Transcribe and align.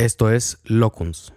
Esto 0.00 0.30
es 0.30 0.56
Locuns. 0.64 1.30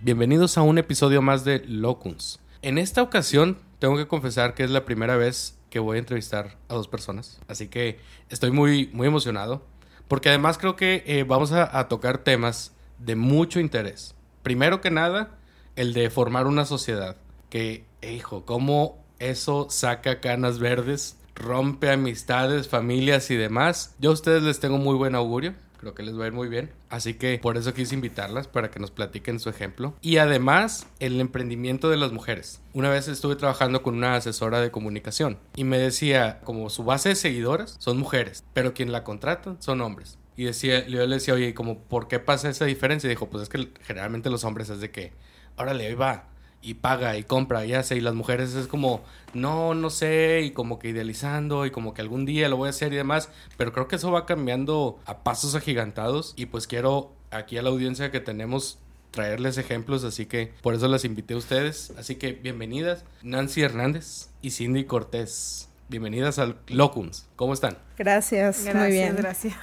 Bienvenidos 0.00 0.58
a 0.58 0.62
un 0.62 0.78
episodio 0.78 1.22
más 1.22 1.44
de 1.44 1.62
Locuns. 1.68 2.40
En 2.62 2.78
esta 2.78 3.00
ocasión 3.00 3.58
tengo 3.78 3.96
que 3.96 4.08
confesar 4.08 4.54
que 4.54 4.64
es 4.64 4.70
la 4.70 4.84
primera 4.84 5.16
vez 5.16 5.56
que 5.70 5.78
voy 5.78 5.98
a 5.98 6.00
entrevistar 6.00 6.58
a 6.68 6.74
dos 6.74 6.88
personas, 6.88 7.38
así 7.46 7.68
que 7.68 8.00
estoy 8.28 8.50
muy, 8.50 8.90
muy 8.92 9.06
emocionado, 9.06 9.62
porque 10.08 10.30
además 10.30 10.58
creo 10.58 10.76
que 10.76 11.04
eh, 11.06 11.24
vamos 11.24 11.52
a, 11.52 11.78
a 11.78 11.88
tocar 11.88 12.18
temas 12.18 12.72
de 12.98 13.14
mucho 13.14 13.60
interés. 13.60 14.14
Primero 14.42 14.80
que 14.80 14.90
nada, 14.90 15.38
el 15.76 15.92
de 15.92 16.10
formar 16.10 16.46
una 16.46 16.64
sociedad, 16.64 17.16
que, 17.50 17.84
hijo, 18.02 18.44
cómo 18.44 19.04
eso 19.18 19.68
saca 19.70 20.20
canas 20.20 20.58
verdes, 20.58 21.16
rompe 21.34 21.90
amistades, 21.90 22.68
familias 22.68 23.30
y 23.30 23.36
demás. 23.36 23.94
Yo 23.98 24.10
a 24.10 24.14
ustedes 24.14 24.42
les 24.42 24.60
tengo 24.60 24.78
muy 24.78 24.96
buen 24.96 25.14
augurio. 25.14 25.54
Creo 25.78 25.94
que 25.94 26.02
les 26.02 26.18
va 26.18 26.24
a 26.24 26.26
ir 26.26 26.32
muy 26.32 26.48
bien. 26.48 26.70
Así 26.90 27.14
que 27.14 27.38
por 27.38 27.56
eso 27.56 27.72
quise 27.72 27.94
invitarlas 27.94 28.48
para 28.48 28.70
que 28.70 28.80
nos 28.80 28.90
platiquen 28.90 29.40
su 29.40 29.48
ejemplo. 29.48 29.94
Y 30.02 30.18
además, 30.18 30.86
el 30.98 31.20
emprendimiento 31.20 31.88
de 31.88 31.96
las 31.96 32.12
mujeres. 32.12 32.60
Una 32.74 32.90
vez 32.90 33.08
estuve 33.08 33.36
trabajando 33.36 33.82
con 33.82 33.94
una 33.94 34.16
asesora 34.16 34.60
de 34.60 34.70
comunicación 34.70 35.38
y 35.56 35.64
me 35.64 35.78
decía, 35.78 36.40
como 36.44 36.68
su 36.70 36.84
base 36.84 37.10
de 37.10 37.14
seguidoras 37.14 37.76
son 37.78 37.98
mujeres, 37.98 38.44
pero 38.52 38.74
quien 38.74 38.92
la 38.92 39.04
contratan 39.04 39.60
son 39.62 39.80
hombres. 39.80 40.18
Y 40.36 40.44
decía, 40.44 40.86
yo 40.86 41.04
le 41.04 41.16
decía, 41.16 41.34
oye, 41.34 41.52
como, 41.54 41.80
¿por 41.80 42.06
qué 42.06 42.20
pasa 42.20 42.48
esa 42.48 42.64
diferencia? 42.64 43.08
Y 43.08 43.10
dijo, 43.10 43.28
pues 43.28 43.42
es 43.42 43.48
que 43.48 43.72
generalmente 43.82 44.30
los 44.30 44.44
hombres 44.44 44.70
es 44.70 44.80
de 44.80 44.90
que, 44.90 45.12
órale, 45.56 45.86
ahí 45.86 45.94
va, 45.94 46.28
y 46.60 46.74
paga 46.74 47.16
y 47.16 47.22
compra 47.22 47.64
y 47.64 47.74
hace 47.74 47.96
y 47.96 48.00
las 48.00 48.14
mujeres 48.14 48.54
es 48.54 48.66
como 48.66 49.00
no 49.32 49.74
no 49.74 49.90
sé 49.90 50.40
y 50.44 50.50
como 50.50 50.78
que 50.78 50.88
idealizando 50.88 51.66
y 51.66 51.70
como 51.70 51.94
que 51.94 52.02
algún 52.02 52.24
día 52.24 52.48
lo 52.48 52.56
voy 52.56 52.66
a 52.66 52.70
hacer 52.70 52.92
y 52.92 52.96
demás 52.96 53.28
pero 53.56 53.72
creo 53.72 53.86
que 53.88 53.96
eso 53.96 54.10
va 54.10 54.26
cambiando 54.26 54.98
a 55.06 55.18
pasos 55.22 55.54
agigantados 55.54 56.34
y 56.36 56.46
pues 56.46 56.66
quiero 56.66 57.12
aquí 57.30 57.58
a 57.58 57.62
la 57.62 57.70
audiencia 57.70 58.10
que 58.10 58.20
tenemos 58.20 58.78
traerles 59.12 59.56
ejemplos 59.56 60.02
así 60.04 60.26
que 60.26 60.52
por 60.60 60.74
eso 60.74 60.88
las 60.88 61.04
invité 61.04 61.34
a 61.34 61.38
ustedes 61.38 61.92
así 61.96 62.16
que 62.16 62.32
bienvenidas 62.32 63.04
Nancy 63.22 63.62
Hernández 63.62 64.28
y 64.42 64.50
Cindy 64.50 64.84
Cortés 64.84 65.68
bienvenidas 65.88 66.38
al 66.38 66.56
Locuns 66.66 67.26
¿cómo 67.36 67.54
están? 67.54 67.78
Gracias, 67.96 68.64
Gracias, 68.64 68.74
muy 68.74 68.90
bien. 68.92 69.16
gracias. 69.16 69.54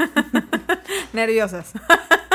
Nerviosas. 1.13 1.71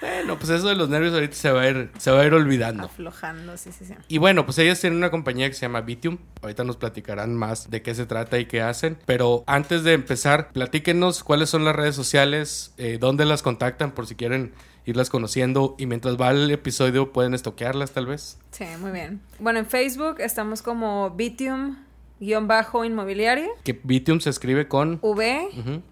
Bueno 0.00 0.38
pues 0.38 0.50
eso 0.50 0.68
de 0.68 0.76
los 0.76 0.88
nervios 0.88 1.14
ahorita 1.14 1.34
se 1.34 1.50
va 1.50 1.62
a 1.62 1.68
ir 1.68 1.90
se 1.98 2.10
va 2.10 2.20
a 2.20 2.26
ir 2.26 2.34
olvidando 2.34 2.84
Aflojando, 2.84 3.56
sí, 3.56 3.72
sí, 3.72 3.84
sí. 3.84 3.94
Y 4.08 4.18
bueno, 4.18 4.44
pues 4.44 4.58
ellas 4.58 4.80
tienen 4.80 4.98
una 4.98 5.10
compañía 5.10 5.48
que 5.48 5.54
se 5.54 5.62
llama 5.62 5.80
Vitium. 5.80 6.18
Ahorita 6.42 6.64
nos 6.64 6.76
platicarán 6.76 7.34
más 7.34 7.70
de 7.70 7.82
qué 7.82 7.94
se 7.94 8.06
trata 8.06 8.38
y 8.38 8.46
qué 8.46 8.62
hacen. 8.62 8.98
Pero 9.06 9.44
antes 9.46 9.84
de 9.84 9.92
empezar, 9.94 10.52
platíquenos 10.52 11.24
cuáles 11.24 11.50
son 11.50 11.64
las 11.64 11.74
redes 11.74 11.96
sociales, 11.96 12.72
eh, 12.76 12.98
dónde 13.00 13.24
las 13.24 13.42
contactan 13.42 13.92
por 13.92 14.06
si 14.06 14.14
quieren 14.14 14.52
irlas 14.84 15.10
conociendo. 15.10 15.74
Y 15.78 15.86
mientras 15.86 16.16
va 16.16 16.30
el 16.30 16.50
episodio 16.50 17.12
pueden 17.12 17.34
estoquearlas 17.34 17.90
tal 17.92 18.06
vez. 18.06 18.38
Sí, 18.52 18.64
muy 18.80 18.92
bien. 18.92 19.20
Bueno, 19.38 19.58
en 19.58 19.66
Facebook 19.66 20.16
estamos 20.20 20.62
como 20.62 21.14
Vitium-inmobiliaria, 21.16 23.48
Que 23.64 23.78
Vitium 23.82 24.20
se 24.20 24.30
escribe 24.30 24.68
con... 24.68 24.98
V. 25.02 25.48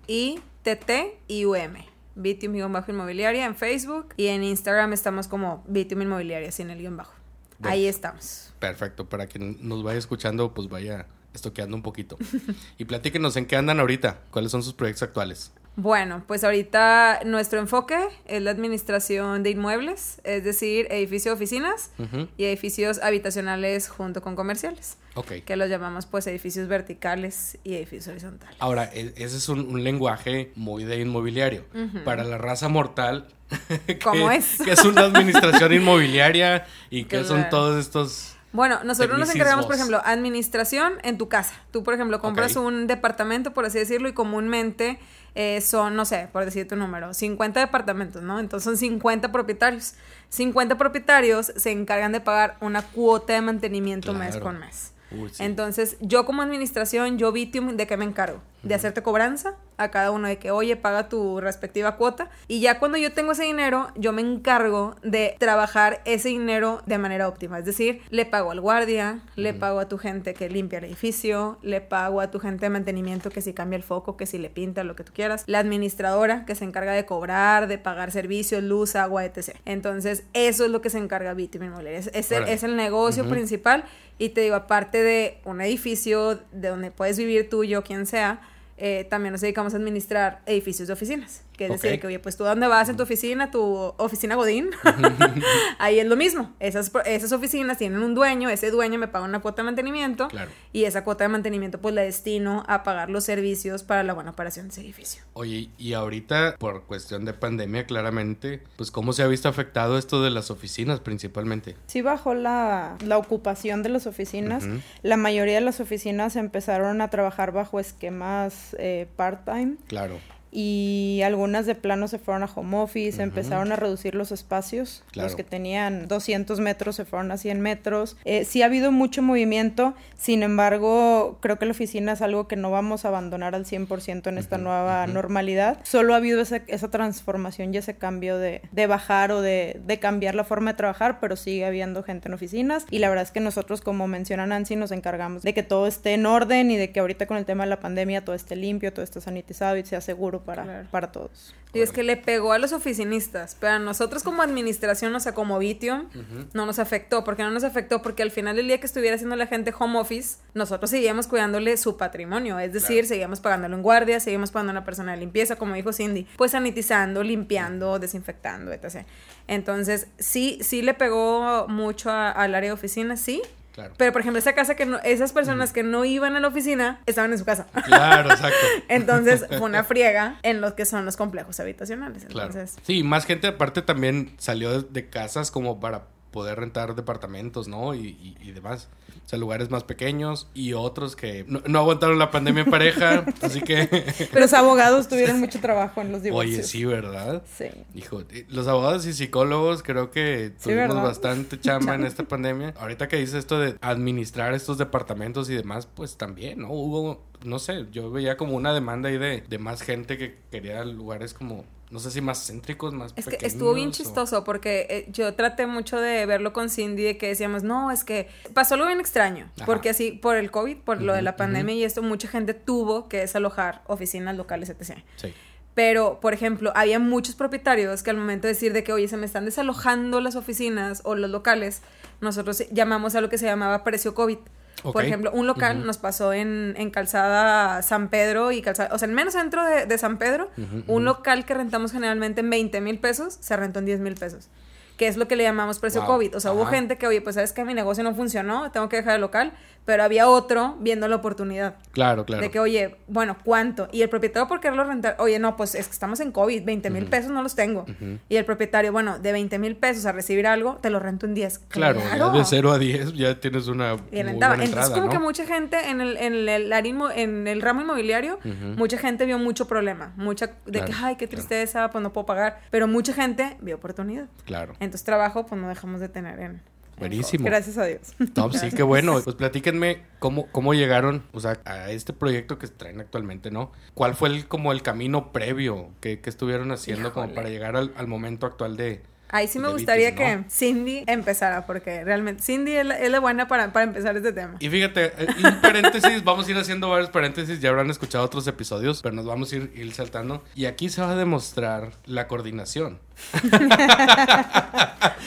I, 0.06 0.40
T, 0.62 0.76
T 0.76 1.18
y 1.28 1.44
U, 1.44 1.54
M. 1.54 1.95
Vitium-inmobiliaria 2.16 3.44
en 3.44 3.54
Facebook 3.54 4.14
y 4.16 4.26
en 4.26 4.42
Instagram 4.42 4.92
estamos 4.92 5.28
como 5.28 5.64
Vitium 5.68 6.02
Inmobiliaria 6.02 6.50
sin 6.50 6.70
el 6.70 6.78
guion 6.78 6.96
bajo. 6.96 7.14
Bueno. 7.58 7.72
Ahí 7.72 7.86
estamos. 7.86 8.52
Perfecto, 8.58 9.08
para 9.08 9.26
quien 9.26 9.58
nos 9.66 9.82
vaya 9.82 9.98
escuchando, 9.98 10.52
pues 10.52 10.68
vaya 10.68 11.06
estoqueando 11.34 11.76
un 11.76 11.82
poquito. 11.82 12.16
y 12.78 12.84
platíquenos 12.84 13.36
en 13.36 13.46
qué 13.46 13.56
andan 13.56 13.80
ahorita, 13.80 14.20
cuáles 14.30 14.50
son 14.50 14.62
sus 14.62 14.72
proyectos 14.74 15.02
actuales. 15.04 15.52
Bueno, 15.76 16.22
pues 16.26 16.42
ahorita 16.42 17.20
nuestro 17.26 17.58
enfoque 17.60 17.98
es 18.26 18.40
la 18.42 18.50
administración 18.50 19.42
de 19.42 19.50
inmuebles, 19.50 20.20
es 20.24 20.42
decir, 20.42 20.86
edificios 20.90 21.34
oficinas 21.34 21.90
y 22.38 22.44
edificios 22.46 22.98
habitacionales 23.02 23.88
junto 23.88 24.22
con 24.22 24.36
comerciales. 24.36 24.96
Ok. 25.18 25.32
que 25.46 25.56
los 25.56 25.70
llamamos 25.70 26.04
pues 26.04 26.26
edificios 26.26 26.68
verticales 26.68 27.56
y 27.64 27.74
edificios 27.76 28.08
horizontales. 28.08 28.54
Ahora, 28.58 28.84
e- 28.92 29.14
ese 29.16 29.38
es 29.38 29.48
un, 29.48 29.60
un 29.60 29.82
lenguaje 29.82 30.52
muy 30.56 30.84
de 30.84 31.00
inmobiliario. 31.00 31.64
Para 32.04 32.22
la 32.24 32.36
raza 32.38 32.68
mortal. 32.68 33.26
que- 33.86 33.98
¿Cómo 33.98 34.30
es? 34.30 34.58
Que 34.62 34.72
es 34.72 34.84
una 34.84 35.02
administración 35.02 35.72
inmobiliaria 35.72 36.66
y 36.90 37.04
que 37.04 37.24
son 37.24 37.48
todos 37.48 37.78
estos. 37.78 38.34
Bueno, 38.52 38.82
nosotros 38.84 39.18
nos 39.18 39.34
encargamos, 39.34 39.64
por 39.66 39.74
ejemplo, 39.74 40.00
administración 40.04 40.94
en 41.02 41.16
tu 41.18 41.28
casa. 41.28 41.54
Tú, 41.70 41.82
por 41.82 41.94
ejemplo, 41.94 42.20
compras 42.20 42.56
un 42.56 42.86
departamento, 42.86 43.52
por 43.54 43.64
así 43.66 43.78
decirlo, 43.78 44.08
y 44.08 44.12
comúnmente 44.12 44.98
eh, 45.38 45.60
son, 45.60 45.94
no 45.96 46.06
sé, 46.06 46.28
por 46.32 46.46
decirte 46.46 46.74
un 46.74 46.80
número, 46.80 47.12
50 47.12 47.60
departamentos, 47.60 48.22
¿no? 48.22 48.40
Entonces 48.40 48.64
son 48.64 48.78
50 48.78 49.32
propietarios. 49.32 49.92
50 50.30 50.78
propietarios 50.78 51.52
se 51.54 51.70
encargan 51.70 52.12
de 52.12 52.20
pagar 52.20 52.56
una 52.60 52.80
cuota 52.80 53.34
de 53.34 53.42
mantenimiento 53.42 54.14
mes 54.14 54.38
con 54.38 54.58
mes. 54.58 54.92
Uy, 55.16 55.30
sí. 55.30 55.42
Entonces, 55.42 55.96
yo 56.00 56.24
como 56.24 56.42
administración, 56.42 57.18
yo 57.18 57.32
Vitium, 57.32 57.76
¿de 57.76 57.86
qué 57.86 57.96
me 57.96 58.04
encargo? 58.04 58.40
De 58.62 58.74
hacerte 58.74 59.02
cobranza 59.02 59.54
a 59.76 59.90
cada 59.90 60.10
uno 60.10 60.26
de 60.26 60.38
que, 60.38 60.50
oye, 60.50 60.76
paga 60.76 61.08
tu 61.08 61.40
respectiva 61.40 61.96
cuota. 61.96 62.30
Y 62.48 62.60
ya 62.60 62.78
cuando 62.78 62.98
yo 62.98 63.12
tengo 63.12 63.32
ese 63.32 63.44
dinero, 63.44 63.88
yo 63.94 64.12
me 64.12 64.22
encargo 64.22 64.96
de 65.02 65.36
trabajar 65.38 66.00
ese 66.04 66.30
dinero 66.30 66.82
de 66.86 66.98
manera 66.98 67.28
óptima. 67.28 67.58
Es 67.58 67.64
decir, 67.64 68.02
le 68.10 68.26
pago 68.26 68.50
al 68.50 68.60
guardia, 68.60 69.20
le 69.36 69.54
pago 69.54 69.78
a 69.78 69.88
tu 69.88 69.98
gente 69.98 70.34
que 70.34 70.48
limpia 70.48 70.78
el 70.78 70.86
edificio, 70.86 71.58
le 71.62 71.80
pago 71.80 72.20
a 72.20 72.30
tu 72.30 72.40
gente 72.40 72.66
de 72.66 72.70
mantenimiento 72.70 73.30
que 73.30 73.40
si 73.40 73.52
cambia 73.52 73.76
el 73.76 73.82
foco, 73.82 74.16
que 74.16 74.26
si 74.26 74.38
le 74.38 74.50
pinta, 74.50 74.82
lo 74.82 74.96
que 74.96 75.04
tú 75.04 75.12
quieras. 75.14 75.44
La 75.46 75.60
administradora 75.60 76.44
que 76.44 76.54
se 76.54 76.64
encarga 76.64 76.92
de 76.92 77.06
cobrar, 77.06 77.68
de 77.68 77.78
pagar 77.78 78.10
servicios, 78.10 78.62
luz, 78.62 78.96
agua, 78.96 79.24
etc. 79.24 79.56
Entonces, 79.64 80.24
eso 80.32 80.64
es 80.64 80.70
lo 80.70 80.80
que 80.80 80.90
se 80.90 80.98
encarga 80.98 81.34
Vitium 81.34 81.64
Inmobiliaria. 81.64 82.00
Es, 82.00 82.10
es 82.12 82.32
es 82.32 82.62
el 82.62 82.76
negocio 82.76 83.28
principal. 83.28 83.84
Y 84.18 84.30
te 84.30 84.40
digo, 84.40 84.54
aparte 84.54 85.02
de 85.02 85.40
un 85.44 85.60
edificio 85.60 86.40
de 86.52 86.68
donde 86.68 86.90
puedes 86.90 87.18
vivir 87.18 87.50
tú, 87.50 87.64
yo, 87.64 87.82
quien 87.82 88.06
sea, 88.06 88.40
eh, 88.78 89.06
también 89.08 89.32
nos 89.32 89.40
dedicamos 89.40 89.74
a 89.74 89.76
administrar 89.76 90.42
edificios 90.46 90.88
de 90.88 90.94
oficinas. 90.94 91.42
Que 91.56 91.66
es 91.66 91.70
decir, 91.80 91.98
que 92.00 92.06
oye, 92.06 92.18
pues 92.18 92.36
tú 92.36 92.44
a 92.44 92.50
dónde 92.50 92.66
vas 92.66 92.88
en 92.88 92.96
tu 92.96 93.02
oficina, 93.04 93.50
tu 93.50 93.62
oficina 93.96 94.34
Godín, 94.34 94.70
ahí 95.78 95.98
es 95.98 96.06
lo 96.06 96.16
mismo. 96.16 96.54
Esas, 96.60 96.90
esas 97.06 97.32
oficinas 97.32 97.78
tienen 97.78 98.02
un 98.02 98.14
dueño, 98.14 98.48
ese 98.50 98.70
dueño 98.70 98.98
me 98.98 99.08
paga 99.08 99.24
una 99.24 99.40
cuota 99.40 99.62
de 99.62 99.66
mantenimiento 99.66 100.28
Claro. 100.28 100.50
y 100.72 100.84
esa 100.84 101.04
cuota 101.04 101.24
de 101.24 101.28
mantenimiento 101.28 101.80
pues 101.80 101.94
la 101.94 102.02
destino 102.02 102.62
a 102.68 102.82
pagar 102.82 103.10
los 103.10 103.24
servicios 103.24 103.82
para 103.82 104.02
la 104.02 104.12
buena 104.12 104.30
operación 104.30 104.66
de 104.66 104.72
ese 104.72 104.80
edificio. 104.82 105.22
Oye, 105.32 105.70
y 105.78 105.92
ahorita, 105.94 106.56
por 106.58 106.84
cuestión 106.84 107.24
de 107.24 107.32
pandemia, 107.32 107.86
claramente, 107.86 108.62
pues, 108.76 108.90
¿cómo 108.90 109.12
se 109.12 109.22
ha 109.22 109.26
visto 109.26 109.48
afectado 109.48 109.98
esto 109.98 110.22
de 110.22 110.30
las 110.30 110.50
oficinas 110.50 111.00
principalmente? 111.00 111.76
Sí 111.86 112.02
bajó 112.02 112.34
la, 112.34 112.96
la 113.04 113.18
ocupación 113.18 113.82
de 113.82 113.88
las 113.88 114.06
oficinas. 114.06 114.64
La 115.02 115.16
mayoría 115.16 115.54
de 115.54 115.60
las 115.62 115.80
oficinas 115.80 116.36
empezaron 116.36 117.00
a 117.00 117.08
trabajar 117.08 117.52
bajo 117.52 117.80
esquemas 117.80 118.74
eh, 118.78 119.06
part-time 119.16 119.76
Claro. 119.86 120.18
Y 120.58 121.20
algunas 121.22 121.66
de 121.66 121.74
plano 121.74 122.08
se 122.08 122.18
fueron 122.18 122.42
a 122.42 122.46
home 122.46 122.78
office, 122.78 123.16
Ujú. 123.16 123.24
empezaron 123.24 123.72
a 123.72 123.76
reducir 123.76 124.14
los 124.14 124.32
espacios. 124.32 125.04
Claro. 125.12 125.26
Los 125.28 125.36
que 125.36 125.44
tenían 125.44 126.08
200 126.08 126.60
metros 126.60 126.96
se 126.96 127.04
fueron 127.04 127.30
a 127.30 127.36
100 127.36 127.60
metros. 127.60 128.16
Eh, 128.24 128.46
sí 128.46 128.62
ha 128.62 128.66
habido 128.66 128.90
mucho 128.90 129.20
movimiento, 129.20 129.92
sin 130.16 130.42
embargo, 130.42 131.36
creo 131.42 131.58
que 131.58 131.66
la 131.66 131.72
oficina 131.72 132.12
es 132.12 132.22
algo 132.22 132.48
que 132.48 132.56
no 132.56 132.70
vamos 132.70 133.04
a 133.04 133.08
abandonar 133.08 133.54
al 133.54 133.66
100% 133.66 134.28
en 134.28 134.38
esta 134.38 134.56
Ujú, 134.56 134.64
nueva 134.64 135.04
ujú. 135.04 135.12
normalidad. 135.12 135.78
Solo 135.82 136.14
ha 136.14 136.16
habido 136.16 136.40
esa, 136.40 136.62
esa 136.68 136.90
transformación 136.90 137.74
y 137.74 137.76
ese 137.76 137.96
cambio 137.96 138.38
de, 138.38 138.62
de 138.72 138.86
bajar 138.86 139.32
o 139.32 139.42
de, 139.42 139.78
de 139.86 139.98
cambiar 139.98 140.34
la 140.34 140.44
forma 140.44 140.72
de 140.72 140.78
trabajar, 140.78 141.20
pero 141.20 141.36
sigue 141.36 141.66
habiendo 141.66 142.02
gente 142.02 142.28
en 142.28 142.34
oficinas. 142.34 142.86
Y 142.90 143.00
la 143.00 143.10
verdad 143.10 143.24
es 143.24 143.30
que 143.30 143.40
nosotros, 143.40 143.82
como 143.82 144.08
menciona 144.08 144.46
Nancy, 144.46 144.74
nos 144.76 144.90
encargamos 144.90 145.42
de 145.42 145.52
que 145.52 145.62
todo 145.62 145.86
esté 145.86 146.14
en 146.14 146.24
orden 146.24 146.70
y 146.70 146.78
de 146.78 146.92
que 146.92 147.00
ahorita 147.00 147.26
con 147.26 147.36
el 147.36 147.44
tema 147.44 147.64
de 147.64 147.70
la 147.70 147.80
pandemia 147.80 148.24
todo 148.24 148.34
esté 148.34 148.56
limpio, 148.56 148.92
todo 148.92 149.02
esté 149.02 149.20
sanitizado 149.20 149.76
y 149.76 149.84
sea 149.84 150.00
seguro 150.00 150.45
para, 150.46 150.62
Claro. 150.62 150.88
para 150.90 151.12
todos. 151.12 151.54
Y 151.74 151.80
es 151.82 151.92
que 151.92 152.02
le 152.02 152.16
pegó 152.16 152.52
a 152.54 152.58
los 152.58 152.72
oficinistas, 152.72 153.54
pero 153.60 153.74
a 153.74 153.78
nosotros 153.78 154.22
como 154.22 154.40
administración, 154.40 155.14
o 155.14 155.20
sea, 155.20 155.34
como 155.34 155.58
Vitium, 155.58 156.06
no 156.54 156.64
nos 156.64 156.78
afectó. 156.78 157.22
¿Por 157.22 157.36
qué 157.36 157.42
no 157.42 157.50
nos 157.50 157.64
afectó? 157.64 158.00
Porque 158.00 158.22
al 158.22 158.30
final 158.30 158.56
del 158.56 158.66
día 158.66 158.80
que 158.80 158.86
estuviera 158.86 159.16
haciendo 159.16 159.36
la 159.36 159.46
gente 159.46 159.74
home 159.78 159.98
office, 159.98 160.38
nosotros 160.54 160.88
seguíamos 160.90 161.26
cuidándole 161.26 161.76
su 161.76 161.98
patrimonio. 161.98 162.58
Es 162.58 162.72
decir, 162.72 163.00
Claro. 163.00 163.08
seguíamos 163.08 163.40
pagándolo 163.40 163.76
en 163.76 163.82
guardia, 163.82 164.20
seguíamos 164.20 164.52
pagando 164.52 164.70
a 164.70 164.74
una 164.74 164.84
persona 164.86 165.12
de 165.12 165.18
limpieza, 165.18 165.56
como 165.56 165.74
dijo 165.74 165.92
Cindy, 165.92 166.26
pues 166.38 166.52
sanitizando, 166.52 167.22
limpiando, 167.22 167.98
desinfectando, 167.98 168.72
etc. 168.72 169.04
Entonces, 169.46 170.06
sí, 170.18 170.58
sí 170.62 170.80
le 170.80 170.94
pegó 170.94 171.66
mucho 171.68 172.10
a- 172.10 172.30
al 172.30 172.54
área 172.54 172.70
de 172.70 172.74
oficina, 172.74 173.18
sí. 173.18 173.42
Claro. 173.76 173.92
Pero, 173.98 174.10
por 174.10 174.22
ejemplo, 174.22 174.38
esa 174.38 174.54
casa 174.54 174.74
que 174.74 174.86
no, 174.86 174.98
esas 175.04 175.32
personas 175.32 175.72
que 175.74 175.82
no 175.82 176.06
iban 176.06 176.34
a 176.34 176.40
la 176.40 176.48
oficina 176.48 177.02
estaban 177.04 177.30
en 177.30 177.38
su 177.38 177.44
casa. 177.44 177.66
Claro, 177.84 178.30
exacto. 178.30 178.56
Entonces, 178.88 179.44
fue 179.48 179.60
una 179.60 179.84
friega 179.84 180.40
en 180.42 180.62
los 180.62 180.72
que 180.72 180.86
son 180.86 181.04
los 181.04 181.18
complejos 181.18 181.60
habitacionales. 181.60 182.24
Claro. 182.24 182.48
Entonces, 182.48 182.78
Sí, 182.82 183.02
más 183.02 183.26
gente 183.26 183.46
aparte 183.46 183.82
también 183.82 184.32
salió 184.38 184.80
de, 184.80 184.88
de 184.90 185.10
casas 185.10 185.50
como 185.50 185.78
para 185.78 186.06
poder 186.36 186.60
rentar 186.60 186.94
departamentos, 186.94 187.66
¿no? 187.66 187.94
Y, 187.94 188.08
y- 188.08 188.36
y 188.42 188.52
demás. 188.52 188.90
O 189.24 189.28
sea, 189.28 189.38
lugares 189.38 189.70
más 189.70 189.84
pequeños 189.84 190.48
y 190.52 190.74
otros 190.74 191.16
que 191.16 191.46
no, 191.48 191.62
no 191.66 191.78
aguantaron 191.78 192.18
la 192.18 192.30
pandemia 192.30 192.64
en 192.64 192.70
pareja. 192.70 193.24
así 193.40 193.62
que, 193.62 194.04
Los 194.34 194.52
abogados 194.52 195.08
tuvieron 195.08 195.40
mucho 195.40 195.58
trabajo 195.60 196.02
en 196.02 196.12
los 196.12 196.22
divorcios. 196.22 196.58
oye, 196.58 196.62
sí, 196.62 196.84
¿verdad? 196.84 197.42
Sí. 197.56 197.64
Hijo, 197.94 198.20
eh, 198.30 198.44
los 198.50 198.66
abogados 198.68 199.06
y 199.06 199.14
psicólogos 199.14 199.82
creo 199.82 200.10
que 200.10 200.52
tuvimos 200.62 200.96
bastante 200.96 201.58
chamba 201.60 201.94
en 201.94 202.04
esta 202.04 202.24
pandemia. 202.24 202.74
Ahorita 202.78 203.08
que 203.08 203.16
dices 203.16 203.36
esto 203.36 203.58
de 203.58 203.76
administrar 203.80 204.52
estos 204.52 204.76
departamentos 204.76 205.48
y 205.48 205.54
demás, 205.54 205.86
pues 205.86 206.18
también, 206.18 206.60
¿no? 206.60 206.68
Hubo, 206.70 207.22
no 207.44 207.58
sé, 207.58 207.86
yo 207.92 208.10
veía 208.10 208.36
como 208.36 208.54
una 208.54 208.74
demanda 208.74 209.08
ahí 209.08 209.16
de, 209.16 209.40
de 209.40 209.58
más 209.58 209.80
gente 209.80 210.18
que 210.18 210.36
quería 210.50 210.84
lugares 210.84 211.32
como, 211.32 211.64
no 211.90 212.00
sé 212.00 212.10
si 212.10 212.20
más 212.20 212.46
céntricos, 212.46 212.92
más 212.92 213.12
es 213.16 213.26
que 213.26 213.38
estuvo 213.46 213.72
bien 213.74 213.88
o- 213.88 213.92
chistoso 213.92 214.42
porque 214.44 214.86
eh, 214.90 215.06
yo 215.12 215.34
traté 215.34 215.66
mucho 215.66 216.00
de 216.00 216.26
verlo 216.26 216.52
con 216.52 216.68
Cindy 216.68 217.02
de 217.04 217.16
que 217.18 217.28
decíamos, 217.28 217.62
no, 217.62 217.90
es 217.92 218.02
que 218.04 218.28
pasó 218.54 218.74
algo 218.74 218.86
bien 218.86 219.00
extraño. 219.00 219.48
Ajá. 219.56 219.66
Porque 219.66 219.90
así, 219.90 220.10
por 220.12 220.36
el 220.36 220.50
COVID, 220.50 220.78
por 220.78 221.00
lo 221.00 221.14
de 221.14 221.22
la 221.22 221.36
pandemia 221.36 221.74
y 221.74 221.84
esto, 221.84 222.02
mucha 222.02 222.26
gente 222.28 222.54
tuvo 222.54 223.08
que 223.08 223.18
desalojar 223.18 223.82
oficinas 223.86 224.36
locales, 224.36 224.68
etc. 224.68 224.98
Sí. 225.16 225.32
Pero, 225.74 226.20
por 226.20 226.32
ejemplo, 226.32 226.72
había 226.74 226.98
muchos 226.98 227.34
propietarios 227.34 228.02
que 228.02 228.08
al 228.10 228.16
momento 228.16 228.46
de 228.48 228.54
decir 228.54 228.72
de 228.72 228.82
que, 228.82 228.92
oye, 228.94 229.08
se 229.08 229.18
me 229.18 229.26
están 229.26 229.44
desalojando 229.44 230.20
las 230.22 230.34
oficinas 230.34 231.02
o 231.04 231.14
los 231.14 231.30
locales, 231.30 231.82
nosotros 232.22 232.64
llamamos 232.72 233.14
a 233.14 233.20
lo 233.20 233.28
que 233.28 233.36
se 233.36 233.44
llamaba 233.44 233.84
precio 233.84 234.14
COVID. 234.14 234.38
Por 234.82 235.04
ejemplo, 235.04 235.30
un 235.32 235.46
local 235.46 235.86
nos 235.86 235.98
pasó 235.98 236.32
en, 236.32 236.74
en 236.76 236.90
Calzada 236.90 237.82
San 237.82 238.08
Pedro 238.08 238.52
y 238.52 238.62
Calzada, 238.62 238.94
o 238.94 238.98
sea, 238.98 239.08
en 239.08 239.14
menos 239.14 239.34
centro 239.34 239.64
de, 239.64 239.86
de 239.86 239.98
San 239.98 240.18
Pedro, 240.18 240.50
un 240.86 241.04
local 241.04 241.44
que 241.44 241.54
rentamos 241.54 241.92
generalmente 241.92 242.40
en 242.40 242.50
20 242.50 242.80
mil 242.80 242.98
pesos, 242.98 243.36
se 243.40 243.56
rentó 243.56 243.78
en 243.80 243.86
10 243.86 244.00
mil 244.00 244.14
pesos. 244.14 244.48
Que 244.96 245.08
es 245.08 245.18
lo 245.18 245.28
que 245.28 245.36
le 245.36 245.42
llamamos 245.42 245.78
precio 245.78 246.00
Wow. 246.02 246.10
COVID. 246.12 246.36
O 246.36 246.40
sea, 246.40 246.52
hubo 246.52 246.64
gente 246.66 246.96
que, 246.96 247.06
oye, 247.06 247.20
pues 247.20 247.34
sabes 247.34 247.52
que 247.52 247.64
mi 247.64 247.74
negocio 247.74 248.02
no 248.02 248.14
funcionó, 248.14 248.70
tengo 248.70 248.88
que 248.88 248.96
dejar 248.96 249.16
el 249.16 249.20
local, 249.20 249.52
pero 249.86 250.02
había 250.02 250.28
otro 250.28 250.76
viendo 250.80 251.08
la 251.08 251.16
oportunidad. 251.16 251.76
Claro, 251.92 252.26
claro. 252.26 252.42
De 252.42 252.50
que, 252.50 252.60
oye, 252.60 252.96
bueno, 253.06 253.36
¿cuánto? 253.42 253.88
Y 253.92 254.02
el 254.02 254.10
propietario, 254.10 254.46
¿por 254.48 254.60
quererlo 254.60 254.84
rentar? 254.84 255.16
Oye, 255.20 255.38
no, 255.38 255.56
pues 255.56 255.74
es 255.74 255.86
que 255.86 255.92
estamos 255.92 256.20
en 256.20 256.32
COVID, 256.32 256.64
20 256.64 256.90
mil 256.90 257.06
pesos 257.06 257.30
no 257.30 257.42
los 257.42 257.54
tengo. 257.54 257.86
Y 258.28 258.36
el 258.36 258.44
propietario, 258.44 258.92
bueno, 258.92 259.18
de 259.18 259.32
20 259.32 259.58
mil 259.58 259.76
pesos 259.76 260.04
a 260.04 260.12
recibir 260.12 260.46
algo, 260.46 260.76
te 260.76 260.90
lo 260.90 260.98
rento 260.98 261.24
en 261.24 261.32
10. 261.34 261.60
Claro, 261.68 262.00
de 262.32 262.44
0 262.44 262.72
a 262.72 262.78
10 262.78 263.14
ya 263.14 263.40
tienes 263.40 263.68
una 263.68 263.94
Y 263.94 264.16
muy 264.16 264.22
rentaba. 264.24 264.54
buena 264.56 264.64
Entonces, 264.64 264.66
entrada, 264.66 264.90
como 264.94 265.06
¿no? 265.06 265.10
que 265.12 265.18
mucha 265.18 265.46
gente 265.46 265.88
en 265.88 266.00
el, 266.00 266.16
en 266.18 266.48
el, 266.48 266.70
inmo- 266.84 267.12
en 267.14 267.46
el 267.46 267.62
ramo 267.62 267.80
inmobiliario, 267.82 268.38
mucha 268.76 268.98
gente 268.98 269.24
vio 269.24 269.38
mucho 269.38 269.66
problema. 269.68 270.12
Mucha, 270.16 270.50
de 270.66 270.84
que, 270.84 270.92
ay, 271.00 271.16
qué 271.16 271.28
claro. 271.28 271.36
tristeza, 271.46 271.90
pues 271.90 272.02
no 272.02 272.12
puedo 272.12 272.26
pagar. 272.26 272.60
Pero 272.70 272.88
mucha 272.88 273.12
gente 273.12 273.56
vio 273.60 273.76
oportunidad. 273.76 274.26
Claro. 274.44 274.72
Entonces, 274.80 275.04
trabajo, 275.04 275.46
pues 275.46 275.60
no 275.60 275.68
dejamos 275.68 276.00
de 276.00 276.08
tener 276.08 276.40
en. 276.40 276.60
En 276.96 277.00
Buenísimo. 277.00 277.44
Gracias 277.44 277.78
a 277.78 277.84
Dios. 277.84 278.14
No, 278.36 278.48
pues 278.48 278.60
sí, 278.60 278.70
qué 278.70 278.82
bueno. 278.82 279.20
Pues 279.22 279.36
platíquenme 279.36 280.02
cómo, 280.18 280.46
cómo 280.50 280.74
llegaron, 280.74 281.22
o 281.32 281.40
sea, 281.40 281.60
a 281.64 281.90
este 281.90 282.12
proyecto 282.12 282.58
que 282.58 282.66
traen 282.68 283.00
actualmente, 283.00 283.50
¿no? 283.50 283.72
¿Cuál 283.94 284.14
fue 284.14 284.30
el, 284.30 284.48
como 284.48 284.72
el 284.72 284.82
camino 284.82 285.32
previo 285.32 285.90
que, 286.00 286.20
que 286.20 286.30
estuvieron 286.30 286.72
haciendo 286.72 287.12
como 287.12 287.34
para 287.34 287.48
llegar 287.48 287.76
al, 287.76 287.92
al 287.96 288.06
momento 288.06 288.46
actual 288.46 288.76
de... 288.76 289.02
Ahí 289.28 289.48
sí 289.48 289.58
me 289.58 289.68
gustaría 289.68 290.14
que 290.14 290.44
Cindy 290.48 291.04
empezara, 291.06 291.66
porque 291.66 292.04
realmente 292.04 292.42
Cindy 292.42 292.72
es 292.72 292.86
la, 292.86 292.98
es 292.98 293.10
la 293.10 293.20
buena 293.20 293.48
para, 293.48 293.72
para 293.72 293.84
empezar 293.84 294.16
este 294.16 294.32
tema. 294.32 294.56
Y 294.60 294.68
fíjate, 294.68 295.12
eh, 295.18 295.26
un 295.44 295.60
paréntesis, 295.60 296.22
vamos 296.22 296.46
a 296.46 296.50
ir 296.50 296.56
haciendo 296.56 296.88
varios 296.90 297.10
paréntesis, 297.10 297.60
ya 297.60 297.70
habrán 297.70 297.90
escuchado 297.90 298.24
otros 298.24 298.46
episodios, 298.46 299.02
pero 299.02 299.14
nos 299.14 299.26
vamos 299.26 299.52
a 299.52 299.56
ir, 299.56 299.72
ir 299.74 299.92
saltando. 299.92 300.44
Y 300.54 300.66
aquí 300.66 300.88
se 300.88 301.00
va 301.02 301.10
a 301.10 301.16
demostrar 301.16 301.90
la 302.04 302.28
coordinación. 302.28 302.98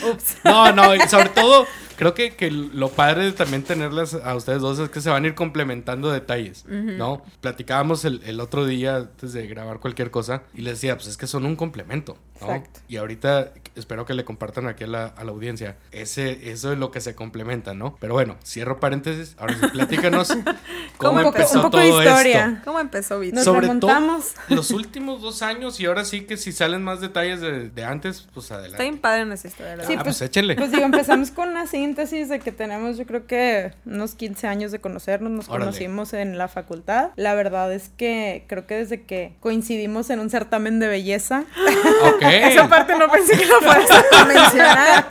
Ups. 0.10 0.38
No, 0.44 0.72
no, 0.72 0.96
y 0.96 1.00
sobre 1.02 1.30
todo, 1.30 1.68
creo 2.00 2.14
que, 2.14 2.32
que 2.36 2.50
lo 2.50 2.88
padre 2.90 3.26
de 3.26 3.32
también 3.34 3.62
tenerlas 3.64 4.14
a 4.14 4.34
ustedes 4.36 4.62
dos 4.62 4.80
es 4.80 4.90
que 4.90 5.02
se 5.02 5.10
van 5.10 5.26
a 5.26 5.28
ir 5.28 5.36
complementando 5.36 6.10
detalles, 6.12 6.66
¿no? 6.66 7.22
Platicábamos 7.42 8.06
el, 8.06 8.22
el 8.26 8.40
otro 8.40 8.66
día 8.66 8.96
antes 8.96 9.34
de 9.34 9.46
grabar 9.48 9.80
cualquier 9.80 10.10
cosa 10.10 10.44
y 10.54 10.62
les 10.62 10.76
decía, 10.76 10.96
pues 10.96 11.08
es 11.10 11.18
que 11.18 11.28
son 11.28 11.46
un 11.46 11.58
complemento, 11.58 12.18
¿no? 12.40 12.48
Exacto. 12.48 12.80
Y 12.88 12.96
ahorita 12.96 13.52
espero 13.76 14.06
que 14.06 14.14
le 14.14 14.24
compartan 14.24 14.68
aquí 14.68 14.86
a 14.86 14.88
la, 14.88 15.06
a 15.08 15.24
la 15.26 15.32
audiencia. 15.32 15.76
Ese, 15.92 16.50
eso 16.52 16.72
es 16.72 16.80
lo 16.80 16.90
que 16.90 17.02
se 17.02 17.16
complementa, 17.16 17.74
¿no? 17.74 17.98
Pero 18.00 18.14
bueno, 18.14 18.38
cierro 18.46 18.80
paréntesis. 18.80 19.36
Ahora 19.38 19.56
sí, 19.60 19.68
platícanos 19.74 20.30
cómo 20.98 21.18
Un 21.20 21.24
poco- 21.26 21.38
empezó 21.38 21.58
un 21.58 21.64
poco 21.66 21.78
de 21.80 21.90
todo 21.90 22.02
historia. 22.02 22.46
esto. 22.46 22.62
¿Cómo 22.64 22.80
empezó 22.80 23.20
Vito? 23.20 23.36
Nos 23.36 23.44
Sobre 23.46 23.62
remontamos. 23.62 24.34
todo 24.48 24.56
los 24.56 24.72
últimos 24.72 25.22
dos 25.22 25.42
años 25.42 25.80
y 25.82 25.86
ahora 25.86 26.06
sí 26.06 26.22
que 26.22 26.38
si 26.38 26.52
salen 26.54 26.82
más 26.84 27.02
detalles 27.02 27.42
de, 27.42 27.70
de 27.70 27.84
antes, 27.84 28.28
pues 28.34 28.46
Está 28.46 28.56
adelante. 28.56 28.84
bien 28.84 28.98
padre 29.00 29.22
en 29.24 29.32
esa 29.34 29.48
historia, 29.50 29.76
Sí, 29.78 29.82
ah, 29.84 29.88
verdad. 29.90 30.04
pues, 30.06 30.22
échenle. 30.22 30.56
Pues 30.56 30.72
digo, 30.72 30.84
empezamos 30.86 31.32
con 31.32 31.50
una 31.50 31.68
síntesis 31.90 32.30
de 32.30 32.40
que 32.40 32.52
tenemos, 32.52 32.98
yo 32.98 33.06
creo 33.08 33.26
que 33.26 33.72
unos 33.86 34.14
15 34.14 34.46
años 34.48 34.72
de 34.72 34.80
conocernos, 34.80 35.32
nos 35.32 35.50
Órale. 35.50 35.66
conocimos 35.66 36.14
en 36.14 36.38
la 36.38 36.48
facultad. 36.48 37.10
La 37.16 37.34
verdad 37.34 37.74
es 37.74 37.90
que 37.98 38.46
creo 38.48 38.68
que 38.68 38.76
desde 38.76 39.02
que 39.02 39.34
coincidimos 39.40 40.12
en 40.12 40.20
un 40.20 40.30
certamen 40.30 40.80
de 40.80 40.88
belleza, 40.88 41.46
ok. 42.04 42.22
Esa 42.22 42.68
parte 42.70 42.96
no 42.96 43.10
pensé 43.10 43.36
que 43.38 43.46
la 43.48 43.56
fueras 43.62 43.90
a 44.20 44.26
mencionar. 44.26 45.08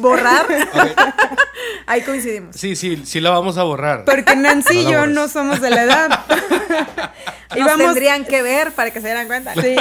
Borrar. 0.00 0.46
Ok. 0.46 1.00
Ahí 1.86 2.02
coincidimos. 2.02 2.56
Sí, 2.56 2.74
sí, 2.74 3.02
sí 3.04 3.20
la 3.20 3.30
vamos 3.30 3.56
a 3.56 3.62
borrar. 3.62 4.04
porque 4.04 4.34
Nancy 4.34 4.80
y 4.80 4.84
No 4.84 4.90
yo 4.90 4.98
borres. 5.00 5.14
no 5.14 5.28
somos 5.28 5.60
de 5.60 5.70
la 5.70 5.82
edad. 5.84 6.08
Nos 7.50 7.58
Íbamos- 7.58 7.78
tendrían 7.78 8.24
que 8.24 8.42
ver 8.42 8.72
para 8.72 8.90
que 8.92 9.00
se 9.00 9.06
dieran 9.08 9.26
cuenta. 9.26 9.54
Sí. 9.54 9.74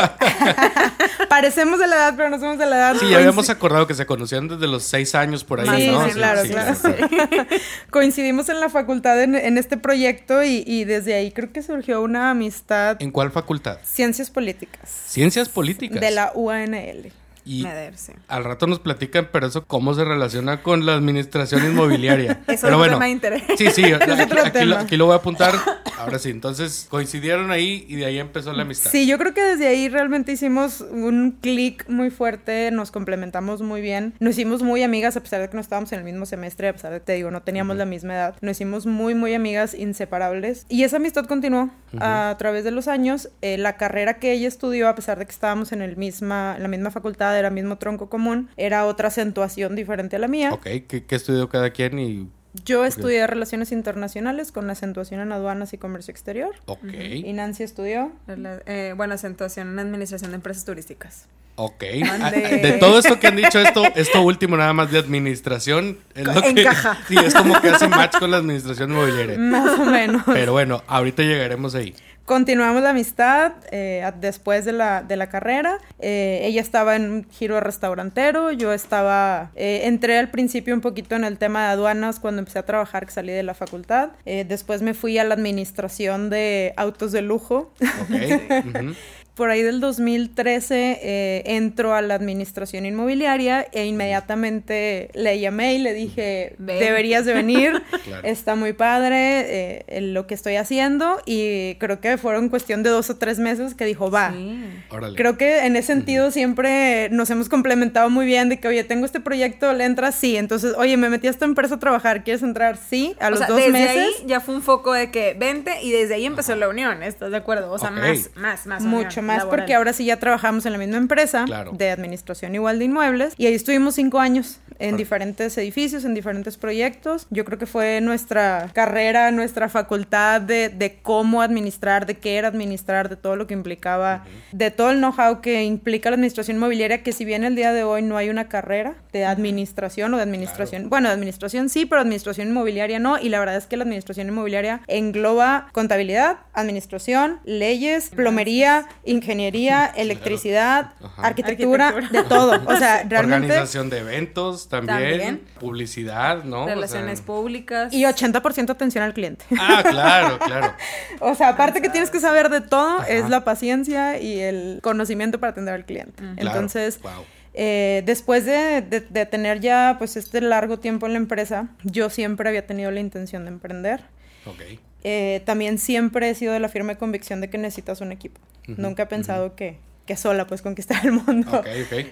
Parecemos 1.30 1.80
de 1.80 1.86
la 1.88 1.96
edad, 1.98 2.14
pero 2.18 2.30
no 2.30 2.40
somos 2.40 2.58
de 2.58 2.66
la 2.66 2.76
edad. 2.78 2.96
Sí, 3.00 3.08
ya 3.10 3.18
habíamos 3.18 3.50
acordado 3.50 3.86
que 3.86 3.94
se 3.94 4.06
conocían 4.08 4.48
desde 4.48 4.66
los 4.68 4.84
seis 4.84 5.14
años 5.14 5.44
por 5.44 5.60
ahí, 5.62 5.84
Sí, 5.84 5.92
¿no? 5.92 6.10
sí, 6.10 6.19
claro, 6.20 6.44
sí, 6.44 6.50
claro. 6.50 6.76
sí. 6.76 7.58
Coincidimos 7.90 8.50
en 8.50 8.60
la 8.60 8.70
facultad 8.70 9.22
en, 9.22 9.36
en 9.36 9.58
este 9.58 9.78
proyecto 9.78 10.44
y, 10.44 10.64
y 10.66 10.86
desde 10.86 11.14
ahí 11.16 11.32
creo 11.32 11.52
que 11.52 11.62
surgió 11.64 12.02
una 12.02 12.30
amistad. 12.32 12.98
¿En 13.02 13.12
cuál 13.12 13.32
facultad? 13.32 13.80
Ciencias 13.84 14.30
políticas. 14.30 14.90
Ciencias 15.08 15.50
políticas. 15.50 16.00
De 16.00 16.12
la 16.12 16.32
UANL. 16.36 17.12
Y 17.50 17.64
Meder, 17.64 17.98
sí. 17.98 18.14
al 18.28 18.44
rato 18.44 18.68
nos 18.68 18.80
platican, 18.80 19.30
pero 19.32 19.48
eso 19.48 19.66
cómo 19.66 19.96
se 19.96 20.06
relaciona 20.06 20.62
con 20.62 20.86
la 20.86 20.94
administración 20.94 21.66
inmobiliaria. 21.66 22.44
Eso 22.48 22.62
pero 22.62 22.68
es 22.68 22.74
un 22.74 22.78
bueno. 22.78 22.94
tema 22.94 23.06
de 23.06 23.12
interés. 23.12 23.44
Sí, 23.58 23.72
sí, 23.72 23.86
aquí, 23.92 24.12
aquí 24.12 24.66
lo, 24.66 24.78
aquí 24.78 24.98
lo 24.98 25.06
voy 25.08 25.14
a 25.14 25.18
apuntar. 25.18 25.56
Ahora 25.98 26.20
sí, 26.20 26.30
entonces 26.30 26.86
coincidieron 26.90 27.50
ahí 27.50 27.86
y 27.90 27.96
de 27.96 28.06
ahí 28.06 28.20
empezó 28.20 28.54
la 28.54 28.62
amistad. 28.62 28.92
Sí, 28.92 29.08
yo 29.08 29.18
creo 29.18 29.34
que 29.34 29.42
desde 29.42 29.68
ahí 29.68 29.90
realmente 29.90 30.32
hicimos 30.32 30.82
un 30.82 31.38
clic 31.42 31.90
muy 31.90 32.12
fuerte, 32.12 32.70
nos 32.72 32.92
complementamos 32.92 33.64
muy 33.64 33.82
bien, 33.82 34.14
nos 34.20 34.36
hicimos 34.36 34.62
muy 34.62 34.84
amigas 34.84 35.18
a 35.18 35.22
pesar 35.22 35.42
de 35.42 35.50
que 35.50 35.56
no 35.56 35.62
estábamos 35.62 35.92
en 35.92 36.00
el 36.00 36.06
mismo 36.06 36.28
semestre, 36.28 36.70
a 36.70 36.74
pesar 36.74 36.94
de 36.94 37.00
que 37.00 37.06
te 37.06 37.14
digo, 37.14 37.32
no 37.32 37.42
teníamos 37.42 37.78
la 37.78 37.86
misma 37.86 38.14
edad, 38.14 38.36
nos 38.42 38.58
hicimos 38.58 38.86
muy, 38.86 39.16
muy 39.16 39.34
amigas, 39.34 39.74
inseparables. 39.74 40.66
Y 40.70 40.84
esa 40.84 40.98
amistad 40.98 41.26
continuó 41.26 41.72
a 42.00 42.36
través 42.38 42.64
de 42.64 42.72
los 42.72 42.88
años. 42.88 43.30
Eh, 43.42 43.58
la 43.58 43.78
carrera 43.78 44.20
que 44.20 44.32
ella 44.32 44.48
estudió, 44.48 44.88
a 44.88 44.96
pesar 44.96 45.18
de 45.18 45.26
que 45.26 45.32
estábamos 45.32 45.72
en, 45.72 45.82
el 45.82 45.98
misma, 45.98 46.54
en 46.56 46.64
la 46.64 46.70
misma 46.70 46.92
facultad, 46.92 47.39
era 47.40 47.50
mismo 47.50 47.78
tronco 47.78 48.10
común, 48.10 48.50
era 48.58 48.86
otra 48.86 49.08
acentuación 49.08 49.76
diferente 49.76 50.16
a 50.16 50.20
la 50.20 50.28
mía. 50.28 50.52
Ok, 50.54 50.64
¿qué, 50.88 51.04
qué 51.08 51.16
estudió 51.16 51.50
cada 51.50 51.72
quien? 51.72 51.98
Y. 52.00 52.28
Yo 52.66 52.84
estudié 52.84 53.26
Relaciones 53.28 53.72
Internacionales 53.72 54.52
con 54.52 54.70
acentuación 54.70 55.20
en 55.22 55.32
aduanas 55.32 55.72
y 55.74 55.78
comercio 55.78 56.12
exterior. 56.12 56.56
Ok, 56.66 56.84
Y 56.94 57.32
Nancy 57.34 57.62
estudió 57.64 58.12
La- 58.28 58.62
eh, 58.66 58.94
bueno, 58.98 59.14
acentuación 59.14 59.70
en 59.70 59.80
administración 59.80 60.32
de 60.32 60.36
empresas 60.36 60.66
turísticas. 60.66 61.28
ok. 61.56 61.84
Ah, 62.22 62.32
De 62.32 62.78
todo 62.80 62.98
esto 63.00 63.20
que 63.20 63.28
han 63.28 63.36
dicho, 63.36 63.60
esto, 63.60 63.84
esto 63.96 64.22
último 64.24 64.58
nada 64.58 64.74
más 64.74 64.92
de 64.92 64.98
administración, 64.98 66.00
es 66.16 66.26
lo 66.26 66.42
que, 66.42 66.50
Encaja. 66.50 66.98
Sí, 67.08 67.16
es 67.24 67.36
como 67.36 67.62
que 67.62 67.70
hace 67.70 67.88
match 67.88 68.18
con 68.18 68.32
la 68.32 68.38
administración 68.38 68.92
inmobiliaria. 68.92 69.38
más 69.38 69.80
o 69.80 69.86
menos. 69.86 70.24
Pero 70.26 70.52
bueno, 70.52 70.82
ahorita 70.88 71.22
llegaremos 71.22 71.76
ahí. 71.76 71.94
Continuamos 72.30 72.84
la 72.84 72.92
amistad 72.92 73.54
eh, 73.72 74.08
después 74.22 74.64
de 74.64 74.72
la, 74.72 75.02
de 75.02 75.18
la 75.18 75.30
carrera. 75.30 75.80
Eh, 75.98 76.42
ella 76.44 76.62
estaba 76.62 76.96
en 76.96 77.10
un 77.10 77.28
giro 77.32 77.60
restaurantero, 77.60 78.52
yo 78.52 78.72
estaba, 78.72 79.50
eh, 79.56 79.82
entré 79.86 80.20
al 80.20 80.30
principio 80.30 80.76
un 80.76 80.82
poquito 80.82 81.16
en 81.16 81.24
el 81.24 81.40
tema 81.40 81.66
de 81.66 81.72
aduanas 81.72 82.20
cuando 82.20 82.38
empecé 82.38 82.60
a 82.60 82.68
trabajar, 82.68 83.08
que 83.08 83.14
salí 83.14 83.32
de 83.32 83.42
la 83.42 83.56
facultad. 83.56 84.12
Eh, 84.28 84.46
después 84.48 84.84
me 84.84 84.94
fui 84.94 85.18
a 85.18 85.24
la 85.24 85.34
administración 85.34 86.30
de 86.30 86.76
autos 86.78 87.12
de 87.14 87.24
lujo. 87.24 87.74
Ok. 88.04 88.76
ujú. 88.76 88.96
Por 89.40 89.50
ahí 89.50 89.62
del 89.64 89.80
2013 89.80 91.00
eh, 91.02 91.44
entro 91.46 91.96
a 91.96 92.02
la 92.02 92.14
administración 92.16 92.86
inmobiliaria 92.86 93.66
e 93.72 93.86
inmediatamente 93.86 95.10
le 95.14 95.40
llamé 95.40 95.76
y 95.76 95.78
le 95.78 95.94
dije, 95.94 96.56
Ven. 96.58 96.78
deberías 96.80 97.26
de 97.26 97.34
venir, 97.34 97.82
Claro. 98.04 98.28
está 98.28 98.56
muy 98.56 98.74
padre 98.74 99.86
eh, 99.88 100.02
lo 100.02 100.28
que 100.28 100.34
estoy 100.34 100.56
haciendo 100.58 101.22
y 101.26 101.76
creo 101.76 102.00
que 102.02 102.18
fueron 102.18 102.50
cuestión 102.50 102.84
de 102.84 102.90
dos 102.90 103.10
o 103.10 103.18
tres 103.18 103.40
meses 103.40 103.76
que 103.76 103.86
dijo, 103.86 104.12
va. 104.12 104.34
Sí. 104.34 104.62
Órale. 104.90 105.16
Creo 105.16 105.38
que 105.38 105.66
en 105.66 105.76
ese 105.76 105.88
sentido 105.88 106.32
siempre 106.32 107.10
nos 107.12 107.30
hemos 107.30 107.48
complementado 107.50 108.10
muy 108.10 108.26
bien 108.26 108.50
de 108.50 108.60
que, 108.60 108.68
oye, 108.68 108.84
tengo 108.84 109.06
este 109.06 109.20
proyecto, 109.22 109.72
¿le 109.74 109.86
entras? 109.86 110.16
Sí. 110.16 110.36
Entonces, 110.38 110.74
oye, 110.78 110.98
me 110.98 111.10
metí 111.10 111.28
a 111.28 111.30
esta 111.30 111.46
empresa 111.46 111.76
a 111.76 111.80
trabajar, 111.80 112.24
¿quieres 112.26 112.44
entrar? 112.44 112.78
Sí. 112.78 113.16
A 113.20 113.28
O 113.28 113.30
los 113.32 113.40
sea, 113.40 113.48
dos 113.48 113.58
desde 113.58 113.72
meses. 113.72 113.98
ahí 113.98 114.12
ya 114.28 114.40
fue 114.42 114.56
un 114.56 114.62
foco 114.62 114.94
de 114.94 115.12
que 115.12 115.34
vente 115.40 115.82
y 115.82 115.92
desde 115.92 116.16
ahí 116.16 116.26
empezó 116.26 116.56
la 116.56 116.68
unión, 116.68 117.04
¿estás 117.04 117.32
de 117.32 117.38
acuerdo? 117.38 117.72
O 117.72 117.80
sea, 117.80 117.90
más, 117.92 118.30
más, 118.36 118.66
más. 118.68 118.84
Mucho 118.84 119.22
unión 119.22 119.26
más 119.26 119.29
laboral. 119.38 119.50
porque 119.60 119.74
ahora 119.76 119.94
sí 119.94 120.06
ya 120.06 120.18
trabajamos 120.18 120.66
en 120.66 120.72
la 120.74 120.78
misma 120.78 120.98
empresa 120.98 121.46
Claro. 121.46 121.72
de 121.74 121.92
administración 121.92 122.56
igual 122.56 122.80
de 122.80 122.86
inmuebles 122.86 123.34
y 123.38 123.46
ahí 123.48 123.54
estuvimos 123.54 123.96
cinco 123.96 124.20
años 124.20 124.60
en 124.80 124.96
diferentes 124.96 125.58
edificios, 125.58 126.06
en 126.06 126.14
diferentes 126.14 126.56
proyectos. 126.56 127.28
Yo 127.32 127.44
creo 127.44 127.58
que 127.60 127.66
fue 127.66 128.00
nuestra 128.00 128.70
carrera, 128.74 129.30
nuestra 129.32 129.68
facultad 129.68 130.40
de, 130.40 130.70
de 130.70 131.00
cómo 131.02 131.42
administrar, 131.42 132.06
de 132.06 132.16
qué 132.16 132.38
era 132.38 132.48
administrar, 132.48 133.10
de 133.10 133.18
todo 133.18 133.36
lo 133.36 133.46
que 133.46 133.54
implicaba, 133.54 134.24
de 134.54 134.72
todo 134.72 134.92
el 134.92 135.00
know-how 135.00 135.42
que 135.42 135.64
implica 135.66 136.10
la 136.10 136.14
administración 136.14 136.56
inmobiliaria, 136.58 137.04
que 137.04 137.12
si 137.12 137.26
bien 137.26 137.44
el 137.44 137.56
día 137.58 137.74
de 137.74 137.84
hoy 137.84 138.02
no 138.04 138.16
hay 138.16 138.30
una 138.30 138.48
carrera 138.48 138.96
de 139.12 139.26
administración 139.26 140.14
o 140.14 140.18
de 140.18 140.24
administración, 140.24 140.90
bueno, 140.90 141.10
de 141.10 141.14
administración 141.16 141.68
sí, 141.68 141.86
pero 141.86 142.00
administración 142.00 142.48
inmobiliaria 142.48 143.00
no, 143.00 143.20
y 143.20 143.28
la 143.28 143.40
verdad 143.40 143.58
es 143.58 143.66
que 143.66 143.76
la 143.76 143.84
administración 143.84 144.30
inmobiliaria 144.30 144.80
engloba 144.88 145.68
contabilidad, 145.74 146.38
administración, 146.54 147.40
leyes, 147.44 148.12
plomería, 148.12 148.86
ingeniería, 149.12 149.86
electricidad, 149.86 150.94
arquitectura, 151.18 151.88
Arquitectura. 151.90 152.22
de 152.24 152.30
todo. 152.30 152.62
O 152.66 152.76
sea, 152.78 153.04
realmente... 153.10 153.48
Organización 153.48 153.90
de 153.90 154.00
eventos 154.00 154.70
también, 154.70 154.98
También. 154.98 155.42
publicidad, 155.60 156.44
¿no? 156.44 156.62
O 156.64 156.66
sea, 156.66 156.76
Relaciones 156.76 157.22
públicas. 157.22 157.94
Y 157.94 158.04
80% 158.04 158.70
atención 158.70 159.04
al 159.04 159.14
cliente. 159.14 159.46
Ah, 159.60 159.84
claro, 159.88 160.40
claro. 160.40 160.74
O 161.22 161.36
sea, 161.36 161.50
aparte 161.50 161.82
que 161.82 161.90
tienes 161.90 162.10
que 162.12 162.20
saber 162.20 162.50
de 162.50 162.62
todo, 162.62 163.04
es 163.04 163.30
la 163.30 163.44
paciencia 163.44 164.20
y 164.20 164.40
el 164.40 164.80
conocimiento 164.82 165.40
para 165.40 165.52
atender 165.52 165.74
al 165.74 165.86
cliente. 165.86 166.24
Entonces, 166.38 167.02
Wow. 167.02 167.12
eh, 167.54 168.04
después 168.06 168.46
de, 168.46 168.82
de- 168.82 169.02
de 169.02 169.26
tener 169.26 169.60
ya 169.60 169.96
pues 169.98 170.16
este 170.18 170.40
largo 170.42 170.80
tiempo 170.80 171.06
en 171.08 171.14
la 171.14 171.18
empresa, 171.20 171.68
yo 171.84 172.10
siempre 172.10 172.48
había 172.50 172.66
tenido 172.68 172.92
la 172.92 173.00
intención 173.00 173.44
de 173.46 173.50
emprender. 173.52 174.02
Ok. 174.46 174.80
Eh, 175.04 175.42
también 175.46 175.78
siempre 175.78 176.30
he 176.30 176.36
sido 176.36 176.54
de 176.54 176.60
la 176.60 176.70
firme 176.70 176.98
convicción 176.98 177.42
de 177.42 177.50
que 177.50 177.58
necesitas 177.58 178.02
un 178.02 178.12
equipo. 178.12 178.40
Nunca 178.68 179.04
he 179.04 179.08
pensado 179.08 179.56
que, 179.56 179.78
que 180.10 180.18
sola 180.18 180.48
pues 180.48 180.64
conquistar 180.64 181.06
el 181.06 181.12
mundo. 181.12 181.62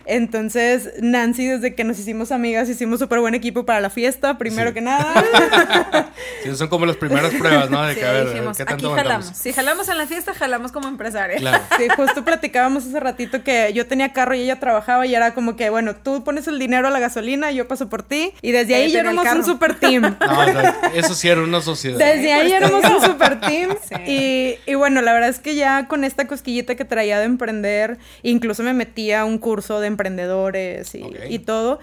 Entonces, 0.05 0.91
Nancy, 1.01 1.47
desde 1.47 1.73
que 1.73 1.83
nos 1.83 1.97
hicimos 1.97 2.31
amigas, 2.31 2.69
hicimos 2.69 2.99
súper 2.99 3.19
buen 3.21 3.33
equipo 3.33 3.65
para 3.65 3.79
la 3.81 3.89
fiesta, 3.89 4.37
primero 4.37 4.69
Sí. 4.69 4.73
que 4.75 4.81
nada. 4.81 5.13
Sí, 6.43 6.55
son 6.55 6.67
como 6.67 6.85
las 6.85 6.95
primeras 6.95 7.33
pruebas, 7.33 7.69
¿no? 7.69 7.83
De 7.85 7.93
Sí, 7.93 7.99
que 7.99 8.05
a 8.05 8.11
ver, 8.11 8.29
dijimos, 8.29 8.57
¿qué 8.57 8.63
aquí 8.63 8.69
tanto 8.83 8.95
jalamos. 8.95 9.25
Si 9.35 9.51
jalamos 9.53 9.89
en 9.89 9.97
la 9.97 10.05
fiesta, 10.05 10.33
jalamos 10.33 10.71
como 10.71 10.87
empresarios. 10.87 11.39
Claro. 11.41 11.63
Sí, 11.77 11.87
justo 11.95 12.23
platicábamos 12.23 12.85
hace 12.85 12.99
ratito 12.99 13.43
que 13.43 13.71
yo 13.73 13.85
tenía 13.87 14.13
carro 14.13 14.35
y 14.35 14.41
ella 14.41 14.59
trabajaba 14.59 15.05
y 15.07 15.15
era 15.15 15.33
como 15.33 15.55
que, 15.55 15.69
bueno, 15.69 15.95
tú 15.95 16.23
pones 16.23 16.47
el 16.47 16.59
dinero 16.59 16.87
a 16.87 16.91
la 16.91 16.99
gasolina, 16.99 17.51
yo 17.51 17.67
paso 17.67 17.89
por 17.89 18.03
ti. 18.03 18.33
Y 18.41 18.51
desde 18.51 18.75
ahí 18.75 18.91
ya 18.91 18.99
éramos 19.01 19.25
un 19.27 19.43
super 19.43 19.73
team. 19.75 20.15
No, 20.27 20.39
o 20.39 20.45
sea, 20.45 20.75
eso 20.93 21.13
sí 21.15 21.29
era 21.29 21.41
una 21.41 21.61
sociedad. 21.61 21.97
Desde 21.97 22.31
ahí 22.33 22.51
éramos 22.51 22.83
un 22.83 23.01
super 23.05 23.39
team. 23.41 23.75
Sí. 23.87 23.95
Y, 24.11 24.71
y 24.71 24.75
bueno, 24.75 25.01
la 25.01 25.13
verdad 25.13 25.29
es 25.29 25.39
que 25.39 25.55
ya 25.55 25.87
con 25.87 26.03
esta 26.03 26.27
cosquillita 26.27 26.75
que 26.75 26.85
traía 26.85 27.19
de 27.19 27.25
emprender, 27.25 27.86
incluso 28.23 28.63
me 28.63 28.73
metí 28.73 29.11
a 29.11 29.25
un 29.25 29.37
curso 29.37 29.79
de 29.79 29.87
emprendedores 29.87 30.95
y, 30.95 31.39
todo. 31.39 31.79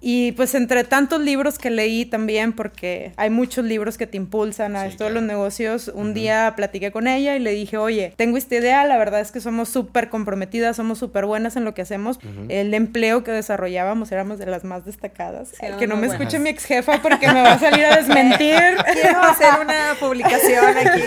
Y 0.00 0.32
pues 0.32 0.54
entre 0.54 0.84
tantos 0.84 1.20
libros 1.20 1.58
que 1.58 1.70
leí 1.70 2.04
también, 2.04 2.52
porque 2.52 3.12
hay 3.16 3.30
muchos 3.30 3.64
libros 3.64 3.96
que 3.96 4.06
te 4.06 4.16
impulsan 4.16 4.76
a 4.76 4.82
Sí, 4.82 4.88
esto 4.90 5.04
de 5.04 5.10
los 5.10 5.22
negocios, 5.22 5.90
un 5.92 6.12
día 6.14 6.52
platiqué 6.54 6.92
con 6.92 7.06
ella 7.06 7.34
y 7.34 7.38
le 7.38 7.52
dije, 7.52 7.78
oye, 7.78 8.12
tengo 8.16 8.36
esta 8.36 8.56
idea, 8.56 8.84
la 8.84 8.98
verdad 8.98 9.20
es 9.20 9.32
que 9.32 9.40
somos 9.40 9.68
súper 9.68 10.08
comprometidas, 10.10 10.76
somos 10.76 10.98
súper 10.98 11.24
buenas 11.26 11.56
en 11.56 11.64
lo 11.64 11.74
que 11.74 11.82
hacemos. 11.82 12.18
El 12.48 12.74
empleo 12.74 13.24
que 13.24 13.32
desarrollábamos 13.32 14.12
éramos 14.12 14.38
de 14.38 14.46
las 14.46 14.64
más 14.64 14.84
destacadas. 14.84 15.48
Sí, 15.48 15.56
Ay, 15.60 15.66
éramos 15.68 15.80
que 15.80 15.86
no 15.86 15.96
me 15.96 16.06
buenas. 16.08 16.20
escuche 16.20 16.38
mi 16.38 16.50
ex 16.50 16.64
jefa 16.64 17.00
porque 17.00 17.28
me 17.28 17.42
va 17.42 17.54
a 17.54 17.58
salir 17.58 17.84
a 17.86 17.96
desmentir. 17.96 18.60
Quiero 18.92 19.20
hacer 19.22 19.48
una 19.60 19.94
publicación 19.98 20.76
aquí. 20.76 21.02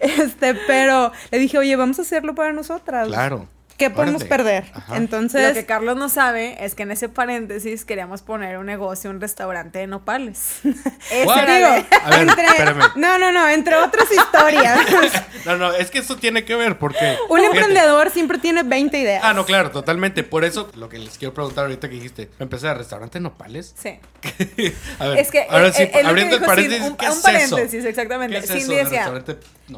este, 0.00 0.54
pero 0.66 1.12
le 1.30 1.38
dije, 1.38 1.58
oye, 1.58 1.74
vamos 1.76 1.98
a 1.98 2.02
hacerlo 2.02 2.34
para 2.34 2.52
nosotras. 2.52 3.08
Claro. 3.08 3.48
¿Qué 3.78 3.90
podemos 3.90 4.22
Órale. 4.22 4.28
perder? 4.28 4.64
Ajá. 4.74 4.96
Entonces, 4.96 5.48
Lo 5.48 5.54
que 5.54 5.64
Carlos 5.64 5.96
no 5.96 6.08
sabe 6.08 6.62
es 6.64 6.74
que 6.74 6.82
en 6.82 6.90
ese 6.90 7.08
paréntesis 7.08 7.84
queríamos 7.84 8.22
poner 8.22 8.58
un 8.58 8.66
negocio, 8.66 9.08
un 9.08 9.20
restaurante 9.20 9.78
de 9.78 9.86
nopales. 9.86 10.56
Era 11.12 11.54
digo, 11.54 11.86
A 12.04 12.10
ver, 12.10 12.20
entre, 12.28 12.44
espérame. 12.44 12.82
no, 12.96 13.18
no, 13.18 13.30
no, 13.30 13.48
entre 13.48 13.76
otras 13.76 14.08
historias. 14.10 14.80
No, 15.44 15.56
no, 15.56 15.72
es 15.72 15.90
que 15.90 15.98
esto 16.00 16.16
tiene 16.16 16.44
que 16.44 16.56
ver 16.56 16.78
porque... 16.78 17.16
Un 17.30 17.38
fíjate. 17.38 17.56
emprendedor 17.58 18.10
siempre 18.10 18.36
tiene 18.38 18.64
20 18.64 18.98
ideas. 18.98 19.22
Ah, 19.24 19.32
no, 19.32 19.46
claro, 19.46 19.70
totalmente. 19.70 20.22
Por 20.24 20.44
eso, 20.44 20.68
lo 20.74 20.90
que 20.90 20.98
les 20.98 21.16
quiero 21.16 21.32
preguntar 21.32 21.64
ahorita 21.64 21.88
que 21.88 21.94
dijiste, 21.94 22.28
empecé 22.38 22.68
a 22.68 22.74
restaurante 22.74 23.18
Nopales. 23.20 23.72
Sí. 23.78 23.98
a 24.98 25.08
ver, 25.08 25.18
Es 25.18 25.30
que 25.30 25.46
ahora 25.48 25.72
sí, 25.72 25.88
abriendo 26.04 26.40
paréntesis, 26.40 26.82
un, 26.88 26.96
¿qué 26.96 27.06
un 27.06 27.12
es 27.12 27.18
paréntesis, 27.18 27.74
eso? 27.74 27.88
exactamente. 27.88 28.36
¿Qué 28.38 28.44
es 28.44 28.50
eso 28.50 28.72
decía, 28.72 29.24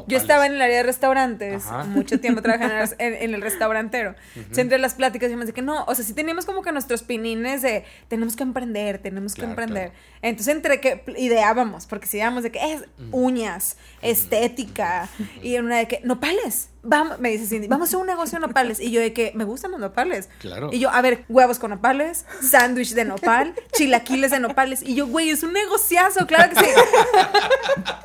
yo 0.07 0.17
estaba 0.17 0.45
en 0.45 0.53
el 0.53 0.61
área 0.61 0.77
de 0.77 0.83
restaurantes, 0.83 1.65
Ajá. 1.65 1.83
mucho 1.83 2.19
tiempo 2.19 2.41
trabajando 2.43 2.73
en, 2.75 2.81
el- 2.81 2.95
en- 2.97 3.21
en 3.23 3.33
el 3.35 3.41
restaurantero. 3.41 4.15
Entonces, 4.35 4.57
entre 4.57 4.79
las 4.79 4.95
pláticas 4.95 5.27
decíamos 5.27 5.45
de 5.47 5.53
que 5.53 5.61
no, 5.61 5.83
o 5.85 5.93
sea, 5.93 6.03
sí 6.03 6.13
teníamos 6.13 6.45
como 6.45 6.63
que 6.63 6.71
nuestros 6.71 7.03
pinines 7.03 7.61
de 7.61 7.85
tenemos 8.07 8.35
que 8.35 8.43
emprender, 8.43 8.97
tenemos 8.97 9.35
que 9.35 9.43
emprender. 9.43 9.89
claro. 9.91 9.99
Entonces, 10.23 10.55
entre 10.55 10.79
que 10.81 11.03
ideábamos, 11.17 11.85
porque 11.85 12.07
si 12.07 12.17
ideábamos 12.17 12.41
de 12.43 12.51
que 12.51 12.73
es 12.73 12.85
uñas, 13.11 13.77
estética, 14.01 15.07
y 15.43 15.55
en 15.55 15.65
una 15.65 15.77
de 15.77 15.87
que 15.87 16.01
nopales. 16.03 16.69
Vamos, 16.83 17.19
me 17.19 17.29
dice 17.29 17.45
Cindy, 17.45 17.67
vamos 17.67 17.87
a 17.87 17.89
hacer 17.89 17.99
un 17.99 18.07
negocio 18.07 18.39
de 18.39 18.47
nopales. 18.47 18.79
Y 18.79 18.89
yo 18.91 18.99
de 19.01 19.13
que 19.13 19.31
me 19.35 19.43
gustan 19.43 19.69
los 19.71 19.79
nopales. 19.79 20.29
Claro. 20.39 20.69
Y 20.71 20.79
yo, 20.79 20.89
a 20.89 21.01
ver, 21.01 21.25
huevos 21.29 21.59
con 21.59 21.69
nopales, 21.69 22.25
sándwich 22.41 22.93
de 22.93 23.05
nopal, 23.05 23.53
chilaquiles 23.73 24.31
de 24.31 24.39
nopales. 24.39 24.81
Y 24.81 24.95
yo, 24.95 25.05
güey, 25.07 25.29
es 25.29 25.43
un 25.43 25.53
negociazo, 25.53 26.25
claro 26.25 26.49
que 26.53 26.59
sí. 26.59 26.71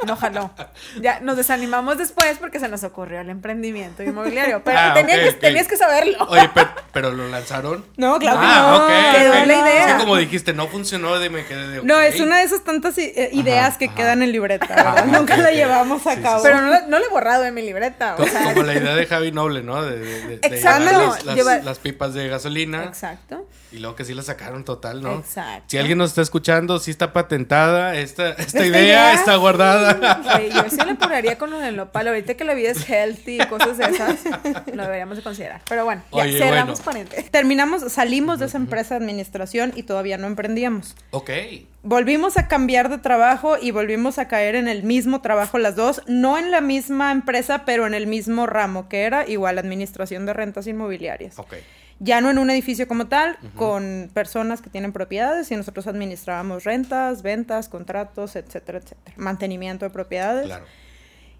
No 0.07 0.17
jaló. 0.17 0.51
Ya 1.01 1.21
nos 1.21 1.37
desanimamos 1.37 1.99
después 1.99 2.39
porque 2.39 2.61
se 2.61 2.69
nos 2.69 2.85
ocurrió 2.85 3.21
el 3.21 3.31
emprendimiento 3.31 4.03
inmobiliario. 4.03 4.63
Pero 4.63 4.79
Ah, 4.79 4.93
tenía 4.95 5.23
que- 5.23 5.33
tenías 5.33 5.67
que 5.69 5.77
saberlo. 5.77 6.19
Oye, 6.29 6.49
pero, 6.55 6.69
pero 6.93 7.13
lo 7.13 7.29
lanzaron. 7.29 7.85
No, 7.97 8.19
claro 8.19 8.41
que 8.41 8.47
ah, 8.47 8.61
no. 8.61 8.85
ok, 8.85 9.17
Quedó 9.17 9.31
ok. 9.41 9.47
la 9.47 9.55
idea. 9.71 9.87
Sí, 9.89 9.95
como 10.05 10.17
dijiste, 10.17 10.53
no 10.53 10.69
funcionó, 10.69 11.19
de 11.19 11.31
me 11.31 11.45
quedé 11.47 11.69
de. 11.69 11.83
No, 11.83 11.99
es 12.01 12.21
una 12.21 12.39
de 12.39 12.45
esas 12.45 12.63
tantas 12.63 12.97
eh, 12.99 13.31
ideas 13.33 13.79
que 13.79 13.87
ajá. 13.87 13.95
quedan 13.95 14.23
en 14.23 14.33
libreta, 14.33 14.67
¿verdad? 14.67 14.99
Ajá, 14.99 15.05
Nunca 15.07 15.37
la 15.39 15.51
llevamos 15.51 16.07
a 16.07 16.11
Sí, 16.11 16.17
sí, 16.19 16.23
cabo. 16.23 16.43
Pero 16.43 16.61
no, 16.61 16.69
lo- 16.69 16.87
no 16.87 16.99
lo 16.99 17.05
he 17.05 17.09
borrado 17.09 17.43
de 17.43 17.51
mi 17.53 17.63
libreta. 17.63 18.17
O 18.19 18.25
sea, 18.27 18.55
la 18.67 18.75
idea 18.75 18.95
de 18.95 19.07
Javi 19.07 19.33
Noble, 19.33 19.63
¿no? 19.63 19.83
De, 19.83 19.99
de, 19.99 20.39
llevar 20.57 20.81
las, 21.07 21.25
las- 21.25 21.37
Lleva- 21.37 21.59
las 21.63 21.79
pipas 21.79 22.13
de 22.15 22.29
gasolina. 22.29 22.85
Exacto. 22.85 23.49
Y 23.77 23.79
luego 23.79 23.95
que 23.95 24.07
sí 24.07 24.15
la 24.15 24.23
sacaron 24.23 24.65
total, 24.65 25.03
¿no? 25.03 25.17
Exacto. 25.19 25.65
Si 25.67 25.77
alguien 25.77 25.99
nos 25.99 26.09
está 26.09 26.23
escuchando, 26.23 26.79
sí 26.79 26.91
está 26.91 27.13
patentada 27.13 27.95
esta, 27.95 28.31
esta, 28.31 28.43
¿Esta 28.43 28.67
idea, 28.67 28.83
idea? 28.83 29.13
está 29.13 29.37
guardada. 29.37 30.23
Güey, 30.25 30.51
yo 30.51 30.65
sí 30.71 30.79
le 30.83 30.93
apuraría 30.93 31.37
con 31.37 31.51
lo 31.51 31.59
del 31.59 31.77
nopal. 31.77 32.09
Ahorita 32.09 32.35
que 32.35 32.45
la 32.45 32.55
vida 32.55 32.71
es 32.71 32.89
healthy 32.89 33.43
y 33.43 33.47
cosas 33.47 33.77
de 33.77 33.85
esas, 33.85 34.21
lo 34.73 34.83
deberíamos 34.83 35.19
de 35.19 35.23
considerar. 35.23 35.61
Pero 35.69 35.85
bueno, 35.85 36.03
ya 36.11 36.23
Oye, 36.23 36.39
cerramos 36.39 36.83
bueno. 36.83 37.11
Terminamos, 37.31 37.93
salimos 37.93 38.39
de 38.39 38.47
esa 38.47 38.57
empresa 38.57 38.95
de 38.95 39.05
administración 39.05 39.75
y 39.77 39.83
todavía 39.83 40.17
no 40.17 40.27
emprendíamos. 40.27 40.97
ok. 41.11 41.31
Volvimos 41.83 42.37
a 42.37 42.49
cambiar 42.49 42.89
de 42.89 42.99
trabajo 42.99 43.59
y 43.61 43.71
volvimos 43.71 44.19
a 44.19 44.27
caer 44.27 44.57
en 44.57 44.67
el 44.67 44.83
mismo 44.83 45.21
trabajo 45.21 45.59
las 45.59 45.77
dos, 45.77 46.03
no 46.09 46.37
en 46.37 46.51
la 46.51 46.61
misma 46.61 47.13
empresa, 47.13 47.63
pero 47.65 47.87
en 47.87 47.95
el 47.95 48.09
mismo 48.09 48.47
ramo, 48.47 48.89
que 48.89 49.03
era 49.03 49.29
igual 49.29 49.57
administración 49.59 50.27
de 50.27 50.33
rentas 50.33 50.67
inmobiliarias. 50.67 51.39
Ok. 51.39 51.55
Ya 51.99 52.21
no 52.21 52.31
en 52.31 52.39
un 52.39 52.51
edificio 52.51 52.87
como 52.87 53.07
tal, 53.07 53.39
con 53.55 54.11
personas 54.13 54.61
que 54.61 54.69
tienen 54.69 54.93
propiedades 54.93 55.51
y 55.51 55.57
nosotros 55.57 55.87
administrábamos 55.87 56.65
rentas, 56.65 57.23
ventas, 57.23 57.69
contratos, 57.69 58.37
etcétera, 58.37 58.79
etcétera. 58.79 59.17
Mantenimiento 59.17 59.87
de 59.87 59.91
propiedades. 59.91 60.47
Claro. 60.47 60.67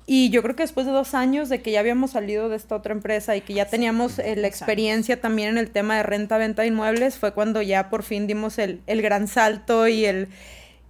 Y 0.07 0.31
yo 0.31 0.43
creo 0.43 0.55
que 0.55 0.63
después 0.63 0.87
de 0.87 0.93
dos 0.93 1.15
años 1.15 1.49
de 1.49 1.61
que 1.61 1.73
ya 1.73 1.81
habíamos 1.81 2.13
salido 2.13 2.49
de 2.49 2.57
esta 2.57 2.77
otra 2.77 2.93
empresa 2.93 3.37
y 3.37 3.41
que 3.41 3.55
ya 3.55 3.67
teníamos 3.67 4.21
eh, 4.21 4.37
la 4.37 4.47
experiencia 4.47 5.21
también 5.21 5.51
en 5.51 5.59
el 5.59 5.71
tema 5.71 5.97
de 5.97 6.05
renta-venta 6.05 6.63
de 6.63 6.69
inmuebles, 6.69 7.19
fue 7.19 7.35
cuando 7.35 7.61
ya 7.61 7.91
por 7.91 8.05
fin 8.05 8.29
dimos 8.29 8.59
el, 8.59 8.81
el 8.87 9.03
gran 9.03 9.27
salto 9.27 9.89
y 9.89 10.05
el, 10.05 10.29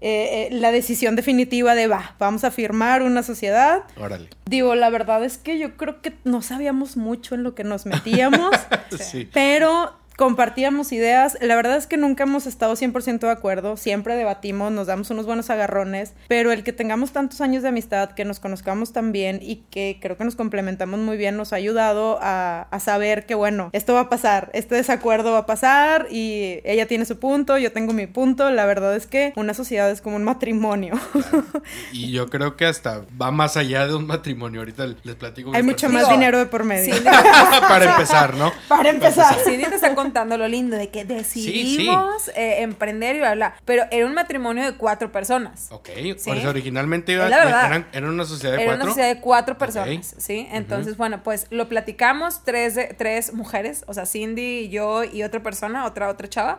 eh, 0.01 0.49
eh, 0.51 0.55
la 0.55 0.73
decisión 0.73 1.17
definitiva 1.17 1.75
de, 1.75 1.87
va, 1.87 2.15
vamos 2.19 2.45
a 2.45 2.51
firmar 2.51 3.03
una 3.03 3.23
sociedad. 3.23 3.85
Órale. 3.97 4.29
Digo, 4.45 4.75
la 4.75 4.91
verdad 4.91 5.25
es 5.25 5.39
que 5.39 5.59
yo 5.59 5.77
creo 5.77 6.03
que 6.03 6.13
no 6.25 6.43
sabíamos 6.43 6.97
mucho 6.97 7.35
en 7.35 7.43
lo 7.43 7.55
que 7.55 7.65
nos 7.65 7.87
metíamos, 7.87 8.51
Sí. 9.01 9.29
pero 9.33 9.93
compartíamos 10.17 10.93
ideas. 10.93 11.37
La 11.41 11.57
verdad 11.57 11.77
es 11.77 11.87
que 11.87 11.97
nunca 11.97 12.25
hemos 12.25 12.47
estado 12.47 12.75
100% 12.75 13.21
de 13.21 13.31
acuerdo, 13.31 13.77
siempre 13.77 14.17
debatimos, 14.17 14.73
nos 14.73 14.87
damos 14.87 15.11
unos 15.11 15.27
buenos 15.27 15.51
agarrones, 15.51 16.15
pero 16.29 16.53
el 16.53 16.65
que 16.65 16.73
tengamos 16.73 17.13
tantos 17.13 17.41
años 17.41 17.63
de 17.63 17.69
amistad, 17.71 18.11
que 18.11 18.25
nos 18.25 18.41
conozcamos 18.41 18.93
tan 18.93 19.13
bien 19.13 19.39
y 19.43 19.57
que 19.71 19.99
creo 20.01 20.17
que 20.17 20.25
nos 20.25 20.37
complementamos 20.37 21.01
muy 21.01 21.17
bien, 21.17 21.37
nos 21.37 21.53
ha 21.53 21.57
ayudado 21.57 22.19
a, 22.21 22.63
a 22.71 22.81
saber 22.81 23.27
que, 23.27 23.35
bueno, 23.35 23.71
esto 23.73 23.95
va 23.95 24.01
a 24.01 24.09
pasar, 24.09 24.51
este 24.55 24.75
desacuerdo 24.75 25.33
va 25.33 25.39
a 25.39 25.47
pasar 25.47 26.07
y 26.11 26.61
ella 26.65 26.87
tiene 26.87 27.05
su 27.05 27.19
punto, 27.19 27.59
yo 27.59 27.73
tengo 27.73 27.93
mi 27.93 28.07
punto. 28.07 28.51
La 28.51 28.67
verdad 28.67 28.95
es 28.97 29.07
que 29.07 29.33
una 29.37 29.55
sociedad 29.55 29.91
es 29.91 30.01
como 30.01 30.17
un 30.17 30.25
matrimonio. 30.25 30.95
Y 31.93 32.11
yo 32.11 32.29
creo 32.29 32.57
que 32.57 32.67
hasta 32.67 33.03
va 33.21 33.31
más 33.31 33.57
allá 33.57 33.87
de 33.87 33.95
un 33.95 34.07
matrimonio. 34.07 34.61
Ahorita 34.61 34.87
les 35.03 35.15
platico. 35.15 35.53
Hay 35.55 35.63
mucho 35.63 35.89
más 35.89 36.09
dinero 36.09 36.39
de 36.39 36.47
por 36.47 36.65
medio. 36.65 36.95
Sí, 36.95 37.03
Para 37.69 37.93
empezar, 37.93 38.35
¿no? 38.35 38.53
Para 38.69 38.91
empezar. 38.91 39.35
Cindy 39.45 39.65
te 39.65 39.75
está 39.77 39.89
contando 40.07 40.39
lo 40.39 40.47
lindo 40.49 40.77
de 40.77 40.89
que 40.89 41.05
decidimos 41.05 42.29
eh, 42.37 42.63
emprender 42.63 43.17
y 43.17 43.19
bla, 43.19 43.35
bla. 43.35 43.55
Pero 43.65 43.85
era 43.91 44.07
un 44.07 44.15
matrimonio 44.15 44.65
de 44.65 44.77
cuatro 44.77 45.11
personas. 45.13 45.67
Ok, 45.71 45.89
Sí. 45.97 46.15
por 46.25 46.37
eso 46.37 46.49
originalmente 46.49 47.13
iba, 47.13 47.25
Es 47.25 47.31
la 47.31 47.39
verdad. 47.45 47.67
eran, 47.67 47.87
eran 47.93 48.11
una 48.11 48.25
sociedad 48.25 48.57
de 48.57 48.63
Era 48.63 48.73
cuatro. 48.73 48.85
una 48.85 48.93
sociedad 48.93 49.15
de 49.15 49.21
cuatro 49.21 49.59
personas, 49.59 50.13
Ok. 50.15 50.21
¿sí? 50.21 50.49
Entonces, 50.53 50.97
bueno, 50.97 51.23
pues 51.23 51.47
lo 51.51 51.69
platicamos 51.69 52.43
tres, 52.45 52.75
de- 52.75 52.95
tres 52.97 53.33
mujeres, 53.35 53.85
o 53.89 53.95
sea, 53.95 54.07
Cindy, 54.07 54.69
yo 54.69 55.03
y 55.05 55.23
otra 55.23 55.43
persona, 55.43 55.85
otra, 55.87 56.09
otra 56.09 56.29
chava. 56.29 56.59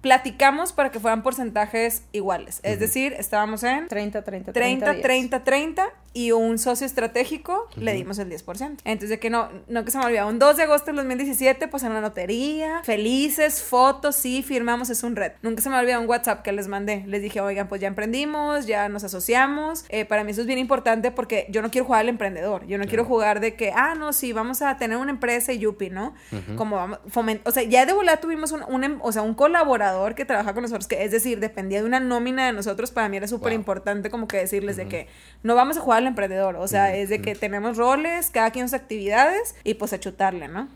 Platicamos 0.00 0.72
para 0.72 0.90
que 0.90 0.98
fueran 0.98 1.22
porcentajes 1.22 2.02
iguales. 2.12 2.58
Es 2.64 2.80
decir, 2.80 3.14
estábamos 3.18 3.62
en 3.62 3.86
30, 3.88 4.22
30, 4.22 4.52
30, 4.52 4.90
10. 4.90 5.02
30, 5.02 5.44
30 5.44 5.88
y 6.14 6.32
un 6.32 6.58
socio 6.58 6.86
estratégico 6.86 7.68
le 7.76 7.94
dimos 7.94 8.18
el 8.18 8.28
10%. 8.30 8.78
Entonces, 8.84 9.08
de 9.10 9.18
que 9.18 9.30
no, 9.30 9.48
no 9.68 9.84
que 9.84 9.90
se 9.90 9.98
me 9.98 10.04
olvidó, 10.04 10.26
un 10.28 10.38
2 10.38 10.56
de 10.56 10.62
agosto 10.64 10.86
del 10.86 10.96
2017, 10.96 11.68
pues 11.68 11.82
en 11.84 11.94
la 11.94 12.00
notería, 12.00 12.82
felices, 12.84 13.62
fotos, 13.62 14.16
sí, 14.16 14.42
firmamos, 14.42 14.90
es 14.90 15.02
un 15.02 15.16
red. 15.16 15.32
Nunca 15.42 15.62
se 15.62 15.70
me 15.70 15.78
olvidó 15.78 16.00
un 16.00 16.08
WhatsApp 16.08 16.42
que 16.42 16.52
les 16.52 16.68
mandé. 16.68 17.04
Les 17.06 17.22
dije, 17.22 17.40
oigan, 17.40 17.68
pues 17.68 17.80
ya 17.80 17.88
emprendimos, 17.88 18.66
ya 18.66 18.88
nos 18.88 19.04
asociamos. 19.04 19.84
Eh, 19.88 20.04
para 20.04 20.22
mí 20.24 20.32
eso 20.32 20.42
es 20.42 20.46
bien 20.46 20.58
importante 20.58 21.10
porque 21.10 21.46
yo 21.50 21.62
no 21.62 21.70
quiero 21.70 21.86
jugar 21.86 22.00
al 22.02 22.08
emprendedor. 22.08 22.66
Yo 22.66 22.78
no 22.78 22.84
quiero 22.86 23.04
jugar 23.04 23.40
de 23.40 23.54
que, 23.54 23.72
ah, 23.74 23.94
no, 23.94 24.12
sí, 24.12 24.32
vamos 24.32 24.60
a 24.62 24.76
tener 24.76 24.98
una 24.98 25.10
empresa 25.12 25.52
y 25.52 25.58
yupi, 25.60 25.90
¿no? 25.90 26.14
Como 26.56 26.76
vamos, 26.76 26.98
o 27.44 27.50
sea, 27.50 27.62
ya 27.62 27.86
de 27.86 27.92
volada 27.92 28.20
tuvimos 28.20 28.52
un, 28.52 28.62
un 28.68 28.84
em- 28.84 28.98
o 29.02 29.12
sea, 29.12 29.22
un 29.22 29.34
colaborador 29.34 30.14
que 30.14 30.24
trabaja 30.24 30.52
con 30.54 30.62
nosotros, 30.62 30.86
que 30.88 31.04
es 31.04 31.10
decir, 31.10 31.40
dependía 31.40 31.80
de 31.80 31.86
una 31.86 32.00
nómina 32.00 32.46
de 32.46 32.52
nosotros. 32.52 32.90
Para 32.90 33.08
mí 33.08 33.16
era 33.16 33.26
súper 33.28 33.52
Wow. 33.52 33.58
importante 33.58 34.10
como 34.10 34.28
que 34.28 34.36
decirles 34.38 34.76
de 34.76 34.86
que 34.88 35.08
no 35.42 35.54
vamos 35.54 35.76
a 35.76 35.80
jugar 35.80 36.01
al 36.02 36.08
emprendedor, 36.08 36.56
o 36.56 36.68
sea, 36.68 36.94
es 36.94 37.08
de 37.08 37.22
que 37.22 37.34
tenemos 37.34 37.76
roles, 37.76 38.30
cada 38.30 38.50
quien 38.50 38.68
sus 38.68 38.74
actividades 38.74 39.54
y 39.64 39.74
pues 39.74 39.92
a 39.92 40.00
chutarle, 40.00 40.48
¿no? 40.48 40.68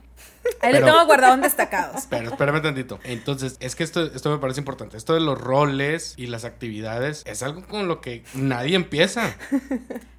Ahí 0.62 0.72
le 0.72 0.78
Pero- 0.80 0.92
tengo 0.92 1.06
guardado 1.06 1.34
en 1.34 1.40
destacados. 1.42 2.04
Pero 2.08 2.30
espérame 2.30 2.62
tantito. 2.62 2.98
Entonces, 3.04 3.56
es 3.60 3.74
que 3.76 3.84
esto, 3.84 4.04
esto 4.14 4.30
me 4.30 4.38
parece 4.38 4.60
importante. 4.60 4.96
Esto 4.96 5.12
de 5.14 5.20
los 5.20 5.38
roles 5.40 6.14
y 6.16 6.28
las 6.28 6.44
actividades 6.44 7.22
es 7.26 7.42
algo 7.42 7.64
con 7.66 7.88
lo 7.88 8.00
que 8.00 8.22
nadie 8.34 8.76
empieza. 8.76 9.34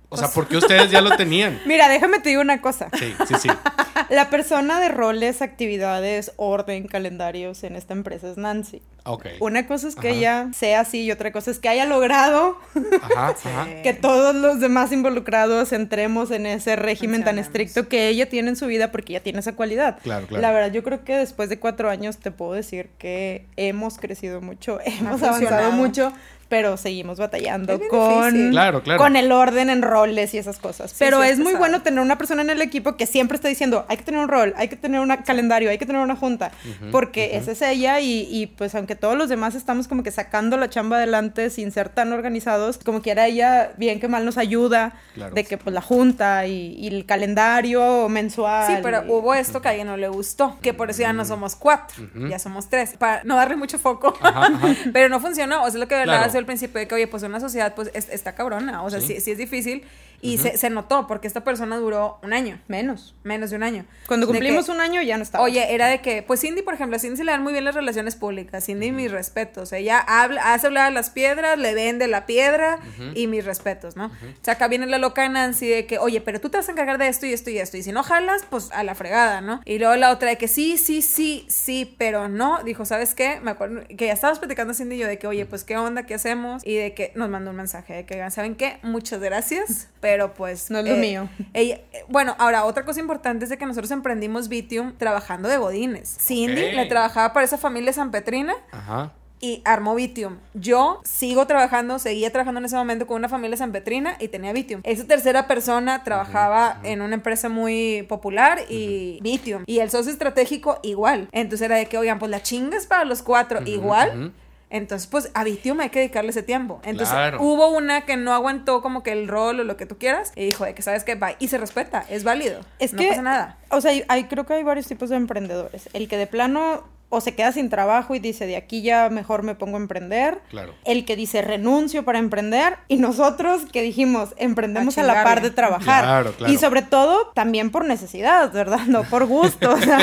O 0.09 0.15
sea, 0.15 0.29
porque 0.29 0.55
ustedes 0.57 0.89
ya 0.89 1.01
lo 1.01 1.15
tenían. 1.17 1.59
Mira, 1.65 1.89
déjame 1.89 2.19
te 2.19 2.29
digo 2.29 2.41
una 2.41 2.61
cosa. 2.61 2.89
Sí, 2.97 3.13
sí, 3.27 3.33
sí. 3.41 3.49
La 4.09 4.29
persona 4.29 4.79
de 4.79 4.87
roles, 4.89 5.41
actividades, 5.41 6.31
orden, 6.37 6.87
calendarios 6.87 7.63
en 7.63 7.75
esta 7.75 7.93
empresa 7.93 8.29
es 8.29 8.37
Nancy. 8.37 8.81
Ok. 9.03 9.25
Una 9.39 9.67
cosa 9.67 9.87
es 9.87 9.95
que 9.95 10.09
Ajá. 10.09 10.17
ella 10.17 10.47
sea 10.53 10.81
así 10.81 11.03
y 11.03 11.11
otra 11.11 11.31
cosa 11.31 11.51
es 11.51 11.59
que 11.59 11.67
haya 11.69 11.85
logrado 11.85 12.57
Ajá, 13.01 13.29
ajá. 13.45 13.67
que 13.83 13.93
todos 13.93 14.35
los 14.35 14.59
demás 14.59 14.91
involucrados 14.91 15.71
entremos 15.73 16.31
en 16.31 16.45
ese 16.45 16.75
régimen 16.75 17.23
tan 17.23 17.39
estricto 17.39 17.87
que 17.87 18.07
ella 18.09 18.29
tiene 18.29 18.49
en 18.49 18.55
su 18.55 18.65
vida 18.67 18.91
porque 18.91 19.13
ella 19.13 19.23
tiene 19.23 19.39
esa 19.39 19.55
cualidad. 19.55 19.99
Claro, 20.03 20.27
claro. 20.27 20.41
La 20.41 20.51
verdad, 20.51 20.71
yo 20.71 20.83
creo 20.83 21.03
que 21.03 21.17
después 21.17 21.49
de 21.49 21.59
cuatro 21.59 21.89
años 21.89 22.17
te 22.17 22.31
puedo 22.31 22.53
decir 22.53 22.89
que 22.97 23.45
hemos 23.57 23.97
crecido 23.97 24.41
mucho, 24.41 24.79
hemos 24.85 25.21
avanzado 25.23 25.71
mucho, 25.71 26.13
pero 26.49 26.77
seguimos 26.77 27.17
batallando 27.17 27.79
con. 27.89 28.51
Claro, 28.51 28.81
claro. 28.83 28.97
con 28.99 29.15
el 29.15 29.31
orden 29.31 29.69
en 29.69 29.81
roles 29.81 30.33
y 30.33 30.37
esas 30.37 30.57
cosas. 30.59 30.91
Sí, 30.91 30.97
pero 30.99 31.21
sí, 31.21 31.27
es 31.27 31.33
es 31.33 31.39
muy 31.39 31.53
bueno 31.55 31.81
tener 31.81 31.99
una 31.99 32.17
persona 32.17 32.41
en 32.41 32.49
el 32.49 32.61
equipo 32.61 32.95
que 32.97 33.05
siempre 33.05 33.35
está 33.35 33.47
diciendo, 33.47 33.85
hay 33.89 33.97
que 33.97 34.03
tener 34.03 34.19
un 34.21 34.27
rol, 34.27 34.53
hay 34.57 34.67
que 34.69 34.75
tener 34.75 34.99
un 35.01 35.15
calendario, 35.25 35.69
hay 35.69 35.77
que 35.77 35.85
tener 35.85 36.01
una 36.01 36.15
junta, 36.15 36.51
porque 36.91 37.35
esa 37.37 37.51
es 37.51 37.61
ella 37.61 37.99
y, 37.99 38.27
y, 38.31 38.47
pues 38.47 38.73
aunque 38.75 38.95
todos 38.95 39.17
los 39.17 39.29
demás 39.29 39.55
estamos 39.55 39.87
como 39.87 40.03
que 40.03 40.11
sacando 40.11 40.57
la 40.57 40.69
chamba 40.69 40.97
adelante 40.97 41.49
sin 41.49 41.71
ser 41.71 41.89
tan 41.89 42.11
organizados, 42.13 42.77
como 42.77 43.01
quiera 43.01 43.27
ella 43.27 43.71
bien 43.77 43.99
que 43.99 44.07
mal 44.07 44.25
nos 44.25 44.37
ayuda 44.37 44.93
Claro. 45.13 45.33
de 45.33 45.43
que 45.43 45.57
pues 45.57 45.73
la 45.73 45.81
junta 45.81 46.45
y, 46.45 46.75
y 46.77 46.87
el 46.87 47.05
calendario 47.05 48.07
mensual. 48.09 48.67
Sí, 48.67 48.73
pero 48.83 49.03
y- 49.05 49.09
hubo 49.09 49.33
esto 49.33 49.61
que 49.61 49.69
a 49.69 49.73
ella 49.73 49.83
no 49.85 49.97
le 49.97 50.07
gustó, 50.07 50.57
que 50.61 50.73
por 50.73 50.89
eso 50.89 51.01
ya 51.01 51.13
no 51.13 51.25
somos 51.25 51.55
cuatro, 51.55 52.07
ya 52.29 52.39
somos 52.39 52.69
tres, 52.69 52.95
para 52.97 53.23
no 53.23 53.35
darle 53.35 53.55
mucho 53.55 53.77
foco. 53.79 54.13
Ajá, 54.21 54.47
ajá. 54.47 54.67
Pero 54.93 55.09
no 55.09 55.19
funcionó, 55.19 55.63
o 55.63 55.69
sea, 55.69 55.79
lo 55.79 55.87
que 55.87 55.95
hablaba 55.95 56.19
Claro. 56.19 56.31
Al 56.39 56.45
principio 56.45 56.79
de 56.79 56.87
que, 56.87 56.95
oye, 56.95 57.07
pues 57.07 57.23
una 57.23 57.39
sociedad 57.39 57.73
pues 57.75 57.89
es- 57.93 58.09
está 58.09 58.35
cabrona, 58.35 58.83
o 58.83 58.89
sea, 58.89 59.01
Sí. 59.01 59.07
sí, 59.15 59.21
sí 59.21 59.31
es 59.31 59.37
difícil 59.37 59.83
y 60.19 60.39
se, 60.39 60.57
se 60.57 60.71
notó 60.71 61.05
porque 61.05 61.27
esta 61.27 61.43
persona 61.43 61.77
duró 61.77 62.17
un 62.23 62.33
año, 62.33 62.59
menos. 62.67 63.13
menos 63.23 63.49
de 63.51 63.55
un 63.57 63.63
año. 63.63 63.85
Cuando 64.07 64.25
cumplimos 64.25 64.65
que- 64.65 64.71
un 64.71 64.79
año 64.81 65.01
ya 65.03 65.17
no 65.17 65.21
estaba. 65.23 65.43
Oye, 65.43 65.73
era 65.75 65.87
de 65.87 66.01
que, 66.01 66.23
pues 66.23 66.39
Cindy, 66.39 66.61
por 66.63 66.73
ejemplo, 66.73 66.95
a 66.95 66.99
Cindy 66.99 67.17
se 67.17 67.23
le 67.23 67.31
dan 67.31 67.43
muy 67.43 67.51
bien 67.53 67.65
las 67.65 67.75
relaciones 67.75 68.15
públicas. 68.15 68.65
Cindy, 68.65 68.91
mis 68.91 69.11
respetos. 69.11 69.71
Ella 69.73 69.99
habla, 69.99 70.53
hace 70.53 70.67
hablar 70.67 70.87
a 70.87 70.91
las 70.91 71.09
piedras, 71.11 71.59
le 71.59 71.73
vende 71.75 72.07
la 72.07 72.25
piedra 72.25 72.79
y 73.13 73.27
mis 73.27 73.45
respetos, 73.45 73.95
¿no? 73.95 74.05
O 74.07 74.11
sea, 74.43 74.53
acá 74.55 74.67
viene 74.69 74.87
la 74.87 74.97
loca 74.97 75.21
de 75.23 75.29
Nancy 75.29 75.67
de 75.67 75.85
que, 75.85 75.99
oye, 75.99 76.19
pero 76.21 76.41
tú 76.41 76.49
te 76.49 76.57
vas 76.57 76.67
a 76.67 76.71
encargar 76.71 76.97
de 76.97 77.07
esto 77.09 77.25
y 77.27 77.33
esto 77.33 77.49
y 77.51 77.59
esto. 77.59 77.77
Y 77.77 77.83
si 77.83 77.91
no 77.91 78.01
jalas, 78.01 78.43
pues 78.49 78.69
a 78.71 78.83
la 78.83 78.95
fregada, 78.95 79.41
¿no? 79.41 79.61
Y 79.65 79.77
luego 79.77 79.95
la 79.97 80.09
otra 80.11 80.29
de 80.29 80.37
que 80.37 80.47
sí, 80.47 80.77
sí, 80.77 81.01
sí, 81.03 81.45
sí, 81.49 81.95
pero 81.99 82.27
no. 82.29 82.63
Dijo, 82.63 82.85
¿sabes 82.85 83.13
qué? 83.13 83.39
Me 83.41 83.51
acuerdo 83.51 83.81
que 83.95 84.07
ya 84.07 84.13
estábamos 84.13 84.39
platicando 84.39 84.73
Cindy 84.73 84.95
y 84.95 84.99
yo 84.99 85.07
de 85.07 85.19
que, 85.19 85.27
oye, 85.27 85.45
pues 85.45 85.63
qué 85.63 85.77
onda, 85.77 86.03
qué 86.07 86.15
hacemos. 86.27 86.65
Y 86.65 86.75
de 86.75 86.93
que 86.93 87.11
nos 87.15 87.29
mandó 87.29 87.51
un 87.51 87.57
mensaje 87.57 87.93
de 87.93 88.05
que, 88.05 88.29
¿saben 88.31 88.55
qué? 88.55 88.79
Muchas 88.83 89.19
gracias, 89.21 89.89
pero 90.01 90.33
pues. 90.33 90.69
No 90.69 90.79
es 90.79 90.85
lo 90.85 90.95
mío. 90.95 91.29
Ella, 91.53 91.75
eh, 91.93 92.03
bueno, 92.09 92.35
ahora 92.39 92.65
otra 92.65 92.85
cosa 92.85 92.99
importante 92.99 93.45
es 93.45 93.49
de 93.49 93.57
que 93.57 93.65
nosotros 93.65 93.91
emprendimos 93.91 94.49
Vitium 94.49 94.93
trabajando 94.97 95.49
de 95.49 95.57
godines. 95.57 96.17
Cindy 96.19 96.63
Ok. 96.65 96.73
le 96.73 96.85
trabajaba 96.85 97.33
para 97.33 97.45
esa 97.45 97.57
familia 97.57 97.93
sanpetrina 97.93 98.53
Ajá. 98.71 99.13
y 99.39 99.61
armó 99.65 99.95
Vitium. 99.95 100.37
Yo 100.53 101.01
sigo 101.03 101.45
trabajando, 101.47 101.99
seguía 101.99 102.31
trabajando 102.31 102.59
en 102.59 102.65
ese 102.65 102.75
momento 102.75 103.05
con 103.07 103.17
una 103.17 103.29
familia 103.29 103.55
sanpetrina 103.57 104.15
y 104.19 104.27
tenía 104.29 104.51
Vitium. 104.53 104.81
Esa 104.83 105.05
tercera 105.05 105.47
persona 105.47 106.03
trabajaba 106.03 106.79
en 106.83 107.01
una 107.01 107.15
empresa 107.15 107.47
muy 107.49 108.03
popular 108.09 108.61
y 108.69 109.19
Vitium. 109.21 109.63
Y 109.67 109.79
el 109.79 109.89
socio 109.89 110.11
estratégico 110.11 110.79
igual. 110.83 111.29
Entonces 111.31 111.65
era 111.65 111.75
de 111.77 111.85
que, 111.85 111.97
oigan, 111.97 112.19
pues 112.19 112.31
la 112.31 112.41
chingas 112.41 112.85
para 112.87 113.05
los 113.05 113.21
cuatro 113.21 113.61
igual. 113.65 114.33
Entonces, 114.69 115.07
pues 115.07 115.31
a 115.33 115.43
Vitium 115.45 115.79
hay 115.79 115.89
que 115.89 115.99
dedicarle 115.99 116.31
ese 116.31 116.43
tiempo. 116.43 116.81
Entonces, 116.83 117.13
Claro. 117.13 117.41
hubo 117.41 117.69
una 117.69 118.01
que 118.01 118.17
no 118.17 118.33
aguantó 118.33 118.81
como 118.81 119.01
que 119.01 119.13
el 119.13 119.27
rol 119.27 119.61
o 119.61 119.63
lo 119.63 119.77
que 119.77 119.85
tú 119.85 119.97
quieras 119.97 120.33
y 120.35 120.45
dijo 120.45 120.65
de 120.65 120.75
que 120.75 120.81
sabes 120.81 121.03
que 121.05 121.15
va 121.15 121.35
y 121.39 121.47
se 121.47 121.57
respeta, 121.57 122.03
es 122.09 122.23
válido. 122.25 122.59
Es 122.79 122.91
no 122.93 122.99
que, 122.99 123.07
pasa 123.09 123.21
nada. 123.21 123.57
O 123.69 123.79
sea, 123.79 123.91
hay, 124.09 124.23
creo 124.25 124.45
que 124.45 124.55
hay 124.55 124.63
varios 124.63 124.87
tipos 124.87 125.09
de 125.09 125.15
emprendedores. 125.15 125.89
El 125.93 126.07
que 126.09 126.17
de 126.17 126.27
plano 126.27 126.83
o 127.09 127.21
se 127.21 127.35
queda 127.35 127.53
sin 127.53 127.69
trabajo 127.69 128.15
y 128.15 128.19
dice, 128.19 128.45
de 128.47 128.57
aquí 128.57 128.81
ya 128.81 129.09
mejor 129.09 129.41
me 129.43 129.55
pongo 129.55 129.77
a 129.77 129.79
emprender. 129.79 130.39
Claro. 130.49 130.73
El 130.83 131.05
que 131.05 131.15
dice, 131.15 131.41
renuncio 131.41 132.03
para 132.03 132.19
emprender. 132.19 132.75
Y 132.89 132.97
nosotros 132.97 133.61
que 133.71 133.81
dijimos, 133.81 134.33
emprendemos 134.37 134.97
A 134.97 135.01
a, 135.01 135.03
la 135.05 135.23
par 135.23 135.41
de 135.41 135.51
trabajar. 135.51 136.03
Claro, 136.03 136.33
claro. 136.33 136.51
Y 136.53 136.57
sobre 136.57 136.81
todo, 136.81 137.31
también 137.33 137.69
por 137.71 137.85
necesidad, 137.85 138.51
¿verdad? 138.51 138.81
No 138.87 139.03
por 139.03 139.25
gusto. 139.25 139.71
O 139.77 139.79
sea, 139.81 139.99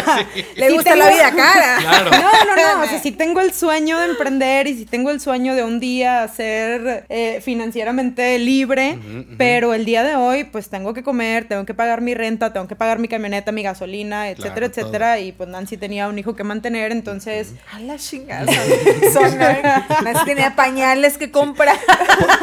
Le 0.56 0.70
gusta 0.72 0.92
tengo- 0.92 1.04
la 1.04 1.10
vida 1.10 1.30
cara. 1.36 1.76
Claro. 1.80 2.10
no, 2.10 2.22
no, 2.22 2.76
no. 2.78 2.82
O 2.84 2.86
sea, 2.86 2.98
si 3.00 3.12
tengo 3.12 3.40
el 3.40 3.52
sueño 3.52 3.98
de 3.98 4.06
emprender 4.06 4.66
y 4.66 4.74
si 4.74 4.86
tengo 4.86 5.10
el 5.10 5.20
sueño 5.20 5.54
de 5.54 5.62
un 5.62 5.80
día 5.80 6.26
ser 6.28 7.04
eh, 7.10 7.40
financieramente 7.42 8.38
libre, 8.38 8.98
pero 9.36 9.74
el 9.74 9.84
día 9.84 10.02
de 10.04 10.16
hoy, 10.16 10.44
pues 10.44 10.70
tengo 10.70 10.94
que 10.94 11.02
comer, 11.02 11.46
tengo 11.48 11.66
que 11.66 11.74
pagar 11.74 12.00
mi 12.00 12.14
renta, 12.14 12.52
tengo 12.52 12.66
que 12.68 12.76
pagar 12.76 12.98
mi 12.98 13.08
camioneta, 13.08 13.52
mi 13.52 13.62
gasolina, 13.62 14.30
etcétera, 14.30 14.54
Claro, 14.54 14.66
etcétera. 14.66 15.18
Y 15.20 15.32
pues 15.32 15.48
Nancy 15.48 15.76
tenía 15.76 16.08
un 16.08 16.18
hijo 16.18 16.34
que 16.36 16.44
mantener, 16.44 16.93
entonces. 16.94 17.52
A 17.72 17.78
la 17.80 17.96
chingada. 17.98 18.46
Nancy 20.02 20.24
tenía 20.24 20.56
pañales 20.56 21.18
que 21.18 21.30
comprar. 21.30 21.76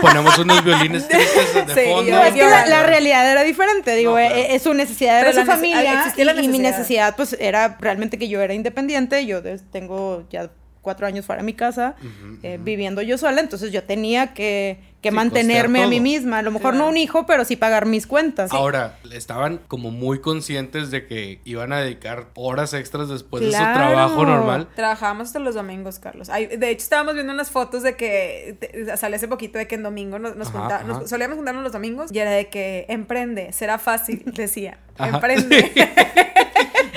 Ponemos 0.02 0.38
unos 0.38 0.64
violines 0.64 1.08
tristes 1.08 1.54
de 1.68 1.74
Sí, 1.74 1.90
fondo. 1.90 2.04
yo- 2.10 2.16
No, 2.16 2.24
es 2.24 2.34
que 2.34 2.42
la, 2.46 2.84
realidad 2.84 3.30
era 3.32 3.44
diferente, 3.44 3.96
digo, 3.96 4.12
No, 4.12 4.18
claro. 4.18 4.36
eh, 4.36 4.56
es 4.56 4.62
su 4.64 4.74
necesidad 4.74 5.20
era 5.20 5.34
su 5.34 5.46
familia 5.46 6.06
y, 6.16 6.22
y 6.46 6.48
mi 6.48 6.60
necesidad. 6.60 7.16
pues 7.16 7.36
era 7.40 7.78
realmente 7.80 8.18
que 8.18 8.28
yo 8.28 8.42
era 8.42 8.54
independiente, 8.54 9.26
yo 9.26 9.42
tengo 9.72 10.28
ya 10.30 10.50
cuatro 10.82 11.06
años 11.08 11.26
fuera 11.26 11.42
de 11.42 11.46
mi 11.46 11.54
casa, 11.54 11.96
eh, 12.44 12.58
viviendo 12.62 13.02
yo 13.02 13.18
sola, 13.18 13.40
entonces 13.42 13.72
yo 13.72 13.84
tenía 13.84 14.34
que, 14.34 14.80
que 15.02 15.10
Sí, 15.10 15.16
mantenerme 15.16 15.84
a 15.84 15.88
mí 15.88 16.00
misma, 16.00 16.40
a 16.40 16.42
lo 16.42 16.50
mejor 16.52 16.72
Claro. 16.72 16.86
no 16.86 16.90
un 16.90 16.98
hijo, 16.98 17.26
pero 17.26 17.46
sí 17.46 17.56
pagar 17.56 17.86
mis 17.86 18.08
cuentas. 18.08 18.52
Ahora, 18.52 18.98
estaban 19.12 19.60
como 19.68 19.92
muy 19.92 20.20
conscientes 20.22 20.90
de 20.92 21.06
que 21.08 21.40
iban 21.46 21.72
a 21.74 21.82
dedicar 21.82 22.28
horas 22.36 22.74
extras 22.74 23.10
después 23.10 23.44
de 23.44 23.52
su 23.52 23.58
trabajo 23.58 24.26
normal. 24.26 24.68
Trabajábamos 24.76 25.28
hasta 25.28 25.40
los 25.40 25.56
domingos, 25.56 26.00
Carlos. 26.00 26.30
Ay, 26.30 26.48
de 26.48 26.70
hecho, 26.70 26.84
estábamos 26.84 27.14
viendo 27.14 27.32
unas 27.34 27.50
fotos 27.52 27.84
de 27.84 27.96
que 27.96 28.58
te- 28.60 28.98
sale 28.98 29.16
hace 29.16 29.28
poquito 29.28 29.58
de 29.60 29.68
que 29.68 29.76
en 29.76 29.84
domingo 29.84 30.18
nos, 30.20 30.36
nos 30.36 30.48
Ajá, 30.50 30.60
junta- 30.60 30.84
nos- 30.84 30.98
ajá. 30.98 31.08
solíamos 31.08 31.36
juntarnos 31.38 31.64
los 31.64 31.74
domingos 31.74 32.12
y 32.12 32.20
era 32.20 32.32
de 32.32 32.50
que 32.50 32.86
emprende, 32.90 33.54
será 33.54 33.78
fácil, 33.80 34.24
decía. 34.36 34.80
Ajá. 34.98 35.16
Emprende. 35.16 35.72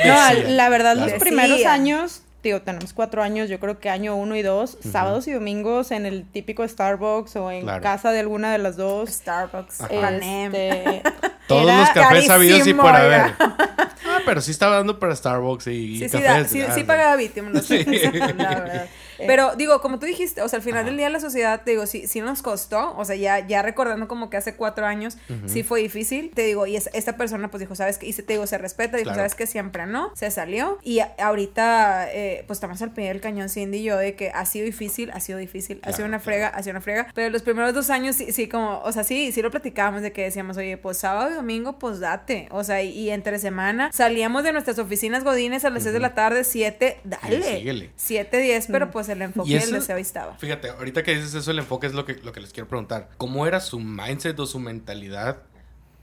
No, 0.04 0.32
la 0.50 0.68
verdad, 0.68 0.96
los 0.96 1.12
primeros 1.14 1.64
años 1.64 2.22
digo, 2.48 2.62
tenemos 2.62 2.92
cuatro 2.92 3.22
años, 3.22 3.48
yo 3.48 3.58
creo 3.60 3.78
que 3.78 3.90
año 3.90 4.14
uno 4.16 4.36
y 4.36 4.42
dos, 4.42 4.78
sábados 4.90 5.26
y 5.28 5.32
domingos 5.32 5.90
en 5.90 6.06
el 6.06 6.24
típico 6.30 6.66
Starbucks 6.66 7.36
o 7.36 7.50
en 7.50 7.62
Claro. 7.62 7.82
casa 7.82 8.12
de 8.12 8.20
alguna 8.20 8.52
de 8.52 8.58
las 8.58 8.76
dos. 8.76 9.10
Starbucks, 9.10 9.80
Este, 9.80 10.00
Panem. 10.00 10.52
Todos 11.48 11.66
los 11.66 11.90
cafés 11.90 12.26
sabidos 12.26 12.66
y 12.66 12.74
por 12.74 12.94
haber. 12.94 13.34
Ah, 13.38 14.20
pero 14.24 14.40
sí 14.40 14.50
estaba 14.50 14.76
dando 14.76 14.98
para 14.98 15.14
Starbucks 15.14 15.66
y, 15.66 15.70
y 15.72 15.98
Sí, 15.98 16.08
sí, 16.08 16.18
cafés. 16.18 16.42
da- 16.42 16.48
sí, 16.48 16.62
ah, 16.62 16.72
sí 16.74 16.84
pagaba 16.84 17.16
Vitium, 17.16 17.48
lo 17.52 17.60
sé, 17.62 17.84
Sí. 17.84 18.18
la 18.18 18.26
verdad. 18.48 18.86
Pero 19.18 19.54
digo, 19.56 19.80
como 19.80 19.98
tú 19.98 20.06
dijiste, 20.06 20.42
o 20.42 20.48
sea, 20.48 20.58
al 20.58 20.62
final 20.62 20.84
del 20.84 20.96
día 20.96 21.08
la 21.10 21.20
sociedad, 21.20 21.62
te 21.64 21.72
digo, 21.72 21.86
sí, 21.86 22.06
sí 22.06 22.20
nos 22.20 22.42
costó, 22.42 22.96
o 22.96 23.04
sea, 23.04 23.16
ya, 23.16 23.46
ya 23.46 23.62
recordando 23.62 24.08
como 24.08 24.30
que 24.30 24.36
hace 24.36 24.54
cuatro 24.54 24.86
años, 24.86 25.16
sí 25.46 25.62
fue 25.62 25.80
difícil, 25.80 26.30
te 26.34 26.42
digo, 26.42 26.66
y 26.66 26.76
es- 26.76 26.90
esta 26.92 27.16
persona 27.16 27.50
pues 27.50 27.60
dijo, 27.60 27.74
¿sabes 27.74 27.98
qué? 27.98 28.06
Y 28.06 28.12
se, 28.12 28.22
te 28.22 28.32
digo, 28.34 28.46
se 28.46 28.58
respeta, 28.58 28.96
dijo, 28.96 29.04
Claro. 29.08 29.18
¿sabes 29.20 29.34
qué? 29.34 29.46
Siempre 29.46 29.86
no, 29.86 30.10
se 30.14 30.30
salió, 30.30 30.78
y 30.82 31.00
a- 31.00 31.14
ahorita, 31.18 32.08
eh, 32.12 32.44
pues 32.46 32.56
estamos 32.58 32.80
al 32.82 32.92
pie 32.92 33.08
del 33.08 33.20
cañón, 33.20 33.48
Cindy 33.48 33.78
y 33.78 33.82
yo, 33.84 33.96
de 33.96 34.14
que 34.14 34.30
ha 34.30 34.44
sido 34.46 34.64
difícil, 34.64 35.10
ha 35.12 35.20
sido 35.20 35.38
difícil, 35.38 35.80
ha 35.82 35.86
sido 35.92 35.96
Claro, 35.96 36.08
una 36.08 36.18
claro. 36.18 36.24
frega, 36.24 36.48
ha 36.48 36.62
sido 36.62 36.70
una 36.72 36.80
frega, 36.80 37.06
pero 37.14 37.30
los 37.30 37.42
primeros 37.42 37.74
dos 37.74 37.90
años 37.90 38.16
sí, 38.16 38.32
sí, 38.32 38.48
como, 38.48 38.80
o 38.80 38.92
sea, 38.92 39.04
sí, 39.04 39.32
sí 39.32 39.42
lo 39.42 39.50
platicábamos 39.50 40.02
de 40.02 40.12
que 40.12 40.22
decíamos, 40.22 40.56
oye, 40.56 40.76
pues 40.76 40.98
sábado 40.98 41.30
y 41.30 41.34
domingo, 41.34 41.78
pues 41.78 42.00
date, 42.00 42.48
o 42.50 42.64
sea, 42.64 42.82
y, 42.82 42.90
y 42.90 43.10
entre 43.10 43.38
semana 43.38 43.90
salíamos 43.92 44.42
de 44.44 44.52
nuestras 44.52 44.78
oficinas 44.78 45.24
godines 45.24 45.64
a 45.64 45.70
las 45.70 45.82
6 45.82 45.92
de 45.92 46.00
la 46.00 46.14
tarde, 46.14 46.44
7, 46.44 46.98
dale. 47.04 47.42
síguele. 47.58 47.90
7, 47.96 48.38
10, 48.38 48.66
pero 48.68 48.90
pues 48.90 49.08
el 49.14 49.22
enfoque 49.22 49.48
Y 49.50 49.52
y 49.54 49.56
eso- 49.56 49.68
el 49.68 49.80
deseo 49.80 49.96
ahí 49.96 50.02
estaba. 50.02 50.36
Fíjate, 50.38 50.68
ahorita 50.70 51.02
que 51.02 51.14
dices 51.16 51.34
eso, 51.34 51.50
el 51.50 51.58
enfoque 51.58 51.86
es 51.86 51.94
lo 51.94 52.04
que, 52.04 52.14
lo 52.16 52.32
que 52.32 52.40
les 52.40 52.52
quiero 52.52 52.68
preguntar. 52.68 53.08
¿Cómo 53.16 53.46
era 53.46 53.60
su 53.60 53.80
mindset 53.80 54.38
o 54.38 54.46
su 54.46 54.58
mentalidad 54.58 55.38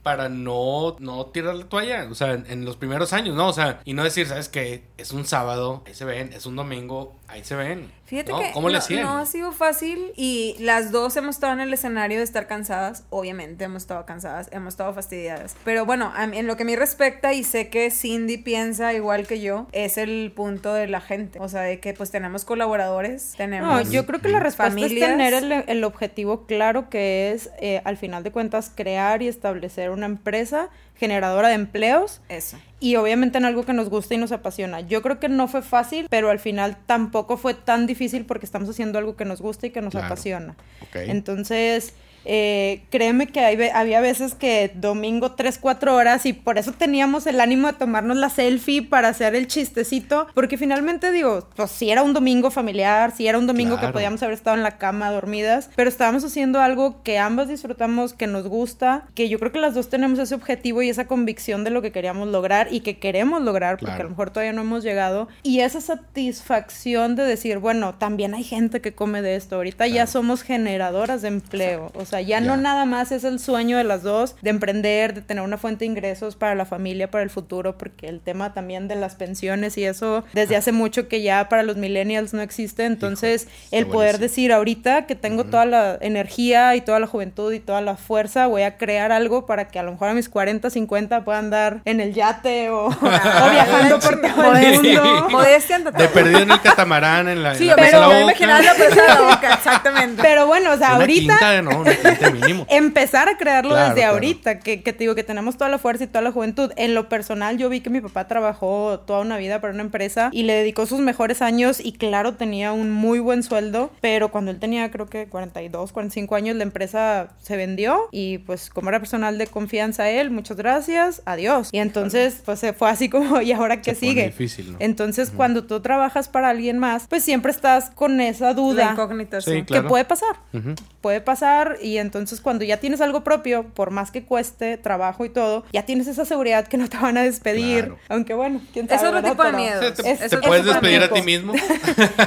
para 0.02 0.28
no, 0.28 0.96
no 0.98 1.26
tirar 1.26 1.54
la 1.54 1.64
toalla? 1.68 2.08
O 2.10 2.14
sea, 2.16 2.32
en, 2.32 2.44
en 2.50 2.64
los 2.64 2.76
primeros 2.76 3.12
años, 3.12 3.36
¿no? 3.36 3.46
O 3.48 3.52
sea, 3.52 3.80
y 3.84 3.94
no 3.94 4.02
decir, 4.02 4.26
¿sabes 4.26 4.48
qué? 4.48 4.84
Es 4.98 5.12
un 5.12 5.24
sábado, 5.26 5.84
ahí 5.86 5.94
se 5.94 6.04
ven, 6.04 6.32
es 6.32 6.44
un 6.46 6.56
domingo, 6.56 7.14
ahí 7.32 7.42
se 7.42 7.54
ven. 7.54 7.90
Fíjate 8.04 8.30
¿no? 8.30 8.40
que 8.40 8.50
¿Cómo 8.52 8.68
no, 8.68 8.78
no 8.78 9.18
ha 9.18 9.26
sido 9.26 9.52
fácil 9.52 10.12
y 10.16 10.54
las 10.58 10.92
dos 10.92 11.16
hemos 11.16 11.36
estado 11.36 11.54
en 11.54 11.60
el 11.60 11.72
escenario 11.72 12.18
de 12.18 12.24
estar 12.24 12.46
cansadas. 12.46 13.04
Obviamente 13.08 13.64
hemos 13.64 13.84
estado 13.84 14.04
cansadas, 14.04 14.50
hemos 14.52 14.74
estado 14.74 14.92
fastidiadas. 14.92 15.56
Pero 15.64 15.86
bueno, 15.86 16.12
en 16.18 16.46
lo 16.46 16.56
que 16.56 16.64
a 16.64 16.66
mí 16.66 16.76
respecta 16.76 17.32
y 17.32 17.42
sé 17.42 17.70
que 17.70 17.90
Cindy 17.90 18.36
piensa 18.36 18.92
igual 18.92 19.26
que 19.26 19.40
yo, 19.40 19.66
es 19.72 19.96
el 19.96 20.30
punto 20.36 20.74
de 20.74 20.88
la 20.88 21.00
gente. 21.00 21.38
O 21.40 21.48
sea, 21.48 21.62
de 21.62 21.80
que 21.80 21.94
pues 21.94 22.10
tenemos 22.10 22.44
colaboradores, 22.44 23.30
No, 23.32 23.36
tenemos... 23.38 23.90
yo 23.90 24.04
creo 24.04 24.20
que 24.20 24.28
la 24.28 24.40
respuesta 24.40 24.70
familias. 24.74 24.92
es 25.02 25.08
tener 25.08 25.34
el, 25.34 25.52
el 25.66 25.84
objetivo 25.84 26.44
claro 26.46 26.90
que 26.90 27.32
es, 27.32 27.50
eh, 27.60 27.80
al 27.84 27.96
final 27.96 28.22
de 28.24 28.30
cuentas, 28.30 28.70
crear 28.74 29.22
y 29.22 29.28
establecer 29.28 29.88
una 29.90 30.04
empresa 30.06 30.68
generadora 30.96 31.48
de 31.48 31.54
empleos 31.54 32.20
Eso. 32.28 32.58
Y 32.82 32.96
obviamente 32.96 33.38
en 33.38 33.44
algo 33.44 33.64
que 33.64 33.72
nos 33.72 33.88
gusta 33.88 34.14
y 34.14 34.18
nos 34.18 34.32
apasiona. 34.32 34.80
Yo 34.80 35.00
creo 35.02 35.20
que 35.20 35.28
no 35.28 35.46
fue 35.48 35.62
fácil, 35.62 36.06
pero 36.10 36.30
al 36.30 36.40
final 36.40 36.76
tampoco 36.86 37.36
fue 37.36 37.54
tan 37.54 37.86
difícil 37.86 38.26
porque 38.26 38.44
estamos 38.44 38.68
haciendo 38.68 38.98
algo 38.98 39.14
que 39.16 39.24
nos 39.24 39.40
gusta 39.40 39.68
y 39.68 39.70
que 39.70 39.80
nos 39.80 39.92
Claro. 39.92 40.06
apasiona. 40.06 40.56
Entonces, 40.94 41.94
eh, 42.24 42.82
créeme 42.90 43.26
que 43.26 43.40
hay 43.40 43.58
había 43.74 44.00
veces 44.00 44.34
que 44.34 44.70
domingo 44.74 45.32
3, 45.32 45.58
4 45.58 45.94
horas 45.94 46.26
y 46.26 46.32
por 46.32 46.58
eso 46.58 46.72
teníamos 46.72 47.26
el 47.26 47.40
ánimo 47.40 47.68
de 47.68 47.74
tomarnos 47.74 48.16
la 48.16 48.28
selfie 48.30 48.82
para 48.82 49.08
hacer 49.08 49.34
el 49.34 49.46
chistecito, 49.46 50.26
porque 50.34 50.58
finalmente 50.58 51.10
digo, 51.12 51.48
pues 51.56 51.70
si 51.70 51.90
era 51.90 52.02
un 52.02 52.12
domingo 52.12 52.50
familiar, 52.50 53.12
si 53.12 53.26
era 53.26 53.38
un 53.38 53.46
domingo 53.46 53.78
que 53.80 53.88
podíamos 53.88 54.22
haber 54.22 54.34
estado 54.34 54.56
en 54.56 54.62
la 54.62 54.78
cama 54.78 55.10
dormidas, 55.10 55.70
pero 55.76 55.88
estábamos 55.88 56.24
haciendo 56.24 56.60
algo 56.60 57.02
que 57.02 57.18
ambas 57.18 57.48
disfrutamos, 57.48 58.12
que 58.12 58.26
nos 58.26 58.46
gusta, 58.46 59.04
que 59.14 59.28
yo 59.28 59.38
creo 59.38 59.52
que 59.52 59.58
las 59.60 59.74
dos 59.74 59.88
tenemos 59.88 60.18
ese 60.18 60.34
objetivo 60.34 60.82
y 60.82 60.88
esa 60.88 61.06
convicción 61.06 61.64
de 61.64 61.70
lo 61.70 61.82
que 61.82 61.92
queríamos 61.92 62.28
lograr 62.28 62.68
y 62.70 62.80
que 62.80 62.98
queremos 62.98 63.42
lograr, 63.42 63.76
porque 63.76 63.86
Claro. 63.86 64.00
a 64.00 64.04
lo 64.04 64.10
mejor 64.10 64.30
todavía 64.30 64.52
no 64.52 64.62
hemos 64.62 64.82
llegado, 64.84 65.28
y 65.42 65.60
esa 65.60 65.80
satisfacción 65.80 67.16
de 67.16 67.24
decir, 67.24 67.58
bueno, 67.58 67.94
también 67.94 68.34
hay 68.34 68.44
gente 68.44 68.80
que 68.80 68.92
come 68.94 69.22
de 69.22 69.36
esto, 69.36 69.56
ahorita 69.56 69.86
ya 69.86 70.06
somos 70.06 70.42
generadoras 70.42 71.22
de 71.22 71.28
empleo, 71.28 71.90
o 71.94 72.04
sea, 72.04 72.11
ya, 72.20 72.40
no 72.40 72.56
nada 72.56 72.84
más 72.84 73.12
es 73.12 73.24
el 73.24 73.38
sueño 73.38 73.78
de 73.78 73.84
las 73.84 74.02
dos, 74.02 74.36
de 74.42 74.50
emprender, 74.50 75.14
de 75.14 75.22
tener 75.22 75.42
una 75.42 75.58
fuente 75.58 75.84
de 75.84 75.90
ingresos 75.90 76.36
para 76.36 76.54
la 76.54 76.64
familia, 76.64 77.10
para 77.10 77.24
el 77.24 77.30
futuro, 77.30 77.78
porque 77.78 78.08
el 78.08 78.20
tema 78.20 78.54
también 78.54 78.88
de 78.88 78.96
las 78.96 79.14
pensiones 79.14 79.76
y 79.78 79.84
eso, 79.84 80.24
desde 80.32 80.56
hace 80.56 80.72
mucho 80.72 81.08
que 81.08 81.22
ya 81.22 81.48
para 81.48 81.62
los 81.62 81.76
millennials 81.76 82.34
no 82.34 82.42
existe, 82.42 82.84
entonces 82.84 83.48
el 83.70 83.86
poder 83.86 84.12
buenísimo. 84.12 84.22
decir 84.22 84.52
ahorita 84.52 85.06
que 85.06 85.14
tengo 85.14 85.44
toda 85.44 85.64
la 85.64 85.98
energía 86.00 86.74
y 86.76 86.80
toda 86.80 87.00
la 87.00 87.06
juventud 87.06 87.52
y 87.52 87.60
toda 87.60 87.80
la 87.80 87.96
fuerza, 87.96 88.46
voy 88.46 88.62
a 88.62 88.76
crear 88.76 89.12
algo 89.12 89.46
para 89.46 89.68
que 89.68 89.78
a 89.78 89.82
lo 89.82 89.92
mejor 89.92 90.08
a 90.08 90.14
mis 90.14 90.28
40, 90.28 90.70
50 90.70 91.24
pueda 91.24 91.38
andar 91.38 91.80
en 91.84 92.00
el 92.00 92.14
yate 92.14 92.70
o, 92.70 92.86
o 92.86 93.50
viajando 93.50 93.98
por 93.98 94.20
todo 94.20 94.54
el 94.54 94.74
mundo. 94.74 95.28
Modestia 95.30 95.78
De 95.78 96.08
perdido 96.08 96.40
en 96.40 96.50
el 96.50 96.60
catamarán, 96.60 97.28
en 97.28 97.42
la, 97.42 97.52
en 97.52 97.58
Sí, 97.58 97.66
la 97.66 97.76
pero 97.76 98.08
me 98.08 98.22
imaginaba 98.22 98.62
la 98.62 98.74
presa 98.74 99.02
de 99.02 99.08
la 99.08 99.20
boca, 99.20 99.54
exactamente. 99.54 100.22
Pero 100.22 100.46
bueno, 100.46 100.72
o 100.72 100.76
sea, 100.76 100.88
Una 100.88 100.96
ahorita 100.96 101.32
quinta, 101.34 101.62
no, 101.62 101.78
una 101.80 101.94
quinta 101.94 102.01
mínimo. 102.32 102.66
empezar 102.70 103.28
a 103.28 103.36
crearlo 103.36 103.70
Claro, 103.70 103.88
desde 103.88 104.00
claro. 104.02 104.14
ahorita, 104.14 104.58
que, 104.60 104.82
que 104.82 104.92
te 104.92 104.98
digo 105.00 105.14
que 105.14 105.22
tenemos 105.24 105.56
toda 105.56 105.70
la 105.70 105.78
fuerza 105.78 106.04
y 106.04 106.06
toda 106.06 106.22
la 106.22 106.32
juventud. 106.32 106.72
En 106.76 106.94
lo 106.94 107.08
personal, 107.08 107.58
yo 107.58 107.68
vi 107.68 107.80
que 107.80 107.90
mi 107.90 108.00
papá 108.00 108.28
trabajó 108.28 109.00
toda 109.00 109.20
una 109.20 109.36
vida 109.36 109.60
para 109.60 109.72
una 109.72 109.82
empresa 109.82 110.28
y 110.32 110.42
le 110.44 110.54
dedicó 110.54 110.86
sus 110.86 111.00
mejores 111.00 111.42
años 111.42 111.80
y 111.80 111.92
claro, 111.92 112.34
tenía 112.34 112.72
un 112.72 112.90
muy 112.90 113.18
buen 113.18 113.42
sueldo, 113.42 113.90
pero 114.00 114.30
cuando 114.30 114.50
él 114.50 114.58
tenía 114.58 114.90
creo 114.90 115.06
que 115.06 115.26
42, 115.26 115.92
45 115.92 116.34
años, 116.34 116.56
la 116.56 116.62
empresa 116.64 117.28
se 117.40 117.56
vendió 117.56 118.08
y 118.10 118.38
pues 118.38 118.70
como 118.70 118.88
era 118.88 118.98
personal 119.00 119.38
de 119.38 119.46
confianza 119.46 120.08
él, 120.10 120.30
muchas 120.30 120.56
gracias, 120.56 121.22
adiós. 121.24 121.68
Y 121.72 121.78
entonces 121.78 122.42
pues 122.44 122.58
se 122.58 122.72
fue 122.72 122.90
así 122.90 123.08
como, 123.08 123.40
¿y 123.42 123.52
ahora 123.52 123.80
qué 123.80 123.94
Se 123.94 124.00
sigue? 124.00 124.26
difícil, 124.26 124.72
¿no? 124.72 124.78
Entonces 124.80 125.30
cuando 125.30 125.64
tú 125.64 125.80
trabajas 125.80 126.28
para 126.28 126.48
alguien 126.50 126.78
más, 126.78 127.06
pues 127.08 127.24
siempre 127.24 127.52
estás 127.52 127.90
con 127.90 128.20
esa 128.20 128.54
duda. 128.54 128.86
La 128.86 128.92
incógnita, 128.92 129.40
Sí, 129.40 129.62
claro. 129.64 129.84
Que 129.84 129.88
puede 129.88 130.04
pasar. 130.04 130.36
Ujú. 130.52 130.74
Puede 131.00 131.20
pasar 131.20 131.78
y 131.82 131.91
entonces 131.98 132.40
cuando 132.40 132.64
ya 132.64 132.78
tienes 132.78 133.00
algo 133.00 133.24
propio, 133.24 133.64
por 133.74 133.90
más 133.90 134.10
que 134.10 134.24
cueste 134.24 134.76
trabajo 134.76 135.24
y 135.24 135.28
todo, 135.30 135.64
ya 135.72 135.84
tienes 135.84 136.06
esa 136.06 136.24
seguridad 136.24 136.66
que 136.68 136.76
no 136.76 136.88
te 136.88 136.96
van 136.98 137.16
a 137.16 137.22
despedir. 137.22 137.84
Claro. 137.86 137.98
Aunque 138.08 138.34
bueno, 138.34 138.60
quién 138.72 138.86
Es 138.86 139.00
sabe. 139.00 139.08
otro 139.08 139.14
¿verdad? 139.22 139.30
tipo 139.30 139.44
de 139.44 139.52
miedo. 139.52 139.80
Te, 139.80 139.86
Es- 139.88 139.94
te- 139.94 140.10
es 140.12 140.18
te 140.30 140.36
otro 140.36 140.48
puedes 140.48 140.64
despedir 140.64 141.02
a 141.02 141.08
ti 141.08 141.22
mismo. 141.22 141.52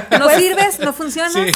No 0.18 0.30
sirves, 0.30 0.80
no 0.80 0.92
funcionas. 0.92 1.32
Sí. 1.34 1.52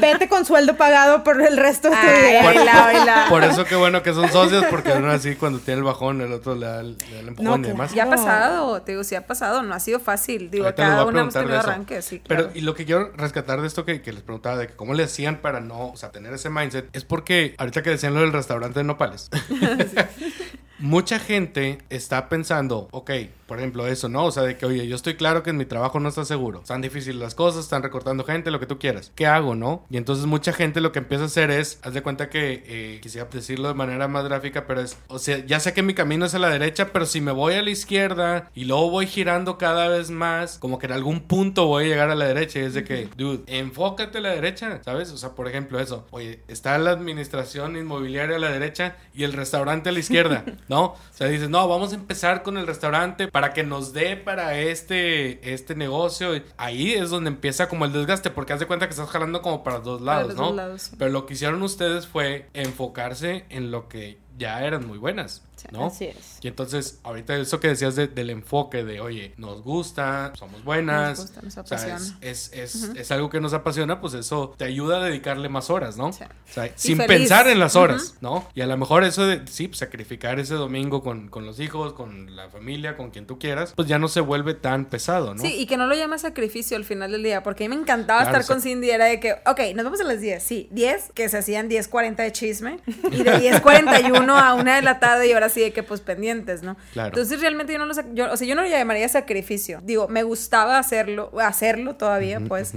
Vete 0.00 0.28
con 0.28 0.44
sueldo 0.44 0.76
pagado 0.76 1.24
por 1.24 1.40
el 1.40 1.56
resto 1.56 1.88
de 1.90 1.96
tu 1.96 2.02
vida. 2.50 3.26
Por 3.28 3.44
eso 3.44 3.64
qué 3.64 3.76
bueno 3.76 4.02
que 4.02 4.12
son 4.12 4.30
socios, 4.30 4.64
porque 4.70 4.92
uno 4.92 5.10
así 5.10 5.34
cuando 5.36 5.58
tiene 5.58 5.78
el 5.78 5.84
bajón, 5.84 6.20
el 6.20 6.32
otro 6.32 6.54
le 6.54 6.66
da 6.66 6.80
el, 6.80 6.96
le 7.10 7.14
da 7.14 7.20
el 7.20 7.28
empujón 7.28 7.60
No, 7.62 7.66
y 7.68 7.70
demás. 7.70 7.94
Ya 7.94 8.04
ha 8.04 8.10
pasado, 8.10 8.82
te 8.82 8.92
digo, 8.92 9.04
sí 9.04 9.14
ha 9.14 9.26
pasado, 9.26 9.62
no 9.62 9.74
ha 9.74 9.80
sido 9.80 10.00
fácil. 10.00 10.50
Digo, 10.50 10.64
Ahorita 10.64 10.82
cada 10.82 11.04
uno 11.04 11.20
hemos 11.20 11.34
tenido 11.34 11.58
arranques, 11.58 12.04
sí, 12.04 12.22
Pero, 12.26 12.50
y 12.54 12.60
lo 12.62 12.74
que 12.74 12.84
quiero 12.84 13.12
rescatar 13.16 13.60
de 13.60 13.66
esto 13.66 13.84
que, 13.84 14.02
que 14.02 14.12
les 14.12 14.22
preguntaba, 14.22 14.56
de 14.56 14.68
que 14.68 14.74
cómo 14.74 14.94
le 14.94 15.04
hacían 15.04 15.36
para 15.38 15.60
no, 15.60 15.88
o 15.90 15.96
sea, 15.96 16.10
tener 16.10 16.32
ese 16.32 16.50
mindset, 16.50 16.77
es 16.92 17.04
porque 17.04 17.54
ahorita 17.58 17.82
que 17.82 17.90
decían 17.90 18.14
lo 18.14 18.20
del 18.20 18.32
restaurante 18.32 18.80
de 18.80 18.84
Nopales. 18.84 19.30
Mucha 20.78 21.18
gente 21.18 21.78
está 21.90 22.28
pensando, 22.28 22.88
ok, 22.92 23.10
por 23.48 23.58
ejemplo, 23.58 23.86
eso, 23.86 24.10
¿no? 24.10 24.26
O 24.26 24.30
sea, 24.30 24.42
de 24.42 24.58
que, 24.58 24.66
oye, 24.66 24.86
yo 24.86 24.94
estoy 24.94 25.14
claro 25.14 25.42
que 25.42 25.48
en 25.50 25.56
mi 25.56 25.64
trabajo 25.64 25.98
no 26.00 26.10
está 26.10 26.26
seguro. 26.26 26.60
Están 26.60 26.82
difíciles 26.82 27.16
las 27.16 27.34
cosas, 27.34 27.64
están 27.64 27.82
recortando 27.82 28.22
gente, 28.22 28.50
lo 28.50 28.60
que 28.60 28.66
tú 28.66 28.78
quieras. 28.78 29.10
¿Qué 29.14 29.26
hago, 29.26 29.54
no? 29.54 29.86
Y 29.88 29.96
entonces 29.96 30.26
mucha 30.26 30.52
gente 30.52 30.82
lo 30.82 30.92
que 30.92 30.98
empieza 30.98 31.24
a 31.24 31.28
hacer 31.28 31.50
es, 31.50 31.80
haz 31.82 31.94
de 31.94 32.02
cuenta 32.02 32.28
que, 32.28 32.62
eh, 32.66 33.00
quisiera 33.00 33.26
decirlo 33.32 33.68
de 33.68 33.74
manera 33.74 34.06
más 34.06 34.24
gráfica, 34.24 34.66
pero 34.66 34.82
es, 34.82 34.98
o 35.08 35.18
sea, 35.18 35.38
ya 35.46 35.60
sé 35.60 35.72
que 35.72 35.82
mi 35.82 35.94
camino 35.94 36.26
es 36.26 36.34
a 36.34 36.38
la 36.38 36.50
derecha, 36.50 36.92
pero 36.92 37.06
si 37.06 37.22
me 37.22 37.32
voy 37.32 37.54
a 37.54 37.62
la 37.62 37.70
izquierda 37.70 38.50
y 38.54 38.66
luego 38.66 38.90
voy 38.90 39.06
girando 39.06 39.56
cada 39.56 39.88
vez 39.88 40.10
más, 40.10 40.58
como 40.58 40.78
que 40.78 40.84
en 40.84 40.92
algún 40.92 41.20
punto 41.20 41.64
voy 41.64 41.84
a 41.84 41.88
llegar 41.88 42.10
a 42.10 42.14
la 42.14 42.26
derecha. 42.26 42.58
Y 42.58 42.64
es 42.64 42.74
de 42.74 42.84
que, 42.84 43.08
dude, 43.16 43.44
enfócate 43.46 44.18
a 44.18 44.20
la 44.20 44.30
derecha, 44.30 44.82
¿sabes? 44.84 45.10
O 45.10 45.16
sea, 45.16 45.30
por 45.30 45.48
ejemplo, 45.48 45.80
eso. 45.80 46.06
Oye, 46.10 46.40
está 46.48 46.76
la 46.76 46.90
administración 46.90 47.78
inmobiliaria 47.78 48.36
a 48.36 48.40
la 48.40 48.50
derecha 48.50 48.96
y 49.14 49.24
el 49.24 49.32
restaurante 49.32 49.88
a 49.88 49.92
la 49.92 50.00
izquierda, 50.00 50.44
¿no? 50.68 50.84
O 50.84 50.96
sea, 51.12 51.26
dices, 51.28 51.48
no, 51.48 51.66
vamos 51.68 51.92
a 51.92 51.96
empezar 51.96 52.42
con 52.42 52.56
el 52.58 52.66
restaurante 52.66 53.28
para 53.28 53.52
que 53.52 53.64
nos 53.64 53.92
dé 53.92 54.16
para 54.16 54.58
este, 54.58 55.52
este 55.52 55.74
negocio. 55.74 56.30
Ahí 56.56 56.92
es 56.92 57.10
donde 57.10 57.30
empieza 57.30 57.68
como 57.68 57.84
el 57.84 57.92
desgaste, 57.92 58.30
porque 58.30 58.52
haz 58.52 58.60
de 58.60 58.66
cuenta 58.66 58.86
que 58.86 58.90
estás 58.92 59.08
jalando 59.08 59.42
como 59.42 59.62
para 59.64 59.80
dos 59.80 60.02
Para 60.02 60.20
lados, 60.20 60.28
los 60.28 60.36
¿no? 60.36 60.46
dos 60.48 60.56
lados. 60.56 60.90
Pero 60.98 61.10
lo 61.10 61.26
que 61.26 61.34
hicieron 61.34 61.62
ustedes 61.62 62.06
fue 62.06 62.48
enfocarse 62.54 63.44
en 63.48 63.70
lo 63.70 63.88
que 63.88 64.18
ya 64.38 64.64
eran 64.64 64.86
muy 64.86 64.98
buenas, 64.98 65.42
¿no? 65.72 65.86
Así 65.86 66.04
es. 66.06 66.38
Y 66.40 66.48
entonces, 66.48 67.00
ahorita 67.02 67.36
eso 67.36 67.58
que 67.60 67.68
decías 67.68 67.96
de- 67.96 68.06
del 68.08 68.30
enfoque 68.30 68.84
de, 68.84 69.00
oye, 69.00 69.34
nos 69.36 69.62
gusta, 69.62 70.32
somos 70.36 70.62
buenas, 70.64 71.18
Nos 71.18 71.26
gusta, 71.26 71.42
nos 71.42 71.58
o 71.58 71.66
sea, 71.66 71.76
apasiona. 71.76 72.18
es, 72.20 72.50
es, 72.52 72.74
es, 72.74 72.90
es 72.96 73.10
algo 73.10 73.28
que 73.30 73.40
nos 73.40 73.52
apasiona, 73.54 74.00
pues 74.00 74.14
eso 74.14 74.54
te 74.56 74.64
ayuda 74.64 74.98
a 74.98 75.04
dedicarle 75.04 75.48
más 75.48 75.68
horas, 75.70 75.96
¿no? 75.96 76.12
Sí. 76.12 76.22
O 76.24 76.52
sea, 76.52 76.66
Y 76.66 76.72
sin 76.76 76.96
feliz. 76.98 77.08
pensar 77.18 77.48
en 77.48 77.58
las 77.58 77.74
horas, 77.76 78.14
¿no? 78.20 78.46
Y 78.54 78.60
a 78.60 78.66
lo 78.66 78.76
mejor 78.76 79.04
eso 79.04 79.26
de, 79.26 79.46
sí, 79.48 79.66
pues, 79.68 79.78
sacrificar 79.78 80.38
ese 80.38 80.54
domingo 80.54 81.02
con, 81.02 81.28
con 81.28 81.44
los 81.44 81.58
hijos, 81.60 81.92
con 81.92 82.36
la 82.36 82.48
familia, 82.48 82.96
con 82.96 83.10
quien 83.10 83.26
tú 83.26 83.38
quieras, 83.38 83.72
pues 83.74 83.88
ya 83.88 83.98
no 83.98 84.08
se 84.08 84.20
vuelve 84.20 84.54
tan 84.54 84.84
pesado, 84.86 85.34
¿no? 85.34 85.42
Sí, 85.42 85.52
y 85.58 85.66
que 85.66 85.76
no 85.76 85.86
lo 85.86 85.94
llames 85.96 86.22
sacrificio 86.22 86.76
al 86.76 86.84
final 86.84 87.10
del 87.12 87.22
día, 87.22 87.42
porque 87.42 87.64
a 87.64 87.68
mí 87.68 87.74
me 87.74 87.82
encantaba 87.82 88.20
Claro, 88.22 88.38
estar 88.38 88.54
con. 88.54 88.62
Cindy, 88.62 88.90
era 88.90 89.06
de 89.06 89.18
que, 89.20 89.32
ok, 89.46 89.60
nos 89.74 89.84
vamos 89.84 90.00
a 90.00 90.04
las 90.04 90.20
10, 90.20 90.42
sí, 90.42 90.68
10, 90.70 91.10
que 91.14 91.28
se 91.28 91.38
hacían 91.38 91.68
10.40 91.68 92.16
de 92.16 92.32
chisme, 92.32 92.78
y 93.10 93.22
de 93.22 93.32
10.41 93.62 94.27
uno 94.34 94.38
a 94.38 94.54
una 94.54 94.76
de 94.76 94.82
la 94.82 95.00
tarde 95.00 95.26
y 95.28 95.32
ahora 95.32 95.48
sí 95.48 95.60
de 95.60 95.72
que 95.72 95.82
pues 95.82 96.00
pendientes, 96.00 96.62
¿no? 96.62 96.76
Claro. 96.92 97.08
Entonces 97.08 97.40
realmente 97.40 97.72
yo 97.72 97.78
no 97.78 97.86
lo 97.86 97.94
yo, 98.14 98.30
o 98.32 98.36
sea, 98.36 98.46
yo 98.46 98.54
no 98.54 98.62
lo 98.62 98.68
llamaría 98.68 99.08
sacrificio. 99.08 99.80
Digo, 99.82 100.08
me 100.08 100.22
gustaba 100.22 100.78
hacerlo, 100.78 101.30
hacerlo 101.40 101.96
todavía, 101.96 102.40
pues. 102.40 102.72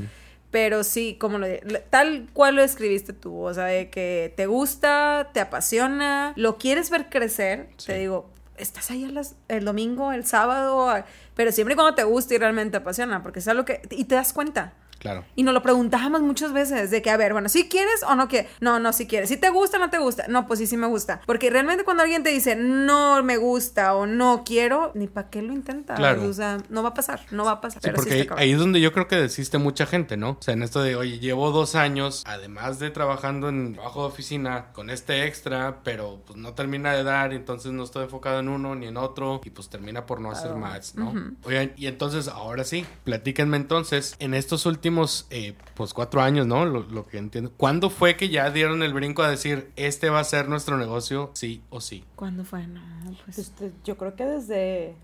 Pero 0.51 0.83
sí, 0.83 1.15
como 1.19 1.37
lo 1.37 1.47
tal 1.89 2.27
cual 2.33 2.55
lo 2.57 2.61
escribiste 2.61 3.13
tú, 3.13 3.37
o 3.39 3.53
sea, 3.53 3.65
de 3.65 3.89
que 3.89 4.33
te 4.35 4.47
gusta, 4.47 5.29
te 5.33 5.39
apasiona, 5.39 6.33
lo 6.35 6.57
quieres 6.57 6.89
ver 6.89 7.09
crecer, 7.09 7.69
Sí. 7.77 7.87
te 7.87 7.99
digo, 7.99 8.29
estás 8.57 8.91
ahí 8.91 9.05
las- 9.05 9.35
el 9.47 9.63
domingo, 9.63 10.11
el 10.11 10.25
sábado, 10.25 10.93
pero 11.35 11.51
siempre 11.53 11.73
y 11.73 11.75
cuando 11.75 11.95
te 11.95 12.03
gusta 12.03 12.33
y 12.35 12.37
realmente 12.37 12.71
te 12.71 12.77
apasiona, 12.77 13.23
porque 13.23 13.39
es 13.39 13.47
algo 13.47 13.63
que 13.63 13.81
y 13.91 14.03
te 14.03 14.15
das 14.15 14.33
cuenta. 14.33 14.73
Claro. 15.01 15.25
Y 15.35 15.41
nos 15.41 15.55
lo 15.55 15.63
preguntábamos 15.63 16.21
muchas 16.21 16.53
veces 16.53 16.91
de 16.91 17.01
que, 17.01 17.09
a 17.09 17.17
ver, 17.17 17.33
bueno, 17.33 17.49
si 17.49 17.67
quieres 17.67 18.03
o 18.07 18.13
no 18.13 18.27
quieres. 18.27 18.51
No, 18.59 18.79
no, 18.79 18.93
si 18.93 19.07
quieres. 19.07 19.29
Si 19.29 19.37
te 19.37 19.49
gusta 19.49 19.77
o 19.77 19.79
no 19.79 19.89
te 19.89 19.97
gusta. 19.97 20.27
No, 20.27 20.45
pues 20.45 20.59
sí, 20.59 20.67
sí 20.67 20.77
me 20.77 20.85
gusta. 20.85 21.21
Porque 21.25 21.49
realmente 21.49 21.83
cuando 21.83 22.03
alguien 22.03 22.21
te 22.21 22.29
dice 22.29 22.55
no 22.55 23.23
me 23.23 23.37
gusta 23.37 23.95
o 23.95 24.05
no 24.05 24.43
quiero, 24.45 24.91
ni 24.93 25.07
para 25.07 25.31
qué 25.31 25.41
lo 25.41 25.53
intentas. 25.53 25.97
Claro. 25.97 26.23
O 26.23 26.33
sea, 26.33 26.59
no 26.69 26.83
va 26.83 26.89
a 26.89 26.93
pasar, 26.93 27.21
no 27.31 27.45
va 27.45 27.53
a 27.53 27.61
pasar. 27.61 27.81
Pero 27.81 27.97
sí 27.97 28.03
porque 28.03 28.29
ahí, 28.37 28.51
es 28.51 28.59
donde 28.59 28.79
yo 28.79 28.93
creo 28.93 29.07
que 29.07 29.15
desiste 29.15 29.57
mucha 29.57 29.87
gente, 29.87 30.17
¿no? 30.17 30.31
O 30.31 30.41
sea, 30.41 30.53
en 30.53 30.61
esto 30.61 30.83
de, 30.83 30.95
oye, 30.95 31.17
llevo 31.17 31.49
dos 31.49 31.73
años, 31.73 32.21
además 32.27 32.77
de 32.77 32.91
trabajando 32.91 33.49
en 33.49 33.73
trabajo 33.73 34.01
de 34.01 34.07
oficina, 34.09 34.71
con 34.73 34.91
este 34.91 35.25
extra, 35.25 35.79
pero 35.83 36.21
pues 36.27 36.37
no 36.37 36.53
termina 36.53 36.93
de 36.93 37.03
dar, 37.03 37.33
entonces 37.33 37.71
no 37.71 37.83
estoy 37.83 38.03
enfocado 38.03 38.39
en 38.39 38.49
uno 38.49 38.75
ni 38.75 38.85
en 38.85 38.97
otro, 38.97 39.41
y 39.43 39.49
pues 39.49 39.67
termina 39.67 40.05
por 40.05 40.21
no 40.21 40.29
hacer 40.29 40.53
más, 40.53 40.93
¿no? 40.93 41.13
Oigan, 41.43 41.73
y 41.75 41.87
entonces, 41.87 42.27
ahora 42.27 42.63
sí, 42.63 42.85
platíquenme 43.03 43.57
entonces, 43.57 44.15
en 44.19 44.35
estos 44.35 44.67
últimos, 44.67 44.90
eh, 45.29 45.53
pues 45.73 45.93
cuatro 45.93 46.21
años, 46.21 46.45
¿no? 46.47 46.65
Lo, 46.65 46.81
lo 46.83 47.07
que 47.07 47.17
entiendo. 47.17 47.51
¿Cuándo 47.57 47.89
fue 47.89 48.15
que 48.17 48.29
ya 48.29 48.49
dieron 48.51 48.83
el 48.83 48.93
brinco 48.93 49.23
a 49.23 49.29
decir, 49.29 49.71
este 49.75 50.09
va 50.09 50.19
a 50.19 50.23
ser 50.23 50.47
nuestro 50.49 50.77
negocio, 50.77 51.31
sí 51.33 51.61
o 51.69 51.81
sí? 51.81 52.03
¿Cuándo 52.15 52.43
fue? 52.45 52.67
No, 52.67 52.81
pues. 53.25 53.37
Este, 53.39 53.71
yo 53.83 53.97
creo 53.97 54.15
que 54.15 54.25
desde... 54.25 54.95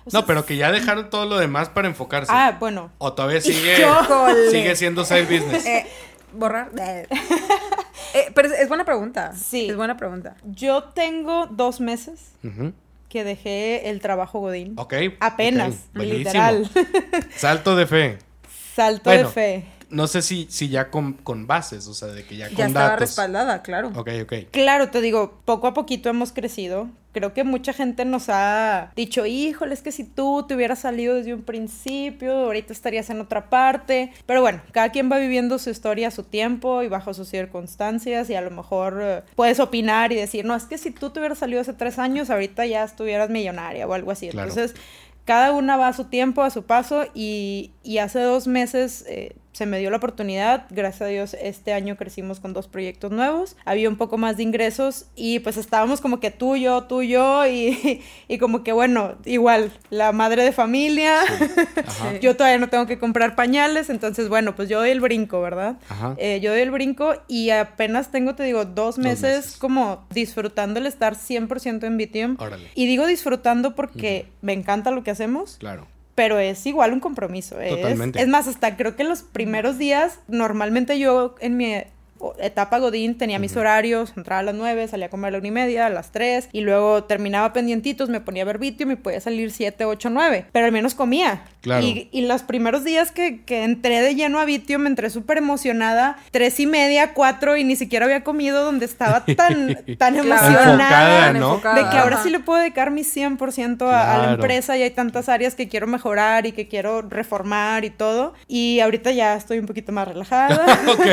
o 0.00 0.04
No, 0.06 0.10
sea, 0.20 0.26
pero 0.26 0.44
que 0.46 0.56
ya 0.56 0.70
dejaron 0.72 1.10
todo 1.10 1.26
lo 1.26 1.38
demás 1.38 1.68
para 1.68 1.88
enfocarse. 1.88 2.32
Ah, 2.34 2.56
bueno. 2.58 2.90
O 2.98 3.12
todavía 3.12 3.40
sigue, 3.42 3.76
Híjole. 3.80 4.50
sigue 4.50 4.76
siendo 4.76 5.04
side 5.04 5.22
business. 5.24 5.64
Eh, 5.66 5.86
borrar. 6.32 6.70
Eh. 6.78 7.06
Eh, 8.12 8.30
pero 8.32 8.46
es, 8.46 8.54
es 8.60 8.68
buena 8.68 8.84
pregunta. 8.84 9.32
Sí. 9.34 9.68
Es 9.68 9.76
buena 9.76 9.96
pregunta. 9.96 10.36
Yo 10.44 10.84
tengo 10.84 11.46
dos 11.48 11.80
meses 11.80 12.30
Ujú. 12.44 12.72
que 13.08 13.24
dejé 13.24 13.90
el 13.90 14.00
trabajo 14.00 14.38
Godín. 14.38 14.74
Ok. 14.76 14.94
Apenas, 15.18 15.74
ok, 15.74 15.96
buenísimo. 15.96 16.18
literal. 16.18 16.70
Salto 17.36 17.74
de 17.74 17.86
fe. 17.88 18.18
Salto 18.74 19.10
Bueno, 19.10 19.28
de 19.28 19.34
fe. 19.34 19.64
No 19.90 20.08
sé 20.08 20.22
si, 20.22 20.46
si 20.50 20.68
ya 20.68 20.90
con, 20.90 21.12
con 21.12 21.46
bases, 21.46 21.86
o 21.86 21.94
sea, 21.94 22.08
de 22.08 22.24
que 22.24 22.36
ya, 22.36 22.48
Ya 22.48 22.56
con 22.56 22.66
estaba 22.66 22.86
datos. 22.86 23.00
respaldada, 23.00 23.62
claro. 23.62 23.92
Ok, 23.94 24.10
ok. 24.24 24.32
Claro, 24.50 24.90
te 24.90 25.00
digo, 25.00 25.38
poco 25.44 25.68
a 25.68 25.74
poquito 25.74 26.08
hemos 26.08 26.32
crecido. 26.32 26.88
Creo 27.12 27.32
que 27.32 27.44
mucha 27.44 27.72
gente 27.72 28.04
nos 28.04 28.24
ha 28.28 28.90
dicho, 28.96 29.24
híjole, 29.24 29.72
es 29.72 29.82
que 29.82 29.92
si 29.92 30.02
tú 30.02 30.46
te 30.48 30.56
hubieras 30.56 30.80
salido 30.80 31.14
desde 31.14 31.32
un 31.32 31.42
principio, 31.42 32.32
ahorita 32.32 32.72
estarías 32.72 33.08
en 33.08 33.20
otra 33.20 33.48
parte. 33.50 34.12
Pero 34.26 34.40
bueno, 34.40 34.62
cada 34.72 34.88
quien 34.88 35.12
va 35.12 35.18
viviendo 35.18 35.60
su 35.60 35.70
historia 35.70 36.08
a 36.08 36.10
su 36.10 36.24
tiempo 36.24 36.82
y 36.82 36.88
bajo 36.88 37.14
sus 37.14 37.28
circunstancias 37.28 38.28
y 38.30 38.34
a 38.34 38.40
lo 38.40 38.50
mejor 38.50 38.98
eh, 39.00 39.22
puedes 39.36 39.60
opinar 39.60 40.10
y 40.10 40.16
decir, 40.16 40.44
no, 40.44 40.56
es 40.56 40.64
que 40.64 40.76
si 40.76 40.90
tú 40.90 41.10
te 41.10 41.20
hubieras 41.20 41.38
salido 41.38 41.60
hace 41.60 41.72
tres 41.72 42.00
años, 42.00 42.30
ahorita 42.30 42.66
ya 42.66 42.82
estuvieras 42.82 43.30
millonaria 43.30 43.86
o 43.86 43.92
algo 43.94 44.10
así. 44.10 44.30
Claro. 44.30 44.48
Entonces, 44.48 44.74
cada 45.24 45.52
una 45.52 45.76
va 45.76 45.88
a 45.88 45.92
su 45.92 46.04
tiempo, 46.04 46.42
a 46.42 46.50
su 46.50 46.64
paso 46.64 47.04
y, 47.14 47.72
y 47.82 47.98
hace 47.98 48.20
dos 48.20 48.46
meses 48.46 49.04
eh, 49.08 49.36
se 49.54 49.66
me 49.66 49.78
dio 49.78 49.88
la 49.88 49.98
oportunidad, 49.98 50.66
gracias 50.70 51.02
a 51.02 51.06
Dios 51.06 51.36
este 51.40 51.72
año 51.72 51.96
crecimos 51.96 52.40
con 52.40 52.52
dos 52.52 52.66
proyectos 52.66 53.12
nuevos, 53.12 53.56
había 53.64 53.88
un 53.88 53.96
poco 53.96 54.18
más 54.18 54.36
de 54.36 54.42
ingresos 54.42 55.06
y 55.14 55.38
pues 55.38 55.56
estábamos 55.56 56.00
como 56.00 56.18
que 56.18 56.32
tú, 56.32 56.56
yo, 56.56 56.82
tú, 56.84 57.04
yo 57.04 57.46
y, 57.46 58.02
y 58.28 58.38
como 58.38 58.64
que 58.64 58.72
bueno, 58.72 59.14
igual, 59.24 59.70
la 59.90 60.10
madre 60.10 60.42
de 60.42 60.50
familia. 60.50 61.20
Sí. 61.28 62.18
yo 62.20 62.36
todavía 62.36 62.58
no 62.58 62.68
tengo 62.68 62.86
que 62.86 62.98
comprar 62.98 63.36
pañales, 63.36 63.90
entonces 63.90 64.28
bueno, 64.28 64.56
pues 64.56 64.68
yo 64.68 64.80
doy 64.80 64.90
el 64.90 65.00
brinco, 65.00 65.40
¿verdad? 65.40 65.76
Ajá. 65.88 66.16
Eh, 66.18 66.40
yo 66.42 66.50
doy 66.50 66.60
el 66.60 66.72
brinco 66.72 67.14
y 67.28 67.50
apenas 67.50 68.10
tengo, 68.10 68.34
te 68.34 68.42
digo, 68.42 68.64
dos 68.64 68.98
meses, 68.98 69.36
meses. 69.36 69.56
como 69.56 70.04
disfrutando 70.10 70.80
el 70.80 70.86
estar 70.86 71.14
100% 71.14 71.84
en 71.84 71.96
Vitium. 71.96 72.36
Órale. 72.40 72.68
Y 72.74 72.86
digo 72.86 73.06
disfrutando 73.06 73.76
porque 73.76 74.26
me 74.42 74.52
encanta 74.52 74.90
lo 74.90 75.04
que 75.04 75.12
hacemos, 75.12 75.58
Claro. 75.60 75.86
Pero 76.14 76.38
es 76.38 76.64
igual 76.66 76.92
un 76.92 77.00
compromiso. 77.00 77.60
es- 77.60 77.74
Totalmente. 77.76 78.20
Es, 78.20 78.28
más, 78.28 78.46
hasta 78.48 78.76
creo 78.76 78.96
que 78.96 79.04
los 79.04 79.22
primeros 79.22 79.78
días, 79.78 80.20
normalmente 80.28 80.98
yo 80.98 81.34
en 81.40 81.56
mi 81.56 81.74
etapa 82.38 82.78
Godín 82.78 83.16
tenía 83.18 83.38
mis 83.38 83.56
horarios, 83.56 84.12
entraba 84.16 84.40
a 84.40 84.42
las 84.44 84.54
9, 84.54 84.88
salía 84.88 85.06
a 85.06 85.10
comer 85.10 85.28
a 85.28 85.32
la 85.32 85.38
una 85.38 85.48
y 85.48 85.50
media, 85.50 85.86
a 85.86 85.90
las 85.90 86.10
3, 86.12 86.48
y 86.52 86.60
luego 86.62 87.04
terminaba 87.04 87.52
pendientitos, 87.52 88.08
me 88.08 88.20
ponía 88.20 88.42
a 88.42 88.46
ver 88.46 88.58
Vitium 88.58 88.92
y 88.92 88.96
podía 88.96 89.20
salir 89.20 89.50
7, 89.50 89.84
8, 89.84 90.10
9, 90.10 90.46
pero 90.52 90.66
al 90.66 90.72
menos 90.72 90.94
comía. 90.94 91.44
Claro. 91.60 91.84
Y, 91.86 92.08
y 92.12 92.26
los 92.26 92.42
primeros 92.42 92.84
días 92.84 93.10
que, 93.10 93.42
que 93.44 93.64
entré 93.64 94.00
de 94.02 94.14
lleno 94.14 94.38
a 94.38 94.44
Vitium, 94.44 94.82
me 94.82 94.88
entré 94.90 95.08
súper 95.10 95.38
emocionada, 95.38 96.16
tres 96.30 96.60
y 96.60 96.66
media, 96.66 97.14
cuatro, 97.14 97.56
y 97.56 97.64
ni 97.64 97.76
siquiera 97.76 98.04
había 98.06 98.22
comido 98.22 98.64
donde 98.64 98.84
estaba 98.84 99.24
tan, 99.36 99.78
tan 99.98 100.14
Claro. 100.14 100.24
emocionada. 100.24 101.30
Enfocada, 101.30 101.32
¿no? 101.32 101.84
De 101.84 101.90
que 101.90 101.96
ahora 101.98 102.22
sí 102.22 102.30
le 102.30 102.40
puedo 102.40 102.60
dedicar 102.60 102.90
mi 102.90 103.02
100% 103.02 103.82
a, 103.90 104.14
a 104.14 104.18
la 104.26 104.32
empresa 104.34 104.76
y 104.76 104.82
hay 104.82 104.90
tantas 104.90 105.28
áreas 105.28 105.54
que 105.54 105.68
quiero 105.68 105.86
mejorar 105.86 106.46
y 106.46 106.52
que 106.52 106.68
quiero 106.68 107.02
reformar 107.02 107.84
y 107.84 107.90
todo. 107.90 108.34
Y 108.46 108.80
ahorita 108.80 109.10
ya 109.12 109.34
estoy 109.34 109.58
un 109.58 109.66
poquito 109.66 109.92
más 109.92 110.06
relajada. 110.06 110.64
ok. 110.92 111.06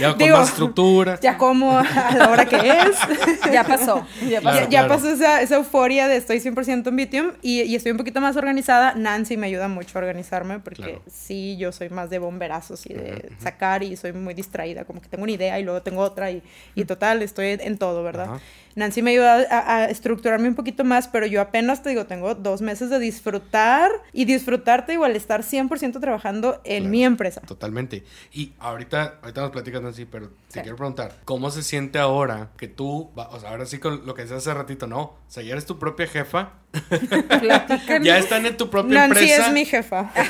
Ya 0.00 0.08
con 0.10 0.18
Digo, 0.18 0.38
más 0.38 0.49
estructura. 0.50 1.18
ya 1.20 1.38
como 1.38 1.78
a 1.78 2.14
la 2.16 2.28
hora 2.30 2.44
que 2.44 2.56
es. 2.56 2.96
Ya 3.52 3.64
pasó. 3.64 4.06
Ya 4.28 4.40
pasó. 4.40 4.40
Claro, 4.40 4.56
ya, 4.56 4.62
ya 4.62 4.68
claro. 4.68 4.88
pasó 4.88 5.08
esa, 5.10 5.40
esa 5.42 5.56
euforia 5.56 6.06
de 6.08 6.16
estoy 6.16 6.38
100% 6.38 6.86
en 6.86 6.96
Vitium 6.96 7.32
y, 7.42 7.62
y 7.62 7.74
estoy 7.74 7.92
un 7.92 7.98
poquito 7.98 8.20
más 8.20 8.36
organizada. 8.36 8.94
Nancy 8.94 9.36
me 9.36 9.46
ayuda 9.48 9.68
mucho 9.68 9.98
a 9.98 10.02
organizarme 10.02 10.58
porque 10.60 10.82
Claro. 10.82 11.02
sí, 11.10 11.56
yo 11.58 11.72
soy 11.72 11.88
más 11.88 12.10
de 12.10 12.18
bomberazos 12.18 12.86
y 12.86 12.94
de 12.94 13.32
sacar 13.38 13.82
y 13.82 13.96
soy 13.96 14.12
muy 14.12 14.34
distraída, 14.34 14.84
como 14.84 15.00
que 15.00 15.08
tengo 15.08 15.24
una 15.24 15.32
idea 15.32 15.58
y 15.58 15.64
luego 15.64 15.82
tengo 15.82 16.00
otra 16.02 16.30
y, 16.30 16.42
y 16.74 16.84
total, 16.84 17.22
estoy 17.22 17.58
en, 17.60 17.78
todo, 17.78 18.02
¿verdad? 18.02 18.28
Nancy 18.76 19.02
me 19.02 19.10
ayuda 19.12 19.46
a, 19.50 19.76
a 19.76 19.84
estructurarme 19.86 20.48
un 20.48 20.54
poquito 20.54 20.84
más, 20.84 21.08
pero 21.08 21.26
yo 21.26 21.40
apenas 21.40 21.82
te 21.82 21.90
digo, 21.90 22.06
tengo 22.06 22.34
dos 22.34 22.62
meses 22.62 22.90
de 22.90 22.98
disfrutar 22.98 23.90
y 24.12 24.24
disfrutarte 24.24 24.92
igual 24.92 25.16
estar 25.16 25.42
100% 25.42 26.00
trabajando 26.00 26.60
en 26.64 26.78
Claro. 26.84 26.90
mi 26.90 27.04
empresa. 27.04 27.40
Totalmente. 27.42 28.04
Y 28.32 28.52
ahorita, 28.58 29.18
ahorita 29.22 29.40
nos 29.42 29.50
platicas 29.50 29.82
así, 29.84 30.04
pero 30.04 30.28
te 30.28 30.34
Sí. 30.54 30.60
quiero 30.62 30.76
preguntar, 30.76 31.14
¿cómo 31.24 31.50
se 31.50 31.62
siente 31.62 31.98
ahora 31.98 32.48
que 32.56 32.68
tú, 32.68 33.10
va- 33.18 33.28
o 33.30 33.38
sea, 33.40 33.50
ahora 33.50 33.66
sí 33.66 33.78
con 33.78 34.04
lo 34.06 34.14
que 34.14 34.22
decías 34.22 34.38
hace 34.38 34.54
ratito, 34.54 34.86
no? 34.86 35.00
O 35.00 35.18
sea, 35.28 35.42
ya 35.42 35.52
eres 35.52 35.66
tu 35.66 35.78
propia 35.78 36.06
jefa, 36.06 36.50
ya 38.02 38.18
están 38.18 38.46
en 38.46 38.56
tu 38.56 38.70
propia 38.70 39.06
Nancy 39.08 39.24
empresa. 39.24 39.46
es 39.48 39.52
mi 39.52 39.64
jefa. 39.64 40.10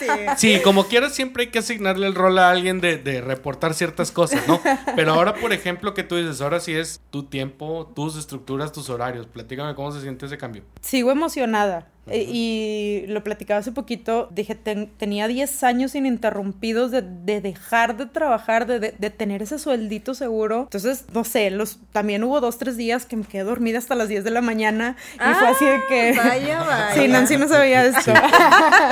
Sí. 0.00 0.06
Sí, 0.56 0.60
como 0.62 0.86
quieras, 0.86 1.14
siempre 1.14 1.44
hay 1.44 1.50
que 1.50 1.58
asignarle 1.58 2.06
el 2.06 2.14
rol 2.14 2.38
a 2.38 2.50
alguien 2.50 2.80
de, 2.80 2.96
de 2.98 3.20
reportar 3.20 3.74
ciertas 3.74 4.10
cosas, 4.10 4.46
¿no? 4.48 4.60
Pero 4.96 5.12
ahora, 5.14 5.34
por 5.34 5.52
ejemplo, 5.52 5.94
que 5.94 6.02
tú 6.02 6.16
dices, 6.16 6.40
ahora 6.40 6.60
sí 6.60 6.74
es 6.74 7.00
tu 7.10 7.24
tiempo, 7.46 7.90
tus 7.96 8.16
estructuras, 8.16 8.70
tus 8.70 8.88
horarios. 8.88 9.26
Platícame 9.26 9.74
cómo 9.74 9.90
se 9.90 10.00
siente 10.00 10.26
ese 10.26 10.38
cambio. 10.38 10.62
Sigo 10.80 11.10
emocionada. 11.10 11.88
Eh, 12.08 12.26
Y 12.28 13.04
lo 13.06 13.22
platicaba 13.22 13.60
hace 13.60 13.70
poquito, 13.70 14.28
dije, 14.32 14.56
ten- 14.56 14.90
tenía 14.96 15.28
10 15.28 15.62
años 15.62 15.94
ininterrumpidos 15.94 16.90
de, 16.90 17.02
de 17.02 17.40
dejar 17.40 17.96
de 17.96 18.06
trabajar, 18.06 18.66
de, 18.66 18.80
de- 18.80 18.94
de 18.98 19.10
tener 19.10 19.40
ese 19.42 19.58
sueldito 19.60 20.14
seguro. 20.14 20.62
Entonces, 20.62 21.04
no 21.12 21.22
sé, 21.24 21.50
los, 21.50 21.78
también 21.92 22.24
hubo 22.24 22.40
dos, 22.40 22.58
tres 22.58 22.76
días 22.76 23.06
que 23.06 23.16
me 23.16 23.24
quedé 23.24 23.44
dormida 23.44 23.78
hasta 23.78 23.94
las 23.94 24.08
10 24.08 24.24
de 24.24 24.30
la 24.32 24.40
mañana 24.40 24.96
y 25.14 25.34
fue 25.34 25.48
así 25.48 25.64
de 25.64 25.80
que... 25.88 26.16
Ah, 26.20 26.24
Vaya, 26.28 26.58
vaya. 26.64 26.94
Sí, 26.94 27.06
Nancy 27.08 27.36
no 27.36 27.46
sabía 27.48 27.84
esto. 27.86 28.12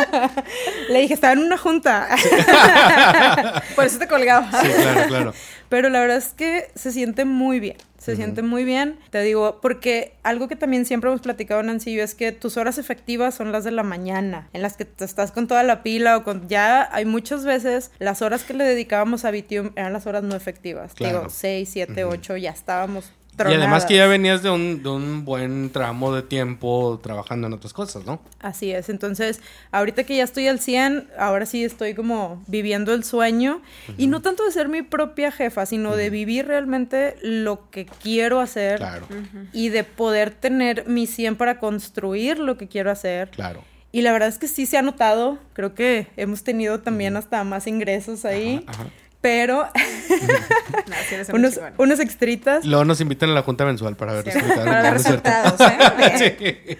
Le 0.90 1.00
dije, 1.00 1.14
estaba 1.14 1.32
en 1.32 1.40
una 1.40 1.56
junta. 1.58 2.08
Por 3.76 3.84
eso 3.86 3.98
te 3.98 4.06
colgaba. 4.06 4.48
Sí, 4.60 4.68
claro, 4.68 5.08
claro. 5.08 5.34
Pero 5.68 5.88
la 5.88 6.00
verdad 6.00 6.16
es 6.16 6.28
que 6.28 6.68
se 6.74 6.90
siente 6.92 7.24
muy 7.24 7.60
bien. 7.60 7.76
Se 8.11 8.16
siente 8.16 8.42
muy 8.42 8.64
bien. 8.64 8.99
Te 9.11 9.23
digo, 9.23 9.61
porque 9.61 10.14
algo 10.23 10.49
que 10.49 10.57
también 10.57 10.85
siempre 10.85 11.09
hemos 11.11 11.20
platicado, 11.20 11.62
Nancy, 11.62 11.94
yo, 11.94 12.03
es 12.03 12.14
que 12.14 12.33
tus 12.33 12.57
horas 12.57 12.79
efectivas 12.79 13.35
son 13.35 13.53
las 13.53 13.64
de 13.64 13.70
la 13.70 13.83
mañana, 13.83 14.49
en 14.53 14.62
las 14.62 14.77
que 14.77 14.85
te 14.85 15.05
estás 15.05 15.33
con 15.33 15.46
toda 15.46 15.62
la 15.62 15.83
pila 15.83 16.16
o 16.16 16.25
con. 16.25 16.49
Ya 16.49 16.88
hay 16.94 17.05
muchas 17.05 17.44
veces 17.44 17.90
las 17.99 18.23
horas 18.23 18.44
que 18.44 18.55
le 18.55 18.64
dedicábamos 18.64 19.25
a 19.25 19.31
Vitium 19.31 19.70
eran 19.77 19.92
las 19.92 20.07
horas 20.07 20.23
no 20.23 20.37
efectivas. 20.37 20.94
Claro. 20.94 21.18
Digo, 21.18 21.31
6, 21.31 21.68
7, 21.73 22.05
8, 22.05 22.37
ya 22.37 22.51
estábamos. 22.51 23.12
Y 23.48 23.55
además 23.55 23.87
que 23.87 23.96
ya 23.96 24.07
venías 24.07 24.42
de 24.42 24.50
un, 24.50 24.83
de 24.83 24.88
un 24.88 25.24
buen 25.24 25.70
tramo 25.70 26.14
de 26.14 26.22
tiempo 26.22 27.00
trabajando 27.03 27.46
en 27.46 27.53
otras 27.53 27.72
cosas, 27.72 28.05
¿no? 28.05 28.20
Así 28.40 28.70
es, 28.72 28.88
entonces 28.88 29.40
ahorita 29.70 30.05
que 30.05 30.16
ya 30.16 30.24
estoy 30.24 30.48
al 30.48 30.61
100, 30.61 31.09
ahora 31.18 31.46
sí 31.46 31.64
estoy 31.64 31.94
como 31.94 32.42
viviendo 32.46 32.92
el 32.92 33.05
sueño 33.05 33.62
y 33.96 34.09
no 34.09 34.20
tanto 34.20 34.44
de 34.44 34.53
ser 34.53 34.68
mi 34.68 34.83
propia 34.83 35.33
jefa, 35.33 35.64
sino 35.66 35.96
de 35.96 36.11
vivir 36.11 36.46
realmente 36.46 37.16
lo 37.22 37.70
que 37.70 37.87
quiero 37.87 38.40
hacer 38.40 38.79
Claro, 38.79 39.07
y 39.53 39.68
de 39.70 39.85
poder 39.85 40.31
tener 40.31 40.87
mi 40.87 41.07
100 41.07 41.37
para 41.37 41.59
construir 41.59 42.38
lo 42.38 42.57
que 42.59 42.68
quiero 42.68 42.90
hacer. 42.90 43.31
claro. 43.31 43.62
Y 43.92 44.03
la 44.03 44.12
verdad 44.12 44.29
es 44.29 44.38
que 44.38 44.46
sí 44.46 44.66
se 44.66 44.79
ha 44.79 44.83
notado, 44.83 45.38
creo 45.53 45.74
que 45.74 46.07
hemos 46.16 46.44
tenido 46.44 46.79
también 46.79 47.16
hasta 47.16 47.42
más 47.42 47.66
ingresos 47.66 48.24
ahí. 48.24 48.64
Ajá, 48.68 48.83
ajá. 48.83 48.90
Pero 49.20 49.68
No, 50.87 50.94
sí 51.09 51.33
unos, 51.33 51.61
unos 51.78 52.00
extritas. 52.00 52.64
Luego 52.64 52.85
nos 52.85 53.00
invitan 53.00 53.30
a 53.30 53.35
la 53.35 53.42
junta 53.42 53.64
mensual 53.64 53.96
para 53.96 54.12
ver 54.14 54.24
Sí, 54.24 54.30
resultados. 54.38 54.64
para 54.64 54.83
ver 54.83 54.92
resultados, 54.92 55.61
¿eh? 55.61 56.37
Sí. 56.38 56.78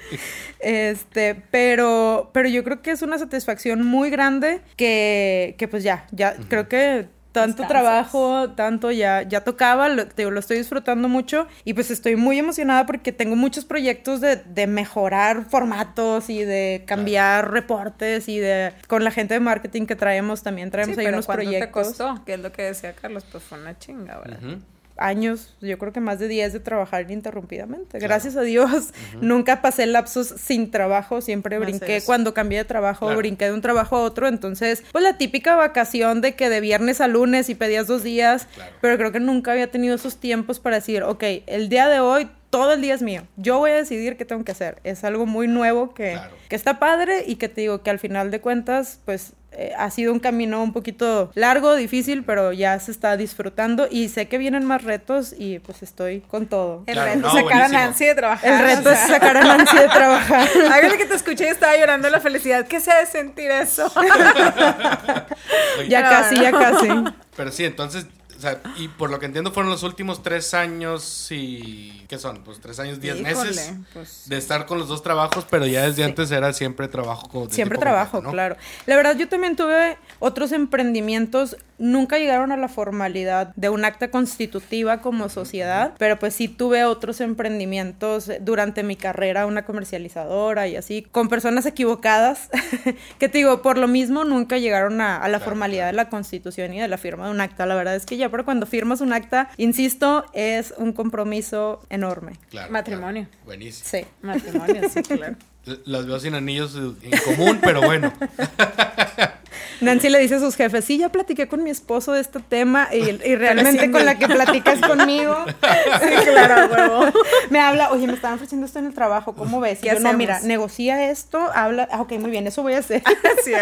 Este, 0.61 1.37
pero, 1.51 2.31
pero 2.35 2.49
yo 2.49 2.63
creo 2.65 2.83
que 2.83 2.91
es 2.91 3.03
una 3.03 3.19
satisfacción 3.19 3.87
muy 3.87 4.11
grande 4.11 4.61
que, 4.77 5.55
que 5.59 5.69
pues 5.69 5.83
ya, 5.83 6.07
ya, 6.11 6.37
creo 6.49 6.69
que 6.69 7.09
tanto 7.33 7.67
trabajo, 7.67 8.51
tanto 8.51 8.91
ya, 8.91 9.23
ya 9.23 9.43
tocaba, 9.43 9.89
lo, 9.89 10.07
te 10.09 10.29
lo 10.29 10.41
estoy 10.41 10.59
disfrutando 10.59 11.09
mucho 11.09 11.47
y 11.65 11.75
pues 11.75 11.91
estoy 11.91 12.17
muy 12.17 12.39
emocionada 12.39 12.87
porque 12.87 13.13
tengo 13.13 13.37
muchos 13.37 13.65
proyectos 13.65 14.21
de, 14.21 14.37
de 14.37 14.67
mejorar 14.67 15.45
formatos 15.49 16.29
y 16.29 16.45
de 16.45 16.83
cambiar 16.87 17.53
reportes 17.53 18.29
y 18.29 18.39
de, 18.39 18.73
con 18.89 19.05
la 19.05 19.11
gente 19.11 19.35
de 19.35 19.41
marketing 19.41 19.87
que 19.87 19.97
traemos 19.97 20.43
también 20.43 20.71
traemos 20.71 20.95
Sí, 20.97 21.01
ahí 21.01 21.07
pero 21.07 21.17
unos 21.19 21.27
¿cuánto 21.27 21.45
proyectos. 21.45 21.69
te 21.69 21.73
costó? 21.99 22.25
Que 22.25 22.35
es 22.35 22.41
lo 22.41 22.51
que 22.53 22.63
decía 22.63 22.93
Carlos, 22.95 23.25
pues 23.31 23.45
fue 23.45 23.59
una 23.61 23.79
chinga, 23.79 24.19
¿verdad? 24.19 24.39
Ujú. 24.43 24.63
Años, 25.01 25.57
yo 25.61 25.79
creo 25.79 25.93
que 25.93 26.01
más 26.01 26.19
de 26.19 26.29
10 26.29 26.53
de 26.53 26.61
trabajar 26.61 27.03
ininterrumpidamente. 27.03 27.99
Gracias 27.99 28.37
a 28.37 28.43
Dios, 28.43 28.93
nunca 29.21 29.63
pasé 29.63 29.87
lapsos 29.87 30.29
sin 30.37 30.71
trabajo, 30.71 31.21
siempre 31.21 31.59
brinqué 31.59 32.03
cuando 32.05 32.35
cambié 32.35 32.59
de 32.59 32.65
trabajo, 32.65 33.07
Claro. 33.07 33.19
brinqué 33.19 33.47
de 33.47 33.53
un 33.53 33.61
trabajo 33.63 33.97
a 33.97 34.01
otro, 34.03 34.29
entonces, 34.29 34.85
pues 34.93 35.03
la 35.03 35.17
típica 35.19 35.57
vacación 35.57 36.21
de 36.21 36.35
que 36.37 36.49
de 36.49 36.61
viernes 36.61 37.01
a 37.01 37.09
lunes 37.09 37.49
y 37.49 37.55
pedías 37.55 37.87
dos 37.87 38.03
días, 38.03 38.47
Claro. 38.55 38.73
pero 38.81 38.97
creo 38.99 39.13
que 39.13 39.21
nunca 39.21 39.53
había 39.53 39.71
tenido 39.71 39.95
esos 39.95 40.19
tiempos 40.19 40.61
para 40.61 40.77
decir, 40.77 41.03
ok, 41.03 41.25
el 41.47 41.69
día 41.69 41.89
de 41.89 42.01
hoy 42.01 42.29
todo 42.51 42.73
el 42.73 42.81
día 42.81 42.95
es 42.95 43.03
mío. 43.03 43.23
Yo 43.37 43.59
voy 43.59 43.71
a 43.71 43.75
decidir 43.77 44.17
qué 44.17 44.25
tengo 44.25 44.43
que 44.45 44.51
hacer. 44.51 44.79
Es 44.83 45.05
algo 45.05 45.25
muy 45.25 45.47
nuevo 45.47 45.95
que, 45.95 46.13
Claro. 46.15 46.35
que 46.49 46.57
está 46.57 46.81
padre 46.81 47.23
y 47.27 47.37
que 47.37 47.49
te 47.49 47.61
digo 47.61 47.83
que 47.83 47.91
al 47.91 48.01
final 48.01 48.33
de 48.33 48.41
cuentas, 48.41 48.99
pues 49.05 49.35
eh, 49.61 49.73
ha 49.77 49.91
sido 49.91 50.13
un 50.13 50.21
camino 50.21 50.63
un 50.63 50.73
poquito 50.73 51.31
largo, 51.35 51.75
difícil, 51.75 52.25
pero 52.25 52.53
ya 52.53 52.79
se 52.81 52.91
está 52.91 53.17
disfrutando 53.19 53.87
y 53.91 54.09
sé 54.09 54.27
que 54.27 54.39
vienen 54.39 54.65
más 54.65 54.83
retos 54.85 55.35
y 55.37 55.59
pues 55.59 55.83
estoy 55.83 56.21
con 56.23 56.47
todo. 56.47 56.83
El 56.87 56.95
Claro, 56.95 57.13
reto 57.15 57.21
no, 57.21 57.29
es 57.29 57.35
sacar 57.35 57.53
a 57.53 57.57
buenísimo. 57.67 57.81
Nancy 57.81 58.05
de 58.07 58.15
trabajar. 58.15 58.49
El 58.51 58.61
o 58.61 58.67
reto 58.77 58.91
es 58.91 58.99
sacar 59.01 59.37
a 59.37 59.45
Nancy 59.45 59.77
de 59.77 59.89
trabajar. 59.89 60.49
Hágale 60.73 60.97
que 60.97 61.05
te 61.07 61.15
escuché 61.15 61.45
y 61.45 61.49
estaba 61.49 61.77
llorando 61.77 62.07
de 62.07 62.13
la 62.13 62.21
felicidad. 62.21 62.67
¿Qué 62.67 62.81
se 62.81 62.91
ha 62.91 63.01
de 63.01 63.07
sentir 63.07 63.51
eso? 63.51 63.93
Oye, 63.97 64.09
ya 65.89 66.03
casi, 66.09 66.41
ya 66.41 66.53
casi. 66.53 66.89
Pero 67.37 67.53
sí, 67.53 67.65
entonces, 67.65 68.07
o 68.41 68.43
sea, 68.43 68.61
y 68.79 68.89
por 68.89 69.11
lo 69.11 69.19
que 69.19 69.27
entiendo 69.27 69.53
fueron 69.53 69.71
los 69.71 69.83
últimos 69.83 70.23
tres 70.23 70.55
años 70.55 71.29
y... 71.31 72.07
¿Qué 72.09 72.19
son? 72.19 72.43
Pues 72.43 72.59
tres 72.59 72.81
años, 72.81 72.99
diez 73.01 73.17
Híjole, 73.21 73.51
meses 73.51 73.73
pues. 73.93 74.23
de 74.27 74.39
estar 74.39 74.65
con 74.67 74.79
los 74.79 74.89
dos 74.89 75.03
trabajos, 75.03 75.47
pero 75.49 75.67
ya 75.67 75.83
desde 75.87 76.03
antes 76.05 76.31
era 76.31 76.53
siempre 76.55 76.89
trabajo. 76.89 77.29
co- 77.29 77.47
de 77.47 77.55
Siempre 77.55 77.79
trabajo, 77.79 78.23
completo, 78.23 78.27
¿no? 78.29 78.33
claro. 78.33 78.57
La 78.87 78.97
verdad, 78.97 79.17
yo 79.17 79.29
también 79.29 79.55
tuve 79.57 79.99
otros 80.19 80.53
emprendimientos, 80.53 81.57
nunca 81.79 82.19
llegaron 82.19 82.51
a 82.51 82.57
la 82.57 82.69
formalidad 82.69 83.55
de 83.57 83.69
un 83.69 83.85
acta 83.85 84.11
constitutiva 84.11 85.01
como 85.03 85.29
sociedad, 85.29 85.93
pero 85.99 86.19
pues 86.19 86.35
sí 86.35 86.49
tuve 86.49 86.85
otros 86.85 87.21
emprendimientos 87.21 88.31
durante 88.41 88.83
mi 88.83 88.97
carrera, 88.97 89.47
una 89.47 89.65
comercializadora 89.65 90.67
y 90.67 90.77
así, 90.77 91.03
con 91.13 91.29
personas 91.29 91.67
equivocadas, 91.67 92.49
que 93.19 93.29
te 93.29 93.39
digo, 93.39 93.63
por 93.63 93.79
lo 93.79 93.87
mismo 93.89 94.25
nunca 94.25 94.59
llegaron 94.59 95.01
a, 95.01 95.17
a 95.17 95.29
la 95.29 95.39
Claro, 95.39 95.45
formalidad 95.53 95.83
claro. 95.91 95.97
de 95.97 96.05
la 96.05 96.09
constitución 96.11 96.75
y 96.75 96.81
de 96.81 96.89
la 96.89 96.99
firma 96.99 97.27
de 97.27 97.31
un 97.31 97.41
acta. 97.41 97.67
La 97.67 97.75
verdad 97.75 97.95
es 97.95 98.05
que 98.05 98.17
ya, 98.17 98.30
pero 98.31 98.45
cuando 98.45 98.67
firmas 98.67 99.01
un 99.01 99.13
acta, 99.13 99.51
insisto, 99.57 100.25
es 100.33 100.75
un 100.77 100.93
compromiso 100.93 101.81
enorme. 101.91 102.33
Claro, 102.51 102.73
Matrimonio. 102.73 103.27
claro. 103.31 103.45
Buenísimo. 103.47 103.89
Sí. 103.91 104.07
Matrimonio, 104.23 104.83
sí, 104.89 105.03
claro. 105.03 105.37
Las 105.85 106.07
veo 106.07 106.19
sin 106.19 106.35
anillos 106.35 106.75
en 106.75 107.11
común, 107.25 107.59
pero 107.63 107.83
bueno. 107.83 108.13
Nancy 109.81 110.09
le 110.09 110.19
dice 110.19 110.37
a 110.37 110.41
sus 110.41 110.57
jefes, 110.57 110.85
sí, 110.85 110.99
ya 110.99 111.11
platiqué 111.11 111.49
con 111.49 111.63
mi 111.63 111.71
esposo 111.71 112.13
de 112.13 112.21
este 112.21 112.41
tema 112.41 112.89
y, 112.93 112.99
y 112.99 113.37
realmente 113.37 113.91
con 113.91 114.05
la 114.05 114.19
que 114.19 114.29
platicas 114.29 114.81
conmigo 114.87 115.45
Sí, 115.47 116.31
claro, 116.31 116.73
huevo. 116.73 117.13
me 117.51 117.61
habla, 117.61 117.91
oye, 117.91 118.07
me 118.07 118.15
estaban 118.15 118.37
ofreciendo 118.37 118.67
esto 118.67 118.79
en 118.79 118.87
el 118.87 118.95
trabajo, 118.95 119.35
¿cómo 119.35 119.61
ves? 119.61 119.81
Y 119.81 119.89
¿Qué 119.89 119.95
yo, 119.95 120.01
no, 120.01 120.13
mira, 120.15 120.41
negocia 120.41 121.11
esto, 121.11 121.51
habla, 121.55 121.89
ah, 121.91 122.01
ok, 122.03 122.13
muy 122.13 122.31
bien, 122.31 122.47
eso 122.47 122.63
voy 122.63 122.75
a 122.75 122.79
hacer. 122.79 123.03
Sí. 123.45 123.53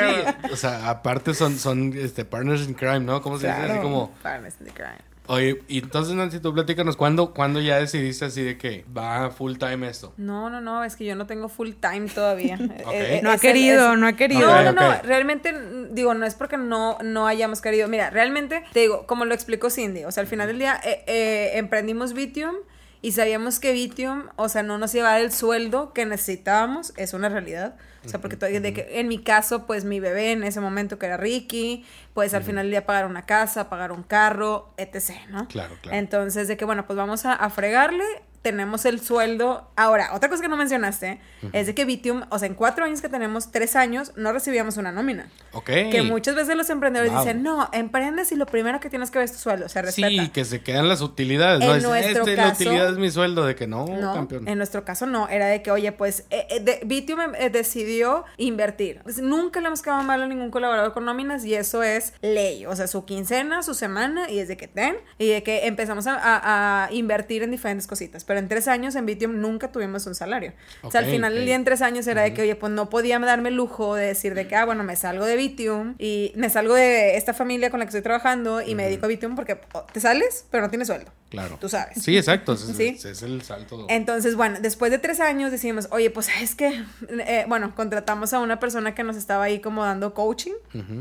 O 0.51 0.57
sea, 0.57 0.91
aparte 0.91 1.35
son, 1.35 1.57
son 1.57 1.93
este, 1.97 2.25
partners 2.25 2.63
in 2.67 2.75
crime, 2.75 3.01
¿no? 3.01 3.23
¿Cómo 3.23 3.39
se 3.39 3.47
dice? 3.47 3.59
Así 3.61 3.79
como... 3.79 4.11
Partners 4.23 4.57
in 4.61 4.67
the 4.67 4.73
crime. 4.73 4.99
Oye, 5.29 5.61
y 5.69 5.79
entonces 5.79 6.15
Nancy, 6.15 6.41
tú 6.41 6.53
platícanos, 6.55 6.97
¿cuándo, 6.97 7.35
¿cuándo 7.35 7.61
ya 7.61 7.79
decidiste 7.79 8.25
así 8.25 8.43
de 8.43 8.57
que 8.59 8.85
va 8.97 9.31
full 9.31 9.57
time 9.59 9.87
esto? 9.87 10.13
No, 10.17 10.49
no, 10.51 10.61
no, 10.61 10.83
es 10.85 10.97
que 10.97 11.05
yo 11.05 11.15
no 11.15 11.27
tengo 11.27 11.49
full 11.49 11.71
time 11.81 12.09
todavía. 12.09 12.59
Eh, 12.91 13.19
eh, 13.19 13.21
No 13.23 13.31
ha 13.31 13.35
es- 13.35 13.41
querido, 13.41 13.93
es- 13.93 13.99
no 13.99 14.07
ha 14.07 14.15
querido. 14.15 14.41
No, 14.47 14.63
no, 14.65 14.73
no, 14.73 15.03
realmente, 15.03 15.53
mm, 15.53 15.95
digo, 15.95 16.15
no 16.15 16.25
es 16.25 16.35
porque 16.35 16.57
no, 16.57 16.97
no 17.05 17.27
hayamos 17.27 17.61
querido. 17.61 17.87
Mira, 17.89 18.09
realmente, 18.11 18.65
te 18.73 18.81
digo, 18.81 19.07
como 19.07 19.25
lo 19.27 19.35
explicó 19.35 19.69
Cindy, 19.71 20.05
o 20.05 20.11
sea, 20.11 20.23
al 20.23 20.27
final 20.27 20.47
del 20.49 20.59
día 20.59 20.81
eh, 20.83 21.05
eh, 21.07 21.51
emprendimos 21.59 22.15
Vitium 22.15 22.55
y 23.03 23.13
sabíamos 23.13 23.61
que 23.61 23.73
Vitium, 23.73 24.25
o 24.37 24.49
sea, 24.49 24.63
no 24.63 24.79
nos 24.79 24.95
iba 24.95 25.09
a 25.09 25.13
dar 25.13 25.21
el 25.21 25.33
sueldo 25.33 25.93
que 25.93 26.05
necesitábamos, 26.07 26.93
es 26.97 27.13
una 27.15 27.29
realidad. 27.29 27.77
O 28.05 28.09
sea, 28.09 28.21
porque 28.21 28.37
to- 28.37 28.47
de 28.47 28.73
que 28.73 29.01
en 29.01 29.09
mi 29.09 29.19
caso, 29.23 29.67
pues 29.67 29.85
mi 29.85 30.01
bebé 30.01 30.33
en 30.33 30.43
ese 30.45 30.61
momento 30.61 30.99
que 30.99 31.07
era 31.07 31.17
Ricky, 31.17 31.85
pues 32.15 32.33
al 32.33 32.43
final 32.43 32.65
del 32.67 32.71
día 32.71 32.87
pagar 32.87 33.07
una 33.07 33.27
casa, 33.27 33.69
pagar 33.69 33.93
un 33.93 34.03
carro, 34.03 34.73
etc., 34.79 35.11
¿no? 35.31 35.47
Claro, 35.49 35.75
claro. 35.83 35.99
Entonces, 35.99 36.49
de 36.49 36.57
que 36.57 36.65
bueno, 36.65 36.87
pues 36.87 36.97
vamos 36.97 37.27
a, 37.27 37.33
a 37.35 37.51
fregarle, 37.51 38.05
tenemos 38.43 38.85
el 38.85 39.01
sueldo. 39.01 39.71
Ahora, 39.77 40.11
otra 40.15 40.29
cosa 40.29 40.43
que 40.43 40.49
no 40.49 40.57
mencionaste 40.57 41.21
es 41.53 41.67
de 41.67 41.75
que 41.75 41.85
Vitium, 41.85 42.23
o 42.31 42.39
sea, 42.39 42.47
en 42.49 42.55
cuatro 42.55 42.85
años 42.85 43.01
que 43.01 43.09
tenemos, 43.09 43.51
tres 43.51 43.77
años, 43.77 44.13
no 44.17 44.33
recibíamos 44.33 44.77
una 44.77 44.93
nómina. 44.93 45.29
Ok. 45.53 45.67
Que 45.91 46.03
muchas 46.03 46.35
veces 46.35 46.57
los 46.57 46.71
emprendedores 46.71 47.13
Wow. 47.13 47.23
dicen, 47.23 47.43
no, 47.43 47.69
emprendes 47.73 48.33
y 48.33 48.37
lo 48.37 48.47
primero 48.47 48.81
que 48.81 48.91
tienes 48.91 49.11
que 49.11 49.19
ver 49.19 49.25
es 49.27 49.33
tu 49.33 49.39
sueldo, 49.39 49.69
se 49.69 49.83
respeta. 49.83 50.09
Sí, 50.09 50.29
que 50.31 50.45
se 50.45 50.63
quedan 50.63 50.89
las 50.89 51.01
utilidades, 51.01 51.61
¿no? 51.61 51.71
En 51.73 51.79
Es, 51.79 51.83
nuestro 51.85 52.21
este, 52.25 52.37
la 52.37 52.43
caso- 52.51 52.63
utilidad 52.65 52.91
es 52.93 52.99
mi 52.99 53.11
sueldo, 53.11 53.45
de 53.47 53.55
que 53.55 53.67
no, 53.67 53.87
No, 53.87 54.15
campeón. 54.15 54.49
en 54.49 54.59
nuestro 54.59 54.85
caso 54.85 55.07
no, 55.07 55.29
era 55.29 55.47
de 55.47 55.63
que, 55.63 55.71
oye, 55.71 55.93
pues 55.93 56.25
eh, 56.31 56.47
eh, 56.51 56.61
de- 56.61 56.81
Vitium 56.85 57.21
eh, 57.39 57.51
decidió 57.51 58.25
invertir. 58.37 59.01
Pues, 59.03 59.19
nunca 59.21 59.61
le 59.61 59.67
hemos 59.69 59.83
quedado 59.83 60.03
mal 60.03 60.23
a 60.23 60.27
ningún 60.27 60.51
colaborador 60.51 60.93
con 60.93 61.05
nóminas 61.05 61.45
y 61.45 61.55
eso 61.55 61.83
es 61.83 62.13
ley, 62.23 62.67
o 62.67 62.75
sea, 62.77 62.87
su 62.87 63.05
quincena, 63.05 63.63
su 63.63 63.75
semana 63.75 64.31
y 64.31 64.37
desde 64.37 64.57
que 64.57 64.69
ten, 64.69 64.97
y 65.19 65.29
de 65.29 65.43
que 65.43 65.67
empezamos 65.67 66.07
a, 66.07 66.15
a- 66.15 66.85
a 66.87 66.93
invertir 66.93 67.43
en 67.43 67.51
diferentes 67.51 67.87
cositas. 67.87 68.25
Pero 68.29 68.39
en 68.39 68.47
tres 68.47 68.69
años 68.69 68.95
en 68.95 69.07
Vitium 69.07 69.41
nunca 69.41 69.73
tuvimos 69.73 70.07
un 70.07 70.15
salario. 70.15 70.53
o 70.83 70.91
sea, 70.93 71.01
al 71.01 71.07
final 71.07 71.33
del 71.33 71.43
ok. 71.43 71.47
día 71.47 71.57
en 71.57 71.65
tres 71.65 71.83
años 71.83 72.07
era 72.07 72.23
de 72.23 72.33
que, 72.33 72.43
oye, 72.43 72.55
pues 72.55 72.71
no 72.73 72.89
podía 72.89 73.19
darme 73.19 73.49
el 73.49 73.57
lujo 73.57 73.97
de 73.97 74.07
decir 74.07 74.35
de 74.35 74.47
que, 74.47 74.55
ah, 74.55 74.65
bueno, 74.65 74.85
me 74.85 74.95
salgo 74.95 75.25
de 75.25 75.35
Vitium 75.35 75.97
y 75.99 76.33
me 76.37 76.49
salgo 76.51 76.75
de 76.75 77.17
esta 77.17 77.35
familia 77.35 77.71
con 77.71 77.81
la 77.81 77.87
que 77.87 77.89
estoy 77.89 78.03
trabajando 78.03 78.63
y 78.63 78.77
me 78.77 78.85
dedico 78.85 79.07
a 79.07 79.09
Vitium 79.09 79.35
porque 79.35 79.59
te 79.93 79.99
sales, 80.01 80.45
pero 80.53 80.63
no 80.63 80.69
tienes 80.71 80.87
sueldo. 80.87 81.11
Claro. 81.31 81.59
Tú 81.61 81.69
sabes. 81.69 82.01
Sí, 82.03 82.17
exacto. 82.17 82.53
ese- 82.53 82.73
Sí. 82.75 83.09
es 83.09 83.23
el 83.23 83.43
salto. 83.43 83.87
Entonces, 83.89 84.37
bueno, 84.37 84.59
después 84.61 84.91
de 84.93 84.99
tres 84.99 85.19
años 85.21 85.51
decimos, 85.51 85.89
oye, 85.91 86.11
pues 86.11 86.29
es 86.41 86.55
que, 86.55 86.85
eh, 87.09 87.45
bueno, 87.49 87.75
contratamos 87.75 88.33
a 88.35 88.39
una 88.39 88.61
persona 88.61 88.95
que 88.95 89.03
nos 89.03 89.17
estaba 89.17 89.45
ahí 89.45 89.61
como 89.61 89.85
dando 89.85 90.15
coaching. 90.15 90.53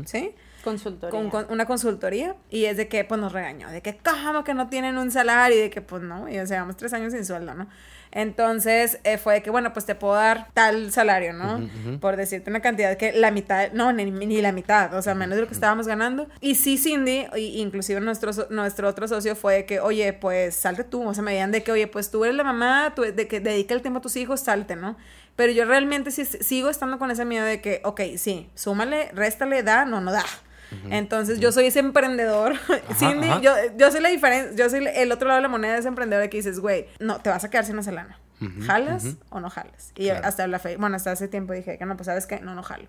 ¿sí? 0.06 0.32
Consultoría. 0.68 1.10
Con, 1.20 1.30
con 1.30 1.52
una 1.52 1.66
consultoría 1.66 2.34
y 2.50 2.64
es 2.66 2.76
de 2.76 2.88
que, 2.88 3.04
pues 3.04 3.20
nos 3.20 3.32
regañó, 3.32 3.68
de 3.70 3.80
que, 3.82 3.98
¿cómo 3.98 4.44
que 4.44 4.54
no 4.54 4.68
tienen 4.68 4.98
un 4.98 5.10
salario? 5.10 5.56
Y 5.58 5.60
de 5.62 5.70
que, 5.70 5.80
pues 5.82 6.02
no, 6.02 6.28
y 6.28 6.38
o 6.38 6.46
sea, 6.46 6.56
llevamos 6.56 6.76
tres 6.76 6.92
años 6.92 7.12
sin 7.12 7.24
sueldo, 7.24 7.54
¿no? 7.54 7.66
Entonces, 8.10 8.98
eh, 9.04 9.18
fue 9.18 9.34
de 9.34 9.42
que, 9.42 9.50
bueno, 9.50 9.72
pues 9.72 9.84
te 9.84 9.94
puedo 9.94 10.14
dar 10.14 10.48
tal 10.54 10.90
salario, 10.92 11.32
¿no? 11.34 11.56
Ujú, 11.56 11.64
ujú. 11.90 12.00
Por 12.00 12.16
decirte 12.16 12.50
una 12.50 12.60
cantidad 12.60 12.96
que 12.96 13.12
la 13.12 13.30
mitad, 13.30 13.70
no, 13.72 13.92
ni, 13.92 14.10
ni 14.10 14.40
la 14.40 14.50
mitad, 14.52 14.92
o 14.94 15.02
sea, 15.02 15.14
menos 15.14 15.36
de 15.36 15.42
lo 15.42 15.46
que 15.48 15.54
estábamos 15.54 15.86
ganando. 15.86 16.26
Y 16.40 16.54
sí, 16.54 16.78
Cindy, 16.78 17.26
y- 17.36 17.60
inclusive 17.60 18.00
nuestro, 18.00 18.30
nuestro 18.50 18.88
otro 18.88 19.06
socio 19.08 19.36
fue 19.36 19.56
de 19.56 19.64
que, 19.66 19.80
oye, 19.80 20.12
pues 20.14 20.54
salte 20.54 20.84
tú, 20.84 21.06
o 21.06 21.14
sea, 21.14 21.22
me 21.22 21.32
veían 21.32 21.52
de 21.52 21.62
que, 21.62 21.70
oye, 21.72 21.86
pues 21.86 22.10
tú 22.10 22.24
eres 22.24 22.36
la 22.36 22.44
mamá, 22.44 22.92
tú, 22.96 23.02
de 23.02 23.28
que 23.28 23.40
dedica 23.40 23.74
el 23.74 23.82
tiempo 23.82 23.98
a 23.98 24.02
tus 24.02 24.16
hijos, 24.16 24.40
salte, 24.40 24.74
¿no? 24.74 24.96
Pero 25.36 25.52
yo 25.52 25.64
realmente 25.66 26.10
sí, 26.10 26.24
sigo 26.24 26.68
estando 26.70 26.98
con 26.98 27.10
ese 27.10 27.24
miedo 27.24 27.44
de 27.44 27.60
que, 27.60 27.80
ok, 27.84 28.00
sí, 28.16 28.48
súmale, 28.54 29.10
réstale, 29.12 29.62
da, 29.62 29.84
no, 29.84 30.00
no 30.00 30.10
da. 30.12 30.24
Entonces 30.90 31.40
yo 31.40 31.52
soy 31.52 31.66
ese 31.66 31.78
emprendedor. 31.80 32.54
Cindy, 32.98 33.28
ajá. 33.28 33.40
Yo, 33.40 33.52
yo 33.76 33.90
soy 33.90 34.00
la 34.00 34.08
diferencia, 34.08 34.54
yo 34.56 34.68
soy 34.70 34.86
el 34.94 35.12
otro 35.12 35.28
lado 35.28 35.38
de 35.38 35.42
la 35.42 35.48
moneda 35.48 35.72
de 35.74 35.78
ese 35.80 35.88
emprendedor 35.88 36.28
que 36.28 36.36
dices, 36.38 36.60
güey, 36.60 36.86
no, 36.98 37.20
te 37.20 37.30
vas 37.30 37.44
a 37.44 37.50
quedar 37.50 37.64
sin 37.64 37.78
esa 37.78 37.92
lana. 37.92 38.18
¿Jalas 38.66 39.16
o 39.30 39.40
no 39.40 39.50
jalas? 39.50 39.92
Y 39.96 40.04
Claro. 40.04 40.24
hasta 40.24 40.46
la 40.46 40.60
fe, 40.60 40.76
bueno, 40.76 40.94
hasta 40.94 41.10
hace 41.10 41.26
tiempo 41.26 41.54
dije 41.54 41.76
que 41.76 41.84
no, 41.84 41.96
pues 41.96 42.06
sabes 42.06 42.24
qué, 42.26 42.38
no, 42.38 42.54
no 42.54 42.62
jalo. 42.62 42.86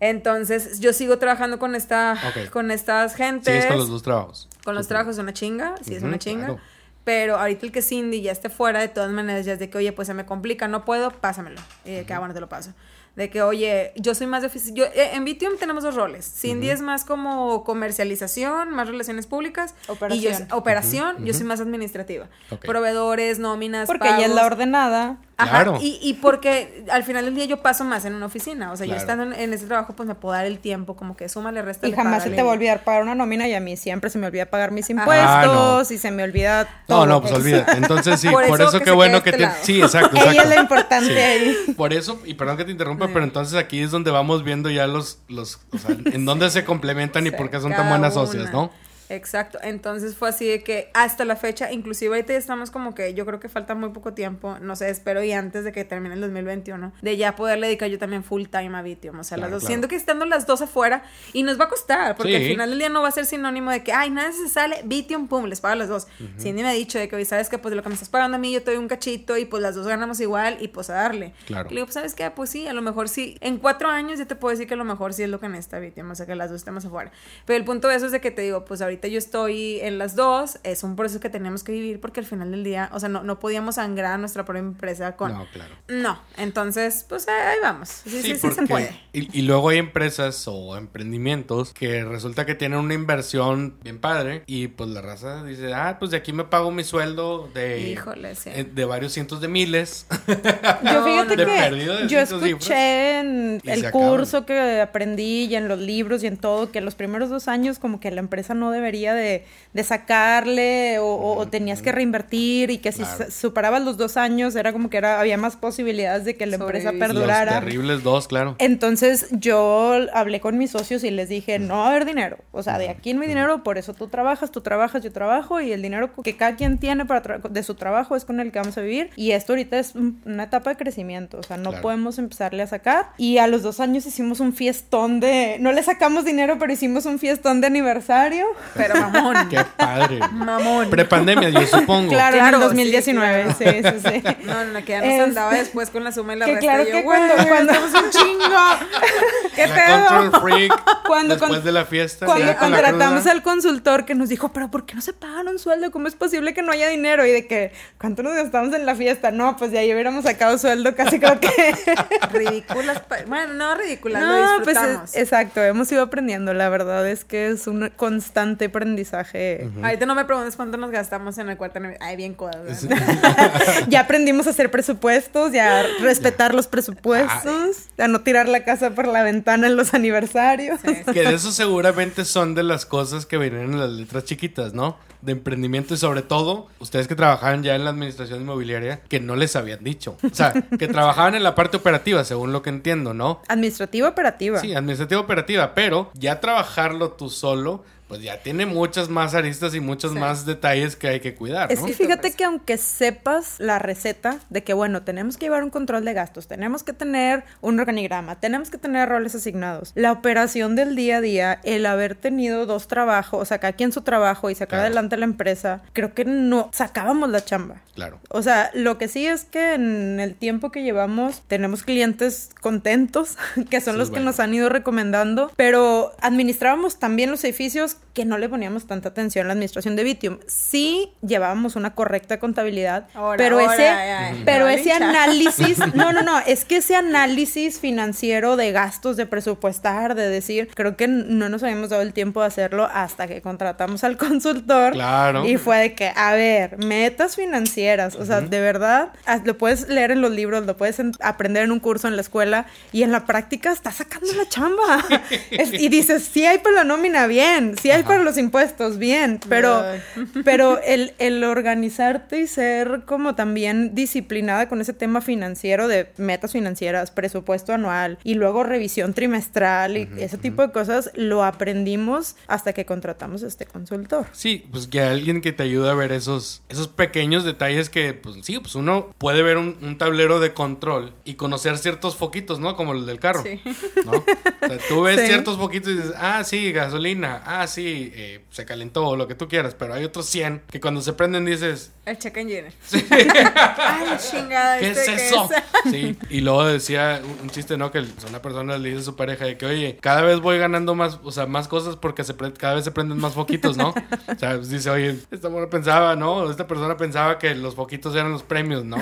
Entonces 0.00 0.80
yo 0.80 0.92
sigo 0.92 1.18
trabajando 1.18 1.58
con 1.58 1.74
esta, 1.74 2.16
con 2.50 2.70
estas 2.70 3.14
gentes. 3.14 3.46
Sigues 3.54 3.66
con 3.66 3.78
los 3.78 3.88
dos 3.88 4.02
trabajos. 4.02 4.48
Con 4.64 4.74
los 4.74 4.88
trabajos 4.88 5.16
es 5.16 5.20
una 5.22 5.32
chinga, 5.32 5.74
sí 5.82 5.94
es 5.94 6.02
una 6.02 6.18
chinga. 6.18 6.46
claro. 6.46 6.60
Pero 7.04 7.36
ahorita 7.36 7.66
el 7.66 7.72
que 7.72 7.82
Cindy 7.82 8.22
ya 8.22 8.30
esté 8.30 8.48
fuera, 8.48 8.78
de 8.80 8.86
todas 8.86 9.10
maneras, 9.10 9.44
ya 9.44 9.54
es 9.54 9.58
de 9.58 9.68
que, 9.68 9.76
oye, 9.78 9.92
pues 9.92 10.06
se 10.06 10.14
me 10.14 10.24
complica, 10.24 10.68
no 10.68 10.84
puedo, 10.84 11.10
pásamelo. 11.10 11.60
Y 11.84 11.90
de 11.94 12.04
que, 12.06 12.12
ah, 12.14 12.20
bueno, 12.20 12.32
te 12.32 12.38
lo 12.40 12.48
paso. 12.48 12.74
De 13.16 13.28
que, 13.28 13.42
oye, 13.42 13.92
yo 13.96 14.14
soy 14.14 14.26
más 14.26 14.40
de 14.40 14.46
oficina. 14.46 14.74
Yo, 14.76 14.84
eh, 14.86 15.10
en 15.12 15.24
Vitium 15.24 15.58
tenemos 15.58 15.84
dos 15.84 15.94
roles. 15.94 16.24
Cindy 16.24 16.70
es 16.70 16.80
más 16.80 17.04
como 17.04 17.62
comercialización, 17.62 18.70
más 18.70 18.88
relaciones 18.88 19.26
públicas. 19.26 19.74
Operación. 19.86 20.32
Y 20.34 20.48
yo, 20.48 20.56
operación, 20.56 21.24
yo 21.24 21.34
soy 21.34 21.44
más 21.44 21.60
administrativa. 21.60 22.28
Proveedores, 22.62 23.38
nóminas, 23.38 23.86
Porque 23.86 24.08
ella 24.08 24.26
es 24.26 24.34
la 24.34 24.46
ordenada. 24.46 25.18
Ajá, 25.42 25.50
Claro. 25.64 25.78
y, 25.80 25.98
y 26.02 26.14
porque 26.14 26.84
al 26.90 27.04
final 27.04 27.24
del 27.24 27.34
día 27.34 27.44
yo 27.44 27.62
paso 27.62 27.84
más 27.84 28.04
en 28.04 28.14
una 28.14 28.26
oficina. 28.26 28.72
O 28.72 28.76
sea, 28.76 28.86
yo 28.86 28.94
estando 28.94 29.24
en, 29.24 29.32
en 29.32 29.52
ese 29.52 29.66
trabajo, 29.66 29.94
pues 29.94 30.06
me 30.06 30.14
puedo 30.14 30.34
dar 30.34 30.46
el 30.46 30.58
tiempo, 30.58 30.96
como 30.96 31.16
que 31.16 31.28
súmale, 31.28 31.62
resta. 31.62 31.86
Y 31.88 31.92
jamás 31.92 32.22
se 32.22 32.30
te 32.30 32.42
va 32.42 32.50
a 32.50 32.54
olvidar 32.54 32.84
pagar 32.84 33.02
una 33.02 33.14
nómina 33.14 33.46
y 33.48 33.54
a 33.54 33.60
mí 33.60 33.76
siempre 33.76 34.10
se 34.10 34.18
me 34.18 34.26
olvida 34.26 34.46
pagar 34.46 34.70
mis 34.70 34.88
Ah, 34.88 34.92
impuestos 34.92 35.90
no. 35.90 35.94
y 35.94 35.98
se 35.98 36.10
me 36.10 36.22
olvida 36.22 36.64
No, 36.88 36.96
todo. 36.96 37.06
no, 37.06 37.20
pues 37.20 37.32
Es- 37.32 37.38
olvídate. 37.38 37.72
Entonces 37.76 38.20
sí, 38.20 38.28
Por 38.32 38.46
por, 38.46 38.60
eso 38.62 38.80
qué 38.80 38.90
bueno 38.90 39.22
que 39.22 39.30
este 39.30 39.38
tienes. 39.38 39.54
lado. 39.54 39.66
Sí, 39.66 39.80
exacto, 39.82 40.16
Ella 40.16 40.24
es 40.24 40.30
exacto. 40.36 40.54
la 40.54 40.60
importante 40.60 41.08
Sí. 41.14 41.18
ahí. 41.20 41.74
Por 41.76 41.92
eso, 41.92 42.20
y 42.24 42.34
perdón 42.34 42.56
que 42.56 42.64
te 42.64 42.70
interrumpa, 42.72 43.08
pero 43.08 43.24
entonces 43.24 43.58
aquí 43.58 43.80
es 43.82 43.90
donde 43.90 44.10
vamos 44.10 44.44
viendo 44.44 44.70
ya 44.70 44.86
los, 44.86 45.18
los, 45.28 45.58
o 45.72 45.78
sea, 45.78 45.96
en 46.04 46.24
dónde 46.24 46.50
se 46.50 46.64
complementan 46.64 47.26
y 47.26 47.30
por 47.30 47.50
qué 47.50 47.60
son 47.60 47.70
cada 47.70 47.82
tan 47.82 47.90
buenas 47.90 48.16
una. 48.16 48.26
socias, 48.26 48.52
¿no? 48.52 48.70
Exacto, 49.14 49.58
entonces 49.62 50.16
fue 50.16 50.28
así 50.30 50.48
de 50.48 50.62
que 50.62 50.90
hasta 50.94 51.24
la 51.24 51.36
fecha, 51.36 51.70
inclusive 51.70 52.14
ahorita 52.14 52.32
ya 52.32 52.38
estamos 52.38 52.70
como 52.70 52.94
que 52.94 53.14
yo 53.14 53.26
creo 53.26 53.40
que 53.40 53.48
falta 53.48 53.74
muy 53.74 53.90
poco 53.90 54.14
tiempo, 54.14 54.56
no 54.60 54.74
sé, 54.76 54.88
espero 54.90 55.22
y 55.22 55.32
antes 55.32 55.64
de 55.64 55.72
que 55.72 55.84
termine 55.84 56.14
el 56.14 56.20
2021, 56.22 56.92
de 57.02 57.16
ya 57.16 57.36
poderle 57.36 57.66
dedicar 57.66 57.88
yo 57.90 57.98
también 57.98 58.24
full 58.24 58.44
time 58.46 58.76
a 58.76 58.82
Vitium, 58.82 59.18
o 59.20 59.24
sea, 59.24 59.36
las 59.38 59.50
dos, 59.50 59.60
claro. 59.60 59.68
siendo 59.68 59.88
que 59.88 59.96
estando 59.96 60.24
las 60.24 60.46
dos 60.46 60.62
afuera 60.62 61.02
y 61.32 61.42
nos 61.42 61.60
va 61.60 61.64
a 61.64 61.68
costar, 61.68 62.16
porque 62.16 62.32
Sí. 62.32 62.36
al 62.44 62.44
final 62.50 62.70
del 62.70 62.78
día 62.78 62.88
no 62.88 63.02
va 63.02 63.08
a 63.08 63.12
ser 63.12 63.26
sinónimo 63.26 63.70
de 63.70 63.82
que, 63.84 63.92
ay, 63.92 64.10
nada 64.10 64.32
se 64.32 64.48
sale, 64.48 64.80
Vitium, 64.84 65.28
pum, 65.28 65.44
les 65.44 65.60
paga 65.60 65.74
a 65.74 65.76
las 65.76 65.88
dos. 65.88 66.06
Cindy 66.40 66.62
me 66.62 66.68
ha 66.70 66.72
dicho 66.72 66.98
de 66.98 67.08
que, 67.08 67.24
sabes 67.26 67.48
que 67.48 67.58
pues 67.58 67.70
de 67.70 67.76
lo 67.76 67.82
que 67.82 67.88
me 67.90 67.94
estás 67.94 68.08
pagando 68.08 68.36
a 68.36 68.38
mí 68.38 68.52
yo 68.52 68.62
te 68.62 68.70
doy 68.70 68.78
un 68.78 68.88
cachito 68.88 69.36
y 69.36 69.44
pues 69.44 69.62
las 69.62 69.74
dos 69.74 69.86
ganamos 69.86 70.20
igual 70.20 70.56
y 70.60 70.68
pues 70.68 70.88
a 70.90 70.94
darle. 70.94 71.34
Claro. 71.46 71.68
Y 71.68 71.74
le 71.74 71.76
digo, 71.80 71.86
pues, 71.86 71.94
¿sabes 71.94 72.14
qué? 72.14 72.30
Pues 72.30 72.50
sí, 72.50 72.66
a 72.66 72.72
lo 72.72 72.80
mejor 72.82 73.08
sí. 73.08 73.36
En 73.40 73.58
cuatro 73.58 73.88
años 73.88 74.18
ya 74.18 74.24
te 74.26 74.36
puedo 74.36 74.52
decir 74.52 74.66
que 74.66 74.74
a 74.74 74.76
lo 74.78 74.84
mejor 74.84 75.12
sí 75.12 75.22
es 75.22 75.28
lo 75.28 75.38
que 75.40 75.48
necesita 75.48 75.78
Vitium, 75.78 76.10
o 76.10 76.14
sea, 76.14 76.26
que 76.26 76.34
las 76.34 76.50
dos 76.50 76.56
estemos 76.60 76.84
afuera. 76.84 77.12
Pero 77.44 77.58
el 77.58 77.64
punto 77.64 77.88
de 77.88 77.96
eso 77.96 78.06
es 78.06 78.12
de 78.12 78.20
que 78.20 78.30
te 78.30 78.42
digo, 78.42 78.64
pues 78.64 78.80
ahorita 78.82 79.01
yo 79.10 79.18
estoy 79.18 79.80
en 79.80 79.98
las 79.98 80.14
dos, 80.16 80.58
es 80.62 80.82
un 80.82 80.96
proceso 80.96 81.20
que 81.20 81.28
tenemos 81.30 81.64
que 81.64 81.72
vivir 81.72 82.00
porque 82.00 82.20
al 82.20 82.26
final 82.26 82.50
del 82.50 82.64
día, 82.64 82.90
o 82.92 83.00
sea, 83.00 83.08
no, 83.08 83.22
no 83.22 83.38
podíamos 83.38 83.76
sangrar 83.76 84.12
a 84.12 84.18
nuestra 84.18 84.44
propia 84.44 84.60
empresa 84.60 85.16
con... 85.16 85.32
No, 85.32 85.46
claro. 85.52 85.74
No, 85.88 86.18
entonces, 86.36 87.04
pues 87.08 87.26
ahí 87.28 87.34
ahí 87.34 87.56
vamos. 87.62 87.88
Sí, 87.88 88.10
sí, 88.10 88.22
sí, 88.22 88.36
se 88.38 88.48
porque- 88.48 88.66
puede. 88.66 89.00
Y, 89.12 89.38
y 89.38 89.42
luego 89.42 89.68
hay 89.70 89.78
empresas 89.78 90.44
o 90.46 90.76
emprendimientos 90.76 91.72
que 91.72 92.04
resulta 92.04 92.46
que 92.46 92.54
tienen 92.54 92.78
una 92.78 92.94
inversión 92.94 93.76
bien 93.82 93.98
padre 93.98 94.42
y 94.46 94.68
pues 94.68 94.90
la 94.90 95.02
raza 95.02 95.42
dice, 95.44 95.72
ah, 95.74 95.96
pues 95.98 96.10
de 96.10 96.16
aquí 96.18 96.32
me 96.32 96.44
pago 96.44 96.70
mi 96.70 96.84
sueldo 96.84 97.48
de, 97.54 97.80
Híjole, 97.90 98.34
sí. 98.34 98.50
eh, 98.52 98.64
de 98.64 98.84
varios 98.84 99.12
cientos 99.12 99.40
de 99.40 99.48
miles. 99.48 100.06
Yo 100.26 101.04
fíjate 101.04 101.36
de 101.36 101.44
que 101.44 101.70
de 101.70 102.06
yo 102.08 102.18
escuché 102.20 103.18
en 103.20 103.60
se 103.64 103.72
el 103.72 103.86
acaban. 103.86 104.08
curso 104.08 104.46
que 104.46 104.80
aprendí 104.80 105.44
y 105.44 105.54
en 105.56 105.68
los 105.68 105.78
libros 105.78 106.22
y 106.22 106.26
en 106.26 106.36
todo 106.36 106.70
que 106.70 106.80
los 106.80 106.94
primeros 106.94 107.30
dos 107.30 107.48
años 107.48 107.78
como 107.78 108.00
que 108.00 108.10
la 108.10 108.20
empresa 108.20 108.54
no 108.54 108.70
debería 108.70 108.91
de, 108.92 109.44
de 109.72 109.84
sacarle 109.84 110.98
o, 110.98 111.06
o- 111.06 111.38
o 111.38 111.48
tenías 111.48 111.82
que 111.82 111.92
reinvertir 111.92 112.70
y 112.70 112.78
que 112.78 112.92
si 112.92 113.02
Claro. 113.02 113.30
superabas 113.30 113.82
los 113.82 113.96
dos 113.96 114.16
años 114.16 114.54
era 114.56 114.72
como 114.72 114.90
que 114.90 114.98
era 114.98 115.18
había 115.20 115.36
más 115.38 115.56
posibilidades 115.56 116.24
de 116.24 116.36
que 116.36 116.46
la 116.46 116.56
empresa 116.56 116.90
Sobrevivir. 116.90 117.08
Los 117.08 117.08
perdurara. 117.26 117.60
terribles 117.60 118.02
dos, 118.02 118.28
claro. 118.28 118.54
Entonces 118.58 119.26
yo 119.32 119.94
hablé 120.12 120.40
con 120.40 120.58
mis 120.58 120.70
socios 120.70 121.04
y 121.04 121.10
les 121.10 121.28
dije, 121.28 121.58
no 121.58 121.78
va 121.78 121.86
a 121.86 121.90
haber 121.90 122.04
dinero. 122.04 122.38
O 122.52 122.62
sea, 122.62 122.78
de 122.78 122.88
aquí 122.88 123.14
no 123.14 123.22
hay 123.22 123.28
dinero, 123.28 123.62
por 123.62 123.78
eso 123.78 123.94
tú 123.94 124.08
trabajas, 124.08 124.50
tú 124.50 124.60
trabajas, 124.60 125.02
yo 125.02 125.12
trabajo 125.12 125.60
y 125.60 125.72
el 125.72 125.82
dinero 125.82 126.10
que 126.22 126.36
cada 126.36 126.56
quien 126.56 126.78
tiene 126.78 127.06
para 127.06 127.38
de 127.38 127.62
su 127.62 127.74
trabajo 127.74 128.16
es 128.16 128.24
con 128.24 128.40
el 128.40 128.52
que 128.52 128.58
vamos 128.58 128.76
a 128.78 128.82
vivir. 128.82 129.10
Y 129.16 129.32
esto 129.32 129.52
ahorita 129.52 129.78
es 129.78 129.94
un- 129.94 130.20
una 130.26 130.44
etapa 130.44 130.70
de 130.70 130.76
crecimiento, 130.76 131.38
o 131.38 131.42
sea, 131.42 131.56
no 131.56 131.70
Claro. 131.70 131.82
podemos 131.82 132.18
empezarle 132.18 132.62
a 132.62 132.66
sacar. 132.66 133.10
Y 133.16 133.38
a 133.38 133.46
los 133.46 133.62
dos 133.62 133.80
años 133.80 134.04
hicimos 134.06 134.40
un 134.40 134.52
fiestón 134.52 135.20
de, 135.20 135.56
no 135.60 135.72
le 135.72 135.82
sacamos 135.82 136.24
dinero, 136.24 136.56
pero 136.58 136.72
hicimos 136.72 137.06
un 137.06 137.18
fiestón 137.18 137.60
de 137.60 137.66
aniversario. 137.68 138.46
Pero 138.88 139.00
mamón. 139.10 139.48
Qué 139.48 139.64
padre. 139.76 140.20
mamón. 140.32 140.90
Prepandemia, 140.90 141.48
yo 141.50 141.66
supongo. 141.66 142.10
Claro, 142.10 142.36
Claro, 142.36 142.56
en 142.56 142.62
el 142.62 142.86
sí, 142.86 142.92
2019, 143.02 143.54
sí, 143.58 143.64
sí, 143.64 144.10
sí. 144.10 144.44
No, 144.44 144.64
no, 144.64 144.84
que 144.84 144.92
ya 144.92 145.00
nos 145.00 145.08
Es- 145.10 145.20
andaba 145.20 145.54
después 145.54 145.90
con 145.90 146.04
la 146.04 146.12
suma 146.12 146.34
y 146.34 146.38
la 146.38 146.46
Que 146.46 146.52
resta. 146.54 146.66
claro 146.66 146.82
y 146.82 146.86
yo, 146.86 146.92
que 146.92 147.02
cuando, 147.04 147.34
cuando, 147.48 147.72
un 147.72 148.10
chingo. 148.10 148.42
¿Qué 149.54 149.66
La 149.66 149.74
pedo? 149.74 150.06
Control 150.06 150.40
Freak. 150.42 151.02
Cuando 151.06 151.34
después 151.34 151.52
con- 151.58 151.64
de 151.64 151.72
la 151.72 151.84
fiesta. 151.84 152.26
Cuando 152.26 152.56
contratamos 152.56 153.26
al 153.26 153.42
consultor 153.42 154.04
que 154.04 154.14
nos 154.14 154.28
dijo, 154.28 154.52
pero 154.52 154.70
¿por 154.70 154.86
qué 154.86 154.94
no 154.94 155.00
se 155.02 155.12
pagan 155.12 155.48
un 155.48 155.58
sueldo? 155.58 155.90
¿Cómo 155.90 156.08
es 156.08 156.14
posible 156.14 156.54
que 156.54 156.62
no 156.62 156.72
haya 156.72 156.88
dinero? 156.88 157.26
Y 157.26 157.30
de 157.30 157.46
que, 157.46 157.72
¿cuánto 157.98 158.22
nos 158.22 158.34
gastamos 158.34 158.74
en 158.74 158.86
la 158.86 158.94
fiesta? 158.94 159.30
No, 159.30 159.56
pues 159.56 159.70
de 159.70 159.78
ahí 159.78 159.92
hubiéramos 159.92 160.24
sacado 160.24 160.56
sueldo 160.58 160.94
casi 160.96 161.18
creo 161.20 161.38
que... 161.38 161.50
Ridículas. 162.32 163.00
pa- 163.00 163.18
Bueno, 163.26 163.54
no 163.54 163.74
ridículas, 163.74 164.22
lo 164.22 164.28
no, 164.28 164.64
pues 164.64 164.76
disfrutamos. 164.76 165.10
es- 165.10 165.16
exacto, 165.22 165.62
hemos 165.62 165.90
ido 165.92 166.02
aprendiendo. 166.02 166.54
La 166.54 166.68
verdad 166.68 167.06
es 167.08 167.24
que 167.24 167.48
es 167.48 167.66
un 167.66 167.90
constante 167.96 168.61
aprendizaje. 168.66 169.68
Ahorita 169.82 170.06
no 170.06 170.14
me 170.14 170.24
preguntes 170.24 170.56
cuánto 170.56 170.76
nos 170.76 170.90
gastamos 170.90 171.38
en 171.38 171.48
el 171.48 171.56
cuarto. 171.56 171.80
Ay, 172.00 172.16
bien 172.16 172.34
codas. 172.34 172.84
Es- 172.84 172.88
ya 173.88 174.00
aprendimos 174.00 174.46
a 174.46 174.50
hacer 174.50 174.70
presupuestos, 174.70 175.52
ya 175.52 175.80
a 175.80 175.84
respetar 176.00 176.54
los 176.54 176.66
presupuestos, 176.66 177.88
a 177.98 178.08
no 178.08 178.20
tirar 178.22 178.48
la 178.48 178.64
casa 178.64 178.90
por 178.90 179.06
la 179.08 179.22
ventana 179.22 179.66
en 179.66 179.76
los 179.76 179.94
aniversarios. 179.94 180.80
Que 181.12 181.22
de 181.24 181.34
eso 181.34 181.52
seguramente 181.52 182.24
son 182.24 182.54
de 182.54 182.62
las 182.62 182.86
cosas 182.86 183.26
que 183.26 183.38
vienen 183.38 183.72
en 183.72 183.80
las 183.80 183.90
letras 183.90 184.24
chiquitas, 184.24 184.74
¿no? 184.74 184.96
De 185.20 185.32
emprendimiento 185.32 185.94
y 185.94 185.96
sobre 185.98 186.22
todo, 186.22 186.66
ustedes 186.80 187.06
que 187.06 187.14
trabajaban 187.14 187.62
ya 187.62 187.76
en 187.76 187.84
la 187.84 187.90
administración 187.90 188.40
inmobiliaria, 188.40 189.02
que 189.08 189.20
no 189.20 189.36
les 189.36 189.54
habían 189.54 189.84
dicho. 189.84 190.16
O 190.24 190.34
sea, 190.34 190.52
que 190.52 190.88
trabajaban 190.88 191.36
en 191.36 191.44
la 191.44 191.54
parte 191.54 191.76
operativa, 191.76 192.24
según 192.24 192.52
lo 192.52 192.62
que 192.62 192.70
entiendo, 192.70 193.14
¿no? 193.14 193.40
Administrativa 193.46 194.08
operativa. 194.08 194.58
Sí, 194.58 194.74
administrativa 194.74 195.20
operativa, 195.20 195.74
pero 195.74 196.10
ya 196.14 196.40
trabajarlo 196.40 197.12
tú 197.12 197.30
solo, 197.30 197.84
pues 198.12 198.20
ya 198.24 198.36
tiene 198.42 198.66
muchas 198.66 199.08
más 199.08 199.34
aristas 199.34 199.74
y 199.74 199.80
muchos 199.80 200.12
Sí. 200.12 200.18
más 200.18 200.44
detalles 200.44 200.96
que 200.96 201.08
hay 201.08 201.20
que 201.20 201.34
cuidar, 201.34 201.72
Es 201.72 201.80
¿no? 201.80 201.86
que 201.86 201.94
fíjate 201.94 202.32
que 202.32 202.44
aunque 202.44 202.76
sepas 202.76 203.54
la 203.58 203.78
receta 203.78 204.36
de 204.50 204.62
que, 204.62 204.74
bueno, 204.74 205.00
tenemos 205.02 205.38
que 205.38 205.46
llevar 205.46 205.64
un 205.64 205.70
control 205.70 206.04
de 206.04 206.12
gastos, 206.12 206.46
tenemos 206.46 206.82
que 206.82 206.92
tener 206.92 207.44
un 207.62 207.80
organigrama, 207.80 208.38
tenemos 208.38 208.68
que 208.68 208.76
tener 208.76 209.08
roles 209.08 209.34
asignados, 209.34 209.92
la 209.94 210.12
operación 210.12 210.76
del 210.76 210.94
día 210.94 211.16
a 211.16 211.20
día, 211.22 211.60
el 211.64 211.86
haber 211.86 212.14
tenido 212.14 212.66
dos 212.66 212.86
trabajos, 212.86 213.40
o 213.40 213.44
sea, 213.46 213.56
cada 213.60 213.72
quien 213.72 213.92
su 213.92 214.02
trabajo 214.02 214.50
y 214.50 214.54
sacar 214.54 214.68
Claro. 214.80 214.82
adelante 214.88 215.16
la 215.16 215.24
empresa, 215.24 215.80
creo 215.94 216.12
que 216.12 216.26
no 216.26 216.68
sacábamos 216.74 217.30
la 217.30 217.42
chamba. 217.42 217.76
Claro. 217.94 218.18
O 218.28 218.42
sea, 218.42 218.70
lo 218.74 218.98
que 218.98 219.08
sí 219.08 219.26
es 219.26 219.44
que 219.44 219.72
en 219.72 220.20
el 220.20 220.34
tiempo 220.34 220.70
que 220.70 220.82
llevamos 220.82 221.40
tenemos 221.48 221.82
clientes 221.82 222.50
contentos, 222.60 223.38
que 223.70 223.80
son 223.80 223.94
Sí, 223.94 223.98
los 223.98 224.08
que 224.08 224.16
bueno. 224.16 224.26
nos 224.26 224.40
han 224.40 224.52
ido 224.52 224.68
recomendando, 224.68 225.50
pero 225.56 226.12
administrábamos 226.20 226.98
también 226.98 227.30
los 227.30 227.42
edificios 227.44 227.96
que 228.14 228.26
no 228.26 228.36
le 228.36 228.46
poníamos 228.48 228.86
tanta 228.86 229.08
atención 229.08 229.46
a 229.46 229.48
la 229.48 229.52
administración 229.54 229.96
de 229.96 230.04
Vitium. 230.04 230.38
Sí 230.46 231.12
llevábamos 231.26 231.76
una 231.76 231.94
correcta 231.94 232.38
contabilidad, 232.38 233.06
Ahora, 233.14 233.38
pero 233.38 233.58
ahora, 233.58 233.72
ese, 233.74 233.82
ya, 233.84 234.32
ya, 234.34 234.42
pero 234.44 234.68
ese 234.68 234.92
análisis, 234.92 235.78
no, 235.94 236.12
no, 236.12 236.20
no, 236.20 236.38
es 236.40 236.66
que 236.66 236.76
ese 236.76 236.94
análisis 236.94 237.80
financiero 237.80 238.56
de 238.56 238.70
gastos, 238.70 239.16
de 239.16 239.24
presupuestar, 239.24 240.14
de 240.14 240.28
decir, 240.28 240.68
creo 240.74 240.94
que 240.94 241.08
no 241.08 241.48
nos 241.48 241.62
habíamos 241.62 241.88
dado 241.88 242.02
el 242.02 242.12
tiempo 242.12 242.42
de 242.42 242.48
hacerlo 242.48 242.86
hasta 242.92 243.26
que 243.28 243.40
contratamos 243.40 244.04
al 244.04 244.16
consultor. 244.18 244.92
Claro. 244.92 245.46
Y 245.46 245.56
fue 245.56 245.78
de 245.78 245.94
que, 245.94 246.12
a 246.14 246.34
ver, 246.34 246.76
metas 246.84 247.36
financieras, 247.36 248.14
o 248.16 248.26
sea, 248.26 248.42
de 248.42 248.60
verdad, 248.60 249.12
lo 249.44 249.56
puedes 249.56 249.88
leer 249.88 250.10
en 250.10 250.20
los 250.20 250.32
libros, 250.32 250.66
lo 250.66 250.76
puedes 250.76 250.98
en- 250.98 251.12
aprender 251.20 251.62
en 251.64 251.72
un 251.72 251.80
curso 251.80 252.08
en 252.08 252.16
la 252.16 252.22
escuela 252.22 252.66
y 252.92 253.04
en 253.04 253.12
la 253.12 253.24
práctica 253.24 253.72
estás 253.72 253.94
sacando 253.96 254.30
la 254.34 254.46
chamba. 254.48 255.02
Es- 255.50 255.72
y 255.72 255.88
dices, 255.88 256.28
sí 256.30 256.44
hay 256.44 256.58
para 256.58 256.76
la 256.76 256.84
nómina, 256.84 257.26
bien, 257.26 257.74
sí 257.80 257.90
hay 257.92 258.02
para 258.02 258.22
los 258.22 258.38
impuestos, 258.38 258.98
bien, 258.98 259.40
pero, 259.48 259.84
pero 260.44 260.80
el, 260.82 261.12
el 261.18 261.42
organizarte 261.44 262.40
y 262.40 262.46
ser 262.46 263.02
como 263.06 263.34
también 263.34 263.94
disciplinada 263.94 264.68
con 264.68 264.80
ese 264.80 264.92
tema 264.92 265.20
financiero 265.20 265.88
de 265.88 266.12
metas 266.16 266.52
financieras, 266.52 267.10
presupuesto 267.10 267.72
anual 267.72 268.18
y 268.24 268.34
luego 268.34 268.62
revisión 268.62 269.14
trimestral 269.14 269.96
y 269.96 270.08
ese 270.18 270.38
tipo 270.38 270.62
de 270.62 270.72
cosas, 270.72 271.10
lo 271.14 271.44
aprendimos 271.44 272.36
hasta 272.46 272.72
que 272.72 272.84
contratamos 272.84 273.42
a 273.42 273.46
este 273.46 273.66
consultor. 273.66 274.26
Sí, 274.32 274.66
pues 274.70 274.86
que 274.86 275.00
alguien 275.00 275.40
que 275.40 275.52
te 275.52 275.62
ayude 275.62 275.90
a 275.90 275.94
ver 275.94 276.12
esos, 276.12 276.62
esos 276.68 276.88
pequeños 276.88 277.44
detalles 277.44 277.88
que, 277.90 278.14
pues 278.14 278.36
sí, 278.42 278.58
pues 278.58 278.74
uno 278.74 279.14
puede 279.18 279.42
ver 279.42 279.56
un, 279.56 279.76
un 279.82 279.98
tablero 279.98 280.40
de 280.40 280.52
control 280.54 281.12
y 281.24 281.34
conocer 281.34 281.78
ciertos 281.78 282.16
foquitos, 282.16 282.60
¿no? 282.60 282.76
Como 282.76 282.92
el 282.92 283.06
del 283.06 283.18
carro. 283.20 283.42
Sí. 283.42 283.60
¿no? 284.04 284.12
O 284.12 284.24
sea, 284.68 284.78
tú 284.88 285.02
ves 285.02 285.12
Sí. 285.22 285.26
ciertos 285.28 285.56
foquitos 285.56 285.92
y 285.92 285.96
dices, 285.96 286.12
ah, 286.16 286.42
sí, 286.42 286.72
gasolina, 286.72 287.42
ah, 287.44 287.66
sí, 287.72 288.12
eh, 288.14 288.44
se 288.50 288.64
calentó, 288.64 289.06
o 289.06 289.16
lo 289.16 289.26
que 289.26 289.34
tú 289.34 289.48
quieras, 289.48 289.74
pero 289.74 289.94
hay 289.94 290.04
otros 290.04 290.26
100 290.26 290.62
que 290.70 290.80
cuando 290.80 291.00
se 291.02 291.12
prenden 291.12 291.44
dices, 291.44 291.92
El 292.04 292.18
check 292.18 292.36
engine. 292.36 292.72
Ay, 293.10 294.16
chingada. 294.30 294.78
¿qué 294.78 294.90
es 294.90 294.98
¿este 294.98 295.26
eso? 295.26 295.48
Sí, 295.90 296.16
y 296.30 296.40
luego 296.40 296.64
decía 296.64 297.20
un 297.42 297.50
chiste, 297.50 297.76
¿no? 297.76 297.90
Que 297.90 298.04
una 298.28 298.42
persona 298.42 298.78
le 298.78 298.90
dice 298.90 299.00
a 299.00 299.04
su 299.04 299.16
pareja 299.16 299.44
de 299.44 299.56
que, 299.56 299.66
oye, 299.66 299.98
cada 300.00 300.22
vez 300.22 300.40
voy 300.40 300.58
ganando 300.58 300.94
más, 300.94 301.18
o 301.22 301.32
sea, 301.32 301.46
más 301.46 301.68
cosas 301.68 301.96
porque 301.96 302.24
se 302.24 302.34
cada 302.58 302.74
vez 302.74 302.84
se 302.84 302.90
prenden 302.90 303.18
más 303.18 303.34
foquitos, 303.34 303.76
¿no? 303.76 303.90
O 303.90 304.38
sea, 304.38 304.56
pues 304.56 304.70
dice, 304.70 304.90
oye, 304.90 305.16
esta 305.30 305.48
morra 305.48 305.68
pensaba, 305.70 306.16
¿no? 306.16 306.50
Esta 306.50 306.66
persona 306.66 306.96
pensaba 306.96 307.38
que 307.38 307.54
los 307.54 307.74
foquitos 307.74 308.14
eran 308.14 308.32
los 308.32 308.42
premios, 308.42 308.84
¿no? 308.84 308.98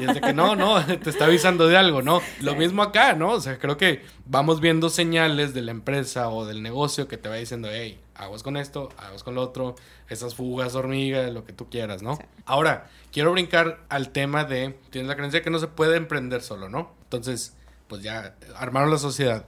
Y 0.00 0.04
es 0.04 0.14
de 0.14 0.20
que 0.20 0.32
no, 0.32 0.56
no, 0.56 0.84
te 0.84 1.10
está 1.10 1.26
avisando 1.26 1.66
de 1.66 1.76
algo, 1.76 2.02
¿no? 2.02 2.20
Lo 2.40 2.54
mismo 2.54 2.82
acá, 2.82 3.14
¿no? 3.14 3.30
O 3.32 3.40
sea, 3.40 3.58
creo 3.58 3.76
que 3.76 4.02
vamos 4.30 4.60
viendo 4.60 4.90
señales 4.90 5.54
de 5.54 5.62
la 5.62 5.72
empresa 5.72 6.28
o 6.28 6.46
del 6.46 6.62
negocio 6.62 7.08
que 7.08 7.16
te 7.16 7.28
va 7.28 7.34
diciendo, 7.34 7.68
hey, 7.70 8.00
aguas 8.14 8.44
con 8.44 8.56
esto, 8.56 8.88
aguas 8.96 9.24
con 9.24 9.34
lo 9.34 9.42
otro, 9.42 9.74
esas 10.08 10.36
fugas 10.36 10.76
hormiga, 10.76 11.28
lo 11.30 11.44
que 11.44 11.52
tú 11.52 11.68
quieras, 11.68 12.00
¿no? 12.02 12.16
Ahora, 12.44 12.88
quiero 13.10 13.32
brincar 13.32 13.80
al 13.88 14.10
tema 14.10 14.44
de, 14.44 14.78
tienes 14.90 15.08
la 15.08 15.16
creencia 15.16 15.42
que 15.42 15.50
no 15.50 15.58
se 15.58 15.66
puede 15.66 15.96
emprender 15.96 16.42
solo, 16.42 16.68
¿no? 16.68 16.92
Entonces, 17.02 17.56
pues 17.88 18.02
ya 18.02 18.36
armaron 18.54 18.90
la 18.90 18.98
sociedad. 18.98 19.46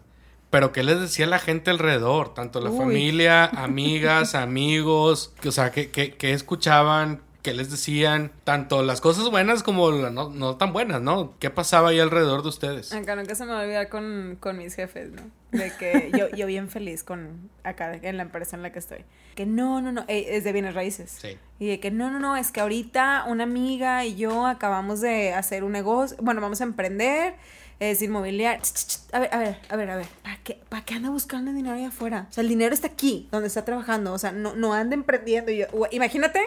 Pero 0.50 0.72
¿qué 0.72 0.82
les 0.82 1.00
decía 1.00 1.26
la 1.28 1.38
gente 1.38 1.70
alrededor? 1.70 2.34
Tanto 2.34 2.60
la 2.60 2.70
Uy. 2.70 2.78
familia, 2.78 3.44
amigas, 3.44 4.34
amigos, 4.34 5.32
que, 5.40 5.48
o 5.48 5.52
sea, 5.52 5.70
que, 5.70 5.90
que, 5.90 6.16
que 6.16 6.32
escuchaban, 6.32 7.22
que 7.43 7.53
les 7.53 7.70
decían, 7.70 8.30
tanto 8.45 8.82
las 8.82 9.01
cosas 9.01 9.28
buenas 9.28 9.64
como 9.64 9.90
las 9.90 10.12
no, 10.12 10.30
no 10.30 10.57
tan 10.57 10.72
buenas, 10.72 11.03
¿no? 11.03 11.34
¿Qué 11.40 11.51
pasaba 11.51 11.90
ahí 11.90 11.99
alrededor 11.99 12.43
de 12.43 12.49
ustedes? 12.49 12.93
Acá 12.93 13.16
nunca 13.16 13.34
se 13.34 13.45
me 13.45 13.53
va 13.53 13.61
a 13.61 13.62
olvidar 13.64 13.88
con, 13.88 14.36
con 14.38 14.57
mis 14.57 14.74
jefes, 14.74 15.11
¿no? 15.11 15.22
De 15.51 15.72
que 15.76 16.12
yo, 16.16 16.28
yo 16.30 16.47
bien 16.47 16.70
feliz 16.70 17.03
con 17.03 17.51
acá 17.64 17.99
en 18.01 18.16
la 18.16 18.22
empresa 18.22 18.57
en 18.57 18.62
la 18.62 18.70
que 18.70 18.78
estoy. 18.78 19.05
Que 19.34 19.45
no, 19.45 19.82
no, 19.82 19.90
no, 19.90 20.05
eh, 20.07 20.26
es 20.30 20.45
de 20.45 20.53
bienes 20.53 20.74
raíces. 20.74 21.18
Sí. 21.20 21.36
Y 21.59 21.66
de 21.66 21.80
que 21.80 21.90
no, 21.90 22.11
no, 22.11 22.20
no, 22.20 22.36
es 22.36 22.53
que 22.53 22.61
ahorita 22.61 23.24
una 23.26 23.43
amiga 23.43 24.07
y 24.07 24.14
yo 24.14 24.47
acabamos 24.47 25.01
de 25.01 25.34
hacer 25.34 25.64
un 25.64 25.72
negocio, 25.72 26.16
bueno, 26.20 26.40
vamos 26.40 26.61
a 26.61 26.64
emprender, 26.64 27.34
es 27.80 28.01
inmobiliario. 28.03 28.62
Ch, 28.62 28.72
ch, 28.72 28.86
ch. 28.86 29.01
A 29.12 29.18
ver, 29.18 29.28
a 29.32 29.38
ver, 29.38 29.56
a 29.68 29.76
ver, 29.76 29.90
a 29.90 29.96
ver, 29.96 30.06
¿para 30.22 30.36
qué, 30.42 30.58
¿para 30.70 30.84
qué 30.86 30.94
anda 30.94 31.10
buscando 31.10 31.52
dinero 31.52 31.74
allá 31.76 31.88
afuera? 31.88 32.26
O 32.30 32.32
sea, 32.32 32.40
el 32.42 32.48
dinero 32.48 32.72
está 32.74 32.86
aquí, 32.86 33.28
donde 33.30 33.46
está 33.48 33.62
trabajando, 33.64 34.12
o 34.14 34.18
sea, 34.18 34.32
no, 34.32 34.54
no 34.56 34.72
anda 34.72 34.94
emprendiendo. 34.94 35.52
Yo, 35.52 35.66
imagínate, 35.90 36.40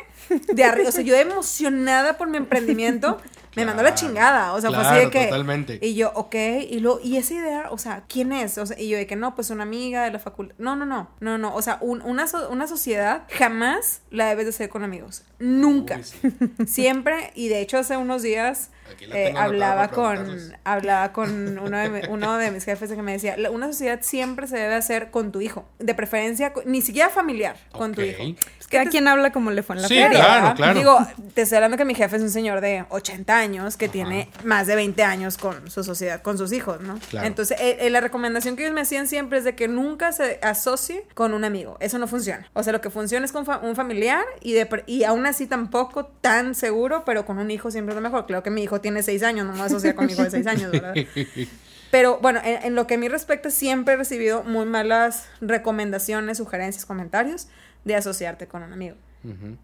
de 0.51 0.63
arriba, 0.63 0.89
o 0.89 0.91
sea, 0.91 1.03
yo 1.03 1.15
emocionada 1.15 2.17
por 2.17 2.27
mi 2.27 2.37
emprendimiento, 2.37 3.19
me 3.55 3.65
mandó 3.65 3.83
la 3.83 3.93
Claro. 3.93 4.07
chingada, 4.07 4.53
o 4.53 4.59
sea, 4.61 4.71
fue 4.71 4.79
así 4.79 4.87
Claro, 4.89 5.05
de 5.05 5.09
que... 5.11 5.25
totalmente. 5.25 5.79
Y 5.81 5.93
yo, 5.93 6.11
ok, 6.15 6.35
y 6.69 6.79
lo, 6.79 6.99
y 7.01 7.17
esa 7.17 7.35
idea, 7.35 7.67
o 7.69 7.77
sea, 7.77 8.03
¿quién 8.09 8.31
es? 8.33 8.57
O 8.57 8.65
sea, 8.65 8.79
y 8.79 8.89
yo 8.89 8.97
de 8.97 9.05
que 9.05 9.15
no, 9.15 9.35
pues 9.35 9.51
una 9.51 9.61
amiga 9.63 10.03
de 10.03 10.11
la 10.11 10.19
facultad. 10.19 10.55
No, 10.57 10.75
no, 10.75 10.85
no, 10.87 11.09
no, 11.19 11.37
no, 11.37 11.53
o 11.53 11.61
sea, 11.61 11.77
un- 11.81 12.01
una, 12.01 12.25
so- 12.27 12.49
una 12.49 12.65
sociedad 12.67 13.23
jamás 13.37 14.01
la 14.09 14.25
debes 14.27 14.45
de 14.45 14.49
hacer 14.49 14.69
con 14.69 14.83
amigos. 14.83 15.23
Nunca. 15.37 15.97
Uy, 15.97 16.03
sí. 16.03 16.19
Siempre, 16.67 17.31
y 17.35 17.47
de 17.47 17.61
hecho 17.61 17.77
hace 17.77 17.95
unos 17.95 18.23
días 18.23 18.71
eh, 19.13 19.33
hablaba 19.37 19.89
con 19.89 20.37
hablaba 20.63 21.11
con 21.13 21.57
uno 21.57 21.77
de, 21.77 22.07
uno 22.09 22.37
de 22.37 22.51
mis 22.55 22.65
jefes 22.65 22.91
que 22.91 23.01
me 23.01 23.11
decía, 23.11 23.37
"La- 23.37 23.51
una 23.51 23.67
sociedad 23.67 23.99
siempre 24.01 24.47
se 24.47 24.57
debe 24.57 24.73
hacer 24.75 25.11
con 25.11 25.31
tu 25.31 25.41
hijo, 25.41 25.65
de 25.79 25.93
preferencia, 25.93 26.51
ni 26.65 26.81
siquiera 26.81 27.09
familiar, 27.09 27.55
con 27.71 27.93
tu 27.93 28.01
hijo. 28.01 28.23
Es 28.59 28.67
que 28.67 28.77
Cada 28.77 28.85
te- 28.85 28.89
quien 28.91 29.07
habla 29.07 29.31
como 29.31 29.51
le 29.51 29.61
fue 29.61 29.75
en 29.75 29.83
la 29.83 29.87
Sí, 29.87 29.93
feria. 29.95 30.09
claro, 30.11 30.33
¿verdad? 30.41 30.55
claro. 30.55 30.79
Digo, 30.79 30.97
te 31.35 31.41
estoy 31.43 31.57
hablando 31.57 31.77
que 31.77 31.85
mi 31.85 31.93
jefe 31.93 32.15
es 32.15 32.21
un 32.23 32.31
señor 32.31 32.61
de 32.61 32.85
80 32.89 33.37
años 33.37 33.77
que 33.77 33.85
Ajá. 33.85 33.91
tiene 33.93 34.29
más 34.43 34.65
de 34.67 34.75
20 34.75 35.03
años 35.03 35.37
con 35.37 35.69
su 35.69 35.83
sociedad, 35.83 36.21
con 36.23 36.37
sus 36.37 36.51
hijos, 36.51 36.81
¿no? 36.81 36.97
Claro. 37.09 37.27
Entonces, 37.27 37.59
eh, 37.61 37.77
eh, 37.81 37.89
la 37.91 38.01
recomendación 38.01 38.55
que 38.55 38.63
ellos 38.63 38.73
me 38.73 38.81
hacían 38.81 39.07
siempre 39.07 39.37
es 39.37 39.43
de 39.43 39.55
que 39.55 39.67
nunca 39.67 40.11
se 40.11 40.39
asocie 40.41 41.05
con 41.13 41.33
un 41.33 41.43
amigo. 41.43 41.77
Eso 41.79 41.99
no 41.99 42.07
funciona. 42.07 42.47
O 42.53 42.63
sea, 42.63 42.73
lo 42.73 42.81
que 42.81 42.89
funciona 42.89 43.25
es 43.25 43.31
con 43.31 43.45
fa- 43.45 43.59
un 43.59 43.75
familiar 43.75 44.23
y, 44.41 44.53
de, 44.53 44.65
pre- 44.65 44.83
y 44.87 45.03
aún 45.03 45.25
así 45.27 45.45
tampoco 45.45 46.05
tan 46.05 46.55
seguro, 46.55 47.03
pero 47.05 47.25
con 47.25 47.37
un 47.37 47.51
hijo 47.51 47.69
siempre 47.69 47.91
es 47.93 47.95
lo 47.95 48.01
mejor. 48.01 48.25
Claro 48.25 48.41
que 48.41 48.49
mi 48.49 48.63
hijo 48.63 48.81
tiene 48.81 49.03
6 49.03 49.21
años, 49.23 49.45
no 49.45 49.51
me 49.51 49.57
voy 49.59 49.63
a 49.63 49.67
asociar 49.67 49.93
con 49.95 50.05
mi 50.07 50.13
hijo 50.13 50.23
de 50.23 50.31
6 50.31 50.47
años, 50.47 50.71
¿verdad? 50.71 50.93
Pero 51.95 52.19
bueno, 52.19 52.41
en, 52.43 52.61
en 52.61 52.75
lo 52.75 52.87
que 52.87 52.95
a 52.95 52.97
mí 52.97 53.07
respecta, 53.07 53.49
siempre 53.49 53.93
he 53.93 53.97
recibido 53.97 54.43
muy 54.43 54.65
malas 54.65 55.29
recomendaciones, 55.39 56.39
sugerencias, 56.39 56.85
comentarios 56.85 57.47
de 57.85 57.95
asociarte 57.95 58.47
con 58.47 58.63
un 58.63 58.73
amigo. 58.73 58.97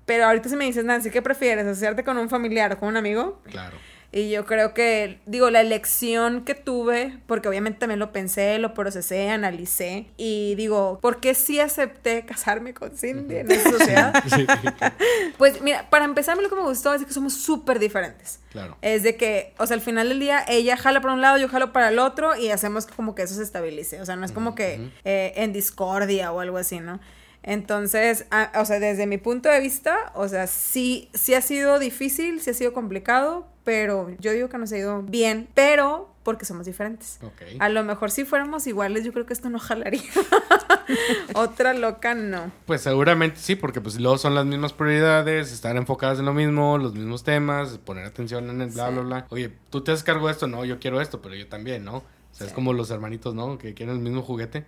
Pero 0.06 0.24
ahorita 0.24 0.48
si 0.48 0.56
me 0.56 0.64
dices, 0.64 0.86
Nancy, 0.86 1.10
¿qué 1.12 1.22
prefieres? 1.22 1.68
¿Asociarte 1.68 2.06
con 2.06 2.18
un 2.18 2.30
familiar 2.30 2.72
o 2.72 2.80
con 2.80 2.88
un 2.88 2.96
amigo? 2.96 3.42
Claro. 3.44 3.76
Y 4.14 4.30
yo 4.30 4.45
creo 4.45 4.74
que, 4.74 5.20
digo, 5.26 5.49
la 5.51 5.62
elección 5.62 6.43
que 6.43 6.53
tuve, 6.53 7.18
porque 7.28 7.47
obviamente 7.47 7.80
también 7.80 7.97
lo 7.99 8.12
pensé, 8.12 8.57
lo 8.59 8.74
procesé, 8.74 9.30
analicé, 9.30 10.07
y 10.18 10.53
digo, 10.55 10.99
¿por 11.01 11.22
qué 11.22 11.34
sí 11.34 11.62
acepté 11.62 12.26
casarme 12.26 12.74
con 12.74 12.91
Cindy 12.97 13.38
en 13.38 13.49
esa 13.51 13.70
sociedad? 13.70 14.14
Sí, 14.36 14.45
Pues 15.38 15.62
mira, 15.62 15.89
para 15.89 16.03
empezar, 16.05 16.34
a 16.34 16.36
mí 16.36 16.43
lo 16.43 16.49
que 16.49 16.55
me 16.55 16.62
gustó 16.64 16.93
es 16.93 17.05
que 17.05 17.14
somos 17.14 17.34
súper 17.36 17.80
diferentes. 17.80 18.39
claro. 18.51 18.76
Es 18.82 19.03
de 19.03 19.16
que, 19.16 19.53
o 19.57 19.66
sea, 19.66 19.76
al 19.76 19.82
final 19.82 20.09
del 20.09 20.20
día, 20.20 20.43
ella 20.47 20.76
jala 20.76 20.99
para 20.99 21.14
un 21.14 21.22
lado, 21.22 21.38
yo 21.38 21.47
jalo 21.47 21.72
para 21.72 21.88
el 21.88 21.97
otro 21.97 22.36
y 22.36 22.49
hacemos 22.49 22.88
como 22.88 23.16
que 23.16 23.22
eso 23.22 23.36
se 23.36 23.43
estabilice. 23.43 24.01
O 24.01 24.05
sea, 24.05 24.18
no 24.18 24.26
es 24.26 24.34
como 24.34 24.55
que 24.55 24.89
eh, 25.05 25.32
en 25.38 25.53
discordia 25.53 26.34
o 26.34 26.41
algo 26.41 26.57
así, 26.57 26.80
¿no? 26.82 26.99
Entonces, 27.43 28.26
a- 28.30 28.51
o 28.62 28.66
sea, 28.66 28.80
desde 28.80 29.07
mi 29.07 29.18
punto 29.18 29.49
de 29.49 29.59
vista, 29.59 30.12
o 30.16 30.28
sea, 30.28 30.47
sí, 30.47 31.09
sí 31.14 31.34
ha 31.34 31.41
sido 31.41 31.80
difícil, 31.80 32.39
sí 32.41 32.51
ha 32.51 32.53
sido 32.53 32.74
complicado, 32.74 33.47
pero 33.64 34.09
yo 34.20 34.32
digo 34.32 34.49
que 34.49 34.57
nos 34.57 34.72
ha 34.72 34.78
ido 34.78 35.01
bien, 35.03 35.47
pero 35.53 36.09
porque 36.24 36.45
somos 36.45 36.66
diferentes. 36.68 37.20
A 37.59 37.70
lo 37.70 37.84
mejor 37.84 38.12
si 38.12 38.26
fuéramos 38.26 38.68
iguales, 38.68 39.03
yo 39.03 39.12
creo 39.12 39.26
que 39.26 39.34
esto 39.34 39.49
no 39.49 39.57
jalaría. 39.59 40.01
Otra 41.34 41.74
loca, 41.74 42.14
no. 42.14 42.51
Pues 42.66 42.82
seguramente 42.82 43.38
sí, 43.39 43.55
porque 43.55 43.82
pues 43.82 43.99
luego 43.99 44.18
son 44.18 44.36
las 44.36 44.45
mismas 44.45 44.74
prioridades, 44.74 45.51
estar 45.51 45.76
enfocadas 45.78 46.20
en 46.20 46.26
lo 46.26 46.34
mismo, 46.34 46.78
los 46.78 46.93
mismos 46.93 47.24
temas, 47.24 47.78
poner 47.80 48.05
atención 48.05 48.49
en 48.49 48.62
el 48.62 48.70
bla, 48.70 48.88
Sí. 48.88 48.93
bla, 48.93 49.01
bla. 49.03 49.26
Oye, 49.30 49.51
tú 49.70 49.82
te 49.84 49.91
haces 49.91 50.03
cargo 50.03 50.28
de 50.28 50.34
esto, 50.34 50.47
no, 50.47 50.64
yo 50.66 50.80
quiero 50.80 51.01
esto, 51.01 51.22
pero 51.22 51.34
yo 51.36 51.47
también, 51.47 51.84
¿no? 51.86 51.97
O 51.97 52.03
sea, 52.34 52.45
es 52.45 52.51
Sí. 52.51 52.55
como 52.55 52.74
los 52.74 52.91
hermanitos, 52.91 53.34
¿no? 53.34 53.57
Que 53.57 53.74
quieren 53.74 53.95
el 53.95 54.01
mismo 54.01 54.22
juguete. 54.22 54.66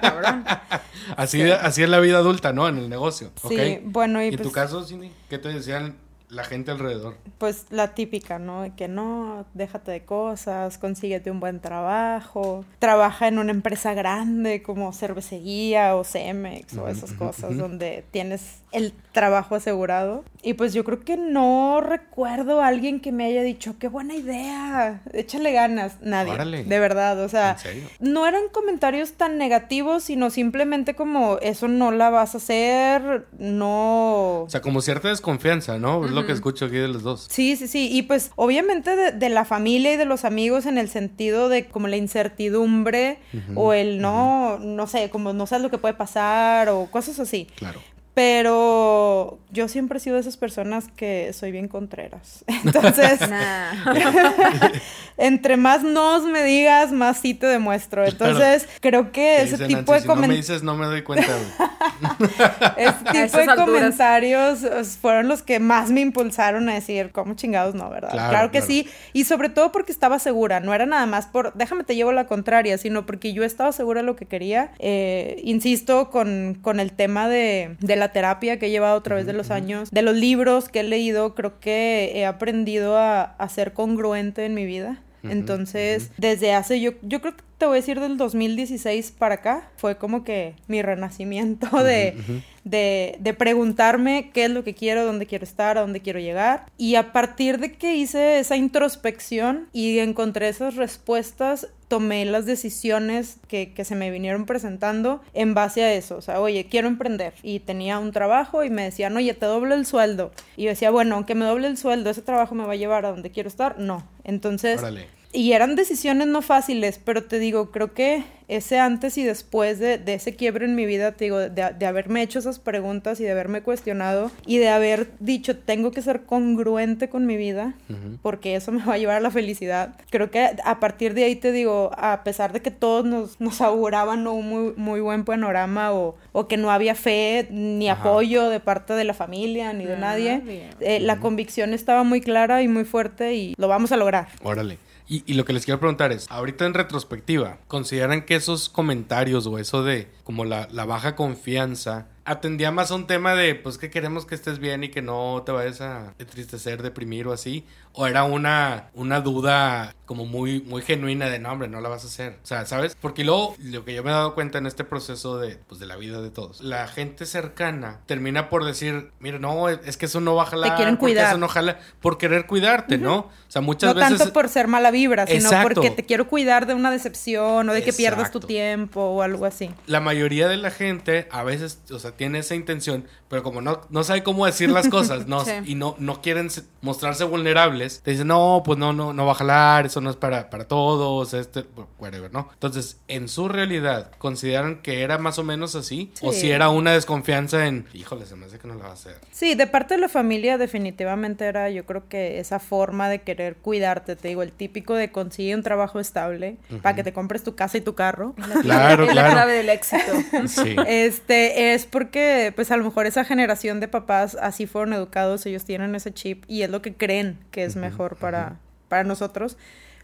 Cabrón. 0.00 0.44
Así, 1.16 1.42
así 1.42 1.82
es 1.82 1.88
la 1.88 1.98
vida 1.98 2.18
adulta, 2.18 2.52
¿no? 2.52 2.68
En 2.68 2.78
el 2.78 2.88
negocio. 2.88 3.32
Sí, 3.48 3.80
bueno, 3.84 4.22
y, 4.22 4.26
¿Y 4.26 4.28
en 4.28 4.36
pues, 4.36 4.48
tu 4.48 4.52
caso, 4.52 4.84
Cindy? 4.84 5.10
¿Qué 5.28 5.36
te 5.36 5.48
decían 5.48 5.96
la 6.32 6.44
gente 6.44 6.70
alrededor? 6.70 7.16
pues 7.38 7.66
la 7.70 7.94
típica, 7.94 8.38
¿no? 8.38 8.62
De 8.62 8.70
que 8.70 8.88
no, 8.88 9.44
déjate 9.52 9.90
de 9.90 10.04
cosas, 10.04 10.78
consíguete 10.78 11.30
un 11.30 11.40
buen 11.40 11.60
trabajo, 11.60 12.64
trabaja 12.78 13.28
en 13.28 13.38
una 13.38 13.50
empresa 13.50 13.94
grande 13.94 14.62
como 14.62 14.92
cervecería 14.92 15.96
o 15.96 16.04
Cemex 16.04 16.74
o 16.76 16.88
esas 16.88 17.12
cosas 17.12 17.56
donde 17.56 18.04
tienes 18.10 18.62
el 18.70 18.92
trabajo 19.12 19.56
asegurado. 19.56 20.24
Y 20.44 20.54
pues 20.54 20.74
yo 20.74 20.82
creo 20.82 21.00
que 21.00 21.16
no 21.16 21.80
recuerdo 21.80 22.60
a 22.60 22.66
alguien 22.66 22.98
que 23.00 23.12
me 23.12 23.24
haya 23.24 23.42
dicho, 23.42 23.76
qué 23.78 23.86
buena 23.86 24.16
idea, 24.16 25.00
échale 25.12 25.52
ganas. 25.52 25.98
Nadie, 26.02 26.32
Órale. 26.32 26.64
de 26.64 26.78
verdad, 26.80 27.20
o 27.20 27.28
sea, 27.28 27.56
no 28.00 28.26
eran 28.26 28.42
comentarios 28.50 29.12
tan 29.12 29.38
negativos, 29.38 30.02
sino 30.02 30.30
simplemente 30.30 30.94
como 30.94 31.38
eso 31.38 31.68
no 31.68 31.92
la 31.92 32.10
vas 32.10 32.34
a 32.34 32.38
hacer, 32.38 33.26
no... 33.38 34.42
O 34.42 34.50
sea, 34.50 34.60
como 34.62 34.80
cierta 34.80 35.08
desconfianza, 35.08 35.78
¿no? 35.78 36.04
Es 36.04 36.10
lo 36.10 36.26
que 36.26 36.32
escucho 36.32 36.64
aquí 36.64 36.76
de 36.76 36.88
los 36.88 37.04
dos. 37.04 37.28
Sí, 37.30 37.54
sí, 37.56 37.68
sí. 37.68 37.88
Y 37.92 38.02
pues 38.02 38.32
obviamente 38.34 38.96
de, 38.96 39.12
de 39.12 39.28
la 39.28 39.44
familia 39.44 39.94
y 39.94 39.96
de 39.96 40.06
los 40.06 40.24
amigos 40.24 40.66
en 40.66 40.76
el 40.76 40.88
sentido 40.88 41.48
de 41.48 41.66
como 41.66 41.86
la 41.86 41.96
incertidumbre 41.96 43.18
o 43.54 43.72
el 43.72 44.00
no, 44.00 44.58
no 44.58 44.86
sé, 44.88 45.08
como 45.10 45.32
no 45.32 45.46
sabes 45.46 45.62
lo 45.62 45.70
que 45.70 45.78
puede 45.78 45.94
pasar 45.94 46.68
o 46.68 46.86
cosas 46.86 47.20
así. 47.20 47.46
Claro. 47.56 47.80
Pero 48.14 49.38
yo 49.50 49.68
siempre 49.68 49.96
he 49.96 50.00
sido 50.00 50.16
de 50.16 50.20
esas 50.20 50.36
personas 50.36 50.88
que 50.88 51.32
soy 51.32 51.50
bien 51.50 51.68
contreras. 51.68 52.44
Entonces, 52.64 53.20
Nah. 53.28 53.72
entre 55.22 55.56
más 55.56 55.82
nos 55.82 56.24
me 56.24 56.42
digas, 56.44 56.92
más 56.92 57.18
sí 57.18 57.34
te 57.34 57.46
demuestro. 57.46 58.04
Entonces, 58.06 58.68
creo 58.80 59.06
que 59.12 59.12
¿Qué 59.12 59.42
ese 59.42 59.56
dice 59.56 59.66
tipo 59.68 59.92
Nancy? 59.92 59.92
de 59.92 60.00
Si 60.00 60.06
no 60.08 60.14
me 60.14 60.20
comentarios... 60.20 60.46
dices, 60.46 60.62
no 60.62 60.76
me 60.76 60.86
doy 60.86 61.02
cuenta. 61.02 61.26
Ese 62.76 63.28
tipo 63.28 63.36
de 63.38 63.42
alturas. 63.44 63.56
comentarios 63.56 64.58
fueron 65.00 65.28
los 65.28 65.42
que 65.42 65.60
más 65.60 65.90
me 65.90 66.00
impulsaron 66.00 66.68
a 66.68 66.74
decir, 66.74 67.10
¿cómo 67.12 67.34
chingados 67.34 67.74
no, 67.74 67.88
verdad? 67.90 68.10
Claro, 68.10 68.30
Claro, 68.30 68.50
que 68.50 68.58
claro. 68.58 68.66
sí. 68.66 68.88
Y 69.12 69.24
sobre 69.24 69.48
todo 69.48 69.72
porque 69.72 69.92
estaba 69.92 70.18
segura. 70.18 70.60
No 70.60 70.74
era 70.74 70.86
nada 70.86 71.06
más 71.06 71.26
por, 71.26 71.52
déjame 71.54 71.84
te 71.84 71.94
llevo 71.94 72.12
la 72.12 72.26
contraria, 72.26 72.78
sino 72.78 73.06
porque 73.06 73.32
yo 73.32 73.44
estaba 73.44 73.72
segura 73.72 74.00
de 74.00 74.06
lo 74.06 74.16
que 74.16 74.26
quería. 74.26 74.70
Eh, 74.78 75.40
insisto 75.44 76.10
con, 76.10 76.58
con 76.60 76.80
el 76.80 76.92
tema 76.92 77.28
de, 77.28 77.76
de 77.80 77.96
la 77.96 78.08
terapia 78.12 78.58
que 78.58 78.66
he 78.66 78.70
llevado 78.70 78.96
a 78.98 79.02
través 79.02 79.26
de 79.26 79.32
los 79.32 79.50
años, 79.50 79.90
de 79.90 80.02
los 80.02 80.16
libros 80.16 80.68
que 80.68 80.80
he 80.80 80.84
leído, 80.84 81.34
creo 81.34 81.60
que 81.60 82.12
he 82.14 82.26
aprendido 82.26 82.96
a, 82.98 83.22
a 83.22 83.48
ser 83.48 83.72
congruente 83.72 84.44
en 84.44 84.54
mi 84.54 84.64
vida. 84.66 84.98
Entonces, 85.22 86.10
desde 86.16 86.52
hace, 86.52 86.80
yo, 86.80 86.92
yo 87.02 87.20
creo 87.20 87.36
que 87.36 87.42
te 87.58 87.66
voy 87.66 87.76
a 87.76 87.80
decir 87.80 88.00
del 88.00 88.16
2016 88.16 89.12
para 89.12 89.36
acá, 89.36 89.70
fue 89.76 89.96
como 89.96 90.24
que 90.24 90.54
mi 90.66 90.82
renacimiento 90.82 91.68
de, 91.84 92.16
de, 92.64 93.16
de 93.20 93.34
preguntarme 93.34 94.30
qué 94.34 94.46
es 94.46 94.50
lo 94.50 94.64
que 94.64 94.74
quiero, 94.74 95.04
dónde 95.04 95.26
quiero 95.26 95.44
estar, 95.44 95.78
a 95.78 95.82
dónde 95.82 96.00
quiero 96.00 96.18
llegar. 96.18 96.66
Y 96.76 96.96
a 96.96 97.12
partir 97.12 97.58
de 97.58 97.72
que 97.72 97.94
hice 97.94 98.40
esa 98.40 98.56
introspección 98.56 99.68
y 99.72 99.98
encontré 100.00 100.48
esas 100.48 100.74
respuestas, 100.76 101.68
tomé 101.92 102.24
las 102.24 102.46
decisiones 102.46 103.36
que, 103.48 103.74
que 103.74 103.84
se 103.84 103.94
me 103.94 104.10
vinieron 104.10 104.46
presentando 104.46 105.20
en 105.34 105.52
base 105.52 105.82
a 105.84 105.92
eso. 105.92 106.16
O 106.16 106.22
sea, 106.22 106.40
oye, 106.40 106.64
quiero 106.64 106.88
emprender. 106.88 107.34
Y 107.42 107.60
tenía 107.60 107.98
un 107.98 108.12
trabajo 108.12 108.64
y 108.64 108.70
me 108.70 108.82
decían, 108.82 109.14
oye, 109.14 109.34
te 109.34 109.44
doble 109.44 109.74
el 109.74 109.84
sueldo. 109.84 110.32
Y 110.56 110.62
yo 110.62 110.70
decía, 110.70 110.90
bueno, 110.90 111.16
aunque 111.16 111.34
me 111.34 111.44
doble 111.44 111.66
el 111.66 111.76
sueldo, 111.76 112.08
ese 112.08 112.22
trabajo 112.22 112.54
me 112.54 112.64
va 112.64 112.72
a 112.72 112.76
llevar 112.76 113.04
a 113.04 113.10
donde 113.10 113.30
quiero 113.30 113.50
estar. 113.50 113.78
No. 113.78 114.08
Entonces, 114.24 114.80
Órale. 114.80 115.06
Y 115.32 115.52
eran 115.52 115.76
decisiones 115.76 116.28
no 116.28 116.42
fáciles, 116.42 117.00
pero 117.02 117.24
te 117.24 117.38
digo, 117.38 117.70
creo 117.70 117.94
que 117.94 118.24
ese 118.48 118.78
antes 118.78 119.16
y 119.16 119.22
después 119.22 119.78
de, 119.78 119.96
de 119.96 120.14
ese 120.14 120.36
quiebre 120.36 120.66
en 120.66 120.74
mi 120.74 120.84
vida, 120.84 121.12
te 121.12 121.24
digo, 121.24 121.38
de, 121.38 121.48
de, 121.48 121.86
haberme 121.86 122.20
hecho 122.20 122.38
esas 122.38 122.58
preguntas 122.58 123.18
y 123.18 123.24
de 123.24 123.30
haberme 123.30 123.62
cuestionado 123.62 124.30
y 124.44 124.58
de 124.58 124.68
haber 124.68 125.10
dicho, 125.20 125.56
tengo 125.56 125.90
que 125.90 126.02
ser 126.02 126.24
congruente 126.24 127.08
con 127.08 127.24
mi 127.24 127.38
vida, 127.38 127.74
porque 128.20 128.56
eso 128.56 128.72
me 128.72 128.84
va 128.84 128.94
a 128.94 128.98
llevar 128.98 129.16
a 129.16 129.20
la 129.20 129.30
felicidad. 129.30 129.94
Creo 130.10 130.30
que 130.30 130.50
a 130.64 130.80
partir 130.80 131.14
de 131.14 131.24
ahí 131.24 131.36
te 131.36 131.50
digo, 131.50 131.92
a 131.96 132.24
pesar 132.24 132.52
de 132.52 132.60
que 132.60 132.70
todos 132.70 133.06
nos, 133.06 133.40
nos 133.40 133.62
auguraban 133.62 134.26
un 134.26 134.46
muy, 134.46 134.74
muy 134.76 135.00
buen 135.00 135.24
panorama 135.24 135.92
o, 135.92 136.16
o 136.32 136.46
que 136.46 136.58
no 136.58 136.70
había 136.70 136.94
fe 136.94 137.48
ni 137.50 137.88
apoyo 137.88 138.50
de 138.50 138.60
parte 138.60 138.92
de 138.92 139.04
la 139.04 139.14
familia 139.14 139.72
ni 139.72 139.86
de 139.86 139.96
nadie, 139.96 140.68
eh, 140.80 141.00
la 141.00 141.20
convicción 141.20 141.72
estaba 141.72 142.02
muy 142.02 142.20
clara 142.20 142.62
y 142.62 142.68
muy 142.68 142.84
fuerte 142.84 143.34
y 143.34 143.54
lo 143.56 143.68
vamos 143.68 143.92
a 143.92 143.96
lograr. 143.96 144.28
Órale. 144.42 144.91
Y, 145.08 145.34
lo 145.34 145.44
que 145.44 145.52
les 145.52 145.64
quiero 145.64 145.80
preguntar 145.80 146.12
es, 146.12 146.26
ahorita 146.30 146.64
en 146.64 146.74
retrospectiva, 146.74 147.58
¿consideran 147.68 148.24
que 148.24 148.34
esos 148.34 148.68
comentarios 148.68 149.46
o 149.46 149.58
eso 149.58 149.82
de 149.82 150.08
como 150.24 150.44
la 150.44 150.84
baja 150.86 151.16
confianza 151.16 152.06
atendía 152.24 152.70
más 152.70 152.90
a 152.90 152.94
un 152.94 153.06
tema 153.06 153.34
de, 153.34 153.54
pues 153.54 153.78
que 153.78 153.90
queremos 153.90 154.26
que 154.26 154.34
estés 154.34 154.58
bien 154.58 154.84
y 154.84 154.88
que 154.90 155.02
no 155.02 155.42
te 155.44 155.52
vayas 155.52 155.80
a 155.80 156.14
entristecer, 156.18 156.82
deprimir 156.82 157.26
o 157.26 157.32
así? 157.32 157.64
¿O 157.94 158.06
era 158.06 158.24
una, 158.24 158.90
una 158.94 159.20
duda 159.20 159.94
como 160.06 160.24
muy, 160.24 160.62
muy 160.62 160.82
genuina 160.82 161.28
de, 161.28 161.38
no, 161.38 161.52
hombre, 161.52 161.68
no 161.68 161.80
la 161.80 161.88
vas 161.88 162.04
a 162.04 162.06
hacer? 162.06 162.38
O 162.42 162.46
sea, 162.46 162.64
¿sabes? 162.64 162.96
Porque 163.00 163.24
luego, 163.24 163.54
lo 163.58 163.84
que 163.84 163.94
yo 163.94 164.02
me 164.02 164.10
he 164.10 164.14
dado 164.14 164.34
cuenta 164.34 164.58
en 164.58 164.66
este 164.66 164.84
proceso 164.84 165.38
de, 165.38 165.56
pues, 165.68 165.78
de 165.80 165.86
la 165.86 165.96
vida 165.96 166.22
de 166.22 166.30
todos, 166.30 166.60
la 166.62 166.88
gente 166.88 167.26
cercana 167.26 168.00
termina 168.06 168.48
por 168.48 168.64
decir, 168.64 169.10
mira, 169.20 169.38
no, 169.38 169.68
es 169.68 169.96
que 169.96 170.06
eso 170.06 170.20
no 170.20 170.34
va 170.34 170.44
a 170.44 170.46
jalar. 170.46 170.70
Te 170.70 170.76
quieren 170.76 170.96
cuidar. 170.96 171.28
Eso 171.28 171.38
no 171.38 171.48
jala, 171.48 171.78
por 172.00 172.18
querer 172.18 172.46
cuidarte, 172.46 172.96
¿no? 172.98 173.16
O 173.18 173.30
sea, 173.48 173.60
muchas 173.60 173.94
no 173.94 174.00
veces... 174.00 174.18
tanto 174.18 174.32
por 174.32 174.48
ser 174.48 174.68
mala 174.68 174.90
vibra, 174.90 175.26
sino 175.26 175.40
Exacto. 175.40 175.74
porque 175.74 175.90
te 175.90 176.04
quiero 176.04 176.28
cuidar 176.28 176.66
de 176.66 176.74
una 176.74 176.90
decepción 176.90 177.68
o 177.68 177.72
de 177.72 177.82
que 177.82 177.90
Exacto. 177.90 177.96
pierdas 177.96 178.30
tu 178.30 178.40
tiempo 178.40 179.02
o 179.02 179.22
algo 179.22 179.44
así. 179.44 179.70
La 179.86 180.00
mayoría 180.00 180.48
de 180.48 180.56
la 180.56 180.70
gente 180.70 181.28
a 181.30 181.42
veces, 181.42 181.80
o 181.90 181.98
sea, 181.98 182.11
tiene 182.16 182.40
esa 182.40 182.54
intención, 182.54 183.06
pero 183.32 183.42
como 183.42 183.62
no, 183.62 183.80
no 183.88 184.04
sabe 184.04 184.22
cómo 184.22 184.44
decir 184.44 184.68
las 184.68 184.90
cosas, 184.90 185.26
no, 185.26 185.42
sí. 185.42 185.52
y 185.64 185.74
no, 185.74 185.96
no 185.98 186.20
quieren 186.20 186.50
mostrarse 186.82 187.24
vulnerables, 187.24 188.02
te 188.02 188.10
dicen, 188.10 188.26
no, 188.26 188.60
pues 188.62 188.78
no, 188.78 188.92
no, 188.92 189.14
no 189.14 189.24
va 189.24 189.32
a 189.32 189.36
jalar, 189.36 189.86
eso 189.86 190.02
no 190.02 190.10
es 190.10 190.16
para, 190.16 190.50
para 190.50 190.68
todos, 190.68 191.32
este, 191.32 191.64
whatever, 191.98 192.30
¿no? 192.30 192.50
Entonces, 192.52 192.98
en 193.08 193.30
su 193.30 193.48
realidad, 193.48 194.10
¿consideran 194.18 194.82
que 194.82 195.00
era 195.00 195.16
más 195.16 195.38
o 195.38 195.44
menos 195.44 195.74
así? 195.76 196.10
Sí. 196.12 196.26
¿O 196.26 196.32
si 196.34 196.50
era 196.50 196.68
una 196.68 196.92
desconfianza 196.92 197.66
en, 197.66 197.86
híjole, 197.94 198.26
se 198.26 198.36
me 198.36 198.44
hace 198.44 198.58
que 198.58 198.68
no 198.68 198.74
la 198.74 198.84
va 198.84 198.90
a 198.90 198.92
hacer? 198.92 199.16
Sí, 199.30 199.54
de 199.54 199.66
parte 199.66 199.94
de 199.94 200.02
la 200.02 200.10
familia 200.10 200.58
definitivamente 200.58 201.46
era, 201.46 201.70
yo 201.70 201.86
creo 201.86 202.06
que 202.10 202.38
esa 202.38 202.58
forma 202.58 203.08
de 203.08 203.22
querer 203.22 203.56
cuidarte, 203.56 204.14
te 204.14 204.28
digo, 204.28 204.42
el 204.42 204.52
típico 204.52 204.92
de 204.92 205.10
conseguir 205.10 205.56
un 205.56 205.62
trabajo 205.62 206.00
estable 206.00 206.58
uh 206.70 206.74
-huh. 206.74 206.82
para 206.82 206.96
que 206.96 207.02
te 207.02 207.14
compres 207.14 207.42
tu 207.42 207.54
casa 207.54 207.78
y 207.78 207.80
tu 207.80 207.94
carro. 207.94 208.34
Claro, 208.62 209.04
es 209.06 209.10
claro. 209.10 209.28
la 209.28 209.32
clave 209.32 209.52
del 209.54 209.70
éxito. 209.70 210.12
Sí. 210.46 210.76
Este, 210.86 211.72
es 211.72 211.86
porque, 211.86 212.52
pues 212.54 212.70
a 212.70 212.76
lo 212.76 212.84
mejor 212.84 213.06
esa 213.06 213.21
generación 213.24 213.80
de 213.80 213.88
papás 213.88 214.36
así 214.40 214.66
fueron 214.66 214.92
educados, 214.92 215.46
ellos 215.46 215.64
tienen 215.64 215.94
ese 215.94 216.12
chip 216.12 216.44
y 216.48 216.62
es 216.62 216.70
lo 216.70 216.82
que 216.82 216.94
creen 216.94 217.38
que 217.50 217.64
es 217.64 217.76
uh 217.76 217.78
-huh, 217.78 217.82
mejor 217.82 218.16
para, 218.16 218.58
para 218.88 219.04
nosotros. 219.04 219.56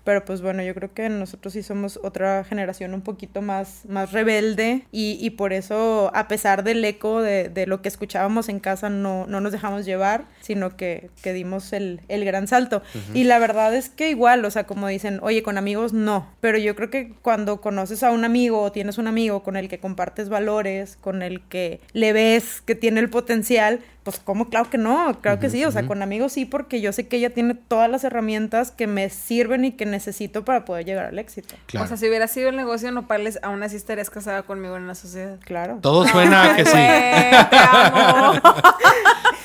Pero 0.04 0.24
pues 0.24 0.40
bueno, 0.40 0.62
yo 0.62 0.74
creo 0.74 0.92
que 0.92 1.08
nosotros 1.08 1.52
sí 1.52 1.62
somos 1.62 1.98
otra 2.02 2.44
generación 2.44 2.94
un 2.94 3.02
poquito 3.02 3.42
más, 3.42 3.84
más 3.88 4.12
rebelde 4.12 4.86
y, 4.92 5.18
y 5.20 5.30
por 5.30 5.52
eso, 5.52 6.10
a 6.14 6.28
pesar 6.28 6.64
del 6.64 6.84
eco 6.84 7.20
de, 7.22 7.48
de, 7.48 7.66
lo 7.66 7.82
que 7.82 7.88
escuchábamos 7.88 8.48
en 8.48 8.60
casa, 8.60 8.88
no, 8.88 9.26
no 9.26 9.40
nos 9.40 9.52
dejamos 9.52 9.84
llevar, 9.84 10.26
sino 10.40 10.76
que, 10.76 11.10
que 11.22 11.32
dimos 11.32 11.72
el, 11.72 12.00
el, 12.08 12.24
gran 12.24 12.46
salto. 12.46 12.82
Uh 12.94 12.98
-huh. 12.98 13.16
Y 13.16 13.24
la 13.24 13.38
verdad 13.38 13.74
es 13.74 13.88
que 13.88 14.10
igual, 14.10 14.44
o 14.44 14.50
sea, 14.50 14.64
como 14.64 14.88
dicen, 14.88 15.18
oye, 15.22 15.42
con 15.42 15.58
amigos 15.58 15.92
no, 15.92 16.30
pero 16.40 16.58
yo 16.58 16.74
creo 16.76 16.90
que 16.90 17.12
cuando 17.22 17.60
conoces 17.60 18.02
a 18.02 18.10
un 18.10 18.24
amigo 18.24 18.62
o 18.62 18.72
tienes 18.72 18.98
un 18.98 19.06
amigo 19.06 19.42
con 19.42 19.56
el 19.56 19.68
que 19.68 19.78
compartes 19.78 20.28
valores, 20.28 20.96
con 20.96 21.22
el 21.22 21.42
que 21.42 21.80
le 21.92 22.12
ves 22.12 22.60
que 22.60 22.74
tiene 22.74 23.00
el 23.00 23.10
potencial, 23.10 23.80
pues 24.02 24.20
como 24.20 24.48
claro 24.48 24.70
que 24.70 24.78
no, 24.78 25.18
claro 25.20 25.36
uh 25.36 25.38
-huh, 25.38 25.40
que 25.40 25.50
sí, 25.50 25.64
o 25.64 25.70
sea, 25.70 25.82
uh 25.82 25.84
-huh. 25.84 25.88
con 25.88 26.02
amigos 26.02 26.32
sí, 26.32 26.44
porque 26.44 26.80
yo 26.80 26.92
sé 26.92 27.08
que 27.08 27.16
ella 27.16 27.30
tiene 27.30 27.54
todas 27.54 27.90
las 27.90 28.04
herramientas 28.04 28.70
que 28.70 28.86
me 28.86 29.10
sirven 29.10 29.64
y 29.64 29.72
que 29.72 29.86
necesito 29.86 30.44
para 30.44 30.64
poder 30.64 30.84
llegar 30.84 31.06
al 31.06 31.18
éxito. 31.18 31.54
Claro. 31.66 31.84
O 31.84 31.88
sea, 31.88 31.96
si 31.96 32.08
hubiera 32.08 32.26
sido 32.28 32.48
el 32.48 32.56
negocio 32.56 32.90
Nopales, 32.90 33.38
aún 33.42 33.62
así 33.62 33.76
estarías 33.76 34.10
casada 34.10 34.42
conmigo 34.42 34.76
en 34.76 34.86
la 34.86 34.94
sociedad. 34.94 35.38
Claro. 35.44 35.78
Todo 35.82 36.06
suena 36.06 36.52
a 36.52 36.56
que 36.56 36.64
sí. 36.64 36.72
Te 36.72 37.56
amo. 37.56 38.40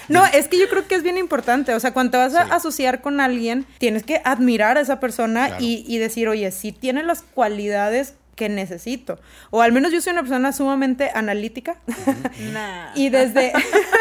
No, 0.10 0.26
es 0.26 0.48
que 0.48 0.60
yo 0.60 0.68
creo 0.70 0.86
que 0.88 0.96
es 0.96 1.04
bien 1.04 1.18
importante. 1.18 1.74
O 1.74 1.80
sea, 1.80 1.94
cuando 1.94 2.12
te 2.12 2.18
vas 2.18 2.36
a 2.36 2.46
sí. 2.46 2.52
asociar 2.52 3.02
con 3.02 3.20
alguien, 3.20 3.66
tienes 3.78 4.04
que 4.04 4.22
admirar 4.26 4.78
a 4.78 4.82
esa 4.82 5.00
persona 5.00 5.48
claro. 5.48 5.64
y, 5.64 5.86
y, 5.88 5.98
decir, 5.98 6.28
oye, 6.28 6.52
si 6.52 6.72
tiene 6.72 7.04
las 7.04 7.22
cualidades 7.22 8.16
que 8.36 8.50
necesito. 8.50 9.20
O 9.52 9.62
al 9.62 9.72
menos 9.72 9.92
yo 9.92 10.02
soy 10.02 10.12
una 10.12 10.22
persona 10.22 10.52
sumamente 10.52 11.12
analítica. 11.14 11.76
nah. 12.52 12.92
y 12.96 13.10
desde 13.10 13.54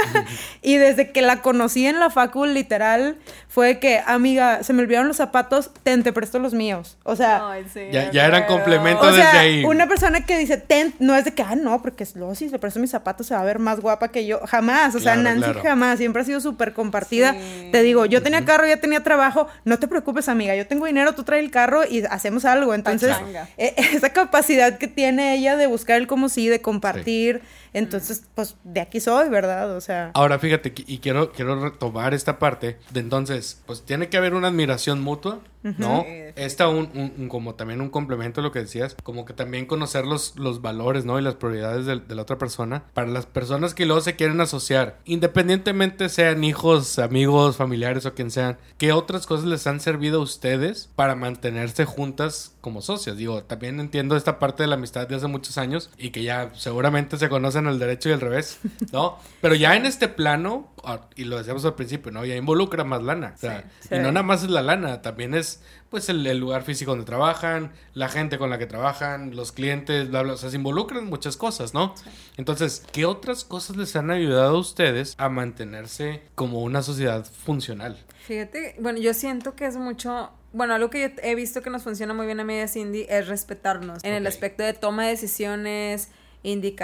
y 0.63 0.77
desde 0.77 1.13
que 1.13 1.23
la 1.23 1.43
conocí 1.43 1.87
en 1.87 2.01
la 2.01 2.11
facu 2.11 2.45
literal 2.45 3.17
fue 3.49 3.79
que, 3.79 4.01
amiga, 4.07 4.63
se 4.63 4.73
me 4.73 4.83
olvidaron 4.83 5.09
los 5.09 5.19
zapatos, 5.19 5.71
ten, 5.83 6.03
te 6.03 6.13
presto 6.13 6.39
los 6.39 6.55
míos. 6.55 6.97
O 7.05 7.17
sea, 7.17 7.51
Ay, 7.51 7.67
sí, 7.73 7.81
ya, 7.93 8.11
ya 8.11 8.27
eran 8.27 8.47
complementos 8.47 9.07
o 9.07 9.13
desde 9.13 9.39
ahí. 9.39 9.65
Una 9.65 9.87
persona 9.87 10.25
que 10.25 10.39
dice, 10.39 10.57
ten, 10.57 10.95
no 10.99 11.15
es 11.15 11.25
de 11.25 11.35
que, 11.35 11.43
ah, 11.43 11.55
no, 11.55 11.83
porque 11.83 12.07
luego 12.15 12.35
si 12.35 12.49
le 12.49 12.59
presto 12.59 12.81
mis 12.81 12.91
zapatos 12.91 13.27
se 13.27 13.35
va 13.35 13.41
a 13.41 13.45
ver 13.45 13.59
más 13.59 13.81
guapa 13.81 14.09
que 14.09 14.27
yo. 14.27 14.41
Jamás. 14.47 14.95
O 14.95 15.01
sea, 15.01 15.15
Claro, 15.15 15.23
Nancy 15.23 15.53
claro. 15.53 15.63
jamás. 15.63 15.99
Siempre 15.99 16.23
ha 16.23 16.25
sido 16.25 16.41
súper 16.41 16.73
compartida. 16.73 17.33
Sí. 17.35 17.69
Te 17.71 17.83
digo, 17.83 18.07
yo 18.07 18.23
tenía 18.23 18.45
carro, 18.45 18.67
ya 18.67 18.79
tenía 18.79 19.03
trabajo. 19.03 19.47
No 19.65 19.79
te 19.79 19.89
preocupes, 19.89 20.29
amiga. 20.29 20.55
Yo 20.57 20.67
tengo 20.67 20.87
dinero, 20.87 21.15
tú 21.15 21.23
traes 21.25 21.45
el 21.45 21.51
carro 21.51 21.83
y 21.89 22.05
hacemos 22.05 22.45
algo. 22.45 22.75
Entonces, 22.75 23.15
eh, 23.59 23.75
esa 23.93 24.11
capacidad 24.25 24.79
que 24.79 24.89
tiene 24.89 25.35
ella 25.35 25.57
de 25.57 25.67
buscar 25.67 26.01
el 26.01 26.07
como 26.07 26.29
sí, 26.29 26.49
de 26.49 26.61
compartir. 26.61 27.43
Entonces, 27.73 28.25
pues 28.35 28.57
de 28.65 28.81
aquí 28.81 29.01
soy, 29.01 29.29
¿verdad? 29.29 29.77
O 29.77 29.81
sea. 29.81 30.11
Ahora 30.15 30.39
fíjate, 30.39 30.73
y 30.87 30.99
quiero, 30.99 31.33
quiero 31.33 31.61
retomar 31.63 32.15
esta 32.15 32.39
parte 32.39 32.79
de 32.91 33.01
entonces, 33.01 33.61
pues 33.67 33.83
tiene 33.83 34.09
que 34.09 34.17
haber 34.17 34.35
una 34.35 34.49
admiración 34.49 35.03
mutua, 35.03 35.41
¿no? 35.79 36.05
Esta 36.37 36.69
un, 36.69 36.89
un- 36.95 37.13
un- 37.19 37.29
como 37.29 37.55
también 37.55 37.81
un 37.81 37.91
complemento 37.91 38.41
a 38.41 38.45
lo 38.45 38.53
que 38.53 38.61
decías, 38.61 38.97
como 39.03 39.25
que 39.25 39.33
también 39.35 39.67
conocer 39.67 40.07
los, 40.07 40.37
los 40.37 40.63
valores, 40.63 41.05
¿no? 41.05 41.19
Y 41.19 41.23
las 41.23 41.35
prioridades 41.35 41.87
de, 41.87 42.01
de 42.01 42.15
la 42.15 42.23
otra 42.23 42.39
persona. 42.39 42.85
Para 42.95 43.09
las 43.09 43.27
personas 43.27 43.75
que 43.75 43.87
luego 43.87 44.01
se 44.01 44.17
quieren 44.17 44.41
asociar, 44.41 44.99
independientemente 45.05 46.09
sean 46.09 46.45
hijos, 46.45 46.99
amigos, 46.99 47.57
familiares 47.57 48.07
o 48.07 48.15
quien 48.15 48.31
sean, 48.31 48.59
¿qué 48.79 48.93
otras 48.93 49.27
cosas 49.27 49.47
les 49.47 49.67
han 49.67 49.81
servido 49.81 50.21
a 50.21 50.23
ustedes 50.23 50.89
para 50.95 51.15
mantenerse 51.15 51.85
juntas 51.85 52.55
como 52.61 52.81
socias? 52.83 53.17
Digo, 53.17 53.43
también 53.45 53.81
entiendo 53.81 54.17
esta 54.17 54.39
parte 54.39 54.63
de 54.63 54.67
la 54.69 54.75
amistad 54.77 55.07
de 55.09 55.17
hace 55.17 55.27
muchos 55.27 55.59
años 55.59 55.91
y 55.99 56.11
que 56.11 56.23
ya 56.23 56.51
seguramente 56.55 57.17
se 57.19 57.29
conocen 57.29 57.67
al 57.67 57.79
derecho 57.79 58.09
y 58.09 58.13
al 58.13 58.21
revés, 58.21 58.59
¿no? 58.93 59.19
Pero 59.41 59.55
ya 59.55 59.75
en 59.77 59.87
este 59.87 60.09
plano, 60.09 60.71
y 61.17 61.25
lo 61.25 61.39
decíamos 61.39 61.65
al 61.65 61.75
principio, 61.75 62.11
¿no? 62.13 62.25
Ya 62.25 62.35
involucra 62.37 62.85
más 62.85 63.03
lana. 63.03 63.33
O 63.37 63.39
sea, 63.39 63.65
Sí. 63.81 63.95
y 63.95 63.99
no 63.99 64.13
nada 64.13 64.23
más 64.23 64.43
es 64.43 64.51
la 64.51 64.63
lana, 64.63 65.03
también 65.03 65.35
es 65.35 65.63
pues 65.91 66.09
el, 66.09 66.27
el 66.27 66.39
lugar 66.39 66.63
físico 66.63 66.93
donde 66.93 67.05
trabajan, 67.05 67.73
la 67.95 68.09
gente 68.09 68.39
con 68.39 68.49
la 68.51 68.59
que 68.59 68.67
trabajan, 68.67 69.37
los 69.37 69.53
clientes, 69.53 70.09
bla, 70.11 70.23
bla. 70.23 70.33
O 70.33 70.37
sea, 70.37 70.49
se 70.51 70.57
involucran 70.57 71.05
muchas 71.07 71.37
cosas, 71.37 71.75
¿no? 71.75 71.95
Entonces, 72.37 72.83
¿qué 72.93 73.05
otras 73.05 73.45
cosas 73.45 73.77
les 73.77 73.95
han 73.97 74.11
ayudado 74.11 74.57
a 74.57 74.59
ustedes 74.59 75.15
a 75.19 75.29
mantenerse 75.29 76.23
como 76.35 76.63
una 76.63 76.83
sociedad 76.83 77.25
funcional? 77.25 77.99
Fíjate, 78.27 78.77
bueno, 78.81 78.99
yo 79.01 79.13
siento 79.15 79.55
que 79.55 79.67
es 79.67 79.77
mucho. 79.77 80.31
Bueno, 80.55 80.75
algo 80.75 80.91
que 80.91 81.01
yo 81.01 81.15
he 81.23 81.35
visto 81.35 81.63
que 81.63 81.71
nos 81.71 81.83
funciona 81.83 82.13
muy 82.15 82.27
bien 82.27 82.39
a 82.41 82.45
media 82.45 82.69
Cindy 82.69 83.07
es 83.09 83.27
respetarnos 83.29 84.03
en 84.05 84.13
el 84.15 84.27
aspecto 84.27 84.63
de 84.63 84.73
toma 84.75 85.05
de 85.05 85.11
decisiones, 85.11 86.11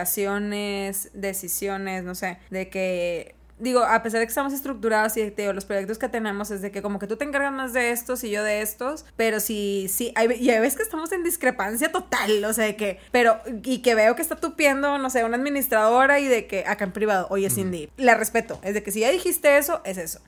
indicaciones, 0.03 1.11
decisiones, 1.15 2.05
no 2.05 2.15
sé, 2.15 2.39
de 2.51 2.69
que 2.69 3.35
digo, 3.59 3.83
a 3.83 4.03
pesar 4.03 4.21
de 4.21 4.27
que 4.27 4.31
estamos 4.31 4.53
estructurados 4.53 5.17
y 5.17 5.31
digo, 5.31 5.53
los 5.53 5.65
proyectos 5.65 5.99
que 5.99 6.09
tenemos 6.09 6.51
es 6.51 6.63
de 6.63 6.71
que 6.71 6.83
como 6.83 6.99
que 6.99 7.07
tú 7.07 7.17
te 7.17 7.25
encargas 7.25 7.53
más 7.53 7.73
de 7.73 7.91
estos 7.91 8.25
y 8.25 8.31
yo 8.31 8.43
de 8.43 8.63
estos, 8.63 9.05
pero 9.17 9.41
sí, 9.41 9.87
sí, 9.89 10.13
hay, 10.15 10.33
y 10.33 10.51
hay 10.51 10.61
veces 10.61 10.77
que 10.77 10.83
estamos 10.83 11.13
en 11.13 11.25
discrepancia 11.25 11.91
total, 11.91 12.45
o 12.45 12.53
sea, 12.53 12.67
de 12.67 12.77
que, 12.77 12.99
pero, 13.11 13.39
y 13.65 13.79
que 13.79 13.95
veo 13.95 14.17
que 14.17 14.23
está 14.23 14.37
tupiendo, 14.37 14.99
no 14.99 15.11
sé, 15.11 15.25
una 15.25 15.37
administradora 15.37 16.21
y 16.21 16.27
de 16.27 16.47
que 16.47 16.65
acá 16.67 16.85
en 16.85 16.93
privado, 16.93 17.27
oye, 17.31 17.51
Cindy, 17.51 17.91
la 17.97 18.15
respeto, 18.15 18.59
es 18.63 18.75
de 18.75 18.83
que 18.83 18.93
si 18.93 19.01
ya 19.01 19.11
dijiste 19.11 19.59
eso, 19.59 19.81
es 19.85 19.99
eso. 19.99 20.21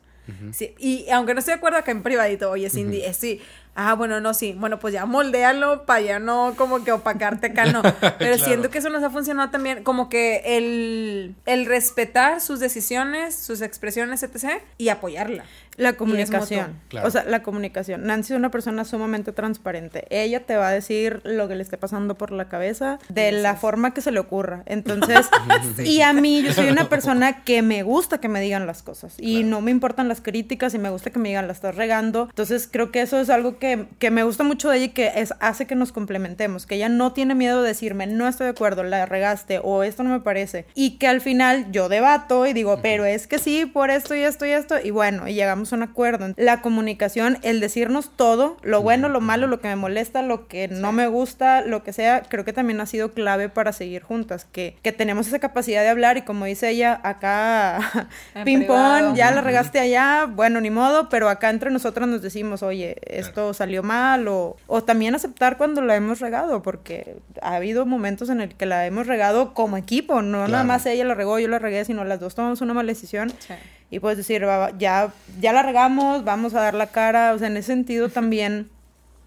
Sí, 0.53 0.74
y 0.78 1.11
aunque 1.11 1.35
no 1.35 1.41
estoy 1.41 1.55
de 1.55 1.59
acuerdo 1.59 1.78
acá 1.78 1.91
en 1.91 2.05
privadito, 2.05 2.51
oye, 2.51 2.70
Cindy, 2.70 3.03
eh, 3.03 3.14
sí, 3.14 3.41
ah, 3.75 3.95
bueno, 3.95 4.21
no, 4.21 4.35
sí, 4.35 4.55
bueno, 4.59 4.79
pues 4.79 4.93
ya 4.95 5.07
moldéalo 5.07 5.85
para 5.87 6.01
ya 6.01 6.18
no 6.18 6.55
como 6.57 6.85
que 6.85 6.93
opacarte 6.93 7.49
acá, 7.49 7.66
no. 7.66 7.83
Pero 8.01 8.16
Claro. 8.18 8.39
siento 8.45 8.71
que 8.71 8.79
eso 8.79 8.91
nos 8.91 9.03
ha 9.03 9.11
funcionado 9.11 9.51
también, 9.51 9.83
como 9.83 10.09
que 10.09 10.43
el, 10.45 11.35
el 11.47 11.66
respetar 11.66 12.41
sus 12.41 12.61
decisiones, 12.61 13.35
sus 13.35 13.61
expresiones, 13.62 14.23
etc., 14.23 14.62
y 14.79 14.89
apoyarla. 14.89 15.45
La 15.77 15.95
comunicación. 15.95 16.79
Claro. 16.89 17.07
O 17.09 17.11
sea, 17.11 17.25
la 17.25 17.43
comunicación. 17.43 18.05
Nancy 18.07 18.33
es 18.33 18.39
una 18.39 18.51
persona 18.51 18.85
sumamente 18.85 19.33
transparente. 19.33 20.05
Ella 20.11 20.45
te 20.45 20.57
va 20.57 20.68
a 20.68 20.73
decir 20.73 21.21
lo 21.25 21.49
que 21.49 21.55
le 21.55 21.62
esté 21.62 21.79
pasando 21.79 22.16
por 22.16 22.33
la 22.33 22.49
cabeza 22.49 22.99
de 23.09 23.33
la 23.33 23.57
forma 23.57 23.95
que 23.95 24.01
se 24.01 24.11
le 24.11 24.21
ocurra. 24.21 24.62
Entonces, 24.66 25.29
y 25.85 26.03
a 26.03 26.12
mí, 26.12 26.43
yo 26.43 26.53
soy 26.53 26.68
una 26.68 26.89
persona 26.89 27.45
que 27.45 27.62
me 27.62 27.83
gusta 27.83 28.18
que 28.18 28.29
me 28.29 28.41
digan 28.41 28.66
las 28.66 28.83
cosas. 28.83 29.14
Y 29.18 29.37
Claro. 29.41 29.49
no 29.51 29.61
me 29.62 29.71
importan 29.71 30.09
las 30.09 30.21
críticas 30.21 30.75
y 30.75 30.79
me 30.79 30.91
gusta 30.91 31.11
que 31.11 31.18
me 31.18 31.29
digan, 31.29 31.47
la 31.47 31.53
estás 31.53 31.75
regando. 31.75 32.27
Entonces, 32.29 32.68
creo 32.71 32.91
que 32.91 33.01
eso 33.03 33.18
es 33.18 33.31
algo 33.31 33.59
que, 33.59 33.87
que 33.99 34.11
me 34.11 34.23
gusta 34.23 34.45
mucho 34.45 34.68
de 34.71 34.77
ella 34.79 34.87
y 34.87 34.91
que 34.91 35.12
es, 35.16 35.33
hace 35.41 35.66
que 35.66 35.77
nos 35.77 35.93
complementemos, 35.93 36.66
que 36.66 36.75
ella 36.75 36.89
no 36.89 37.12
tiene 37.12 37.35
miedo 37.35 37.62
de 37.62 37.68
decirme, 37.68 38.07
no 38.07 38.27
estoy 38.29 38.45
de 38.47 38.51
acuerdo, 38.51 38.83
la 38.83 39.07
regaste 39.07 39.61
o 39.62 39.83
esto 39.83 40.03
no 40.03 40.11
me 40.11 40.21
parece. 40.21 40.66
Y 40.75 40.99
que 40.99 41.07
al 41.07 41.21
final 41.21 41.71
yo 41.73 41.89
debato 41.89 42.47
y 42.47 42.53
digo, 42.53 42.81
pero 42.83 43.05
es 43.05 43.27
que 43.27 43.39
sí, 43.39 43.66
por 43.66 43.91
esto 43.91 44.14
y 44.14 44.21
esto 44.21 44.45
y 44.47 44.51
esto. 44.51 44.77
Y 44.83 44.91
bueno, 44.91 45.29
y 45.29 45.35
llegamos 45.35 45.60
a 45.73 45.77
un 45.77 45.83
acuerdo. 45.83 46.33
La 46.37 46.63
comunicación, 46.63 47.39
el 47.43 47.61
decirnos 47.61 48.11
todo, 48.17 48.57
lo 48.63 48.83
bueno, 48.83 49.09
lo 49.09 49.21
malo, 49.21 49.47
lo 49.47 49.61
que 49.61 49.69
me 49.69 49.77
molesta, 49.77 50.23
lo 50.23 50.49
que 50.49 50.69
no 50.69 50.93
me 50.93 51.07
gusta, 51.07 51.61
lo 51.61 51.83
que 51.83 51.93
sea, 51.93 52.23
creo 52.23 52.45
que 52.45 52.53
también 52.53 52.81
ha 52.81 52.87
sido 52.87 53.13
clave 53.13 53.49
para 53.49 53.73
seguir 53.73 54.03
juntas, 54.03 54.47
que, 54.51 54.77
que 54.83 54.93
tenemos 54.93 55.27
esa 55.27 55.39
capacidad 55.39 55.83
de 55.83 55.89
hablar 55.89 56.17
y 56.17 56.23
como 56.23 56.45
dice 56.47 56.71
ella, 56.71 57.01
acá 57.03 57.81
En 58.35 58.45
ping 58.45 58.59
privado. 58.61 59.07
pong, 59.09 59.17
ya 59.17 59.31
la 59.31 59.41
regaste 59.41 59.79
allá, 59.79 60.27
bueno, 60.27 60.61
ni 60.61 60.71
modo, 60.71 61.09
pero 61.09 61.29
acá 61.29 61.51
entre 61.51 61.71
nosotras 61.71 62.09
nos 62.09 62.23
decimos, 62.23 62.63
oye, 62.63 62.97
esto 63.07 63.53
salió 63.55 63.83
mal 63.83 64.29
o, 64.29 64.57
o 64.67 64.83
también 64.83 65.15
aceptar 65.15 65.57
cuando 65.57 65.83
la 65.83 65.97
hemos 65.97 66.21
regado, 66.21 66.63
porque 66.63 67.17
ha 67.43 67.57
habido 67.57 67.87
momentos 67.87 68.31
en 68.31 68.41
el 68.41 68.55
que 68.55 68.67
la 68.67 68.87
hemos 68.87 69.07
regado 69.07 69.55
como 69.55 69.77
equipo, 69.77 70.23
no 70.23 70.49
nada 70.49 70.65
más 70.65 70.87
ella 70.87 71.05
la 71.05 71.15
regó, 71.15 71.39
yo 71.39 71.49
la 71.49 71.59
regué, 71.59 71.85
sino 71.85 72.05
las 72.05 72.21
dos 72.21 72.35
tomamos 72.35 72.61
una 72.61 72.75
mala 72.75 72.89
decisión 72.89 73.31
Sí. 73.41 73.55
Y 73.91 73.99
puedes 74.01 74.16
decir, 74.18 74.47
ya, 74.78 75.12
ya 75.41 75.53
la 75.53 75.62
regamos, 75.62 76.24
vamos 76.24 76.55
a 76.55 76.61
dar 76.61 76.74
la 76.74 76.86
cara, 76.88 77.32
o 77.34 77.38
sea, 77.38 77.49
en 77.49 77.57
ese 77.57 77.68
sentido 77.68 78.09
también, 78.09 78.70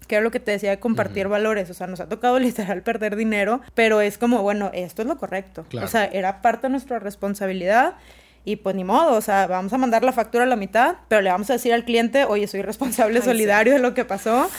que 0.08 0.16
era 0.16 0.24
lo 0.24 0.30
que 0.30 0.40
te 0.40 0.50
decía 0.52 0.70
de 0.70 0.78
compartir 0.80 1.28
valores, 1.28 1.68
o 1.70 1.74
sea, 1.74 1.86
nos 1.86 2.00
ha 2.00 2.08
tocado 2.08 2.38
literal 2.40 2.82
perder 2.82 3.16
dinero, 3.16 3.60
pero 3.74 4.00
es 4.00 4.18
como, 4.18 4.42
bueno, 4.42 4.70
esto 4.74 5.02
es 5.02 5.08
lo 5.08 5.16
correcto, 5.18 5.64
Claro. 5.68 5.86
o 5.86 5.90
sea, 5.90 6.04
era 6.06 6.40
parte 6.42 6.66
de 6.66 6.70
nuestra 6.70 6.98
responsabilidad. 6.98 7.94
Y 8.46 8.56
pues 8.56 8.76
ni 8.76 8.84
modo, 8.84 9.14
o 9.14 9.22
sea, 9.22 9.46
vamos 9.46 9.72
a 9.72 9.78
mandar 9.78 10.04
la 10.04 10.12
factura 10.12 10.44
a 10.44 10.46
la 10.46 10.54
mitad, 10.56 10.96
pero 11.08 11.22
le 11.22 11.30
vamos 11.30 11.48
a 11.48 11.54
decir 11.54 11.72
al 11.72 11.86
cliente, 11.86 12.26
oye, 12.26 12.46
soy 12.46 12.60
responsable 12.60 13.20
Ay, 13.20 13.24
solidario 13.24 13.72
de 13.72 13.78
lo 13.78 13.94
que 13.94 14.04
pasó. 14.04 14.50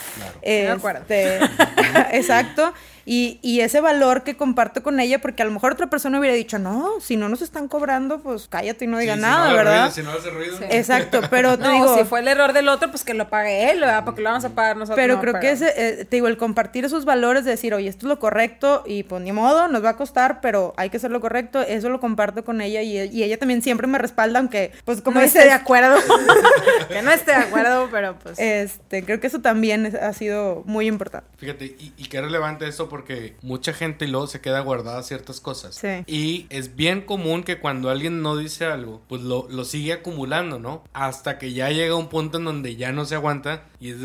de 0.41 0.69
acuerdo. 0.69 1.01
Este, 1.01 1.37
exacto. 2.17 2.73
Y, 3.05 3.39
y 3.43 3.59
ese 3.61 3.81
valor 3.81 4.23
que 4.23 4.35
comparto 4.35 4.81
con 4.81 4.99
ella, 4.99 5.19
porque 5.21 5.43
a 5.43 5.45
lo 5.45 5.51
mejor 5.51 5.73
otra 5.73 5.87
persona 5.91 6.19
hubiera 6.19 6.35
dicho, 6.35 6.57
no, 6.57 6.99
si 6.99 7.15
no 7.17 7.29
nos 7.29 7.41
están 7.43 7.67
cobrando, 7.67 8.19
pues 8.19 8.47
cállate 8.49 8.85
y 8.85 8.87
no 8.87 8.97
digas 8.97 9.17
Sí, 9.17 9.21
nada, 9.21 9.43
si 9.45 9.49
no 9.51 9.55
¿verdad? 9.57 9.79
ruido, 9.81 9.91
si 9.91 10.01
no 10.03 10.11
hace 10.11 10.29
ruido. 10.31 10.57
Sí. 10.57 10.63
Exacto, 10.71 11.21
pero 11.29 11.57
te 11.57 11.63
No, 11.65 11.71
digo, 11.73 11.97
si 11.97 12.03
fue 12.03 12.21
el 12.21 12.27
error 12.27 12.51
del 12.53 12.67
otro, 12.67 12.89
pues 12.89 13.03
que 13.03 13.13
lo 13.13 13.29
pague 13.29 13.69
él, 13.71 13.79
¿verdad? 13.81 14.03
Porque 14.05 14.21
lo 14.21 14.29
vamos 14.29 14.43
a 14.45 14.49
pagar 14.49 14.75
nosotros. 14.77 14.95
pero 14.95 15.15
No, 15.15 15.21
creo 15.21 15.39
que 15.39 15.51
ese, 15.51 15.71
eh, 15.75 16.05
te 16.05 16.15
digo, 16.17 16.27
el 16.27 16.37
compartir 16.37 16.83
esos 16.85 17.05
valores 17.05 17.45
de 17.45 17.51
decir, 17.51 17.73
oye, 17.75 17.87
esto 17.89 18.07
es 18.07 18.09
lo 18.09 18.17
correcto 18.19 18.83
y 18.87 19.03
pues 19.03 19.21
ni 19.21 19.31
modo, 19.31 19.67
nos 19.67 19.83
va 19.85 19.89
a 19.89 19.97
costar, 19.97 20.41
pero 20.41 20.73
hay 20.77 20.89
que 20.89 20.97
hacer 20.97 21.11
lo 21.11 21.21
correcto, 21.21 21.61
eso 21.61 21.89
lo 21.89 21.99
comparto 21.99 22.43
con 22.43 22.59
ella 22.59 22.81
y, 22.81 22.97
y 22.97 23.23
ella 23.23 23.37
también 23.37 23.61
siempre 23.61 23.85
me 23.87 23.99
respalda, 23.99 24.39
aunque 24.39 24.71
pues 24.83 25.01
como 25.01 25.19
no 25.19 25.21
dices, 25.25 25.35
esté 25.43 25.49
de 25.49 25.53
acuerdo. 25.53 25.95
que 26.89 27.01
no 27.03 27.11
esté 27.11 27.31
de 27.31 27.37
acuerdo, 27.37 27.87
pero 27.91 28.17
pues. 28.17 28.39
este, 28.39 29.03
creo 29.03 29.19
que 29.19 29.27
eso 29.27 29.41
también 29.41 29.85
es- 29.85 29.95
ha 29.95 30.11
sido 30.13 30.63
muy 30.65 30.87
importante. 30.87 31.27
Fíjate, 31.37 31.65
y, 31.65 31.93
y 31.97 32.05
qué 32.05 32.19
relevante 32.21 32.67
esto 32.67 32.89
porque 32.95 33.35
mucha 33.41 33.73
gente 33.73 34.07
luego 34.07 34.27
se 34.27 34.39
queda 34.41 34.59
guardada 34.61 35.03
ciertas 35.03 35.39
cosas. 35.41 35.75
Sí. 35.75 36.03
Y 36.07 36.47
es 36.49 36.75
bien 36.75 37.01
común 37.01 37.43
que 37.43 37.59
cuando 37.59 37.89
alguien 37.89 38.21
no 38.21 38.37
dice 38.37 38.65
algo, 38.65 39.01
pues 39.09 39.21
lo, 39.21 39.47
lo 39.49 39.65
sigue 39.65 39.93
acumulando, 39.93 40.59
¿no? 40.59 40.83
Hasta 40.93 41.37
que 41.37 41.53
ya 41.53 41.69
llega 41.69 41.95
un 41.95 42.07
punto 42.09 42.37
en 42.37 42.45
donde 42.45 42.75
ya 42.75 42.91
no 42.91 43.05
se 43.05 43.15
aguanta 43.15 43.63
y 43.79 43.91
es, 43.91 43.97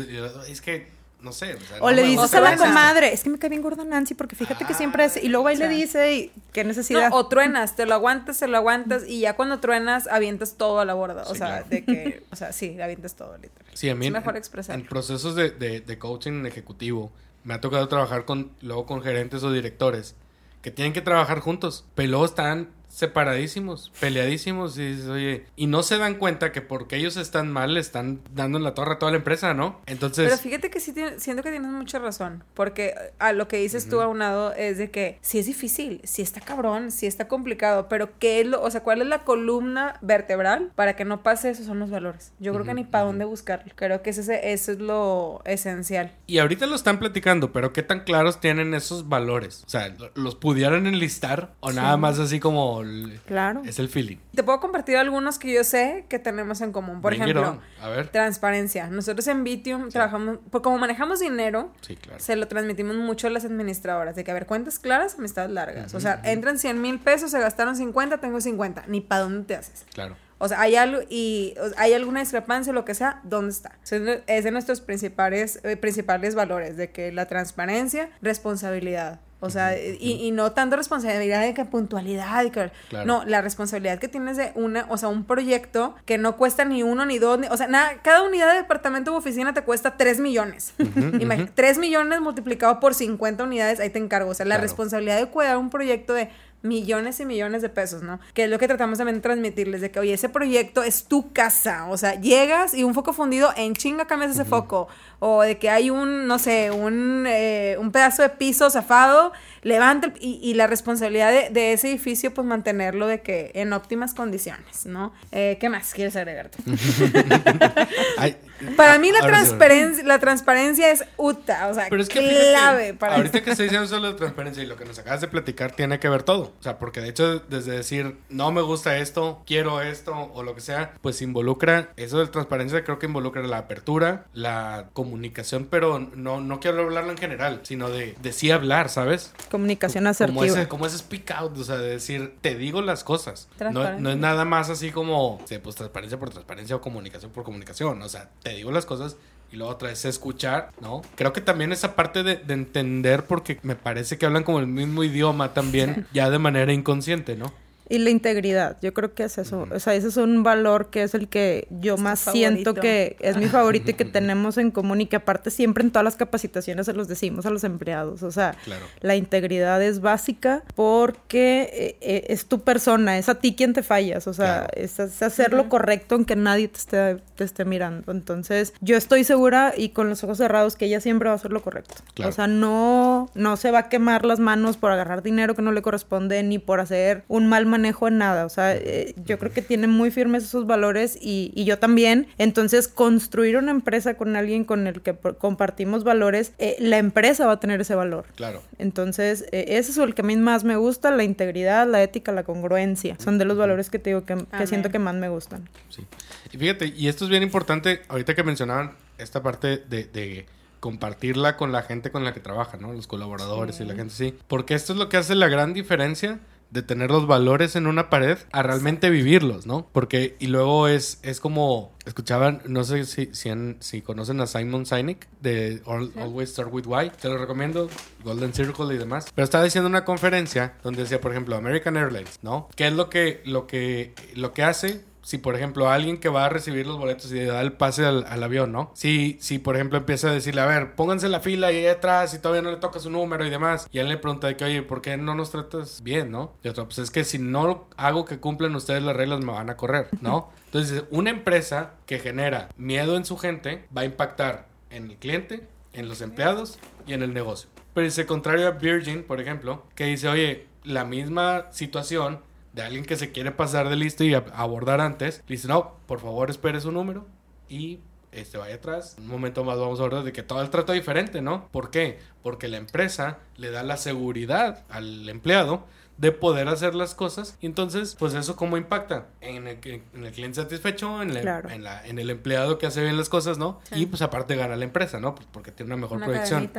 es 0.49 0.61
que, 0.61 0.87
no 1.21 1.31
sé. 1.31 1.57
sea, 1.59 1.77
O 1.79 1.89
no 1.89 1.95
le 1.95 2.03
dices 2.03 2.33
a 2.33 2.41
la 2.41 2.57
comadre, 2.57 3.13
es 3.13 3.23
que 3.23 3.29
me 3.29 3.37
cae 3.37 3.49
bien 3.51 3.61
gorda 3.61 3.83
Nancy 3.83 4.15
porque 4.15 4.35
fíjate 4.35 4.65
que 4.65 4.73
siempre 4.73 5.05
es... 5.05 5.23
Y 5.23 5.29
luego 5.29 5.47
ahí 5.47 5.55
le 5.55 5.69
Sí. 5.69 5.75
dice, 5.75 6.13
y 6.15 6.31
qué 6.51 6.63
necesidad. 6.63 7.09
No, 7.11 7.15
o 7.15 7.27
truenas, 7.27 7.75
te 7.75 7.85
lo 7.85 7.93
aguantas, 7.93 8.39
te 8.39 8.47
lo 8.47 8.57
aguantas 8.57 9.03
y 9.07 9.19
ya 9.21 9.35
cuando 9.35 9.59
truenas 9.59 10.07
avientas 10.07 10.55
todo 10.57 10.79
a 10.79 10.85
la 10.85 10.95
borda. 10.95 11.21
O 11.27 11.33
Sí, 11.33 11.37
sea, 11.37 11.47
claro. 11.47 11.65
de 11.69 11.83
que, 11.85 12.23
o 12.31 12.35
sea, 12.35 12.51
sí, 12.51 12.81
avientas 12.81 13.15
todo, 13.15 13.37
literal. 13.37 13.71
Sí, 13.73 13.87
a 13.89 13.95
mí 13.95 14.05
Es 14.05 14.07
en- 14.07 14.13
mejor 14.13 14.33
en- 14.33 14.37
expresar. 14.37 14.75
En 14.79 14.85
procesos 14.87 15.35
de, 15.35 15.51
de- 15.51 15.81
de 15.81 15.97
coaching 15.99 16.43
ejecutivo, 16.47 17.11
me 17.43 17.53
ha 17.53 17.61
tocado 17.61 17.87
trabajar 17.87 18.25
con, 18.25 18.51
luego 18.61 18.85
con 18.85 19.01
gerentes 19.01 19.43
o 19.43 19.51
directores 19.51 20.15
que 20.61 20.71
tienen 20.71 20.93
que 20.93 21.01
trabajar 21.01 21.39
juntos, 21.39 21.85
pero 21.95 22.09
luego 22.09 22.25
están 22.25 22.69
separadísimos, 22.91 23.91
peleadísimos 23.99 24.77
y 24.77 24.85
dices, 24.91 25.07
oye, 25.07 25.45
y 25.55 25.67
no 25.67 25.83
se 25.83 25.97
dan 25.97 26.15
cuenta 26.15 26.51
que 26.51 26.61
porque 26.61 26.97
ellos 26.97 27.17
están 27.17 27.51
mal, 27.51 27.73
le 27.73 27.79
están 27.79 28.21
dando 28.33 28.57
en 28.57 28.63
la 28.63 28.73
torre 28.73 28.93
a 28.93 28.99
toda 28.99 29.11
la 29.11 29.17
empresa, 29.17 29.53
¿no? 29.53 29.79
Entonces, 29.85 30.25
Pero 30.25 30.37
fíjate 30.37 30.69
que 30.69 30.79
sí 30.79 30.93
tiene- 30.93 31.19
siento 31.19 31.43
que 31.43 31.51
tienes 31.51 31.69
mucha 31.71 31.99
razón, 31.99 32.43
porque 32.53 32.93
a 33.19 33.33
lo 33.33 33.47
que 33.47 33.57
dices 33.57 33.87
tú 33.89 34.01
aunado 34.01 34.53
es 34.53 34.77
de 34.77 34.91
que 34.91 35.17
sí 35.21 35.39
es 35.39 35.45
difícil, 35.45 36.01
sí 36.03 36.21
está 36.21 36.41
cabrón, 36.41 36.91
sí 36.91 37.07
está 37.07 37.27
complicado, 37.27 37.87
pero 37.89 38.17
qué 38.19 38.41
es 38.41 38.47
lo, 38.47 38.61
o 38.61 38.69
sea, 38.71 38.81
cuál 38.83 39.01
es 39.01 39.07
la 39.07 39.23
columna 39.23 39.97
vertebral 40.01 40.71
para 40.75 40.95
que 40.95 41.05
no 41.05 41.23
pase 41.23 41.49
eso 41.49 41.63
son 41.63 41.79
los 41.79 41.89
valores. 41.89 42.33
Yo 42.39 42.53
creo 42.53 42.65
que 42.65 42.73
ni 42.73 42.83
para 42.83 43.05
dónde 43.05 43.25
buscarlo. 43.25 43.71
Creo 43.75 44.01
que 44.01 44.09
ese, 44.11 44.51
eso 44.51 44.71
es 44.71 44.79
lo 44.79 45.41
esencial. 45.45 46.11
y 46.27 46.37
ahorita 46.39 46.65
lo 46.65 46.75
están 46.75 46.99
platicando, 46.99 47.51
pero 47.51 47.73
¿qué 47.73 47.83
tan 47.83 48.01
claros 48.01 48.39
tienen 48.39 48.73
esos 48.73 49.09
valores? 49.09 49.63
O 49.65 49.69
sea, 49.69 49.89
¿lo- 49.89 50.11
¿los 50.15 50.35
pudieran 50.35 50.87
enlistar 50.87 51.53
o 51.59 51.71
nada 51.71 51.97
más 51.97 52.19
así 52.19 52.39
como 52.39 52.80
el- 52.81 53.19
Claro. 53.25 53.61
es 53.65 53.79
el 53.79 53.89
feeling? 53.89 54.17
Te 54.35 54.43
puedo 54.43 54.59
compartir 54.59 54.97
algunos 54.97 55.39
que 55.39 55.53
yo 55.53 55.63
sé 55.63 56.05
que 56.09 56.19
tenemos 56.19 56.61
en 56.61 56.71
común. 56.71 57.01
Por 57.01 57.11
Bring 57.11 57.21
ejemplo. 57.23 57.61
A 57.81 57.89
ver. 57.89 58.07
transparencia. 58.09 58.87
Nosotros 58.87 59.27
en 59.27 59.43
Vitium 59.43 59.89
trabajamos, 59.89 60.39
pues 60.49 60.63
como 60.63 60.77
manejamos 60.77 61.19
dinero, 61.19 61.71
Sí, 61.81 61.95
claro. 61.95 62.19
se 62.19 62.35
lo 62.35 62.47
transmitimos 62.47 62.95
mucho 62.95 63.27
a 63.27 63.29
las 63.29 63.45
administradoras, 63.45 64.15
de 64.15 64.23
que, 64.23 64.31
a 64.31 64.33
ver, 64.33 64.45
cuentas 64.45 64.79
claras, 64.79 65.15
amistades 65.17 65.51
largas. 65.51 65.93
O 65.93 65.99
sea, 65.99 66.21
entran 66.23 66.57
100 66.59 66.81
mil 66.81 66.99
pesos, 66.99 67.31
se 67.31 67.39
gastaron 67.39 67.75
50, 67.75 68.19
tengo 68.19 68.39
50. 68.41 68.83
Ni 68.87 69.01
para 69.01 69.21
dónde 69.21 69.45
te 69.45 69.55
haces. 69.55 69.85
Claro. 69.93 70.15
O 70.43 70.47
sea, 70.47 70.59
hay 70.59 70.75
algo 70.75 71.01
y 71.07 71.53
o 71.61 71.69
sea, 71.69 71.79
hay 71.81 71.93
alguna 71.93 72.19
discrepancia, 72.19 72.73
lo 72.73 72.83
que 72.83 72.95
sea, 72.95 73.19
¿dónde 73.23 73.51
está? 73.51 73.77
O 73.83 73.85
sea, 73.85 73.99
es 74.25 74.43
de 74.43 74.49
nuestros 74.49 74.81
principales, 74.81 75.59
eh, 75.63 75.77
principales 75.77 76.33
valores, 76.33 76.77
de 76.77 76.89
que 76.91 77.11
la 77.11 77.27
transparencia, 77.27 78.09
responsabilidad. 78.23 79.19
O 79.43 79.49
sea, 79.49 79.75
y, 79.77 79.97
y 80.21 80.31
no 80.31 80.51
tanto 80.51 80.75
responsabilidad 80.75 81.41
de 81.41 81.53
que 81.55 81.65
puntualidad, 81.65 82.43
y 82.43 82.51
que, 82.51 82.71
Claro. 82.89 83.05
no, 83.05 83.25
la 83.25 83.41
responsabilidad 83.41 83.97
que 83.99 84.07
tienes 84.07 84.37
de 84.37 84.51
una, 84.55 84.85
o 84.89 84.97
sea, 84.97 85.09
un 85.09 85.23
proyecto 85.25 85.95
que 86.05 86.17
no 86.19 86.37
cuesta 86.37 86.63
ni 86.63 86.83
uno 86.83 87.05
ni 87.07 87.17
dos, 87.17 87.39
ni- 87.39 87.47
o 87.47 87.57
sea, 87.57 87.67
nada, 87.67 87.93
cada 88.03 88.21
unidad 88.21 88.51
de 88.51 88.57
departamento 88.59 89.11
u 89.11 89.15
oficina 89.15 89.53
te 89.53 89.63
cuesta 89.63 89.97
3 89.97 90.19
millones. 90.19 90.73
Imagi- 90.79 91.49
3 91.55 91.77
millones 91.79 92.21
multiplicado 92.21 92.79
por 92.79 92.93
50 92.93 93.43
unidades, 93.43 93.79
ahí 93.79 93.89
te 93.89 93.99
encargo. 93.99 94.29
O 94.29 94.33
sea, 94.33 94.45
la 94.45 94.55
Claro. 94.55 94.61
responsabilidad 94.61 95.17
de 95.17 95.25
cuidar 95.25 95.57
un 95.57 95.69
proyecto 95.71 96.13
de 96.13 96.29
millones 96.61 97.19
y 97.19 97.25
millones 97.25 97.61
de 97.61 97.69
pesos, 97.69 98.03
¿no? 98.03 98.19
Que 98.33 98.43
es 98.43 98.49
lo 98.49 98.59
que 98.59 98.67
tratamos 98.67 98.97
también 98.97 99.15
de 99.17 99.21
transmitirles, 99.21 99.81
de 99.81 99.91
que, 99.91 99.99
oye, 99.99 100.13
ese 100.13 100.29
proyecto 100.29 100.83
es 100.83 101.05
tu 101.05 101.31
casa, 101.31 101.87
o 101.89 101.97
sea, 101.97 102.19
llegas 102.19 102.73
y 102.73 102.83
un 102.83 102.93
foco 102.93 103.13
fundido, 103.13 103.51
en 103.55 103.73
chinga 103.73 104.05
cambias 104.05 104.31
ese 104.31 104.45
foco, 104.45 104.87
o 105.19 105.41
de 105.41 105.57
que 105.57 105.69
hay 105.69 105.89
un, 105.89 106.27
no 106.27 106.39
sé, 106.39 106.71
un, 106.71 107.25
eh, 107.27 107.77
un 107.79 107.91
pedazo 107.91 108.21
de 108.21 108.29
piso 108.29 108.69
zafado, 108.69 109.31
levanta, 109.63 110.07
el- 110.07 110.13
y, 110.19 110.39
y 110.41 110.53
la 110.55 110.67
responsabilidad 110.67 111.31
de, 111.31 111.49
de 111.49 111.73
ese 111.73 111.89
edificio, 111.89 112.33
pues 112.33 112.45
mantenerlo 112.47 113.07
de 113.07 113.21
que 113.21 113.51
en 113.55 113.73
óptimas 113.73 114.13
condiciones, 114.13 114.85
¿no? 114.85 115.13
Eh, 115.31 115.57
¿Qué 115.59 115.69
más 115.69 115.93
quieres 115.93 116.15
agregarte? 116.15 116.57
Ay, 118.17 118.37
Para 118.75 118.97
mí 118.99 119.11
la 119.11 119.21
transparencia, 119.21 120.03
la 120.03 120.19
transparencia 120.19 120.91
es 120.91 121.03
UTA, 121.17 121.67
o 121.67 121.73
sea, 121.73 121.87
Pero 121.89 122.01
es 122.01 122.09
que 122.09 122.19
fíjate, 122.21 122.49
clave 122.51 122.93
para 122.93 123.15
ahorita 123.15 123.41
que 123.43 123.51
estoy 123.51 123.65
diciendo 123.65 123.87
solo 123.87 124.07
de 124.11 124.17
transparencia 124.17 124.63
y 124.63 124.67
lo 124.67 124.75
que 124.75 124.85
nos 124.85 124.97
acabas 124.99 125.21
de 125.21 125.27
platicar 125.27 125.71
tiene 125.71 125.99
que 125.99 126.09
ver 126.09 126.23
todo. 126.23 126.53
O 126.59 126.63
sea, 126.63 126.77
porque 126.77 127.01
de 127.01 127.09
hecho 127.09 127.39
desde 127.39 127.71
decir 127.71 128.17
no 128.29 128.51
me 128.51 128.61
gusta 128.61 128.97
esto, 128.97 129.41
quiero 129.45 129.81
esto 129.81 130.31
o 130.33 130.43
lo 130.43 130.55
que 130.55 130.61
sea, 130.61 130.93
pues 131.01 131.21
involucra 131.21 131.89
eso 131.97 132.19
de 132.19 132.27
transparencia 132.27 132.83
creo 132.83 132.99
que 132.99 133.07
involucra 133.07 133.41
la 133.43 133.57
apertura, 133.59 134.25
la 134.33 134.85
comunicación, 134.93 135.67
pero 135.69 135.99
no, 135.99 136.41
no 136.41 136.59
quiero 136.59 136.81
hablarlo 136.81 137.11
en 137.11 137.17
general, 137.17 137.61
sino 137.63 137.89
de, 137.89 138.15
de 138.21 138.33
sí 138.33 138.51
hablar, 138.51 138.89
¿sabes? 138.89 139.33
Comunicación 139.51 140.05
Como 140.05 140.09
asertiva. 140.09 140.45
ese, 140.45 140.67
como 140.67 140.85
ese 140.85 140.97
speak 140.97 141.29
out, 141.31 141.57
o 141.57 141.63
sea, 141.63 141.77
de 141.77 141.89
decir, 141.89 142.35
te 142.41 142.55
digo 142.55 142.81
las 142.81 143.03
cosas. 143.03 143.49
No, 143.59 143.99
no 143.99 144.09
es 144.09 144.17
nada 144.17 144.45
más 144.45 144.69
así 144.69 144.91
como, 144.91 145.39
pues 145.61 145.75
transparencia 145.75 146.17
por 146.17 146.29
transparencia 146.29 146.75
o 146.77 146.81
comunicación 146.81 147.31
por 147.31 147.43
comunicación. 147.43 148.01
O 148.01 148.09
sea, 148.09 148.29
te 148.41 148.55
digo 148.55 148.71
las 148.71 148.85
cosas 148.85 149.17
y 149.51 149.57
luego 149.57 149.73
otra 149.73 149.89
vez 149.89 150.05
escuchar, 150.05 150.71
¿no? 150.79 151.01
Creo 151.15 151.33
que 151.33 151.41
también 151.41 151.73
esa 151.73 151.95
parte 151.95 152.23
de, 152.23 152.37
de 152.37 152.53
entender, 152.53 153.25
porque 153.25 153.59
me 153.63 153.75
parece 153.75 154.17
que 154.17 154.25
hablan 154.25 154.43
como 154.43 154.59
el 154.59 154.67
mismo 154.67 155.03
idioma 155.03 155.53
también, 155.53 156.07
ya 156.13 156.29
de 156.29 156.39
manera 156.39 156.71
inconsciente, 156.71 157.35
¿no? 157.35 157.53
Y 157.91 157.99
la 157.99 158.09
integridad, 158.09 158.77
yo 158.81 158.93
creo 158.93 159.13
que 159.13 159.23
es 159.25 159.37
eso. 159.37 159.67
O 159.69 159.79
sea, 159.79 159.93
ese 159.95 160.07
es 160.07 160.15
un 160.17 160.43
valor 160.43 160.89
que 160.89 161.03
es 161.03 161.13
el 161.13 161.27
que 161.27 161.67
yo 161.69 161.95
Es 161.95 161.99
más 162.01 162.19
siento 162.19 162.73
que 162.73 163.17
es 163.19 163.35
mi 163.35 163.47
favorito 163.47 163.91
y 163.91 163.95
que 163.95 164.05
tenemos 164.19 164.57
en 164.57 164.71
común 164.71 165.01
y 165.01 165.07
que 165.07 165.17
aparte 165.17 165.51
siempre 165.51 165.83
en 165.83 165.91
todas 165.91 166.05
las 166.05 166.15
capacitaciones 166.15 166.85
se 166.85 166.93
los 166.93 167.09
decimos 167.09 167.45
a 167.45 167.49
los 167.49 167.65
empleados. 167.65 168.23
O 168.23 168.31
sea, 168.31 168.55
Claro. 168.63 168.85
la 169.01 169.17
integridad 169.17 169.83
es 169.83 169.99
básica 169.99 170.63
porque 170.75 171.69
eh, 171.73 171.97
eh, 171.99 172.25
es 172.29 172.45
tu 172.45 172.61
persona, 172.61 173.17
es 173.17 173.27
a 173.27 173.35
ti 173.35 173.55
quien 173.55 173.73
te 173.73 173.83
fallas. 173.83 174.25
O 174.27 174.33
sea, 174.33 174.67
Claro. 174.67 174.85
es, 174.85 174.97
es 174.99 175.21
hacer 175.21 175.51
lo 175.51 175.67
correcto 175.67 176.15
aunque 176.15 176.37
nadie 176.37 176.69
te 176.69 176.77
esté, 176.77 177.17
te 177.35 177.43
esté 177.43 177.65
mirando. 177.65 178.13
Entonces, 178.13 178.73
yo 178.79 178.95
estoy 178.95 179.25
segura 179.25 179.73
y 179.75 179.89
con 179.89 180.07
los 180.07 180.23
ojos 180.23 180.37
cerrados 180.37 180.77
que 180.77 180.85
ella 180.85 181.01
siempre 181.01 181.27
va 181.27 181.33
a 181.33 181.35
hacer 181.35 181.51
lo 181.51 181.61
correcto. 181.61 181.95
Claro. 182.13 182.29
O 182.29 182.31
sea, 182.31 182.47
no, 182.47 183.29
no 183.35 183.57
se 183.57 183.71
va 183.71 183.79
a 183.79 183.89
quemar 183.89 184.23
las 184.23 184.39
manos 184.39 184.77
por 184.77 184.91
agarrar 184.91 185.21
dinero 185.23 185.55
que 185.55 185.61
no 185.61 185.73
le 185.73 185.81
corresponde 185.81 186.41
ni 186.43 186.57
por 186.57 186.79
hacer 186.79 187.23
un 187.27 187.47
mal 187.47 187.65
manejo 187.65 187.80
manejo 187.81 188.07
en 188.07 188.17
nada. 188.19 188.45
O 188.45 188.49
sea, 188.49 188.75
eh, 188.75 189.15
yo 189.25 189.39
creo 189.39 189.51
que 189.51 189.61
tiene 189.61 189.87
muy 189.87 190.11
firmes 190.11 190.43
esos 190.43 190.67
valores 190.67 191.17
y, 191.19 191.51
y, 191.55 191.65
yo 191.65 191.79
también. 191.79 192.27
Entonces, 192.37 192.87
construir 192.87 193.57
una 193.57 193.71
empresa 193.71 194.13
con 194.13 194.35
alguien 194.35 194.63
con 194.63 194.87
el 194.87 195.01
que 195.01 195.15
compartimos 195.15 196.03
valores, 196.03 196.53
eh, 196.59 196.75
la 196.79 196.99
empresa 196.99 197.47
va 197.47 197.53
a 197.53 197.59
tener 197.59 197.81
ese 197.81 197.95
valor. 197.95 198.25
Claro. 198.35 198.61
Entonces, 198.77 199.45
eh, 199.51 199.65
ese 199.69 199.91
es 199.91 199.97
el 199.97 200.13
que 200.13 200.21
a 200.21 200.25
mí 200.25 200.35
más 200.37 200.63
me 200.63 200.75
gusta, 200.75 201.11
la 201.11 201.23
integridad, 201.23 201.87
la 201.87 202.03
ética, 202.03 202.31
la 202.31 202.43
congruencia. 202.43 203.15
Son 203.19 203.37
de 203.37 203.45
los 203.45 203.57
valores 203.57 203.89
que 203.89 203.99
te 203.99 204.11
digo 204.11 204.23
que, 204.25 204.37
que 204.57 204.67
siento 204.67 204.89
que 204.89 204.99
más 204.99 205.15
me 205.15 205.29
gustan. 205.29 205.67
Sí. 205.89 206.05
Y 206.51 206.57
fíjate, 206.57 206.93
y 206.95 207.07
esto 207.07 207.25
es 207.25 207.29
bien 207.29 207.43
importante, 207.43 208.01
ahorita 208.07 208.35
que 208.35 208.43
mencionaban 208.43 208.91
esta 209.17 209.41
parte 209.41 209.77
de, 209.77 210.05
de 210.05 210.45
compartirla 210.79 211.57
con 211.57 211.71
la 211.71 211.83
gente 211.83 212.11
con 212.11 212.23
la 212.23 212.33
que 212.33 212.39
trabaja, 212.39 212.77
¿no? 212.77 212.91
Los 212.93 213.07
colaboradores 213.07 213.79
y 213.79 213.85
la 213.85 213.95
gente 213.95 214.13
sí. 214.13 214.35
Porque 214.47 214.73
esto 214.73 214.93
es 214.93 214.99
lo 214.99 215.09
que 215.09 215.17
hace 215.17 215.35
la 215.35 215.47
gran 215.47 215.73
diferencia 215.73 216.39
de 216.71 216.81
tener 216.81 217.11
los 217.11 217.27
valores 217.27 217.75
en 217.75 217.85
una 217.85 218.09
pared 218.09 218.37
a 218.51 218.63
realmente 218.63 219.09
vivirlos, 219.09 219.65
¿no? 219.65 219.87
Porque, 219.91 220.35
y 220.39 220.47
luego 220.47 220.87
es, 220.87 221.19
es 221.21 221.39
como, 221.39 221.91
escuchaban, 222.05 222.61
no 222.65 222.83
sé 222.85 223.05
si, 223.05 223.29
si, 223.33 223.49
si 223.79 224.01
conocen 224.01 224.39
a 224.39 224.47
Simon 224.47 224.85
Sinek 224.85 225.27
de 225.41 225.81
Always 225.85 226.51
Start 226.51 226.69
With 226.71 226.87
Why, 226.87 227.11
te 227.21 227.27
lo 227.27 227.37
recomiendo, 227.37 227.89
Golden 228.23 228.53
Circle 228.53 228.95
y 228.95 228.97
demás, 228.97 229.27
pero 229.35 229.43
estaba 229.43 229.65
diciendo 229.65 229.89
una 229.89 230.05
conferencia 230.05 230.75
donde 230.81 231.03
decía, 231.03 231.19
por 231.19 231.31
ejemplo, 231.31 231.57
American 231.57 231.97
Airlines, 231.97 232.39
¿no? 232.41 232.69
¿Qué 232.75 232.87
es 232.87 232.93
lo 232.93 233.09
que, 233.09 233.41
lo 233.45 233.67
que, 233.67 234.13
lo 234.35 234.53
que 234.53 234.63
hace? 234.63 235.10
Si 235.21 235.37
por 235.37 235.55
ejemplo 235.55 235.89
alguien 235.89 236.17
que 236.17 236.29
va 236.29 236.45
a 236.45 236.49
recibir 236.49 236.87
los 236.87 236.97
boletos 236.97 237.31
y 237.31 237.35
le 237.35 237.45
da 237.45 237.61
el 237.61 237.73
pase 237.73 238.05
al, 238.05 238.43
avión, 238.43 238.71
¿no? 238.71 238.91
Si, 238.95 239.37
si 239.39 239.59
por 239.59 239.75
ejemplo 239.75 239.97
empieza 239.97 240.29
a 240.29 240.33
decirle, 240.33 240.61
a 240.61 240.65
ver, 240.65 240.95
pónganse 240.95 241.29
la 241.29 241.39
fila 241.39 241.71
y 241.71 241.77
ahí 241.77 241.87
atrás 241.87 242.33
y 242.33 242.39
todavía 242.39 242.61
no 242.61 242.71
le 242.71 242.77
toca 242.77 242.99
su 242.99 243.09
número 243.09 243.45
y 243.45 243.49
demás, 243.49 243.87
y 243.91 243.99
él 243.99 244.09
le 244.09 244.17
pregunta 244.17 244.47
de 244.47 244.57
que, 244.57 244.65
oye, 244.65 244.81
¿por 244.81 245.01
qué 245.01 245.17
no 245.17 245.35
nos 245.35 245.51
tratas 245.51 246.01
bien, 246.03 246.31
no? 246.31 246.53
Y 246.63 246.69
otro, 246.69 246.85
pues 246.85 246.99
es 246.99 247.11
que 247.11 247.23
si 247.23 247.37
no 247.37 247.87
hago 247.97 248.25
que 248.25 248.39
cumplan 248.39 248.75
ustedes 248.75 249.03
las 249.03 249.15
reglas 249.15 249.41
me 249.41 249.51
van 249.51 249.69
a 249.69 249.77
correr, 249.77 250.07
¿no? 250.21 250.49
Entonces, 250.65 251.03
una 251.11 251.29
empresa 251.29 251.91
que 252.05 252.19
genera 252.19 252.69
miedo 252.77 253.17
en 253.17 253.25
su 253.25 253.37
gente 253.37 253.85
va 253.95 254.01
a 254.01 254.05
impactar 254.05 254.67
en 254.89 255.11
el 255.11 255.17
cliente, 255.17 255.67
en 255.93 256.07
los 256.07 256.21
empleados 256.21 256.79
y 257.05 257.13
en 257.13 257.23
el 257.23 257.33
negocio. 257.33 257.69
Pero 257.93 258.05
dice 258.05 258.25
contrario 258.25 258.67
a 258.67 258.71
Virgin, 258.71 259.23
por 259.23 259.41
ejemplo, 259.41 259.83
que 259.95 260.05
dice, 260.05 260.29
oye, 260.29 260.67
la 260.83 261.03
misma 261.03 261.67
situación 261.71 262.39
de 262.73 262.81
alguien 262.81 263.05
que 263.05 263.17
se 263.17 263.31
quiere 263.31 263.51
pasar 263.51 263.89
de 263.89 263.95
listo 263.95 264.23
y 264.23 264.33
abordar 264.33 265.01
antes, 265.01 265.43
le 265.47 265.55
dice, 265.55 265.67
no, 265.67 265.97
por 266.05 266.19
favor 266.19 266.49
espere 266.49 266.79
su 266.79 266.91
número 266.91 267.25
y 267.69 267.99
este 268.31 268.57
vaya 268.57 268.75
atrás. 268.75 269.15
Un 269.17 269.27
momento 269.27 269.63
más 269.63 269.77
vamos 269.77 269.99
a 269.99 270.03
hablar 270.03 270.23
de 270.23 270.31
que 270.31 270.43
todo 270.43 270.61
el 270.61 270.69
trato 270.69 270.93
es 270.93 270.99
diferente, 270.99 271.41
¿no? 271.41 271.67
¿Por 271.69 271.91
qué? 271.91 272.19
Porque 272.41 272.67
la 272.67 272.77
empresa 272.77 273.39
le 273.57 273.71
da 273.71 273.83
la 273.83 273.97
seguridad 273.97 274.83
al 274.89 275.27
empleado 275.27 275.85
de 276.21 276.31
poder 276.31 276.67
hacer 276.67 276.93
las 276.93 277.15
cosas. 277.15 277.57
Y 277.61 277.65
entonces, 277.65 278.15
pues 278.17 278.35
eso 278.35 278.55
cómo 278.55 278.77
impacta 278.77 279.25
en 279.41 279.67
el, 279.67 279.79
en 279.83 280.23
el 280.23 280.31
cliente 280.31 280.61
satisfecho, 280.61 281.19
en, 281.19 281.35
en, 281.35 281.83
la, 281.83 282.05
en 282.05 282.19
el 282.19 282.29
empleado 282.29 282.77
que 282.77 282.85
hace 282.85 283.01
bien 283.01 283.17
las 283.17 283.27
cosas, 283.27 283.57
¿no? 283.57 283.81
Y 283.95 284.05
pues 284.05 284.21
aparte 284.21 284.55
gana 284.55 284.75
la 284.75 284.85
empresa, 284.85 285.19
¿no? 285.19 285.33
Pues 285.33 285.47
porque 285.51 285.71
tiene 285.71 285.93
una 285.95 286.01
mejor 286.01 286.23
proyección. 286.23 286.71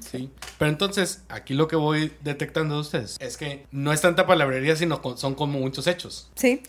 Sí. 0.00 0.30
Pero 0.58 0.70
entonces, 0.70 1.24
aquí 1.30 1.54
lo 1.54 1.68
que 1.68 1.76
voy 1.76 2.12
detectando 2.20 2.74
de 2.74 2.80
ustedes 2.82 3.16
es 3.18 3.38
que 3.38 3.66
no 3.70 3.94
es 3.94 4.02
tanta 4.02 4.26
palabrería, 4.26 4.76
sino 4.76 5.00
son 5.16 5.34
como 5.34 5.58
muchos 5.58 5.86
hechos. 5.86 6.30
Sí. 6.34 6.62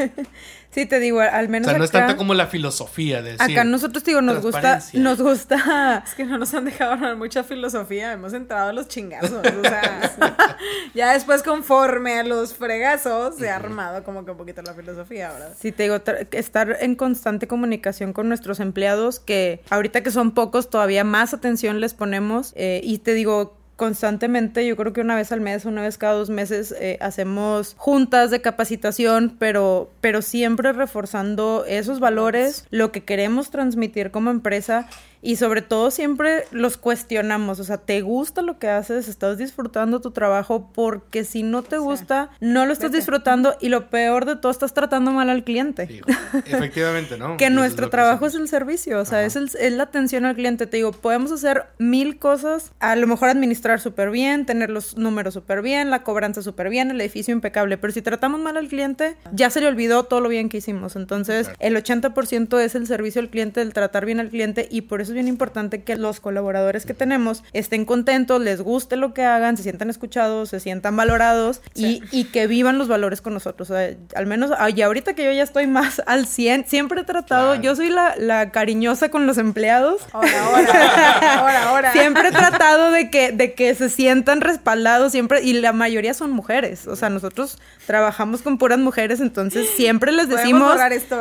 Sí, 0.70 0.86
te 0.86 1.00
digo, 1.00 1.20
al 1.20 1.48
menos. 1.48 1.66
O 1.66 1.70
sea, 1.70 1.78
no 1.78 1.84
es 1.84 1.90
tanta 1.90 2.16
como 2.16 2.32
la 2.32 2.46
filosofía 2.46 3.22
de 3.22 3.32
decir. 3.32 3.58
Acá 3.58 3.64
nosotros, 3.64 4.04
digo, 4.04 4.22
nos 4.22 4.40
gusta. 4.40 4.80
Nos 4.94 5.20
gusta. 5.20 6.04
Es 6.06 6.14
que 6.14 6.24
no 6.24 6.38
nos 6.38 6.54
han 6.54 6.64
dejado 6.64 6.92
hablar 6.92 7.16
mucha 7.16 7.42
filosofía. 7.42 8.12
Hemos 8.12 8.32
entrado 8.32 8.70
a 8.70 8.72
los 8.72 8.88
chingazos. 8.88 9.32
O 9.32 9.62
sea, 9.62 10.56
ya 10.94 11.12
después, 11.12 11.42
conforme 11.42 12.20
a 12.20 12.24
los 12.24 12.54
fregazos, 12.54 13.36
se 13.36 13.50
ha 13.50 13.56
armado 13.56 14.04
como 14.04 14.24
que 14.24 14.30
un 14.30 14.36
poquito 14.36 14.62
la 14.62 14.74
filosofía, 14.74 15.32
¿verdad? 15.32 15.54
Sí, 15.58 15.72
te 15.72 15.84
digo, 15.84 16.00
estar 16.30 16.76
en 16.80 16.94
constante 16.94 17.48
comunicación 17.48 18.12
con 18.12 18.28
nuestros 18.28 18.60
empleados, 18.60 19.18
que 19.18 19.62
ahorita 19.70 20.02
que 20.02 20.10
son 20.10 20.32
pocos, 20.32 20.70
todavía 20.70 21.04
más 21.04 21.34
atención 21.34 21.80
les 21.80 21.94
ponemos. 21.94 22.52
Eh, 22.56 22.80
y 22.84 22.98
te 22.98 23.14
digo, 23.14 23.59
constantemente, 23.80 24.66
yo 24.66 24.76
creo 24.76 24.92
que 24.92 25.00
una 25.00 25.16
vez 25.16 25.32
al 25.32 25.40
mes, 25.40 25.64
una 25.64 25.80
vez 25.80 25.96
cada 25.96 26.12
dos 26.12 26.28
meses, 26.28 26.74
eh, 26.78 26.98
hacemos 27.00 27.74
juntas 27.78 28.30
de 28.30 28.42
capacitación, 28.42 29.34
pero, 29.38 29.90
pero 30.02 30.20
siempre 30.20 30.74
reforzando 30.74 31.64
esos 31.66 31.98
valores, 31.98 32.66
lo 32.68 32.92
que 32.92 33.04
queremos 33.04 33.48
transmitir 33.48 34.10
como 34.10 34.30
empresa 34.30 34.86
y 35.22 35.36
sobre 35.36 35.62
todo 35.62 35.90
siempre 35.90 36.44
los 36.50 36.76
cuestionamos, 36.76 37.60
o 37.60 37.64
sea, 37.64 37.78
¿te 37.78 38.00
gusta 38.00 38.42
lo 38.42 38.58
que 38.58 38.68
haces? 38.68 39.08
¿Estás 39.08 39.38
disfrutando 39.38 40.00
tu 40.00 40.12
trabajo? 40.12 40.70
Porque 40.74 41.24
si 41.24 41.42
no 41.42 41.62
te 41.62 41.78
gusta, 41.78 42.30
no 42.40 42.64
lo 42.66 42.72
estás 42.72 42.92
disfrutando 42.92 43.54
y 43.60 43.68
lo 43.68 43.90
peor 43.90 44.24
de 44.24 44.36
todo, 44.36 44.50
estás 44.50 44.72
tratando 44.72 45.12
mal 45.12 45.28
al 45.28 45.44
cliente. 45.44 46.02
efectivamente, 46.46 47.18
¿no? 47.18 47.36
que 47.38 47.50
nuestro 47.50 47.90
trabajo 47.90 48.26
es 48.26 48.34
el 48.34 48.48
servicio, 48.48 48.98
o 48.98 49.04
sea, 49.04 49.24
es, 49.24 49.36
el, 49.36 49.50
es, 49.58 49.72
la 49.72 49.84
atención 49.84 50.24
al 50.24 50.36
cliente. 50.36 50.66
Te 50.66 50.78
digo, 50.78 50.92
podemos 50.92 51.32
hacer 51.32 51.64
mil 51.78 52.18
cosas, 52.18 52.72
a 52.80 52.96
lo 52.96 53.06
mejor 53.06 53.28
administrar 53.28 53.80
súper 53.80 54.10
bien, 54.10 54.46
tener 54.46 54.70
los 54.70 54.96
números 54.96 55.34
súper 55.34 55.60
bien, 55.60 55.90
la 55.90 56.02
cobranza 56.02 56.42
súper 56.42 56.70
bien, 56.70 56.90
el 56.90 57.00
edificio 57.00 57.32
impecable, 57.32 57.76
pero 57.76 57.92
si 57.92 58.00
tratamos 58.00 58.40
mal 58.40 58.56
al 58.56 58.68
cliente, 58.68 59.16
ya 59.32 59.50
se 59.50 59.60
le 59.60 59.66
olvidó 59.66 60.04
todo 60.04 60.20
lo 60.20 60.28
bien 60.28 60.48
que 60.48 60.58
hicimos. 60.58 60.96
Entonces, 60.96 61.50
el 61.58 61.76
80% 61.76 62.58
es 62.60 62.74
el 62.74 62.86
servicio 62.86 63.20
al 63.20 63.28
cliente, 63.28 63.60
el 63.60 63.74
tratar 63.74 64.06
bien 64.06 64.20
al 64.20 64.30
cliente 64.30 64.66
y 64.70 64.82
por 64.82 65.00
eso 65.00 65.09
es 65.10 65.14
bien 65.14 65.28
importante 65.28 65.82
que 65.82 65.96
los 65.96 66.20
colaboradores 66.20 66.86
que 66.86 66.94
tenemos 66.94 67.42
estén 67.52 67.84
contentos, 67.84 68.40
les 68.40 68.60
guste 68.62 68.96
lo 68.96 69.12
que 69.12 69.24
hagan, 69.24 69.56
se 69.56 69.62
sientan 69.62 69.90
escuchados, 69.90 70.50
se 70.50 70.60
sientan 70.60 70.96
valorados 70.96 71.60
y, 71.74 72.02
y, 72.10 72.24
que 72.24 72.46
vivan 72.46 72.78
los 72.78 72.88
valores 72.88 73.20
con 73.20 73.34
nosotros. 73.34 73.70
O 73.70 73.74
sea, 73.74 73.94
al 74.14 74.26
menos, 74.26 74.50
y 74.74 74.82
ahorita 74.82 75.14
que 75.14 75.24
yo 75.24 75.32
ya 75.32 75.42
estoy 75.42 75.66
más 75.66 76.00
al 76.06 76.26
100, 76.26 76.66
siempre 76.66 77.00
he 77.00 77.04
tratado, 77.04 77.56
yo 77.56 77.76
soy 77.76 77.90
la, 77.90 78.14
la, 78.16 78.50
cariñosa 78.50 79.10
con 79.10 79.26
los 79.26 79.38
empleados. 79.38 80.02
Ahora, 80.12 80.44
ahora, 80.44 81.38
ahora, 81.38 81.68
ahora. 81.68 81.92
Siempre 82.00 82.28
he 82.28 82.32
tratado 82.32 82.90
de 82.92 83.10
que, 83.10 83.32
de 83.32 83.54
que 83.54 83.74
se 83.74 83.88
sientan 83.90 84.40
respaldados, 84.40 85.12
siempre, 85.12 85.42
y 85.42 85.54
la 85.54 85.72
mayoría 85.72 86.14
son 86.14 86.30
mujeres. 86.30 86.86
O 86.86 86.96
sea, 86.96 87.10
nosotros 87.10 87.58
trabajamos 87.86 88.42
con 88.42 88.58
puras 88.58 88.78
mujeres, 88.78 89.20
entonces 89.20 89.68
siempre 89.76 90.12
les 90.12 90.28
decimos... 90.28 90.76
Esto, 90.90 91.20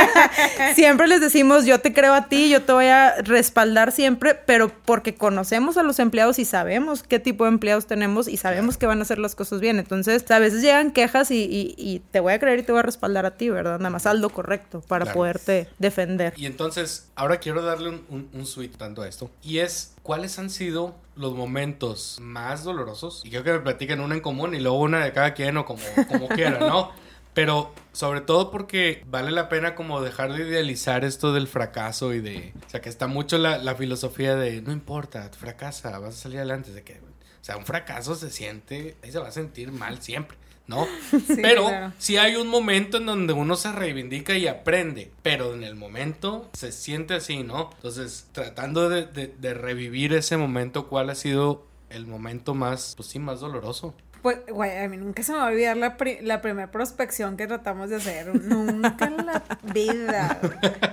siempre 0.74 1.06
les 1.06 1.20
decimos, 1.20 1.64
yo 1.64 1.80
te 1.80 1.92
creo 1.92 2.14
a 2.14 2.28
ti, 2.28 2.50
yo 2.50 2.62
te 2.62 2.72
voy 2.72 2.86
a 2.86 2.89
respaldar 3.22 3.92
siempre, 3.92 4.34
pero 4.34 4.70
porque 4.84 5.14
conocemos 5.14 5.76
a 5.76 5.82
los 5.82 5.98
empleados 5.98 6.38
y 6.38 6.44
sabemos 6.44 7.02
qué 7.02 7.18
tipo 7.18 7.44
de 7.44 7.50
empleados 7.50 7.86
tenemos 7.86 8.28
y 8.28 8.36
sabemos 8.36 8.76
que 8.76 8.86
van 8.86 8.98
a 9.00 9.02
hacer 9.02 9.18
las 9.18 9.34
cosas 9.34 9.60
bien. 9.60 9.78
Entonces, 9.78 10.28
a 10.30 10.38
veces 10.38 10.62
llegan 10.62 10.90
quejas 10.90 11.30
y, 11.30 12.02
te 12.10 12.20
voy 12.20 12.32
a 12.32 12.38
creer 12.38 12.60
y 12.60 12.62
te 12.62 12.72
voy 12.72 12.80
a 12.80 12.82
respaldar 12.82 13.26
a 13.26 13.36
ti, 13.36 13.50
¿verdad? 13.50 13.78
Nada 13.78 13.90
más 13.90 14.06
haz 14.06 14.18
lo 14.18 14.30
correcto 14.30 14.80
para 14.86 15.12
poderte 15.12 15.68
defender. 15.78 16.34
Y 16.36 16.46
entonces, 16.46 17.10
ahora 17.14 17.38
quiero 17.38 17.62
darle 17.62 17.88
un, 17.88 18.28
un, 18.32 18.46
switch 18.46 18.76
tanto 18.76 19.02
a 19.02 19.08
esto. 19.08 19.30
Y 19.42 19.58
es, 19.58 19.94
¿cuáles 20.02 20.38
han 20.38 20.50
sido 20.50 20.94
los 21.16 21.34
momentos 21.34 22.18
más 22.20 22.64
dolorosos? 22.64 23.22
Y 23.24 23.30
quiero 23.30 23.44
que 23.44 23.52
me 23.52 23.60
platiquen 23.60 24.00
una 24.00 24.14
en 24.14 24.20
común 24.20 24.54
y 24.54 24.60
luego 24.60 24.78
una 24.78 25.04
de 25.04 25.12
cada 25.12 25.34
quien 25.34 25.56
o 25.56 25.64
como, 25.64 25.82
como 26.08 26.28
quieran, 26.34 26.60
¿no? 26.60 26.90
Pero 27.34 27.72
sobre 27.92 28.20
todo 28.20 28.50
porque 28.50 29.04
vale 29.06 29.30
la 29.30 29.48
pena 29.48 29.74
como 29.74 30.00
dejar 30.00 30.32
de 30.32 30.48
idealizar 30.48 31.04
esto 31.04 31.32
del 31.32 31.48
fracaso 31.48 32.12
y 32.12 32.20
de... 32.20 32.52
O 32.66 32.70
sea, 32.70 32.80
que 32.80 32.88
está 32.88 33.06
mucho 33.06 33.38
la, 33.38 33.74
filosofía 33.74 34.34
de 34.34 34.62
no 34.62 34.72
importa, 34.72 35.30
fracasa, 35.36 35.98
vas 35.98 36.14
a 36.14 36.18
salir 36.18 36.38
adelante. 36.38 36.72
De 36.72 36.82
que, 36.82 36.94
o 36.94 37.44
sea, 37.44 37.56
un 37.56 37.66
fracaso 37.66 38.14
se 38.14 38.30
siente, 38.30 38.96
ahí 39.02 39.12
se 39.12 39.18
va 39.18 39.28
a 39.28 39.32
sentir 39.32 39.70
mal 39.70 40.02
siempre, 40.02 40.36
¿no? 40.66 40.86
pero 41.42 41.92
si 41.98 42.16
hay 42.16 42.36
un 42.36 42.48
momento 42.48 42.98
en 42.98 43.06
donde 43.06 43.32
uno 43.32 43.56
se 43.56 43.72
reivindica 43.72 44.36
y 44.36 44.46
aprende, 44.48 45.12
pero 45.22 45.54
en 45.54 45.62
el 45.62 45.76
momento 45.76 46.50
se 46.52 46.72
siente 46.72 47.14
así, 47.14 47.42
¿no? 47.44 47.70
Entonces, 47.76 48.26
tratando 48.32 48.88
de, 48.88 49.06
de 49.06 49.54
revivir 49.54 50.14
ese 50.14 50.36
momento, 50.36 50.88
¿cuál 50.88 51.10
ha 51.10 51.14
sido 51.14 51.66
el 51.90 52.06
momento 52.06 52.54
más, 52.54 52.94
pues 52.96 53.08
sí, 53.08 53.18
más 53.18 53.40
doloroso? 53.40 53.94
Pues, 54.22 54.38
güey, 54.48 54.76
a 54.76 54.88
mí 54.88 54.98
nunca 54.98 55.22
se 55.22 55.32
me 55.32 55.38
va 55.38 55.44
a 55.44 55.48
olvidar 55.48 55.76
la, 55.76 55.96
la 56.22 56.42
primera 56.42 56.70
prospección 56.70 57.36
que 57.36 57.46
tratamos 57.46 57.88
de 57.88 57.96
hacer. 57.96 58.34
Nunca 58.34 59.06
en 59.06 59.24
la 59.24 59.42
vida. 59.72 60.38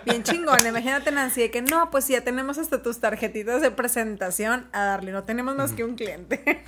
Bien 0.06 0.24
chingón. 0.24 0.66
Imagínate, 0.66 1.12
Nancy, 1.12 1.42
de 1.42 1.52
que 1.52 1.62
no, 1.62 1.90
pues 1.92 2.08
ya 2.08 2.22
tenemos 2.22 2.58
hasta 2.58 2.82
tus 2.82 3.00
tarjetitas 3.00 3.62
de 3.62 3.72
presentación 3.72 4.68
a 4.72 4.86
darle. 4.86 5.12
No 5.12 5.24
tenemos 5.24 5.56
más 5.56 5.74
que 5.74 5.84
un 5.84 5.96
cliente. 5.96 6.64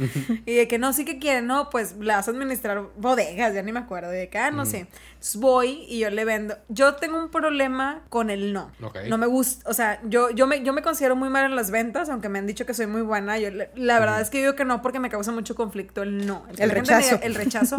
y 0.46 0.54
de 0.54 0.68
que 0.68 0.78
no, 0.78 0.92
sí 0.92 1.06
que 1.06 1.18
quieren, 1.18 1.48
no, 1.48 1.70
pues 1.70 1.96
le 1.96 2.14
vas 2.14 2.28
a 2.28 2.32
administrar 2.32 2.90
bodegas, 2.98 3.54
ya 3.54 3.62
ni 3.62 3.72
me 3.72 3.80
acuerdo. 3.80 4.14
Y 4.14 4.18
de 4.18 4.30
que, 4.30 4.38
ah, 4.38 4.52
no 4.52 4.66
sé. 4.66 4.88
voy 5.36 5.86
y 5.88 6.00
yo 6.00 6.10
le 6.10 6.26
vendo. 6.26 6.58
Yo 6.68 6.96
tengo 6.96 7.18
un 7.18 7.30
problema 7.30 8.02
con 8.10 8.30
el 8.30 8.52
no. 8.52 8.72
No 9.08 9.18
me 9.18 9.28
gusta, 9.28 9.70
o 9.70 9.74
sea, 9.74 10.02
yo, 10.04 10.30
yo, 10.32 10.46
me, 10.46 10.62
yo 10.64 10.74
me 10.74 10.82
considero 10.82 11.16
muy 11.16 11.30
mal 11.30 11.46
en 11.46 11.56
las 11.56 11.72
ventas, 11.72 12.10
aunque 12.10 12.28
me 12.28 12.40
han 12.40 12.48
dicho 12.48 12.66
que 12.66 12.74
soy 12.74 12.88
muy 12.88 13.02
buena. 13.02 13.38
Yo, 13.40 13.50
la 13.76 14.00
verdad 14.00 14.20
es 14.20 14.30
que 14.30 14.40
digo 14.40 14.56
que 14.56 14.66
no 14.66 14.82
porque 14.82 15.00
me 15.00 15.10
causa 15.10 15.32
mucho 15.32 15.56
conflicto 15.56 16.04
el 16.04 16.28
no 16.28 16.49
El 16.58 16.72
rechazo. 16.72 17.20
El 17.22 17.36
rechazo. 17.36 17.78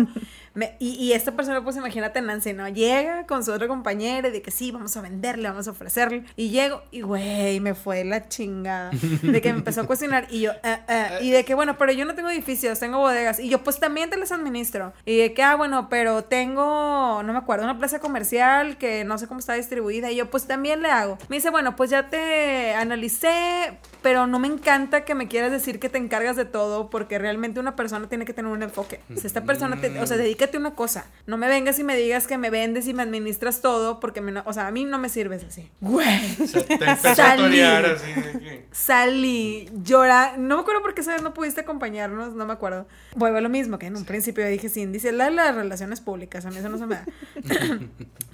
Me- 0.53 0.75
y, 0.81 0.91
y 0.97 1.13
esta 1.13 1.33
persona, 1.33 1.63
pues 1.63 1.77
imagínate, 1.77 2.21
Nancy, 2.21 2.53
¿no? 2.53 2.69
Llega 2.69 3.25
con 3.27 3.45
su 3.45 3.53
otra 3.53 3.69
compañera 3.69 4.29
y 4.29 4.33
de 4.33 4.43
que 4.43 4.51
sí, 4.51 4.73
vamos 4.73 4.97
a 4.97 5.01
venderle, 5.01 5.49
vamos 5.49 5.69
a 5.69 5.71
ofrecerle. 5.71 6.25
Y 6.35 6.51
llego 6.51 6.83
y, 6.91 7.03
güey, 7.03 7.61
me 7.61 7.75
fue 7.75 8.03
la 8.05 8.29
chingada. 8.29 8.91
De 9.23 9.41
que 9.41 9.53
me 9.53 9.59
empezó 9.61 9.83
a 9.83 9.87
cuestionar 9.87 10.27
y 10.29 10.41
yo, 10.41 10.51
"Ah, 10.65 10.81
ah", 10.89 11.09
y 11.21 11.31
de 11.31 11.45
que, 11.45 11.55
bueno, 11.55 11.79
pero 11.79 11.93
yo 11.93 12.05
no 12.05 12.15
tengo 12.17 12.31
edificios, 12.31 12.81
tengo 12.81 12.99
bodegas. 12.99 13.39
Y 13.39 13.49
yo, 13.49 13.63
pues 13.63 13.79
también 13.79 14.11
te 14.11 14.17
las 14.17 14.33
administro. 14.33 14.93
Y 15.05 15.19
de 15.19 15.35
que, 15.35 15.43
ah, 15.45 15.55
bueno, 15.55 15.89
pero 15.89 16.25
tengo, 16.25 17.23
no 17.23 17.33
me 17.33 17.39
acuerdo, 17.39 17.65
una 17.65 17.79
plaza 17.79 18.01
comercial 18.01 18.77
que 18.77 19.05
no 19.05 19.19
sé 19.19 19.29
cómo 19.29 19.39
está 19.39 19.55
distribuida. 19.55 20.11
Y 20.11 20.17
yo, 20.17 20.31
pues 20.31 20.47
también 20.49 20.83
le 20.83 20.91
hago. 20.91 21.17
Me 21.29 21.37
dice, 21.37 21.51
bueno, 21.51 21.77
pues 21.77 21.91
ya 21.91 22.09
te 22.09 22.75
analicé, 22.75 23.79
pero 24.03 24.27
no 24.27 24.39
me 24.39 24.49
encanta 24.49 25.05
que 25.05 25.15
me 25.15 25.29
quieras 25.29 25.53
decir 25.53 25.79
que 25.79 25.89
te 25.89 25.99
encargas 25.99 26.37
de 26.37 26.45
todo 26.45 26.91
porque 26.91 27.19
realmente 27.19 27.61
una 27.61 27.77
persona 27.77 28.09
tiene 28.09 28.25
que 28.25 28.33
tener 28.33 28.51
un 28.51 28.60
enfoque. 28.63 29.01
Si 29.17 29.27
esta 29.27 29.45
persona, 29.45 29.81
te- 29.81 29.99
o 30.01 30.07
sea, 30.07 30.17
dedícate 30.17 30.57
a 30.57 30.61
una 30.61 30.75
cosa. 30.75 31.07
No 31.27 31.37
me 31.37 31.49
vengas 31.49 31.79
y 31.79 31.85
me 31.85 31.97
digas 31.97 32.27
que 32.27 32.39
me 32.39 32.51
vendes 32.51 32.87
y 32.87 32.95
me 32.95 33.03
administras 33.03 33.61
todo 33.61 34.01
porque, 34.01 34.21
me 34.21 34.33
no- 34.33 34.43
o 34.47 34.53
sea, 34.53 34.67
a 34.67 34.71
mí 34.71 34.85
no 34.85 34.99
me 34.99 35.09
sirves 35.09 35.45
así. 35.45 35.71
Güey. 35.81 36.37
O 36.43 36.47
sea, 36.47 36.63
te 36.65 36.85
a 36.85 36.97
Salí. 36.97 37.43
torear 37.43 37.85
así 37.87 38.13
de. 38.13 38.67
Salí, 38.73 39.69
llora. 39.83 40.35
No 40.39 40.57
me 40.57 40.63
acuerdo 40.63 40.83
por 40.83 40.95
qué 40.95 41.01
esa 41.01 41.13
vez 41.13 41.23
no 41.23 41.35
pudiste 41.35 41.61
acompañarnos, 41.63 42.35
no 42.35 42.47
me 42.47 42.53
acuerdo. 42.53 42.87
Vuelvo 43.17 43.39
a 43.39 43.41
lo 43.41 43.49
mismo 43.49 43.79
que 43.79 43.87
en 43.87 43.97
un 43.97 44.05
principio 44.05 44.47
dije, 44.47 44.69
sí, 44.69 44.87
dice 44.87 45.13
la 45.13 45.27
de 45.27 45.31
las 45.33 45.55
relaciones 45.55 46.01
públicas, 46.01 46.45
a 46.47 46.51
mí 46.51 46.57
eso 46.59 46.69
no 46.69 46.79
se 46.79 46.87
me 46.87 46.95
da. 46.97 47.05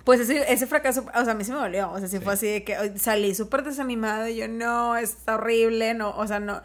pues 0.05 0.21
ese, 0.21 0.53
ese 0.53 0.67
fracaso, 0.67 1.07
o 1.15 1.25
sea, 1.25 1.33
a 1.33 1.35
mí 1.35 1.45
sí 1.45 1.51
me 1.53 1.59
dolió. 1.59 1.91
O 1.91 1.99
sea, 1.99 2.09
sí, 2.09 2.19
fue 2.21 2.35
así 2.35 2.47
de 2.47 2.65
que 2.65 2.93
salí 2.99 3.35
súper 3.35 3.63
desanimada 3.65 4.31
y 4.31 4.37
yo, 4.37 4.49
no, 4.49 4.97
está 4.97 5.35
horrible, 5.37 5.95
no, 5.95 6.11
o 6.17 6.27
sea, 6.27 6.41
no. 6.41 6.63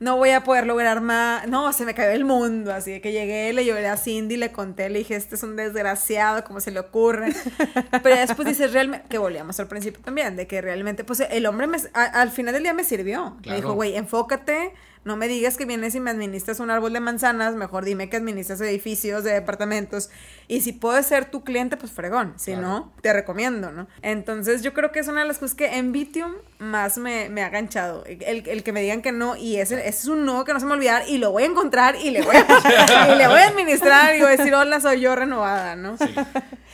No 0.00 0.16
voy 0.16 0.30
a 0.30 0.42
poder 0.44 0.66
lograr 0.66 1.00
más. 1.00 1.46
No, 1.48 1.72
se 1.72 1.84
me 1.84 1.94
cayó 1.94 2.10
el 2.10 2.24
mundo. 2.24 2.72
Así 2.72 2.90
de 2.92 3.00
que 3.00 3.12
llegué, 3.12 3.52
le 3.52 3.64
lloré 3.64 3.86
a 3.88 3.96
Cindy, 3.96 4.36
le 4.36 4.52
conté, 4.52 4.88
le 4.90 4.98
dije, 5.00 5.14
este 5.16 5.34
es 5.36 5.42
un 5.42 5.56
desgraciado, 5.56 6.44
¿cómo 6.44 6.60
se 6.60 6.70
le 6.70 6.80
ocurre? 6.80 7.32
Pero 8.02 8.16
después 8.16 8.46
dices, 8.48 8.72
realmente, 8.72 9.06
que 9.08 9.18
volvíamos 9.18 9.58
al 9.60 9.68
principio 9.68 10.00
también, 10.02 10.36
de 10.36 10.46
que 10.46 10.60
realmente, 10.60 11.04
pues 11.04 11.20
el 11.20 11.46
hombre 11.46 11.66
me, 11.66 11.78
a- 11.94 12.04
al 12.20 12.30
final 12.30 12.54
del 12.54 12.62
día 12.64 12.74
me 12.74 12.84
sirvió. 12.84 13.36
Me 13.46 13.56
dijo, 13.56 13.72
güey, 13.74 13.96
enfócate, 13.96 14.72
no 15.04 15.16
me 15.16 15.28
digas 15.28 15.56
que 15.58 15.66
vienes 15.66 15.94
y 15.94 16.00
me 16.00 16.10
administras 16.10 16.60
un 16.60 16.70
árbol 16.70 16.92
de 16.94 17.00
manzanas, 17.00 17.54
mejor 17.54 17.84
dime 17.84 18.08
que 18.08 18.16
administras 18.16 18.60
edificios 18.62 19.22
de 19.22 19.32
departamentos. 19.32 20.08
Y 20.48 20.62
si 20.62 20.72
puedo 20.72 21.00
ser 21.02 21.26
tu 21.26 21.44
cliente, 21.44 21.76
pues 21.76 21.92
fregón. 21.92 22.32
Si 22.36 22.52
Claro. 22.52 22.66
no, 22.66 22.92
te 23.02 23.12
recomiendo, 23.12 23.70
¿no? 23.70 23.86
Entonces 24.02 24.62
yo 24.62 24.72
creo 24.72 24.92
que 24.92 25.00
es 25.00 25.08
una 25.08 25.20
de 25.22 25.28
las 25.28 25.38
cosas 25.38 25.54
que 25.54 25.76
en 25.76 25.92
Vitium 25.92 26.32
más 26.64 26.98
me, 26.98 27.28
me 27.28 27.42
ha 27.42 27.48
ganchado. 27.50 28.04
El, 28.06 28.48
el 28.48 28.62
que 28.62 28.72
me 28.72 28.82
digan 28.82 29.02
que 29.02 29.12
no, 29.12 29.36
y 29.36 29.56
ese, 29.56 29.76
ese 29.80 29.88
es 29.88 30.06
un 30.06 30.24
no 30.24 30.44
que 30.44 30.52
no 30.52 30.60
se 30.60 30.66
me 30.66 30.72
olvidar, 30.72 31.04
y 31.08 31.18
lo 31.18 31.30
voy 31.30 31.44
a 31.44 31.46
encontrar 31.46 31.96
y 31.96 32.10
le 32.10 32.22
voy 32.22 32.34
a, 32.36 33.08
y 33.12 33.16
le 33.16 33.28
voy 33.28 33.38
a 33.38 33.48
administrar 33.48 34.16
y 34.16 34.20
voy 34.20 34.28
a 34.28 34.36
decir, 34.36 34.54
hola, 34.54 34.80
soy 34.80 35.00
yo 35.00 35.14
renovada, 35.14 35.76
¿no? 35.76 35.96
Sí. 35.98 36.06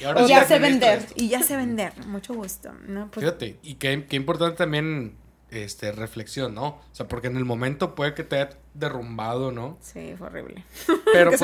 Y 0.01 0.05
ahora 0.05 0.23
O 0.23 0.27
sí 0.27 0.31
ya 0.31 0.45
sé 0.45 0.59
vender. 0.59 0.99
esto. 1.01 1.13
Y 1.17 1.29
ya 1.29 1.43
sé 1.43 1.57
vender, 1.57 1.93
mucho 2.07 2.35
gusto, 2.35 2.73
¿no? 2.87 3.11
Pues, 3.11 3.25
Fíjate, 3.25 3.59
y 3.63 3.75
qué, 3.75 4.07
qué 4.09 4.17
importante 4.17 4.57
también 4.57 5.17
este, 5.51 5.93
reflexión, 5.93 6.55
¿no? 6.55 6.67
O 6.67 6.83
sea, 6.93 7.09
porque 7.09 7.27
en 7.27 7.37
el 7.37 7.45
momento 7.45 7.95
puede 7.95 8.15
que 8.15 8.25
te 8.25 8.37
haya 8.37 8.51
derrumbado, 8.75 9.51
¿no? 9.51 9.79
sí, 9.81 10.15
fue 10.17 10.29
horrible. 10.29 10.65
Pero 11.13 11.33
pues 11.33 11.41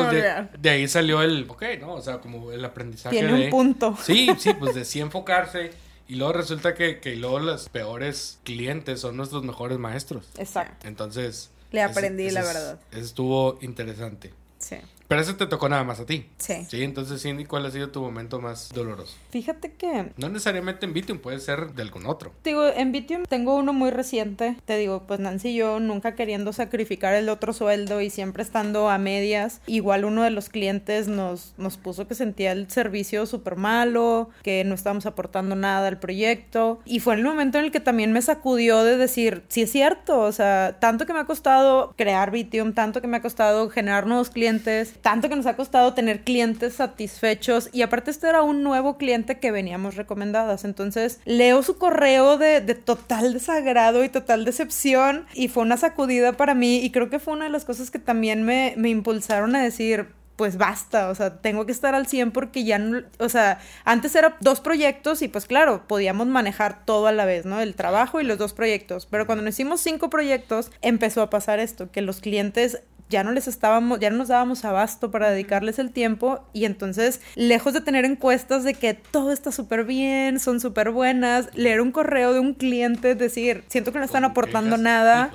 de, 0.58 0.70
ahí 0.70 0.86
salió 0.88 1.22
el, 1.22 1.44
ok, 1.48 1.64
¿no? 1.80 1.94
O 1.94 2.00
sea, 2.00 2.18
como 2.20 2.52
el 2.52 2.64
aprendizaje 2.64 3.16
Tiene 3.16 3.32
de... 3.32 3.44
un 3.46 3.50
punto. 3.50 3.96
Sí, 4.02 4.30
sí, 4.38 4.52
pues 4.54 4.74
de 4.74 4.84
sí 4.84 5.00
enfocarse. 5.00 5.72
Y 6.08 6.16
luego 6.16 6.32
resulta 6.32 6.74
que, 6.74 7.00
que 7.00 7.16
luego 7.16 7.40
los 7.40 7.68
peores 7.68 8.38
clientes 8.44 9.00
son 9.00 9.16
nuestros 9.16 9.44
mejores 9.44 9.78
maestros. 9.78 10.26
Exacto. 10.38 10.86
Entonces... 10.86 11.50
Le 11.72 11.82
aprendí, 11.82 12.30
la 12.30 12.40
ese 12.40 12.48
verdad. 12.52 12.80
Eso 12.92 13.00
estuvo 13.00 13.58
interesante. 13.60 14.32
Sí. 14.58 14.76
Pero 15.08 15.20
eso 15.20 15.36
te 15.36 15.46
tocó 15.46 15.68
nada 15.68 15.84
más 15.84 16.00
a 16.00 16.06
ti. 16.06 16.26
Sí. 16.38 16.66
Sí, 16.68 16.82
entonces 16.82 17.22
Cindy, 17.22 17.44
¿cuál 17.44 17.66
ha 17.66 17.70
sido 17.70 17.90
tu 17.90 18.00
momento 18.00 18.40
más 18.40 18.70
doloroso? 18.70 19.16
Fíjate 19.30 19.72
que 19.72 20.12
No 20.16 20.28
necesariamente 20.28 20.86
en 20.86 20.92
Vitium, 20.92 21.18
puede 21.18 21.40
ser 21.40 21.72
de 21.72 21.82
algún 21.82 22.06
otro. 22.06 22.32
Digo, 22.44 22.66
en 22.66 22.92
Vitium 22.92 23.24
tengo 23.24 23.56
uno 23.56 23.72
muy 23.72 23.90
reciente. 23.90 24.56
Te 24.64 24.76
digo, 24.76 25.04
pues 25.06 25.20
Nancy 25.20 25.46
y 25.50 25.56
yo 25.56 25.80
nunca 25.80 26.14
queriendo 26.14 26.52
sacrificar 26.52 27.14
el 27.14 27.28
otro 27.28 27.52
sueldo 27.52 28.00
y 28.00 28.10
siempre 28.10 28.42
estando 28.42 28.88
a 28.90 28.98
medias. 28.98 29.60
Igual 29.66 30.04
uno 30.04 30.22
de 30.22 30.30
los 30.30 30.48
clientes 30.48 31.08
nos, 31.08 31.54
nos 31.56 31.76
puso 31.76 32.08
que 32.08 32.14
sentía 32.14 32.52
el 32.52 32.70
servicio 32.70 33.26
súper 33.26 33.56
malo, 33.56 34.30
que 34.42 34.64
no 34.64 34.74
estábamos 34.74 35.06
aportando 35.06 35.54
nada 35.54 35.88
al 35.88 35.98
proyecto. 35.98 36.80
Y 36.84 37.00
fue 37.00 37.14
el 37.14 37.22
momento 37.22 37.58
en 37.58 37.66
el 37.66 37.72
que 37.72 37.80
también 37.80 38.12
me 38.12 38.22
sacudió 38.22 38.82
de 38.84 38.96
decir, 38.96 39.44
sí 39.48 39.62
es 39.62 39.72
cierto, 39.72 40.20
o 40.20 40.32
sea, 40.32 40.76
tanto 40.80 41.06
que 41.06 41.12
me 41.12 41.20
ha 41.20 41.24
costado 41.24 41.94
crear 41.96 42.30
Vitium, 42.30 42.72
tanto 42.72 43.00
que 43.00 43.06
me 43.06 43.18
ha 43.18 43.22
costado 43.22 43.68
generar 43.70 44.06
nuevos 44.06 44.30
clientes, 44.30 44.94
tanto 45.00 45.28
que 45.28 45.36
nos 45.36 45.46
ha 45.46 45.56
costado 45.56 45.94
tener 45.94 46.22
clientes 46.22 46.74
satisfechos. 46.74 47.70
Y 47.72 47.82
aparte 47.82 48.10
este 48.10 48.28
era 48.28 48.42
un 48.42 48.62
nuevo 48.62 48.96
cliente 48.96 49.38
que 49.38 49.50
veníamos 49.50 49.96
recomendadas. 49.96 50.64
Entonces 50.64 51.20
leo 51.24 51.62
su 51.62 51.78
correo 51.78 52.38
de, 52.38 52.60
total 52.74 53.32
desagrado 53.32 54.04
y 54.04 54.08
total 54.08 54.44
decepción 54.44 55.26
y 55.34 55.48
fue 55.48 55.62
una 55.62 55.76
sacudida 55.76 56.32
para 56.32 56.54
mí 56.54 56.78
y 56.78 56.90
creo 56.90 57.10
que 57.10 57.18
fue 57.18 57.34
una 57.34 57.44
de 57.44 57.50
las 57.50 57.64
cosas 57.64 57.90
que 57.90 57.98
también 57.98 58.42
me, 58.42 58.74
me 58.76 58.90
impulsaron 58.90 59.56
a 59.56 59.62
decir, 59.62 60.08
pues 60.36 60.58
basta, 60.58 61.08
o 61.08 61.14
sea, 61.14 61.38
tengo 61.38 61.66
que 61.66 61.72
estar 61.72 61.94
al 61.94 62.06
100 62.06 62.30
porque 62.30 62.64
ya 62.64 62.78
no, 62.78 63.02
o 63.18 63.28
sea, 63.28 63.58
antes 63.84 64.14
era 64.14 64.36
dos 64.40 64.60
proyectos 64.60 65.22
y 65.22 65.28
pues 65.28 65.46
claro, 65.46 65.84
podíamos 65.88 66.26
manejar 66.26 66.84
todo 66.84 67.06
a 67.06 67.12
la 67.12 67.24
vez, 67.24 67.46
¿no? 67.46 67.60
El 67.60 67.74
trabajo 67.74 68.20
y 68.20 68.24
los 68.24 68.36
dos 68.38 68.52
proyectos, 68.52 69.06
pero 69.06 69.26
cuando 69.26 69.42
nos 69.42 69.54
hicimos 69.54 69.80
cinco 69.80 70.10
proyectos 70.10 70.70
empezó 70.82 71.22
a 71.22 71.30
pasar 71.30 71.58
esto, 71.58 71.90
que 71.90 72.02
los 72.02 72.20
clientes 72.20 72.82
ya 73.08 73.22
no 73.24 73.30
les 73.32 73.46
estábamos, 73.48 74.00
ya 74.00 74.10
no 74.10 74.16
nos 74.16 74.28
dábamos 74.28 74.64
abasto 74.64 75.10
para 75.10 75.30
dedicarles 75.30 75.78
el 75.78 75.90
tiempo 75.92 76.40
y 76.52 76.64
entonces, 76.64 77.20
lejos 77.36 77.72
de 77.72 77.80
tener 77.80 78.04
encuestas 78.04 78.64
de 78.64 78.74
que 78.74 78.94
todo 78.94 79.30
está 79.32 79.52
súper 79.52 79.84
bien, 79.84 80.40
son 80.40 80.58
súper 80.60 80.90
buenas, 80.90 81.48
leer 81.54 81.80
un 81.80 81.92
correo 81.92 82.32
de 82.32 82.40
un 82.40 82.54
cliente, 82.54 83.14
decir, 83.14 83.62
siento 83.68 83.92
que 83.92 83.98
no 84.00 84.04
están 84.04 84.24
aportando 84.24 84.76
nada. 84.76 85.30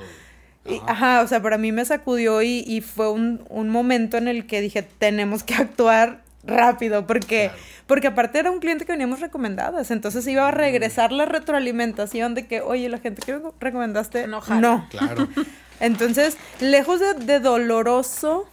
y 0.65 0.75
Ajá. 0.77 0.91
ajá, 0.91 1.21
o 1.21 1.27
sea, 1.27 1.41
para 1.41 1.57
mí 1.57 1.71
me 1.71 1.85
sacudió 1.85 2.41
y, 2.41 2.63
y 2.67 2.81
fue 2.81 3.09
un, 3.11 3.43
un 3.49 3.69
momento 3.69 4.17
en 4.17 4.27
el 4.27 4.45
que 4.45 4.61
dije, 4.61 4.83
tenemos 4.83 5.43
que 5.43 5.55
actuar 5.55 6.21
rápido, 6.43 7.07
porque, 7.07 7.49
Claro. 7.51 7.63
porque 7.87 8.07
aparte 8.07 8.39
era 8.39 8.51
un 8.51 8.59
cliente 8.59 8.85
que 8.85 8.91
veníamos 8.91 9.19
recomendadas, 9.21 9.91
entonces 9.91 10.27
iba 10.27 10.47
a 10.47 10.51
regresar 10.51 11.11
la 11.11 11.25
retroalimentación 11.25 12.35
de 12.35 12.47
que, 12.47 12.61
oye, 12.61 12.89
la 12.89 12.97
gente 12.97 13.21
que 13.25 13.39
recomendaste, 13.59 14.27
No 14.27 14.41
jala. 14.41 14.59
no. 14.61 14.87
Claro. 14.89 15.27
Entonces, 15.81 16.37
lejos 16.61 16.99
de, 16.99 17.13
de 17.25 17.39
doloroso, 17.39 18.47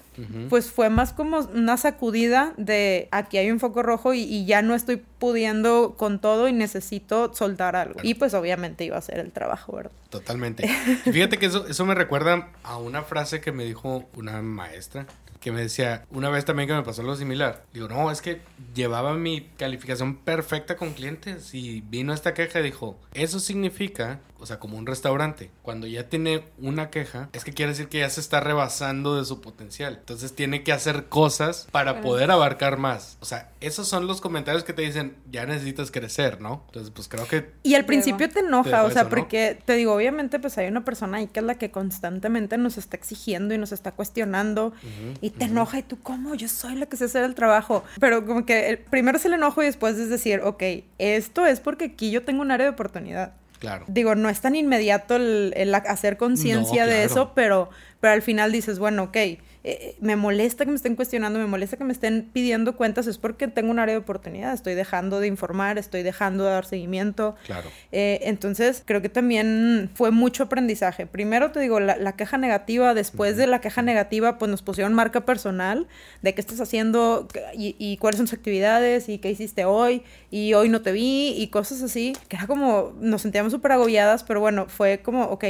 pues 0.49 0.71
fue 0.71 0.91
más 0.91 1.13
como 1.13 1.39
una 1.55 1.77
sacudida 1.77 2.53
de 2.57 3.09
aquí 3.13 3.39
hay 3.39 3.53
un 3.53 3.61
foco 3.61 3.85
rojo 3.85 4.15
y, 4.15 4.23
y 4.23 4.47
ya 4.47 4.63
no 4.63 4.75
estoy 4.75 5.01
pudiendo 5.19 5.95
con 5.97 6.21
todo 6.21 6.49
y 6.49 6.53
necesito 6.53 7.33
soltar 7.35 7.77
algo. 7.77 8.01
Y 8.03 8.15
pues 8.15 8.35
obviamente 8.35 8.85
iba 8.85 8.97
a 8.97 8.99
hacer 8.99 9.21
el 9.21 9.31
trabajo, 9.31 9.77
¿verdad? 9.77 9.93
Totalmente. 10.11 10.69
Y 11.07 11.13
fíjate 11.13 11.39
que 11.39 11.47
eso, 11.47 11.67
eso 11.69 11.87
me 11.87 11.95
recuerda 11.95 12.49
a 12.65 12.79
una 12.79 13.03
frase 13.03 13.41
que 13.41 13.53
me 13.53 13.65
dijo 13.65 14.09
una 14.17 14.43
maestra 14.43 15.07
que 15.41 15.53
me 15.53 15.61
decía, 15.61 16.05
una 16.11 16.31
vez 16.31 16.45
también 16.45 16.69
que 16.69 16.75
me 16.75 16.83
pasó 16.83 17.03
algo 17.03 17.17
similar. 17.17 17.65
Digo, 17.73 17.89
no, 17.89 18.11
es 18.11 18.21
que 18.21 18.41
llevaba 18.75 19.15
mi 19.15 19.49
calificación 19.57 20.17
perfecta 20.17 20.77
con 20.77 20.93
clientes 20.95 21.55
y 21.55 21.81
vino 21.81 22.13
esta 22.13 22.35
queja 22.35 22.61
y 22.61 22.65
dijo, 22.65 22.99
eso 23.15 23.39
significa, 23.39 24.21
o 24.39 24.47
sea, 24.47 24.59
como 24.59 24.77
un 24.79 24.87
restaurante, 24.87 25.51
cuando 25.63 25.87
ya 25.87 26.09
tiene 26.09 26.45
una 26.59 26.91
queja, 26.91 27.29
es 27.33 27.45
que 27.45 27.53
quiere 27.53 27.73
decir 27.73 27.89
que 27.89 27.99
ya 27.99 28.11
se 28.11 28.21
está 28.21 28.41
rebasando 28.41 29.17
de 29.17 29.25
su 29.25 29.41
potencial. 29.41 29.97
Entonces 29.99 30.35
tiene 30.35 30.63
que 30.63 30.73
hacer 30.73 31.07
cosas 31.07 31.67
para 31.73 32.01
poder 32.03 32.31
abarcar 32.31 32.79
más. 32.79 33.17
O 33.21 33.25
sea, 33.25 33.51
esos 33.61 33.89
son 33.89 34.07
los 34.07 34.21
comentarios 34.21 34.65
que 34.65 34.73
te 34.73 34.83
dicen, 34.83 35.17
ya 35.31 35.45
necesitas 35.47 35.91
crecer, 35.91 36.41
¿no? 36.41 36.63
Entonces, 36.67 36.93
pues 36.95 37.09
creo 37.09 37.27
que 37.27 37.51
Y 37.63 37.75
al 37.75 37.85
principio 37.85 38.29
te 38.29 38.41
enoja, 38.41 38.85
o 38.85 38.91
sea, 38.91 39.01
eso, 39.01 39.05
¿no? 39.05 39.11
porque 39.11 39.59
te 39.65 39.73
digo, 39.75 39.93
obviamente, 39.95 40.39
pues 40.39 40.57
hay 40.59 40.69
una 40.69 40.85
persona 40.85 41.19
ahí 41.19 41.27
que 41.27 41.41
es 41.41 41.47
la 41.47 41.57
que 41.57 41.71
constantemente 41.71 42.57
nos 42.59 42.79
está 42.79 42.97
exigiendo 42.97 43.55
y 43.55 43.59
nos 43.59 43.73
está 43.73 43.93
cuestionando 43.93 44.73
y 45.21 45.31
te 45.31 45.45
enoja 45.47 45.79
y 45.81 45.83
tú, 45.83 45.99
¿cómo? 46.03 46.35
Yo 46.35 46.49
soy 46.49 46.75
la 46.77 46.87
que 46.87 46.97
sé 46.97 47.07
hacer 47.07 47.25
el 47.25 47.35
trabajo. 47.35 47.85
Pero 48.01 48.25
como 48.25 48.47
que 48.47 48.71
el- 48.71 48.79
primero 48.79 49.19
es 49.19 49.25
el 49.25 49.33
enojo 49.35 49.63
y 49.63 49.67
después 49.67 49.97
es 49.97 50.09
decir, 50.11 50.41
ok, 50.45 50.63
esto 50.99 51.45
es 51.47 51.61
porque 51.61 51.87
aquí 51.87 52.11
yo 52.11 52.23
tengo 52.25 52.43
un 52.43 52.51
área 52.51 52.67
de 52.67 52.73
oportunidad. 52.73 53.33
Claro. 53.59 53.85
Digo, 53.89 54.15
no 54.15 54.29
es 54.29 54.41
tan 54.41 54.57
inmediato 54.57 55.17
el, 55.17 55.53
el 55.57 55.75
hacer 55.75 56.17
conciencia 56.17 56.85
No, 56.85 56.91
de 56.91 57.05
eso, 57.05 57.33
pero, 57.35 57.71
pero 58.01 58.15
al 58.15 58.23
final 58.23 58.53
dices, 58.53 58.79
bueno, 58.79 59.05
ok, 59.05 59.17
eh, 59.65 59.97
me 60.01 60.17
molesta 60.17 60.65
que 60.65 60.71
me 60.71 60.77
estén 60.77 60.97
cuestionando, 60.97 61.39
me 61.39 61.47
molesta 61.47 61.77
que 61.77 61.85
me 61.85 61.93
estén 61.93 62.29
pidiendo 62.33 62.77
cuentas, 62.77 63.07
es 63.07 63.19
porque 63.19 63.49
tengo 63.49 63.71
un 63.71 63.79
área 63.79 63.95
de 63.95 64.01
oportunidad, 64.01 64.53
estoy 64.55 64.75
dejando 64.75 65.21
de 65.21 65.27
informar, 65.27 65.79
estoy 65.79 66.03
dejando 66.03 66.45
de 66.45 66.51
dar 66.51 66.65
seguimiento. 66.65 67.37
Claro. 67.47 67.69
Eh, 67.93 68.21
entonces, 68.23 68.83
creo 68.85 69.03
que 69.03 69.09
también 69.09 69.91
fue 69.95 70.11
mucho 70.11 70.45
aprendizaje. 70.45 71.07
Primero 71.07 71.53
te 71.53 71.61
digo, 71.61 71.81
la, 71.81 71.97
la 71.97 72.13
queja 72.17 72.39
negativa, 72.39 72.95
después 72.95 73.37
de 73.37 73.47
la 73.47 73.61
queja 73.61 73.83
negativa, 73.83 74.39
pues 74.39 74.51
nos 74.51 74.63
pusieron 74.63 74.95
marca 74.95 75.23
personal 75.23 75.87
de 76.23 76.35
qué 76.35 76.41
estás 76.41 76.61
haciendo 76.61 77.29
y 77.55 77.97
cuáles 77.99 78.19
son 78.19 78.27
tus 78.27 78.35
actividades 78.35 79.09
y 79.09 79.19
qué 79.19 79.31
hiciste 79.31 79.65
hoy 79.65 80.03
y 80.31 80.55
hoy 80.55 80.69
no 80.69 80.83
te 80.83 80.93
vi 80.93 81.35
y 81.37 81.49
cosas 81.49 81.83
así, 81.83 82.15
que 82.29 82.37
era 82.37 82.47
como, 82.47 82.93
nos 83.01 83.23
sentíamos 83.23 83.53
súper 83.53 83.73
agobiadas, 83.73 84.25
pero 84.25 84.41
bueno, 84.41 84.67
fue 84.69 85.01
como, 85.01 85.25
ok, 85.25 85.45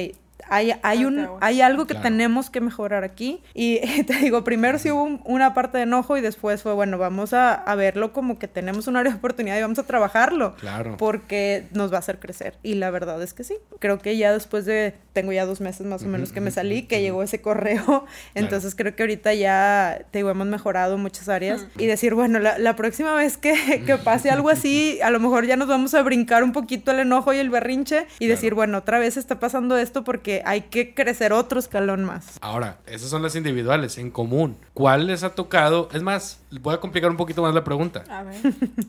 hay, 0.49 0.75
hay, 0.83 1.05
un, 1.05 1.27
hay 1.41 1.61
algo 1.61 1.87
que 1.87 1.95
Claro. 1.95 2.05
tenemos 2.11 2.51
que 2.51 2.61
mejorar 2.61 3.05
aquí. 3.05 3.43
Y 3.55 3.81
te 4.05 4.15
digo, 4.15 4.45
primero 4.45 4.79
sí 4.79 4.91
hubo 4.91 5.03
un- 5.03 5.21
una 5.25 5.55
parte 5.55 5.79
de 5.79 5.85
enojo 5.85 6.17
y 6.17 6.21
después 6.21 6.63
fue, 6.63 6.73
bueno, 6.75 6.97
vamos 6.99 7.33
a, 7.33 7.55
a 7.55 7.75
verlo 7.75 8.13
como 8.13 8.39
que 8.39 8.49
tenemos 8.49 8.87
un 8.87 8.97
área 8.97 9.13
de 9.13 9.19
oportunidad 9.19 9.59
y 9.59 9.63
vamos 9.63 9.79
a 9.79 9.83
trabajarlo. 9.83 10.55
Claro. 10.57 10.97
Porque 10.97 11.67
nos 11.73 11.93
va 11.93 11.97
a 11.97 11.99
hacer 12.01 12.19
crecer. 12.19 12.55
Y 12.63 12.75
la 12.75 12.91
verdad 12.91 13.23
es 13.23 13.35
que 13.35 13.45
sí. 13.45 13.57
Creo 13.79 13.99
que 13.99 14.17
ya 14.17 14.33
después 14.33 14.65
de, 14.65 14.95
tengo 15.13 15.33
ya 15.33 15.45
dos 15.47 15.61
meses 15.61 15.87
más 15.87 16.03
o 16.03 16.07
menos 16.07 16.33
que 16.33 16.41
me 16.41 16.51
salí, 16.51 16.83
que 16.83 17.03
llegó 17.03 17.23
ese 17.23 17.41
correo. 17.41 18.07
Entonces 18.35 18.75
creo 18.75 18.95
que 18.95 19.03
ahorita 19.03 19.35
ya, 19.35 20.03
te 20.11 20.19
digo, 20.21 20.31
hemos 20.31 20.47
mejorado 20.47 20.99
muchas 20.99 21.29
áreas. 21.29 21.67
Y 21.79 21.87
decir, 21.87 22.15
bueno, 22.15 22.39
la, 22.39 22.59
la 22.59 22.77
próxima 22.77 23.15
vez 23.15 23.37
que, 23.39 23.83
que 23.85 23.97
pase 23.97 24.31
algo 24.31 24.49
así, 24.51 24.99
a 25.03 25.11
lo 25.11 25.21
mejor 25.21 25.47
ya 25.47 25.57
nos 25.57 25.69
vamos 25.69 25.95
a 25.95 26.03
brincar 26.03 26.43
un 26.45 26.53
poquito 26.53 26.91
el 26.93 27.01
enojo 27.01 27.33
y 27.33 27.39
el 27.39 27.51
berrinche 27.51 28.07
y 28.19 28.27
Claro. 28.27 28.35
decir, 28.35 28.55
bueno, 28.55 28.79
otra 28.79 28.99
vez 28.99 29.17
está 29.17 29.41
pasando 29.41 29.77
esto 29.79 30.05
porque 30.05 30.28
hay 30.45 30.63
que 30.63 30.95
crecer 30.95 31.33
otro 31.33 31.59
escalón 31.59 32.05
más. 32.05 32.39
Ahora, 32.41 32.79
esas 32.87 33.11
son 33.11 33.23
las 33.23 33.35
individuales, 33.37 33.99
en 33.99 34.11
común. 34.11 34.57
¿Cuál 34.75 35.07
les 35.07 35.23
ha 35.23 35.35
tocado? 35.35 35.89
Es 35.93 36.03
más, 36.03 36.41
voy 36.61 36.75
a 36.75 36.81
complicar 36.81 37.11
un 37.11 37.17
poquito 37.17 37.43
más 37.43 37.55
la 37.55 37.65
pregunta. 37.65 38.05
A 38.11 38.23
ver, 38.23 38.37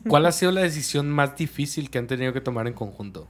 ¿Cuál 0.08 0.26
ha 0.26 0.32
sido 0.32 0.52
la 0.52 0.60
decisión 0.62 1.10
más 1.10 1.36
difícil 1.36 1.90
que 1.90 1.98
han 1.98 2.06
tenido 2.06 2.32
que 2.32 2.40
tomar 2.40 2.66
en 2.66 2.74
conjunto? 2.74 3.28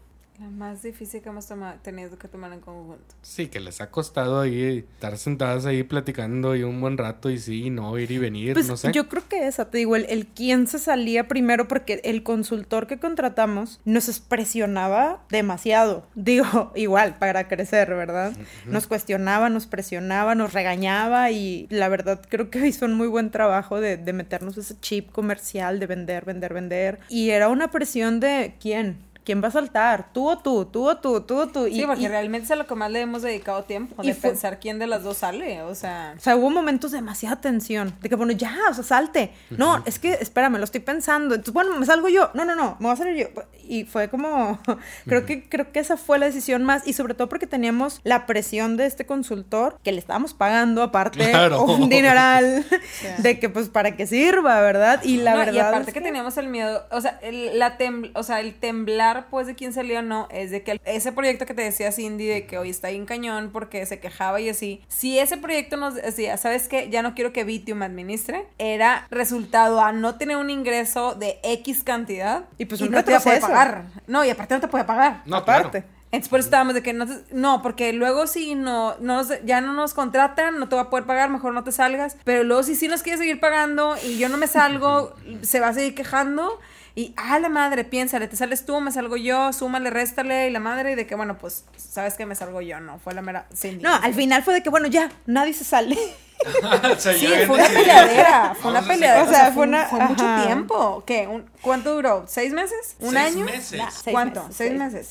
Más 0.61 0.83
difícil 0.83 1.23
que 1.23 1.31
hemos 1.31 1.49
tenido 1.83 2.19
que 2.19 2.29
tomar 2.29 2.53
en 2.53 2.61
conjunto. 2.61 3.15
Sí, 3.23 3.49
que 3.49 3.59
les 3.61 3.81
ha 3.81 3.91
costado 3.91 4.41
ahí 4.41 4.85
estar 4.93 5.17
sentadas 5.17 5.65
ahí 5.65 5.83
platicando 5.83 6.55
y 6.55 6.63
un 6.63 6.81
buen 6.83 6.99
rato 6.99 7.31
y 7.31 7.39
sí, 7.39 7.65
y 7.65 7.71
no, 7.71 7.99
ir 7.99 8.11
y 8.11 8.19
venir, 8.19 8.53
Pues 8.53 8.69
no 8.69 8.77
sé. 8.77 8.93
yo 8.93 9.09
creo 9.09 9.27
que 9.27 9.47
esa, 9.47 9.71
te 9.71 9.79
digo, 9.79 9.97
el, 9.97 10.05
el 10.11 10.27
quién 10.27 10.67
se 10.67 10.79
salía 10.79 11.27
primero 11.29 11.67
porque 11.67 12.03
el 12.05 12.23
consultor 12.23 12.87
que 12.87 12.99
contratamos 12.99 13.81
nos 13.87 14.21
presionaba 14.21 15.25
demasiado. 15.31 16.07
Digo, 16.15 16.73
igual, 16.75 17.17
para 17.19 17.49
crecer, 17.49 17.89
¿verdad? 17.89 18.33
Nos 18.67 18.87
cuestionaba, 18.87 19.49
nos 19.49 19.67
presionaba, 19.67 20.35
nos 20.35 20.53
regañaba 20.53 21.31
y 21.31 21.67
la 21.71 21.89
verdad 21.89 22.21
creo 22.29 22.51
que 22.51 22.67
hizo 22.67 22.85
un 22.85 22.95
muy 22.95 23.09
buen 23.09 23.31
trabajo 23.31 23.81
de, 23.81 23.97
de 23.97 24.13
meternos 24.13 24.59
ese 24.59 24.79
chip 24.81 25.11
comercial 25.11 25.81
de 25.81 25.87
vender, 25.87 26.27
vender, 26.27 26.53
vender. 26.53 26.99
Y 27.09 27.31
era 27.31 27.49
una 27.49 27.71
presión 27.71 28.21
de 28.21 28.55
quién. 28.61 28.99
¿Quién 29.31 29.45
va 29.45 29.47
a 29.47 29.51
saltar? 29.53 30.13
¿Tú 30.13 30.29
o 30.29 30.39
tú? 30.39 30.65
¿Tú 30.65 30.89
o 30.89 30.97
tú? 30.97 31.21
¿Tú 31.21 31.39
o 31.39 31.47
tú? 31.47 31.67
Sí, 31.67 31.85
porque 31.87 32.03
y- 32.03 32.09
realmente 32.09 32.47
es 32.47 32.51
a 32.51 32.57
lo 32.57 32.67
que 32.67 32.75
más 32.75 32.91
le 32.91 33.01
hemos 33.01 33.23
dedicado 33.23 33.63
tiempo, 33.63 34.03
Y 34.03 34.09
de 34.09 34.15
fue- 34.15 34.31
pensar 34.31 34.59
quién 34.59 34.81
de 34.81 34.89
las 34.89 35.05
dos 35.05 35.19
sale, 35.19 35.63
o 35.63 35.73
sea... 35.77 36.15
O 36.17 36.21
sea, 36.21 36.35
hubo 36.35 36.51
momentos 36.51 36.91
de 36.91 36.97
demasiada 36.99 37.37
tensión. 37.41 37.95
De 38.01 38.09
que, 38.09 38.17
bueno, 38.17 38.33
ya, 38.33 38.57
o 38.69 38.75
sea, 38.75 38.83
salte. 38.83 39.33
No, 39.51 39.85
es 39.87 40.01
que, 40.01 40.15
espérame, 40.15 40.57
lo 40.59 40.65
estoy 40.65 40.81
pensando. 40.81 41.37
Entonces, 41.37 41.55
bueno, 41.55 41.77
me 41.79 41.87
salgo 41.87 42.09
yo. 42.09 42.31
No, 42.35 42.45
no, 42.45 42.57
no, 42.57 42.77
me 42.81 42.87
voy 42.87 42.93
a 42.93 42.97
salir 42.97 43.17
yo. 43.35 43.43
Y 43.63 43.85
fue 43.85 44.09
como, 44.09 44.59
creo 45.07 45.25
que, 45.27 45.49
creo 45.49 45.71
que 45.71 45.79
esa 45.79 45.97
fue 45.97 46.19
la 46.19 46.27
decisión 46.27 46.65
más. 46.65 46.85
Y 46.89 46.95
sobre 46.95 47.15
todo 47.15 47.29
porque 47.29 47.47
teníamos 47.47 48.01
la 48.03 48.27
presión 48.27 48.77
de 48.77 48.87
este 48.87 49.07
consultor, 49.07 49.79
que 49.85 49.93
le 49.93 50.01
estábamos 50.01 50.35
pagando 50.35 50.83
aparte 50.83 51.31
Claro. 51.31 51.63
un 51.67 51.89
dineral, 51.89 52.65
de 53.19 53.39
que, 53.39 53.49
pues, 53.49 53.69
para 53.69 53.95
que 53.97 54.09
sirva, 54.09 54.61
¿verdad? 54.61 55.01
Y 55.05 55.19
la 55.19 55.35
No, 55.35 55.39
verdad 55.39 55.53
y 55.53 55.59
aparte 55.61 55.91
es 55.91 55.95
que, 55.95 56.01
teníamos 56.01 56.37
el 56.37 56.49
miedo, 56.49 56.85
o 56.91 57.01
sea, 57.01 57.21
el, 57.23 57.57
la 57.61 57.79
tem- 57.79 58.11
o 58.15 58.25
sea, 58.25 58.41
el 58.41 58.55
temblar 58.59 59.20
pues 59.29 59.47
de 59.47 59.55
quién 59.55 59.73
salió 59.73 59.99
o 59.99 60.03
no, 60.03 60.29
es 60.31 60.51
de 60.51 60.63
que 60.63 60.81
ese 60.85 61.13
proyecto 61.13 61.47
que 61.47 61.55
te 61.55 61.63
decía 61.63 61.93
Cindy 61.93 62.27
de 62.27 62.47
que 62.47 62.59
hoy 62.59 62.71
está 62.71 62.89
ahí 62.89 62.97
en 62.97 63.07
cañón 63.07 63.51
porque 63.53 63.85
se 63.87 64.01
quejaba 64.01 64.41
y 64.41 64.49
así, 64.49 64.83
si 64.89 65.19
ese 65.19 65.37
proyecto 65.37 65.77
nos 65.77 65.95
decía, 65.97 66.37
¿sabes 66.37 66.69
qué? 66.69 66.89
Ya 66.91 67.03
no 67.03 67.15
quiero 67.15 67.33
que 67.33 67.45
Vitium 67.45 67.83
administre, 67.83 68.47
era 68.59 69.07
resultado 69.11 69.81
a 69.83 69.93
no 69.93 70.17
tener 70.17 70.37
un 70.37 70.51
ingreso 70.51 71.15
de 71.15 71.39
X 71.43 71.83
cantidad 71.85 72.45
Y 72.59 72.65
pues 72.67 72.81
y 72.81 72.89
no 72.89 73.03
te 73.05 73.11
iba 73.11 73.19
a 73.19 73.23
poder 73.23 73.41
retroceso. 73.41 73.47
pagar. 73.47 73.85
No, 74.07 74.25
y 74.25 74.31
aparte 74.31 74.55
no 74.55 74.61
te 74.61 74.69
puede 74.69 74.85
pagar. 74.85 75.23
No, 75.27 75.37
aparte. 75.37 75.71
claro. 75.83 76.01
Entonces 76.13 76.29
por 76.29 76.41
eso 76.41 76.47
estábamos 76.49 76.75
de 76.75 76.83
que 76.83 76.93
no, 76.93 77.07
te- 77.07 77.23
no, 77.33 77.63
porque 77.63 77.93
luego 77.93 78.27
si 78.27 78.57
no, 78.57 78.97
no 78.99 79.19
nos- 79.23 79.45
ya 79.45 79.61
no 79.61 79.73
nos 79.75 79.95
contratan, 79.95 80.59
no 80.59 80.69
te 80.69 80.75
va 80.75 80.83
a 80.83 80.91
poder 80.91 81.07
pagar, 81.07 81.31
mejor 81.31 81.55
no 81.55 81.63
te 81.63 81.71
salgas. 81.71 82.17
Pero 82.25 82.43
luego 82.43 82.65
si 82.65 82.75
sí 82.75 82.89
nos 82.89 83.03
quiere 83.05 83.17
seguir 83.19 83.39
pagando 83.39 83.95
y 84.05 84.19
yo 84.19 84.29
no 84.29 84.37
me 84.37 84.49
salgo, 84.49 85.15
se 85.43 85.61
va 85.61 85.69
a 85.69 85.73
seguir 85.73 85.95
quejando. 85.95 86.59
Y, 87.01 87.15
ah, 87.17 87.39
la 87.39 87.49
madre, 87.49 87.85
piénsale, 87.85 88.29
te 88.29 88.37
sales 88.37 88.67
tú, 88.67 88.79
me 88.83 88.93
salgo 88.93 89.17
yo, 89.17 89.55
súmale, 89.55 89.89
réstale, 89.89 90.49
y 90.49 90.51
la 90.51 90.61
madre, 90.61 90.93
y 90.93 90.95
de 90.97 91.07
que, 91.07 91.15
bueno, 91.15 91.39
pues, 91.39 91.65
sabes 91.79 92.13
que 92.15 92.27
me 92.27 92.35
salgo 92.35 92.61
yo, 92.61 92.79
no, 92.81 92.99
fue 92.99 93.15
la 93.15 93.23
mera. 93.23 93.47
Cindy. 93.57 93.83
No, 93.83 93.95
al 93.95 94.13
final 94.13 94.43
fue 94.43 94.53
de 94.53 94.63
que, 94.63 94.69
bueno, 94.69 94.87
ya, 94.87 95.11
nadie 95.25 95.55
se 95.55 95.65
sale. 95.65 95.97
O 96.43 96.99
sea, 96.99 97.13
Sí, 97.15 97.27
fue 97.47 97.57
una 97.57 97.69
peleadera, 97.69 98.55
fue 98.59 98.71
una 98.71 98.81
a 98.81 98.83
peleadera. 98.83 99.25
O 99.25 99.29
sea, 99.29 99.53
fue 99.53 99.65
una- 99.67 99.85
fue 99.87 100.01
mucho 100.01 100.25
tiempo. 100.47 101.05
¿Qué? 101.07 101.27
Un- 101.27 101.45
¿Cuánto 101.61 101.95
duró? 101.95 102.25
¿Seis 102.29 102.53
meses? 102.55 102.97
¿Un 102.99 103.13
Seis 103.15 103.35
año? 103.35 103.45
meses. 103.45 103.79
Nah, 103.79 103.91
Seis 103.91 104.13
¿Cuánto? 104.15 104.41
meses, 104.45 104.57
¿Seis 104.57 104.71
seis. 104.71 104.81
meses? 104.81 105.09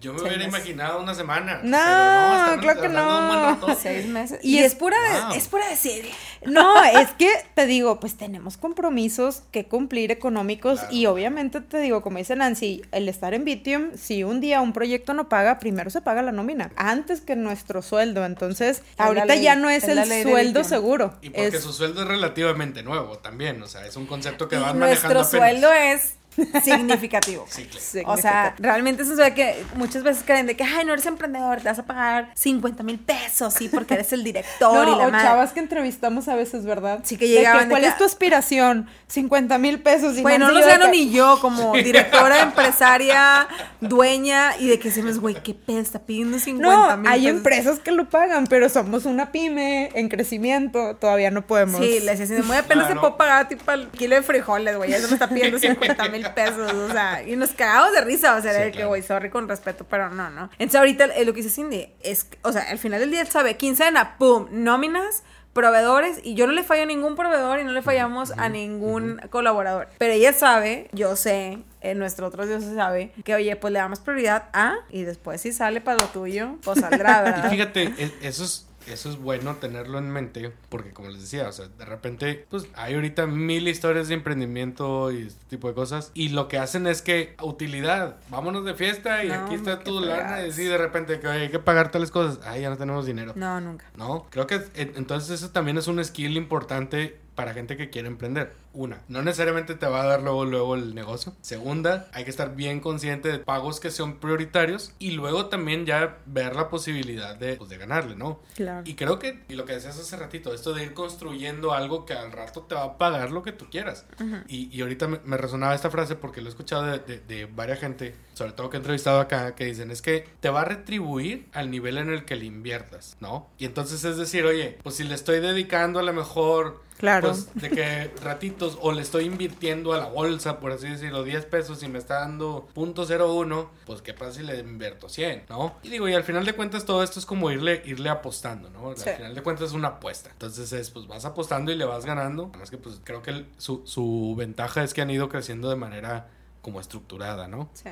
Yo 0.00 0.12
me 0.12 0.20
hubiera 0.20 0.36
meses. 0.38 0.48
imaginado 0.54 1.00
una 1.02 1.14
semana. 1.14 1.60
No, 1.64 1.76
pero 1.76 2.36
estamos 2.36 2.60
claro 2.62 2.80
que 2.82 2.88
no. 2.88 3.76
Seis 3.80 4.06
meses. 4.06 4.38
Y 4.42 4.56
Y, 4.56 4.58
es- 4.60 4.66
es, 4.72 4.74
pura 4.76 4.96
de, 5.00 5.20
Wow. 5.20 5.32
es 5.34 5.48
pura 5.48 5.76
serie. 5.76 6.12
No, 6.46 6.84
es 6.84 7.08
que 7.18 7.28
te 7.56 7.66
digo, 7.66 7.98
pues 7.98 8.16
tenemos 8.16 8.56
compromisos 8.56 9.42
que 9.50 9.66
cumplir 9.66 10.12
económicos 10.12 10.78
Claro. 10.78 10.94
y 10.94 11.06
obviamente 11.06 11.60
te 11.60 11.78
digo, 11.80 12.00
como 12.00 12.18
dice 12.18 12.36
Nancy, 12.36 12.82
el 12.92 13.08
estar 13.08 13.34
en 13.34 13.44
Vitium, 13.44 13.90
si 13.96 14.22
un 14.22 14.40
día 14.40 14.60
un 14.60 14.72
proyecto 14.72 15.14
no 15.14 15.28
paga, 15.28 15.58
primero 15.58 15.90
se 15.90 16.00
paga 16.00 16.22
la 16.22 16.30
nómina, 16.30 16.70
antes 16.76 17.20
que 17.20 17.34
nuestro 17.34 17.82
sueldo. 17.82 18.24
Entonces, 18.24 18.82
ahorita 18.98 19.26
ley, 19.26 19.42
ya 19.42 19.56
no 19.56 19.68
es, 19.68 19.82
el 19.88 19.98
sueldo 20.22 20.62
seguro. 20.62 21.14
Y 21.22 21.30
porque 21.30 21.56
es- 21.56 21.62
su 21.64 21.72
sueldo 21.72 22.02
es 22.02 22.08
relativamente 22.08 22.84
nuevo 22.84 23.18
también. 23.18 23.60
O 23.60 23.66
sea, 23.66 23.84
es 23.84 23.96
un 23.96 24.06
concepto 24.06 24.46
que 24.48 24.56
van 24.58 24.78
manejando 24.78 25.14
nuestro 25.14 25.38
sueldo 25.40 25.72
es 25.72 26.17
significativo. 26.64 27.46
Sí, 27.48 27.64
claro. 27.64 28.10
O 28.12 28.16
sea, 28.16 28.54
realmente 28.58 29.02
eso 29.02 29.20
es 29.22 29.34
que 29.34 29.64
muchas 29.76 30.02
veces 30.02 30.22
creen 30.26 30.46
de 30.46 30.56
que, 30.56 30.64
ay, 30.64 30.84
no 30.84 30.92
eres 30.92 31.06
emprendedor, 31.06 31.58
te 31.60 31.68
vas 31.68 31.78
a 31.78 31.84
pagar 31.86 32.30
50 32.34 32.82
mil 32.82 32.98
pesos, 32.98 33.54
sí, 33.54 33.68
porque 33.68 33.94
eres 33.94 34.12
el 34.12 34.24
director 34.24 34.72
No, 34.86 34.94
y 34.94 34.98
la 34.98 35.06
o 35.08 35.10
madre. 35.10 35.26
chavas 35.26 35.52
que 35.52 35.60
entrevistamos 35.60 36.28
a 36.28 36.34
veces, 36.34 36.64
¿verdad? 36.64 37.00
Sí, 37.04 37.16
que 37.16 37.28
llegaban 37.28 37.64
de 37.68 37.70
¿Cuál 37.70 37.84
es 37.84 37.96
tu 37.96 38.04
aspiración? 38.04 38.88
50 39.08 39.58
mil 39.58 39.80
pesos. 39.80 40.16
y 40.16 40.22
Güey, 40.22 40.38
no 40.38 40.50
los 40.50 40.66
gano 40.66 40.86
que- 40.86 40.90
ni 40.92 41.10
yo 41.10 41.38
como 41.40 41.72
directora, 41.74 42.40
empresaria, 42.42 43.48
dueña 43.80 44.56
y 44.58 44.68
de 44.68 44.78
que 44.78 44.88
decimos, 44.88 45.18
güey, 45.18 45.34
qué 45.42 45.54
pedo, 45.54 45.78
está 45.80 46.00
pidiendo 46.00 46.38
50 46.38 46.76
No, 46.88 46.96
mil 46.98 47.10
hay 47.10 47.20
pesos. 47.22 47.36
empresas 47.36 47.78
que 47.80 47.90
lo 47.92 48.08
pagan, 48.08 48.46
pero 48.46 48.68
somos 48.68 49.04
una 49.06 49.32
pyme 49.32 49.90
en 49.94 50.08
crecimiento, 50.08 50.96
todavía 50.96 51.30
no 51.30 51.46
podemos. 51.46 51.80
Sí, 51.80 52.00
le 52.00 52.14
decía, 52.16 52.42
muy 52.42 52.56
apenas 52.56 52.86
Claro. 52.86 52.94
te 52.94 53.00
puedo 53.00 53.16
pagar 53.16 53.48
tipo 53.48 53.70
el 53.72 53.88
kilo 53.88 54.14
de 54.16 54.22
frijoles, 54.22 54.76
güey, 54.76 54.92
eso 54.92 55.08
me 55.08 55.14
está 55.14 55.28
pidiendo 55.28 55.58
50 55.98 56.08
mil 56.08 56.27
pesos, 56.34 56.72
o 56.72 56.90
sea, 56.90 57.22
y 57.22 57.36
nos 57.36 57.50
cagamos 57.50 57.92
de 57.92 58.00
risa, 58.02 58.36
o 58.36 58.42
sea, 58.42 58.52
Sí, 58.52 58.60
de 58.60 58.72
que, 58.72 58.84
güey, 58.84 59.02
sorry 59.02 59.30
con 59.30 59.48
respeto, 59.48 59.84
pero 59.88 60.10
no, 60.10 60.30
no. 60.30 60.50
Entonces 60.58 60.76
ahorita 60.78 61.04
eh, 61.06 61.24
lo 61.24 61.32
que 61.32 61.42
dice 61.42 61.54
Cindy 61.54 61.92
es, 62.02 62.26
o 62.42 62.52
sea, 62.52 62.62
al 62.70 62.78
final 62.78 63.00
del 63.00 63.10
día 63.10 63.20
él 63.22 63.28
sabe, 63.28 63.56
quincena, 63.56 64.16
pum, 64.18 64.46
nóminas, 64.50 65.22
proveedores, 65.52 66.20
y 66.22 66.34
yo 66.34 66.46
no 66.46 66.52
le 66.52 66.62
fallo 66.62 66.84
a 66.84 66.86
ningún 66.86 67.16
proveedor 67.16 67.58
y 67.58 67.64
no 67.64 67.72
le 67.72 67.82
fallamos 67.82 68.32
a 68.36 68.48
ningún 68.48 69.20
colaborador. 69.30 69.88
Pero 69.98 70.12
ella 70.14 70.32
sabe, 70.32 70.88
yo 70.92 71.16
sé, 71.16 71.58
eh, 71.80 71.94
nuestro 71.96 72.28
otro 72.28 72.46
Dios 72.46 72.62
sabe, 72.76 73.12
que 73.24 73.34
oye, 73.34 73.56
pues 73.56 73.72
le 73.72 73.80
damos 73.80 73.98
prioridad 73.98 74.50
a, 74.52 74.76
y 74.88 75.02
después 75.02 75.40
si 75.40 75.52
sale 75.52 75.80
para 75.80 75.98
lo 75.98 76.06
tuyo, 76.10 76.58
pues 76.62 76.78
saldrá, 76.78 77.20
Y 77.22 77.24
¿verdad? 77.24 77.50
fíjate, 77.50 77.82
e- 77.98 78.12
eso 78.22 78.44
es, 78.44 78.67
eso 78.92 79.08
es 79.10 79.16
bueno 79.16 79.56
tenerlo 79.56 79.98
en 79.98 80.10
mente, 80.10 80.52
porque 80.68 80.90
como 80.92 81.08
les 81.08 81.20
decía, 81.20 81.48
o 81.48 81.52
sea, 81.52 81.66
de 81.68 81.84
repente, 81.84 82.46
pues 82.50 82.66
hay 82.74 82.94
ahorita 82.94 83.26
mil 83.26 83.66
historias 83.68 84.08
de 84.08 84.14
emprendimiento 84.14 85.10
y 85.12 85.22
este 85.28 85.44
tipo 85.48 85.68
de 85.68 85.74
cosas, 85.74 86.10
y 86.14 86.30
lo 86.30 86.48
que 86.48 86.58
hacen 86.58 86.86
es 86.86 87.02
que, 87.02 87.34
utilidad, 87.42 88.16
vámonos 88.30 88.64
de 88.64 88.74
fiesta 88.74 89.24
y 89.24 89.28
No, 89.28 89.34
aquí 89.34 89.54
está 89.54 89.80
tu 89.80 90.00
lana, 90.00 90.46
y 90.46 90.50
de 90.52 90.78
repente, 90.78 91.20
que 91.20 91.26
hay 91.26 91.48
que 91.50 91.58
pagar 91.58 91.90
tales 91.90 92.10
cosas, 92.10 92.40
ay, 92.44 92.62
ya 92.62 92.70
no 92.70 92.76
tenemos 92.76 93.06
dinero. 93.06 93.32
No, 93.36 93.60
nunca. 93.60 93.84
No, 93.96 94.26
creo 94.30 94.46
que 94.46 94.56
en- 94.74 94.92
entonces 94.96 95.30
eso 95.42 95.50
también 95.50 95.78
es 95.78 95.86
un 95.88 96.02
skill 96.04 96.36
importante 96.36 97.18
para 97.38 97.54
gente 97.54 97.76
que 97.76 97.88
quiere 97.88 98.08
emprender. 98.08 98.52
Una, 98.72 99.00
no 99.06 99.22
necesariamente 99.22 99.76
te 99.76 99.86
va 99.86 100.02
a 100.02 100.06
dar 100.06 100.22
luego 100.24 100.44
luego 100.44 100.74
el 100.74 100.92
negocio. 100.96 101.36
Segunda, 101.40 102.08
hay 102.12 102.24
que 102.24 102.30
estar 102.30 102.56
bien 102.56 102.80
consciente 102.80 103.30
de 103.30 103.38
pagos 103.38 103.78
que 103.78 103.92
son 103.92 104.16
prioritarios 104.18 104.92
y 104.98 105.12
luego 105.12 105.46
también 105.46 105.86
ya 105.86 106.18
ver 106.26 106.56
la 106.56 106.68
posibilidad 106.68 107.36
de, 107.36 107.54
pues, 107.54 107.70
de 107.70 107.78
ganarle, 107.78 108.16
¿no? 108.16 108.40
Claro. 108.56 108.82
Y 108.84 108.94
creo 108.94 109.20
que, 109.20 109.44
y 109.48 109.54
lo 109.54 109.66
que 109.66 109.74
decías 109.74 109.96
hace 109.96 110.16
ratito, 110.16 110.52
esto 110.52 110.74
de 110.74 110.82
ir 110.82 110.94
construyendo 110.94 111.72
algo 111.72 112.04
que 112.06 112.12
al 112.12 112.32
rato 112.32 112.62
te 112.62 112.74
va 112.74 112.82
a 112.82 112.98
pagar 112.98 113.30
lo 113.30 113.44
que 113.44 113.52
tú 113.52 113.66
quieras. 113.70 114.04
y, 114.48 114.76
y 114.76 114.80
ahorita 114.80 115.06
me, 115.06 115.20
me 115.24 115.36
resonaba 115.36 115.76
esta 115.76 115.90
frase 115.90 116.16
porque 116.16 116.40
lo 116.40 116.48
he 116.48 116.50
escuchado 116.50 116.86
de, 116.86 116.98
de, 116.98 117.20
de 117.20 117.46
varias 117.46 117.78
gente, 117.78 118.16
sobre 118.34 118.50
todo 118.50 118.68
que 118.68 118.78
he 118.78 118.80
entrevistado 118.80 119.20
acá, 119.20 119.54
que 119.54 119.64
dicen, 119.64 119.92
es 119.92 120.02
que 120.02 120.26
te 120.40 120.50
va 120.50 120.62
a 120.62 120.64
retribuir 120.64 121.46
al 121.52 121.70
nivel 121.70 121.98
en 121.98 122.10
el 122.10 122.24
que 122.24 122.34
le 122.34 122.46
inviertas, 122.46 123.16
¿no? 123.20 123.46
Y 123.58 123.64
entonces 123.64 124.02
es 124.02 124.16
decir, 124.16 124.44
oye, 124.44 124.76
pues 124.82 124.96
si 124.96 125.04
le 125.04 125.14
estoy 125.14 125.38
dedicando 125.38 126.00
a 126.00 126.02
lo 126.02 126.12
mejor... 126.12 126.87
Claro. 126.98 127.28
Pues 127.28 127.54
de 127.54 127.70
que 127.70 128.10
ratitos 128.22 128.76
o 128.80 128.90
le 128.92 129.02
estoy 129.02 129.24
invirtiendo 129.24 129.92
a 129.92 129.98
la 129.98 130.06
bolsa, 130.06 130.58
por 130.58 130.72
así 130.72 130.88
decirlo, 130.88 131.22
10 131.22 131.46
pesos 131.46 131.82
y 131.84 131.88
me 131.88 131.98
está 131.98 132.20
dando 132.20 132.68
.01, 132.74 133.68
pues 133.86 134.02
qué 134.02 134.14
pasa 134.14 134.32
si 134.32 134.42
le 134.42 134.58
invierto 134.58 135.08
100, 135.08 135.44
¿no? 135.48 135.76
Y 135.84 135.90
digo, 135.90 136.08
y 136.08 136.14
al 136.14 136.24
final 136.24 136.44
de 136.44 136.54
cuentas 136.54 136.84
todo 136.84 137.02
esto 137.04 137.20
es 137.20 137.26
como 137.26 137.50
irle, 137.52 137.82
irle 137.84 138.08
apostando, 138.10 138.68
¿no? 138.70 138.96
Sí. 138.96 139.08
Al 139.08 139.16
final 139.16 139.34
de 139.34 139.42
cuentas 139.42 139.68
es 139.68 139.74
una 139.74 139.88
apuesta. 139.88 140.30
Entonces 140.30 140.72
es, 140.72 140.90
pues 140.90 141.06
vas 141.06 141.24
apostando 141.24 141.70
y 141.70 141.76
le 141.76 141.84
vas 141.84 142.04
ganando. 142.04 142.48
Además 142.50 142.70
que 142.70 142.78
pues 142.78 143.00
creo 143.04 143.22
que 143.22 143.30
el- 143.30 143.46
su, 143.58 143.82
su 143.86 144.34
ventaja 144.36 144.82
es 144.82 144.92
que 144.92 145.00
han 145.00 145.10
ido 145.10 145.28
creciendo 145.28 145.70
de 145.70 145.76
manera 145.76 146.26
como 146.62 146.80
estructurada, 146.80 147.46
¿no? 147.46 147.70
Sí. 147.74 147.90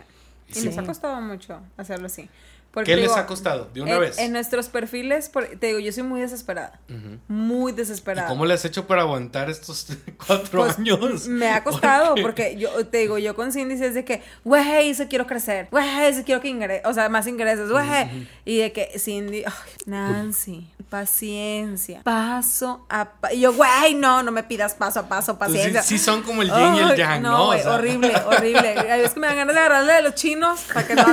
Y 0.49 0.55
sí. 0.55 0.67
nos 0.67 0.79
ha 0.79 0.85
costado 0.85 1.21
mucho 1.21 1.61
hacerlo 1.77 2.07
así. 2.07 2.29
Porque 2.77 2.91
¿Qué 2.95 3.01
digo, 3.01 3.09
les 3.15 3.17
ha 3.17 3.25
costado? 3.27 3.71
De 3.73 3.81
una 3.81 3.95
en, 3.95 4.01
vez. 4.01 4.19
En 4.19 4.33
nuestros 4.33 4.69
perfiles, 4.69 5.31
te 5.59 5.69
digo, 5.69 5.79
yo 5.79 5.91
soy 5.93 6.03
muy 6.03 6.21
desesperada. 6.21 6.79
Muy 7.27 7.73
¿Y 7.73 7.75
desesperada. 7.75 8.29
cómo 8.29 8.45
le 8.45 8.53
has 8.53 8.67
hecho 8.67 8.87
para 8.87 9.01
aguantar 9.01 9.49
estos 9.49 9.87
cuatro 10.27 10.61
Pues, 10.61 10.79
años? 10.79 11.27
Me 11.27 11.49
ha 11.49 11.65
costado, 11.65 12.09
Porque- 12.11 12.23
porque 12.23 12.57
yo 12.59 12.87
te 12.87 12.99
digo, 12.99 13.17
yo 13.17 13.35
con 13.35 13.51
Cindy 13.51 13.83
es 13.83 13.95
de 13.95 14.05
que, 14.05 14.23
güey, 14.45 14.91
eso 14.91 15.05
quiero 15.09 15.27
crecer, 15.27 15.69
güey, 15.71 15.89
eso 16.07 16.23
quiero 16.27 16.43
que 16.43 16.49
ingreses, 16.49 16.85
o 16.87 16.93
sea, 16.93 17.09
más 17.09 17.27
ingresos, 17.27 17.71
güey. 17.73 18.29
Y 18.45 18.59
de 18.59 18.73
que 18.73 18.91
Cindy, 18.99 19.43
Nancy, 19.87 20.69
paciencia, 20.91 22.03
paso 22.03 22.85
a 22.91 23.07
paso. 23.13 23.35
Y 23.35 23.41
yo, 23.41 23.55
güey, 23.55 23.95
no, 23.95 24.23
no 24.23 24.33
me 24.33 24.43
pidas 24.43 24.75
paso 24.75 25.01
a 25.01 25.09
paso, 25.09 25.33
sí, 25.33 25.39
paciencia. 25.39 25.83
sí 25.83 25.99
son 25.99 26.23
como 26.23 26.43
el 26.43 26.49
yin 26.51 26.75
y 26.75 26.79
el 26.81 26.97
yang, 26.97 27.23
¿no? 27.23 27.31
No, 27.31 27.43
O 27.45 27.47
güey, 27.47 27.63
sea. 27.63 27.73
horrible, 27.73 28.13
horrible. 28.27 28.75
Es 29.03 29.15
que 29.15 29.21
me 29.21 29.27
dan 29.29 29.37
ganas 29.37 29.55
de 29.55 29.61
agarrarle 29.61 29.93
de 29.95 30.03
los 30.03 30.15
chinos 30.15 30.61
para 30.73 30.87
que 30.87 30.95
no, 30.95 31.05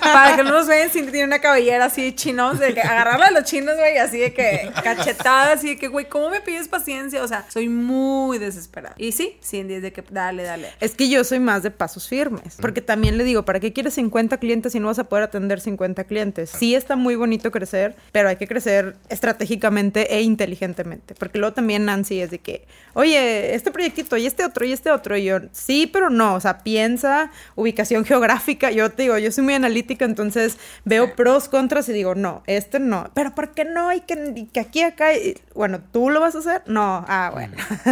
para 0.00 0.36
que 0.36 0.44
no 0.44 0.50
nos 0.52 0.66
vean. 0.66 0.88
Tiene 1.10 1.24
una 1.24 1.40
cabellera 1.40 1.86
así 1.86 2.02
de 2.02 2.14
chinos, 2.14 2.58
de 2.58 2.74
que 2.74 2.80
agarrarle 2.80 3.26
de 3.26 3.32
los 3.32 3.44
chinos, 3.44 3.76
güey, 3.76 3.98
así 3.98 4.18
de 4.18 4.32
que 4.32 4.70
cachetada, 4.82 5.52
así 5.52 5.70
de 5.70 5.78
que, 5.78 5.88
güey, 5.88 6.08
¿cómo 6.08 6.30
me 6.30 6.40
pides 6.40 6.68
paciencia? 6.68 7.22
O 7.22 7.28
sea, 7.28 7.44
soy 7.48 7.68
muy 7.68 8.38
desesperada. 8.38 8.94
Y 8.98 9.12
sí, 9.12 9.38
Cindy 9.42 9.74
es 9.74 9.82
de 9.82 9.92
que, 9.92 10.02
dale, 10.10 10.42
dale. 10.42 10.68
Es 10.80 10.94
que 10.94 11.08
yo 11.08 11.24
soy 11.24 11.40
más 11.40 11.62
de 11.62 11.70
pasos 11.70 12.08
firmes, 12.08 12.56
porque 12.60 12.82
también 12.82 13.18
le 13.18 13.24
digo, 13.24 13.44
¿para 13.44 13.60
qué 13.60 13.72
quieres 13.72 13.94
50 13.94 14.38
clientes 14.38 14.72
si 14.72 14.80
no 14.80 14.88
vas 14.88 14.98
a 14.98 15.04
poder 15.04 15.24
atender 15.24 15.60
50 15.60 16.04
clientes? 16.04 16.50
Sí 16.50 16.74
está 16.74 16.96
muy 16.96 17.14
bonito 17.16 17.50
crecer, 17.50 17.96
pero 18.12 18.28
hay 18.28 18.36
que 18.36 18.46
crecer 18.46 18.96
estratégicamente 19.08 20.14
e 20.14 20.22
inteligentemente, 20.22 21.14
porque 21.14 21.38
luego 21.38 21.54
también 21.54 21.84
Nancy 21.84 22.20
es 22.20 22.30
de 22.30 22.38
que, 22.38 22.66
oye, 22.94 23.54
este 23.54 23.70
proyectito 23.70 24.16
y 24.16 24.26
este 24.26 24.44
otro 24.44 24.64
y 24.64 24.72
este 24.72 24.90
otro, 24.90 25.16
y 25.16 25.24
yo, 25.24 25.40
sí, 25.52 25.88
pero 25.92 26.10
no, 26.10 26.34
o 26.34 26.40
sea, 26.40 26.58
piensa, 26.58 27.30
ubicación 27.54 28.04
geográfica, 28.04 28.70
yo 28.70 28.90
te 28.90 29.02
digo, 29.02 29.18
yo 29.18 29.30
soy 29.32 29.44
muy 29.44 29.54
analítica, 29.54 30.04
entonces 30.04 30.58
veo 30.84 30.97
pros, 31.06 31.48
contras 31.48 31.88
y 31.88 31.92
digo, 31.92 32.14
no, 32.14 32.42
este 32.46 32.80
no, 32.80 33.10
pero 33.14 33.34
¿por 33.34 33.52
qué 33.52 33.64
no? 33.64 33.92
Y 33.92 34.00
que, 34.02 34.32
y 34.36 34.46
que 34.46 34.60
aquí, 34.60 34.82
acá, 34.82 35.14
y- 35.14 35.36
bueno, 35.54 35.80
¿tú 35.92 36.10
lo 36.10 36.20
vas 36.20 36.34
a 36.34 36.38
hacer? 36.38 36.62
No, 36.66 37.04
ah, 37.08 37.30
bueno. 37.32 37.56
Sí, 37.84 37.90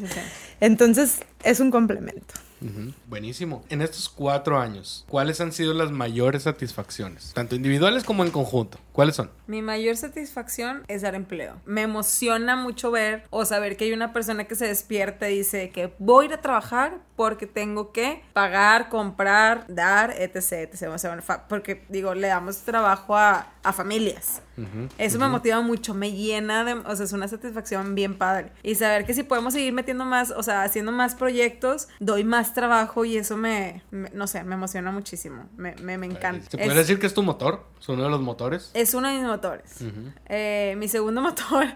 sí, 0.00 0.06
sí. 0.06 0.20
Entonces, 0.60 1.20
es 1.44 1.60
un 1.60 1.70
complemento. 1.70 2.34
Ujú, 2.62 2.94
Buenísimo. 3.06 3.62
En 3.68 3.82
estos 3.82 4.08
cuatro 4.08 4.58
años, 4.58 5.04
¿cuáles 5.10 5.42
han 5.42 5.52
sido 5.52 5.74
las 5.74 5.90
mayores 5.90 6.44
satisfacciones? 6.44 7.32
Tanto 7.34 7.54
individuales 7.54 8.02
como 8.02 8.24
en 8.24 8.30
conjunto. 8.30 8.78
¿Cuáles 8.92 9.14
son? 9.16 9.30
Mi 9.46 9.60
mayor 9.60 9.94
satisfacción 9.98 10.82
es 10.88 11.02
dar 11.02 11.14
empleo. 11.14 11.60
Me 11.66 11.82
emociona 11.82 12.56
mucho 12.56 12.90
ver 12.90 13.24
o 13.28 13.44
saber 13.44 13.76
que 13.76 13.84
hay 13.84 13.92
una 13.92 14.14
persona 14.14 14.44
que 14.44 14.54
se 14.54 14.66
despierta 14.66 15.28
y 15.28 15.36
dice 15.38 15.68
que 15.68 15.92
voy 15.98 16.24
a 16.24 16.28
ir 16.28 16.34
a 16.34 16.40
trabajar 16.40 16.94
porque 17.16 17.46
tengo 17.46 17.92
que 17.92 18.22
pagar, 18.32 18.88
comprar, 18.90 19.64
dar, 19.68 20.10
etc. 20.18 20.36
etc. 20.72 20.88
O 20.92 20.98
sea, 20.98 21.18
porque 21.48 21.84
digo, 21.88 22.14
le 22.14 22.28
damos 22.28 22.58
trabajo 22.58 23.16
a, 23.16 23.46
a 23.62 23.72
familias. 23.72 24.42
Ujú, 24.58 24.88
Eso 24.96 25.18
me 25.18 25.28
motiva 25.28 25.60
mucho, 25.60 25.92
me 25.92 26.12
llena 26.12 26.64
de, 26.64 26.74
o 26.74 26.96
sea, 26.96 27.04
es 27.04 27.12
una 27.12 27.28
satisfacción 27.28 27.94
bien 27.94 28.16
padre. 28.16 28.52
Y 28.62 28.74
saber 28.74 29.04
que 29.04 29.12
si 29.12 29.22
podemos 29.22 29.52
seguir 29.52 29.72
metiendo 29.74 30.04
más, 30.06 30.30
o 30.30 30.42
sea, 30.42 30.62
haciendo 30.62 30.92
más 30.92 31.14
proyectos, 31.14 31.88
doy 32.00 32.24
más 32.24 32.54
trabajo 32.54 33.04
y 33.04 33.16
eso 33.18 33.36
me, 33.36 33.82
me- 33.90 34.08
no 34.10 34.26
sé, 34.26 34.44
me 34.44 34.54
emociona 34.54 34.90
muchísimo. 34.92 35.46
Me, 35.56 35.74
me, 35.82 35.98
me 35.98 36.06
encanta. 36.06 36.50
¿Se 36.50 36.56
Es- 36.58 36.66
puede 36.66 36.78
decir 36.78 36.98
que 36.98 37.06
es 37.06 37.12
tu 37.14 37.22
motor? 37.22 37.64
¿Es 37.80 37.88
uno 37.90 38.04
de 38.04 38.10
los 38.10 38.20
motores? 38.22 38.70
es 38.72 38.94
uno 38.94 39.08
de 39.08 39.14
mis 39.16 39.24
motores. 39.24 39.80
Ujú. 39.82 40.10
Eh, 40.26 40.74
mi 40.78 40.88
segundo 40.88 41.20
motor 41.28 41.66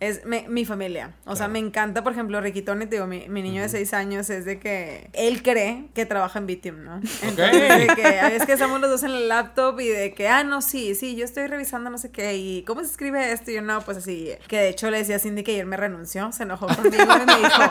es 0.00 0.24
mi, 0.26 0.44
mi 0.48 0.64
familia. 0.64 1.14
O 1.24 1.30
sea, 1.34 1.46
Claro. 1.46 1.52
me 1.52 1.58
encanta, 1.60 2.02
por 2.04 2.12
ejemplo, 2.12 2.40
Riquitone, 2.40 2.86
te 2.86 2.96
digo, 2.96 3.06
mi, 3.06 3.28
mi 3.28 3.40
niño 3.42 3.62
de 3.62 3.68
seis 3.70 3.94
años 3.94 4.28
es 4.28 4.44
de 4.44 4.58
que 4.58 4.77
él 5.12 5.42
cree 5.42 5.84
que 5.94 6.06
trabaja 6.06 6.38
en 6.38 6.46
Vitium, 6.46 6.84
¿no? 6.84 6.96
Entonces, 7.22 7.86
de 7.88 7.94
que 7.94 8.20
a 8.20 8.28
veces 8.28 8.46
que 8.46 8.52
estamos 8.52 8.80
los 8.80 8.90
dos 8.90 9.02
en 9.02 9.10
el 9.10 9.28
laptop 9.28 9.80
y 9.80 9.88
de 9.88 10.14
que, 10.14 10.28
ah, 10.28 10.44
no, 10.44 10.62
sí, 10.62 10.94
sí, 10.94 11.16
yo 11.16 11.24
estoy 11.24 11.46
revisando 11.46 11.90
no 11.90 11.98
sé 11.98 12.10
qué, 12.10 12.36
y 12.36 12.62
cómo 12.62 12.80
se 12.82 12.86
escribe 12.90 13.32
esto, 13.32 13.50
y 13.50 13.54
yo 13.54 13.62
no, 13.62 13.80
pues 13.82 13.98
así, 13.98 14.30
que 14.48 14.56
de 14.58 14.68
hecho 14.70 14.90
le 14.90 14.98
decía 14.98 15.16
a 15.16 15.18
Cindy 15.18 15.42
que 15.42 15.52
ayer 15.52 15.66
me 15.66 15.76
renunció, 15.76 16.30
se 16.32 16.42
enojó 16.44 16.66
conmigo 16.66 17.02
y 17.02 17.26
me 17.26 17.36
dijo, 17.36 17.62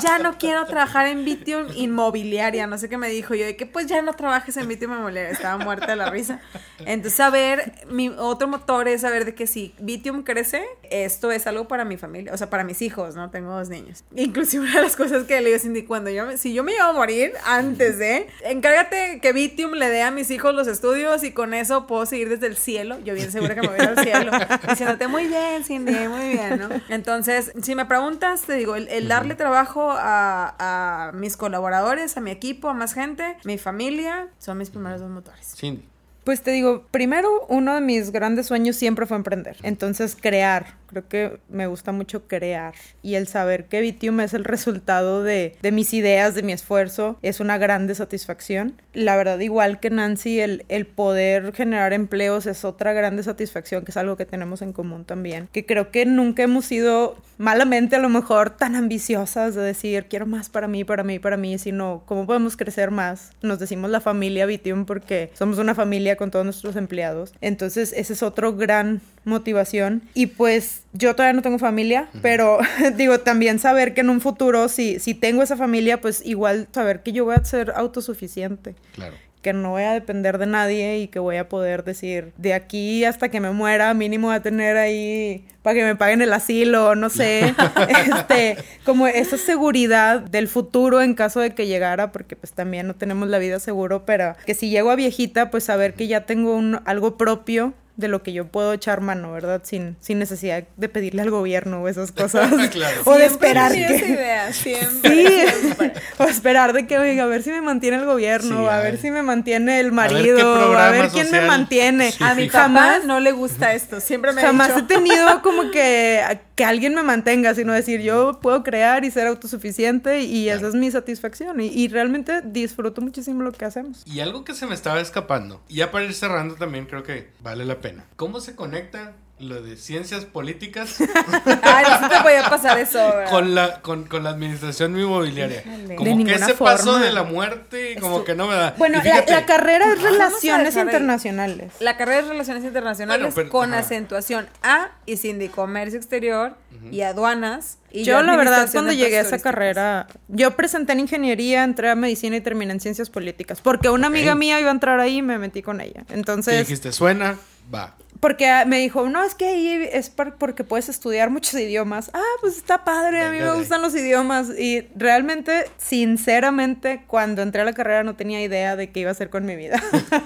ya 0.00 0.18
no 0.18 0.38
quiero 0.38 0.64
trabajar 0.66 1.06
en 1.06 1.24
Vitium 1.24 1.66
inmobiliaria, 1.74 2.66
no 2.66 2.78
sé 2.78 2.88
qué 2.88 2.98
me 2.98 3.08
dijo, 3.08 3.34
yo 3.34 3.44
de 3.46 3.56
que 3.56 3.66
pues 3.66 3.86
ya 3.86 4.02
no 4.02 4.12
trabajes 4.14 4.56
en 4.56 4.68
Vitium 4.68 4.92
inmobiliaria, 4.92 5.30
estaba 5.30 5.56
muerta 5.62 5.86
de 5.86 5.96
la 5.96 6.10
risa. 6.10 6.40
Entonces, 6.80 7.14
saber, 7.14 7.72
mi 7.90 8.08
otro 8.10 8.48
motor 8.48 8.88
es 8.88 9.00
saber 9.02 9.24
de 9.24 9.34
que 9.34 9.46
si 9.46 9.74
Vitium 9.78 10.22
crece, 10.22 10.64
esto 10.90 11.30
es 11.32 11.46
algo 11.46 11.68
para 11.68 11.84
mi 11.84 11.96
familia, 11.96 12.32
o 12.32 12.36
sea, 12.36 12.50
para 12.50 12.64
mis 12.64 12.82
hijos, 12.82 13.14
¿no? 13.16 13.30
Tengo 13.30 13.52
dos 13.56 13.68
niños. 13.68 14.04
Inclusive 14.14 14.64
una 14.64 14.76
de 14.76 14.82
las 14.82 14.96
cosas 14.96 15.24
que 15.24 15.40
le 15.40 15.46
digo 15.46 15.56
a 15.56 15.60
Cindy, 15.60 15.82
cuando 15.84 16.10
yo, 16.10 16.26
me- 16.26 16.35
si 16.36 16.52
yo 16.52 16.62
me 16.62 16.74
iba 16.74 16.88
a 16.88 16.92
morir 16.92 17.32
antes 17.44 17.98
de, 17.98 18.28
encárgate 18.44 19.20
que 19.20 19.32
Vitium 19.32 19.72
le 19.72 19.88
dé 19.88 20.02
a 20.02 20.10
mis 20.10 20.30
hijos 20.30 20.54
los 20.54 20.66
estudios 20.66 21.24
y 21.24 21.32
con 21.32 21.54
eso 21.54 21.86
puedo 21.86 22.06
seguir 22.06 22.28
desde 22.28 22.46
el 22.46 22.56
cielo, 22.56 22.98
yo 23.04 23.14
bien 23.14 23.30
segura 23.32 23.54
que 23.54 23.62
me 23.62 23.68
voy 23.68 23.80
al 23.80 23.98
cielo, 23.98 24.30
diciéndote 24.68 25.08
muy 25.08 25.26
bien, 25.26 25.64
Cindy, 25.64 26.08
muy 26.08 26.28
bien, 26.30 26.58
¿no? 26.58 26.68
Entonces, 26.88 27.52
si 27.62 27.74
me 27.74 27.86
preguntas, 27.86 28.42
te 28.42 28.54
digo, 28.54 28.76
el, 28.76 28.88
el 28.88 29.08
darle 29.08 29.34
trabajo 29.34 29.90
a, 29.90 30.54
a 30.58 31.12
mis 31.12 31.36
colaboradores, 31.36 32.16
a 32.16 32.20
mi 32.20 32.30
equipo, 32.30 32.68
a 32.68 32.74
más 32.74 32.94
gente, 32.94 33.36
mi 33.44 33.58
familia, 33.58 34.28
son 34.38 34.58
mis 34.58 34.70
primeros 34.70 35.00
dos 35.00 35.10
motores. 35.10 35.54
Cindy. 35.56 35.84
Pues 36.26 36.42
te 36.42 36.50
digo, 36.50 36.84
primero, 36.90 37.46
uno 37.48 37.76
de 37.76 37.80
mis 37.80 38.10
grandes 38.10 38.46
sueños 38.46 38.74
siempre 38.74 39.06
fue 39.06 39.16
emprender. 39.16 39.58
Entonces, 39.62 40.16
crear. 40.20 40.74
Creo 40.86 41.08
que 41.08 41.38
me 41.48 41.66
gusta 41.66 41.92
mucho 41.92 42.26
crear. 42.26 42.74
Y 43.02 43.14
el 43.14 43.26
saber 43.26 43.66
que 43.66 43.80
Vitium 43.80 44.20
es 44.20 44.34
el 44.34 44.44
resultado 44.44 45.22
de, 45.22 45.56
mis 45.72 45.92
ideas, 45.94 46.34
de 46.34 46.42
mi 46.42 46.52
esfuerzo, 46.52 47.18
es 47.22 47.40
una 47.40 47.58
grande 47.58 47.94
satisfacción. 47.94 48.80
La 48.92 49.16
verdad, 49.16 49.38
igual 49.40 49.80
que 49.80 49.90
Nancy, 49.90 50.40
el, 50.40 50.64
el 50.68 50.86
poder 50.86 51.52
generar 51.52 51.92
empleos 51.92 52.46
es 52.46 52.64
otra 52.64 52.92
grande 52.92 53.22
satisfacción, 53.22 53.84
que 53.84 53.90
es 53.90 53.96
algo 53.96 54.16
que 54.16 54.26
tenemos 54.26 54.62
en 54.62 54.72
común 54.72 55.04
también. 55.04 55.48
Que 55.52 55.66
creo 55.66 55.90
que 55.90 56.06
nunca 56.06 56.42
hemos 56.42 56.64
sido 56.66 57.16
malamente 57.38 57.96
a 57.96 57.98
lo 57.98 58.08
mejor 58.08 58.50
tan 58.50 58.76
ambiciosas 58.76 59.54
de 59.54 59.62
decir, 59.62 60.06
quiero 60.08 60.26
más 60.26 60.48
para 60.48 60.68
mí, 60.68 60.84
para 60.84 61.04
mí, 61.04 61.18
para 61.18 61.36
mí, 61.36 61.58
sino 61.58 62.02
cómo 62.06 62.26
podemos 62.26 62.56
crecer 62.56 62.90
más. 62.90 63.30
Nos 63.42 63.58
decimos 63.58 63.90
la 63.90 64.00
familia 64.00 64.46
Vitium 64.46 64.86
porque 64.86 65.30
somos 65.34 65.58
una 65.58 65.74
familia 65.74 66.16
con 66.16 66.30
todos 66.30 66.44
nuestros 66.44 66.76
empleados. 66.76 67.32
Entonces, 67.40 67.92
ese 67.96 68.12
es 68.14 68.22
otro 68.22 68.56
gran 68.56 69.00
motivación. 69.26 70.02
Y 70.14 70.26
pues 70.26 70.82
yo 70.92 71.14
todavía 71.14 71.34
no 71.34 71.42
tengo 71.42 71.58
familia, 71.58 72.08
pero 72.22 72.58
digo, 72.96 73.20
también 73.20 73.58
saber 73.58 73.92
que 73.92 74.00
en 74.00 74.10
un 74.10 74.20
futuro, 74.20 74.68
si, 74.68 74.98
si 75.00 75.14
tengo 75.14 75.42
esa 75.42 75.56
familia, 75.56 76.00
pues 76.00 76.24
igual 76.24 76.68
saber 76.72 77.02
que 77.02 77.12
yo 77.12 77.24
voy 77.26 77.34
a 77.36 77.44
ser 77.44 77.72
autosuficiente 77.76 78.74
Claro. 78.94 79.14
que 79.42 79.52
no 79.52 79.70
voy 79.70 79.82
a 79.82 79.92
depender 79.92 80.38
de 80.38 80.46
nadie 80.46 80.98
y 80.98 81.08
que 81.08 81.18
voy 81.18 81.36
a 81.36 81.48
poder 81.48 81.84
decir, 81.84 82.32
de 82.36 82.54
aquí 82.54 83.04
hasta 83.04 83.28
que 83.28 83.40
me 83.40 83.50
muera, 83.50 83.92
mínimo 83.94 84.28
voy 84.28 84.36
a 84.36 84.42
tener 84.42 84.76
ahí 84.76 85.44
para 85.62 85.74
que 85.74 85.84
me 85.84 85.96
paguen 85.96 86.22
el 86.22 86.32
asilo, 86.32 86.94
no 86.94 87.10
sé, 87.10 87.54
este, 88.06 88.56
como 88.84 89.06
esa 89.08 89.36
seguridad 89.36 90.20
del 90.20 90.48
futuro 90.48 91.02
en 91.02 91.14
caso 91.14 91.40
de 91.40 91.50
que 91.54 91.66
llegara, 91.66 92.12
porque 92.12 92.36
pues 92.36 92.52
también 92.52 92.86
no 92.86 92.94
tenemos 92.94 93.28
la 93.28 93.38
vida 93.38 93.58
seguro, 93.60 94.04
pero 94.04 94.34
que 94.46 94.54
si 94.54 94.70
llego 94.70 94.90
a 94.90 94.96
viejita, 94.96 95.50
pues 95.50 95.64
saber 95.64 95.94
que 95.94 96.06
ya 96.06 96.20
tengo 96.26 96.54
un, 96.54 96.80
algo 96.84 97.16
propio 97.16 97.74
de 97.96 98.08
lo 98.08 98.22
que 98.22 98.32
yo 98.32 98.46
puedo 98.46 98.72
echar 98.74 99.00
mano, 99.00 99.32
¿verdad? 99.32 99.62
Sin, 99.64 99.96
sin 100.00 100.18
necesidad 100.18 100.64
de 100.76 100.88
pedirle 100.88 101.22
al 101.22 101.30
gobierno 101.30 101.82
o 101.82 101.88
esas 101.88 102.12
cosas. 102.12 102.50
Claro. 102.70 103.00
o 103.04 103.12
de 103.14 103.28
Siempre 103.28 103.48
esperar 103.48 103.72
he 103.72 103.74
tenido 103.74 103.94
esa 103.94 104.06
que... 104.06 104.12
idea, 104.12 104.52
siempre. 104.52 105.10
Sí, 105.10 105.58
siempre. 105.60 105.92
o 106.18 106.24
esperar 106.24 106.72
de 106.72 106.86
que, 106.86 106.98
oiga, 106.98 107.24
a 107.24 107.26
ver 107.26 107.42
si 107.42 107.50
me 107.50 107.62
mantiene 107.62 107.96
el 107.98 108.04
gobierno, 108.04 108.60
Sí, 108.60 108.66
a 108.66 108.74
a 108.78 108.80
ver 108.82 108.92
ver. 108.92 109.00
si 109.00 109.10
me 109.10 109.22
mantiene 109.22 109.80
el 109.80 109.86
ver 109.86 109.92
qué 109.92 109.94
marido, 109.96 110.78
a 110.78 110.90
ver, 110.90 111.08
quién 111.08 111.30
me 111.30 111.40
mantiene. 111.42 112.12
Sí. 112.12 112.22
A 112.22 112.34
mi 112.34 112.48
jamás, 112.48 112.96
papá 112.96 113.06
no 113.06 113.20
le 113.20 113.32
gusta 113.32 113.72
esto, 113.72 114.00
siempre 114.00 114.32
me 114.32 114.42
jamás 114.42 114.70
ha 114.70 114.72
he 114.72 114.82
dicho. 114.82 114.86
tenido 114.88 115.42
como 115.42 115.70
que, 115.70 116.22
que 116.56 116.64
alguien 116.64 116.94
me 116.94 117.02
mantenga, 117.02 117.54
sino 117.54 117.74
decir, 117.74 118.00
yo 118.00 118.40
puedo 118.40 118.62
crear 118.62 119.04
y 119.04 119.10
ser 119.10 119.26
autosuficiente 119.26 120.22
y 120.22 120.48
esa 120.48 120.68
es 120.68 120.74
mi 120.74 120.90
satisfacción. 120.90 121.60
Y, 121.60 121.66
y 121.66 121.88
realmente 121.88 122.40
disfruto 122.42 123.02
muchísimo 123.02 123.42
lo 123.42 123.52
que 123.52 123.66
hacemos. 123.66 124.02
Y 124.06 124.20
algo 124.20 124.42
que 124.42 124.54
se 124.54 124.66
me 124.66 124.74
estaba 124.74 125.00
escapando, 125.00 125.60
y 125.68 125.76
ya 125.76 125.90
para 125.90 126.06
ir 126.06 126.14
cerrando 126.14 126.54
también 126.54 126.86
creo 126.86 127.02
que 127.02 127.30
vale 127.42 127.66
la 127.66 127.80
pena. 127.80 128.04
¿Cómo 128.16 128.40
se 128.40 128.56
conecta 128.56 129.12
lo 129.38 129.60
de 129.62 129.76
ciencias 129.76 130.24
políticas 130.24 130.96
Ay, 131.62 131.84
no 132.00 132.08
te 132.08 132.20
podía 132.22 132.48
pasar 132.48 132.78
eso. 132.78 132.96
¿verdad? 132.98 133.30
con 133.30 133.54
la, 133.54 133.82
con, 133.82 134.04
con 134.04 134.24
la 134.24 134.30
administración 134.30 134.98
inmobiliaria? 134.98 135.60
Híjole. 135.60 135.86
De 135.88 135.94
Como 135.96 136.24
que 136.24 136.34
ese 136.34 136.54
paso 136.54 136.84
forma. 136.92 137.04
de 137.04 137.12
la 137.12 137.22
muerte 137.22 137.92
y 137.92 137.96
como 137.96 138.20
Estu- 138.20 138.24
que 138.24 138.34
no 138.34 138.46
me 138.48 138.54
da. 138.54 138.74
Bueno, 138.78 138.98
Y 139.04 139.30
la, 139.30 139.44
carrera 139.44 139.92
es 139.92 140.00
relaciones 140.00 140.74
internacionales. 140.76 141.72
La 141.80 141.96
carrera 141.98 142.22
de 142.22 142.28
Relaciones 142.28 142.64
Internacionales 142.64 143.20
Bueno, 143.20 143.34
pero- 143.34 143.48
con 143.50 143.72
ajá. 143.72 143.80
acentuación 143.82 144.48
a 144.62 144.88
y 145.04 145.18
sin 145.18 145.38
de 145.38 145.50
comercio 145.50 145.98
exterior 145.98 146.54
y 146.90 147.02
aduanas. 147.02 147.78
Y 147.90 148.04
yo, 148.04 148.22
la 148.22 148.36
verdad, 148.36 148.68
cuando 148.72 148.92
llegué 148.92 149.18
a 149.18 149.22
esa 149.22 149.38
carrera, 149.38 150.06
yo 150.28 150.56
presenté 150.56 150.92
en 150.92 151.00
ingeniería, 151.00 151.64
entré 151.64 151.90
a 151.90 151.94
medicina 151.94 152.36
y 152.36 152.40
terminé 152.40 152.72
en 152.72 152.80
ciencias 152.80 153.10
políticas. 153.10 153.60
Porque 153.60 153.88
una 153.90 154.06
amiga 154.06 154.34
mía 154.34 154.60
iba 154.60 154.68
a 154.70 154.72
entrar 154.72 154.98
ahí 155.00 155.18
y 155.18 155.22
me 155.22 155.38
metí 155.38 155.62
con 155.62 155.80
ella. 155.80 156.04
y 156.08 156.12
Entonces, 156.14 156.58
dijiste, 156.58 156.92
suena, 156.92 157.36
va. 157.74 157.94
Porque 158.20 158.64
me 158.66 158.78
dijo, 158.78 159.08
no, 159.08 159.22
es 159.24 159.34
que 159.34 159.46
ahí 159.46 159.88
es 159.92 160.10
por- 160.10 160.36
porque 160.36 160.64
puedes 160.64 160.88
estudiar 160.88 161.30
muchos 161.30 161.54
idiomas. 161.54 162.10
Ah, 162.14 162.22
pues 162.40 162.56
está 162.56 162.84
padre, 162.84 163.22
a 163.22 163.30
mí 163.30 163.38
Venga 163.38 163.52
me 163.52 163.58
gustan 163.58 163.82
los 163.82 163.94
idiomas. 163.94 164.48
Y 164.58 164.86
realmente, 164.96 165.64
sinceramente, 165.78 167.02
cuando 167.06 167.42
entré 167.42 167.62
a 167.62 167.64
la 167.64 167.72
carrera 167.72 168.02
no 168.04 168.16
tenía 168.16 168.42
idea 168.42 168.76
de 168.76 168.90
qué 168.90 169.00
iba 169.00 169.10
a 169.10 169.12
hacer 169.12 169.30
con 169.30 169.44
mi 169.44 169.56
vida. 169.56 169.82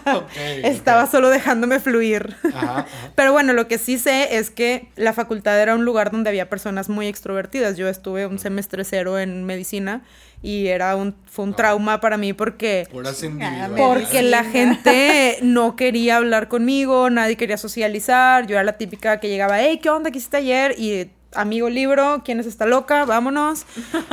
Estaba 0.62 1.06
solo 1.06 1.30
dejándome 1.30 1.80
fluir. 1.80 2.36
Ajá, 2.54 2.78
ajá. 2.80 2.86
Pero 3.14 3.32
bueno, 3.32 3.52
lo 3.52 3.68
que 3.68 3.78
sí 3.78 3.98
sé 3.98 4.36
es 4.36 4.50
que 4.50 4.88
la 4.96 5.12
facultad 5.12 5.60
era 5.60 5.74
un 5.74 5.84
lugar 5.84 6.10
donde 6.10 6.30
había 6.30 6.48
personas 6.48 6.88
muy 6.88 7.06
extrovertidas. 7.08 7.76
Yo 7.76 7.88
estuve 7.88 8.26
un 8.26 8.38
semestre 8.38 8.84
cero 8.84 9.18
en 9.18 9.44
medicina 9.44 10.02
y 10.42 10.68
era 10.68 10.96
un, 10.96 11.14
fue 11.26 11.44
un 11.44 11.54
trauma 11.54 12.00
para 12.00 12.16
mí 12.16 12.32
porque 12.32 12.88
porque 13.76 14.22
la 14.22 14.44
gente 14.44 15.38
no 15.42 15.76
quería 15.76 16.16
hablar 16.16 16.48
conmigo, 16.48 17.10
nadie 17.10 17.36
quería 17.36 17.58
socializar. 17.58 18.46
Yo 18.46 18.56
era 18.56 18.64
la 18.64 18.78
típica 18.78 19.20
que 19.20 19.28
llegaba, 19.28 19.60
hey, 19.60 19.78
¿qué 19.82 19.90
onda? 19.90 20.10
¿Qué 20.10 20.18
hiciste 20.18 20.38
ayer? 20.38 20.74
Y 20.78 21.10
amigo 21.34 21.68
libro, 21.70 22.22
¿quién 22.24 22.40
es 22.40 22.46
esta 22.46 22.66
loca? 22.66 23.04
Vámonos. 23.04 23.64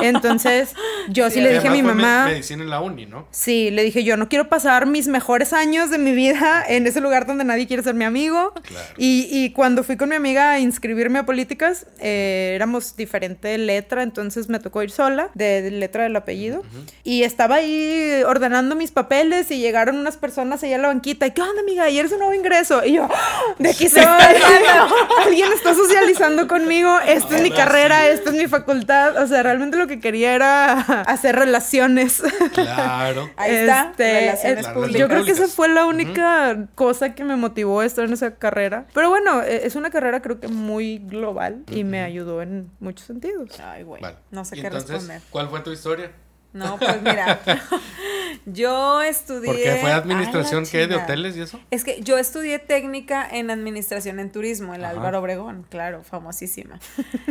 Entonces, 0.01 0.73
yo 1.09 1.29
sí, 1.29 1.41
le 1.41 1.53
dije 1.53 1.67
a 1.67 1.71
mi 1.71 1.81
fue 1.81 1.93
mamá. 1.93 2.25
medicina 2.25 2.63
en 2.63 2.69
la 2.69 2.81
uni, 2.81 3.05
¿no? 3.05 3.27
Sí, 3.31 3.71
le 3.71 3.83
dije 3.83 4.03
yo 4.03 4.17
no 4.17 4.29
quiero 4.29 4.49
pasar 4.49 4.85
mis 4.85 5.07
mejores 5.07 5.53
años 5.53 5.89
de 5.89 5.97
mi 5.97 6.13
vida 6.13 6.63
en 6.67 6.85
ese 6.87 7.01
lugar 7.01 7.25
donde 7.25 7.43
nadie 7.43 7.67
quiere 7.67 7.83
ser 7.83 7.95
mi 7.95 8.05
amigo. 8.05 8.53
Claro. 8.63 8.87
Y, 8.97 9.27
y 9.31 9.51
cuando 9.51 9.83
fui 9.83 9.97
con 9.97 10.09
mi 10.09 10.15
amiga 10.15 10.51
a 10.51 10.59
inscribirme 10.59 11.19
a 11.19 11.25
políticas, 11.25 11.87
eh, 11.99 12.53
éramos 12.55 12.95
diferente 12.95 13.57
letra, 13.57 14.03
entonces 14.03 14.49
me 14.49 14.59
tocó 14.59 14.83
ir 14.83 14.91
sola, 14.91 15.29
de, 15.33 15.61
de 15.61 15.71
letra 15.71 16.03
del 16.03 16.15
apellido. 16.15 16.63
Y 17.03 17.23
estaba 17.23 17.55
ahí 17.55 18.21
ordenando 18.25 18.75
mis 18.75 18.91
papeles 18.91 19.49
y 19.51 19.59
llegaron 19.59 19.97
unas 19.97 20.17
personas 20.17 20.63
allá 20.63 20.75
a 20.75 20.79
la 20.79 20.87
banquita. 20.89 21.25
¿Y 21.27 21.31
qué 21.31 21.41
onda, 21.41 21.61
amiga? 21.61 21.83
Ayer 21.85 22.05
es 22.05 22.11
un 22.11 22.19
nuevo 22.19 22.33
ingreso. 22.33 22.85
Y 22.85 22.93
yo, 22.93 23.07
¡Ah! 23.11 23.41
de 23.57 23.69
aquí 23.69 23.87
soy. 23.89 24.01
Alguien 25.25 25.51
está 25.53 25.73
socializando 25.73 26.47
conmigo. 26.47 26.95
Esta 27.07 27.37
es 27.37 27.41
mi 27.43 27.51
carrera, 27.51 28.07
esta 28.07 28.29
es 28.29 28.35
mi 28.35 28.47
facultad. 28.47 29.21
O 29.21 29.27
sea, 29.27 29.43
realmente 29.43 29.77
lo 29.77 29.87
que 29.87 29.99
quería 29.99 30.33
era 30.33 30.73
hacer 31.07 31.35
relaciones. 31.35 32.21
Claro. 32.53 33.29
Ahí 33.37 33.55
está, 33.55 33.89
Este, 33.91 34.19
relaciones 34.19 34.67
públicas. 34.67 34.99
Yo 34.99 35.07
creo 35.07 35.25
que 35.25 35.31
esa 35.31 35.47
fue 35.47 35.69
la 35.69 35.85
única 35.85 36.67
cosa 36.75 37.15
que 37.15 37.23
me 37.23 37.35
motivó 37.35 37.79
a 37.79 37.85
estar 37.85 38.05
en 38.05 38.13
esa 38.13 38.35
carrera. 38.35 38.85
Pero 38.93 39.09
bueno, 39.09 39.41
eh, 39.41 39.61
es 39.63 39.75
una 39.75 39.89
carrera 39.89 40.21
creo 40.21 40.39
que 40.39 40.47
muy 40.47 40.99
global 40.99 41.63
y 41.71 41.83
me 41.83 42.01
ayudó 42.01 42.41
en 42.41 42.69
muchos 42.79 43.05
sentidos. 43.07 43.59
Ay, 43.59 43.83
güey. 43.83 44.01
Vale. 44.01 44.17
No 44.31 44.45
sé 44.45 44.55
qué 44.55 44.67
entonces, 44.67 44.89
responder. 44.89 45.21
¿Cuál 45.29 45.49
fue 45.49 45.59
tu 45.61 45.71
historia? 45.71 46.11
No, 46.57 46.77
pues 46.77 47.01
mira. 47.01 47.39
yo 48.45 49.01
estudié. 49.01 49.45
Porque 49.45 49.71
fue 49.79 49.89
Ay, 49.89 49.95
la 49.95 49.95
administración 49.97 50.65
¿qué? 50.65 50.87
de 50.87 50.95
hoteles 50.95 51.37
y 51.37 51.41
eso. 51.41 51.59
Es 51.69 51.83
que 51.83 52.01
yo 52.01 52.17
estudié 52.17 52.59
técnica 52.59 53.27
en 53.29 53.51
administración 53.51 54.19
en 54.19 54.31
turismo, 54.31 54.73
el 54.73 54.83
Ajá. 54.83 54.93
Álvaro 54.93 55.19
Obregón, 55.19 55.65
claro, 55.69 56.03
famosísima. 56.03 56.79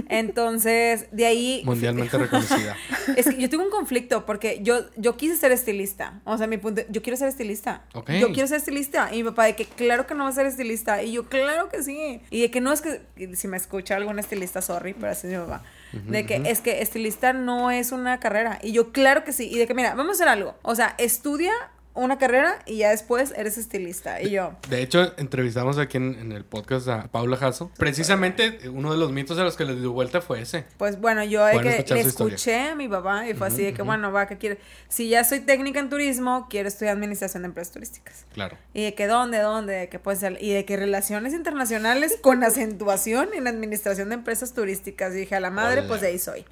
Entonces, 0.09 1.09
de 1.12 1.27
ahí. 1.27 1.62
Mundialmente 1.65 2.16
reconocida. 2.16 2.77
Es 3.16 3.27
que 3.27 3.39
yo 3.40 3.48
tuve 3.48 3.65
un 3.65 3.70
conflicto 3.70 4.27
porque 4.27 4.61
yo, 4.62 4.81
yo 4.97 5.16
quise 5.16 5.36
ser 5.36 5.53
estilista. 5.53 6.20
O 6.24 6.36
sea, 6.36 6.47
mi 6.47 6.59
punto, 6.59 6.82
yo 6.89 7.03
quiero 7.03 7.16
ser 7.16 7.28
estilista. 7.28 7.85
Ok. 7.94 8.11
Yo 8.12 8.32
quiero 8.32 8.48
ser 8.48 8.59
estilista. 8.59 9.12
Y 9.12 9.19
mi 9.19 9.31
papá 9.31 9.44
de 9.44 9.57
que 9.57 9.65
claro 9.65 10.07
que 10.07 10.15
no 10.15 10.24
va 10.24 10.31
a 10.31 10.32
ser 10.32 10.47
estilista. 10.47 11.03
Y 11.03 11.12
yo, 11.12 11.27
claro 11.28 11.69
que 11.69 11.82
sí. 11.82 12.20
Y 12.31 12.43
de 12.43 12.51
que 12.51 12.61
no 12.61 12.73
es 12.73 12.82
que, 12.82 13.03
si 13.35 13.48
me 13.48 13.57
escucha 13.57 13.97
algún 13.97 14.19
estilista, 14.19 14.61
sorry, 14.61 14.94
pero 14.94 15.12
así 15.12 15.28
es 15.28 15.35
mi 15.35 15.39
papá. 15.39 15.62
De 16.06 16.27
que 16.27 16.43
es 16.47 16.60
que 16.60 16.82
estilista 16.82 17.32
no 17.32 17.70
es 17.70 17.93
una 17.93 18.20
carrera. 18.20 18.59
Y 18.62 18.73
yo, 18.73 18.93
claro 18.93 19.24
que 19.24 19.32
sí. 19.32 19.48
Y 19.51 19.59
de 19.59 19.66
que, 19.66 19.74
mira, 19.74 19.94
vamos 19.94 20.10
a 20.10 20.12
hacer 20.14 20.28
algo. 20.28 20.55
O 20.62 20.74
sea, 20.74 20.94
estudia 20.98 21.52
una 21.97 22.18
carrera 22.18 22.59
y 22.66 22.78
ya 22.78 22.90
después 22.90 23.32
eres 23.36 23.59
estilista. 23.59 24.20
Y 24.20 24.31
yo, 24.31 24.55
De 24.68 24.82
hecho, 24.82 25.12
entrevistamos 25.18 25.78
aquí 25.78 25.97
en, 25.97 26.14
en 26.18 26.32
el 26.32 26.44
podcast 26.44 26.89
a 26.89 27.09
Paula 27.09 27.36
Jasso. 27.36 27.70
Precisamente 27.77 28.68
uno 28.68 28.93
de 28.93 28.98
los 28.98 29.12
mitos 29.12 29.39
a 29.39 29.44
los 29.44 29.56
que 29.56 29.64
le 29.64 29.74
dio 29.74 29.93
vuelta 29.93 30.20
fue 30.20 30.43
ese. 30.43 30.64
Pues 30.77 31.01
bueno, 31.01 31.24
yo 31.24 31.44
de 31.44 31.60
que 31.85 31.94
le 31.94 32.01
escuché 32.01 32.68
a 32.68 32.74
mi 32.74 32.89
papá 32.89 33.28
y 33.28 33.35
fue 33.35 33.48
así 33.48 33.62
de 33.62 33.73
que, 33.73 33.82
bueno, 33.82 34.12
va, 34.12 34.27
que 34.27 34.39
quiere. 34.39 34.59
Si 34.89 35.09
ya 35.09 35.24
soy 35.24 35.40
técnica 35.40 35.81
en 35.81 35.89
turismo, 35.89 36.47
quiero 36.48 36.68
estudiar 36.68 36.97
administración 36.97 37.43
de 37.43 37.48
empresas 37.48 37.73
turísticas. 37.73 38.27
Claro. 38.32 38.56
Y 38.74 38.85
de 38.85 38.94
que 38.94 39.06
dónde, 39.06 39.39
dónde, 39.39 39.73
de 39.74 39.89
que 39.89 39.98
puede 39.98 40.18
ser, 40.18 40.39
y 40.40 40.52
de 40.52 40.64
que 40.64 40.77
relaciones 40.77 41.32
internacionales 41.32 42.18
con 42.23 42.43
acentuación 42.44 43.31
en 43.35 43.47
administración 43.47 44.09
de 44.09 44.16
empresas 44.16 44.52
turísticas. 44.52 45.14
Y 45.14 45.18
dije, 45.18 45.36
a 45.36 45.40
la 45.40 45.51
madre, 45.51 45.81
Hola. 45.81 45.89
pues 45.89 46.01
de 46.01 46.09
ahí 46.09 46.18
soy. 46.18 46.44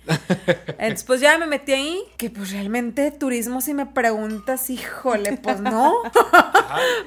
Entonces, 0.79 1.05
pues 1.05 1.21
ya 1.21 1.39
me 1.39 1.47
metí 1.47 1.73
ahí, 1.73 2.03
que 2.17 2.31
pues 2.31 2.53
realmente 2.53 3.11
turismo, 3.11 3.61
si 3.61 3.75
me 3.75 3.87
preguntas, 3.87 4.71
híjole, 4.71 5.34
pues 5.43 5.61
no. 5.61 6.03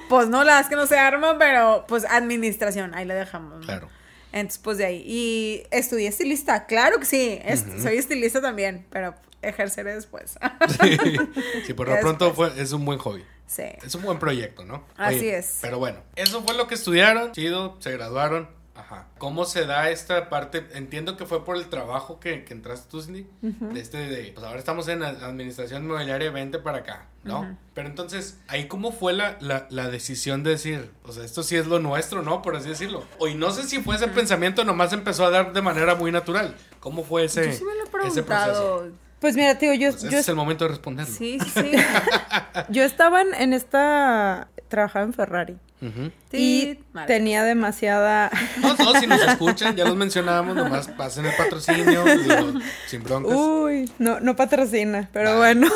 pues 0.09 0.27
no, 0.29 0.43
la 0.43 0.53
verdad 0.53 0.61
es 0.61 0.69
que 0.69 0.75
no 0.75 0.87
se 0.87 0.97
arma, 0.97 1.37
pero 1.37 1.85
pues 1.87 2.05
administración, 2.05 2.93
ahí 2.93 3.05
la 3.05 3.15
dejamos. 3.15 3.59
¿no? 3.59 3.65
Claro. 3.65 3.89
Entonces, 4.31 4.61
pues 4.63 4.77
de 4.77 4.85
ahí. 4.85 5.03
Y 5.05 5.63
estudié 5.71 6.07
estilista, 6.07 6.65
claro 6.65 6.99
que 6.99 7.05
sí, 7.05 7.39
soy 7.81 7.97
estilista 7.97 8.41
también, 8.41 8.85
pero 8.89 9.15
ejerceré 9.41 9.95
después. 9.95 10.37
Sí, 10.81 10.97
sí 11.65 11.73
por 11.73 11.87
lo 11.87 11.97
pronto 12.01 12.33
fue, 12.33 12.51
es 12.61 12.71
un 12.73 12.85
buen 12.85 12.99
hobby. 12.99 13.23
sí. 13.47 13.63
Es 13.83 13.95
un 13.95 14.03
buen 14.03 14.19
proyecto, 14.19 14.65
¿no? 14.65 14.83
Así 14.97 15.27
es. 15.27 15.59
Pero 15.61 15.79
bueno, 15.79 15.99
eso 16.15 16.43
fue 16.43 16.55
lo 16.55 16.67
que 16.67 16.75
estudiaron, 16.75 17.31
chido, 17.31 17.77
se 17.79 17.91
graduaron. 17.91 18.56
Ajá. 18.77 19.07
¿Cómo 19.17 19.45
se 19.45 19.65
da 19.65 19.89
esta 19.89 20.29
parte? 20.29 20.67
Entiendo 20.73 21.17
que 21.17 21.25
fue 21.25 21.43
por 21.43 21.57
el 21.57 21.67
trabajo 21.67 22.19
que, 22.19 22.43
que 22.45 22.53
entraste 22.53 22.87
tú, 22.91 23.01
Cindy. 23.01 23.27
De 23.41 23.79
este 23.79 23.97
de, 23.97 24.31
pues 24.33 24.45
ahora 24.45 24.59
estamos 24.59 24.87
en 24.87 24.99
la 24.99 25.09
administración 25.09 25.85
inmobiliaria, 25.85 26.29
vente 26.29 26.59
para 26.59 26.79
acá, 26.79 27.07
¿no? 27.23 27.57
Pero 27.73 27.87
entonces, 27.89 28.39
ahí 28.47 28.67
cómo 28.67 28.91
fue 28.91 29.13
la, 29.13 29.37
la, 29.39 29.65
la 29.71 29.89
decisión 29.89 30.43
de 30.43 30.51
decir, 30.51 30.91
o 31.03 31.11
sea, 31.11 31.23
esto 31.23 31.41
sí 31.41 31.55
es 31.55 31.65
lo 31.65 31.79
nuestro, 31.79 32.21
¿no? 32.21 32.41
Por 32.43 32.55
así 32.55 32.69
decirlo. 32.69 33.03
O 33.17 33.27
y 33.27 33.33
no 33.33 33.49
sé 33.51 33.63
si 33.63 33.81
fue 33.81 33.95
ese 33.95 34.07
pensamiento, 34.09 34.63
nomás 34.63 34.93
empezó 34.93 35.25
a 35.25 35.31
dar 35.31 35.53
de 35.53 35.61
manera 35.63 35.95
muy 35.95 36.11
natural. 36.11 36.55
¿Cómo 36.79 37.03
fue 37.03 37.25
ese, 37.25 37.47
Yo 37.47 37.53
sí 37.53 37.63
me 37.63 37.73
lo 37.73 37.79
he 37.79 38.07
ese 38.07 38.21
proceso? 38.21 38.25
preguntado. 38.25 38.91
Pues 39.19 39.35
mira, 39.35 39.57
tío, 39.57 39.73
yo, 39.73 39.89
Pues 39.89 40.03
yo, 40.03 40.09
ese 40.09 40.19
es 40.19 40.29
el 40.29 40.35
momento 40.35 40.65
de 40.65 40.69
responderlo. 40.69 41.11
Sí, 41.15 41.39
sí, 41.43 41.49
sí. 41.49 41.71
yo 42.69 42.83
estaba 42.83 43.21
en, 43.23 43.33
en 43.33 43.53
esta... 43.53 44.49
Trabajaba 44.67 45.05
en 45.05 45.13
Ferrari. 45.13 45.57
Ujú. 45.81 46.11
Y 46.31 46.79
madre. 46.91 47.07
tenía 47.07 47.43
demasiada... 47.43 48.31
No, 48.61 48.75
no, 48.75 48.99
si 48.99 49.07
nos 49.07 49.21
escuchan, 49.27 49.75
ya 49.75 49.85
los 49.85 49.95
mencionamos, 49.95 50.55
nomás 50.55 50.87
pasen 50.89 51.25
el 51.25 51.35
patrocinio, 51.35 52.03
digo, 52.03 52.59
sin 52.87 53.03
broncas. 53.03 53.33
Uy, 53.35 53.89
no, 53.99 54.19
no 54.19 54.35
patrocina, 54.35 55.09
pero 55.13 55.37
Vale. 55.37 55.59
bueno. 55.59 55.71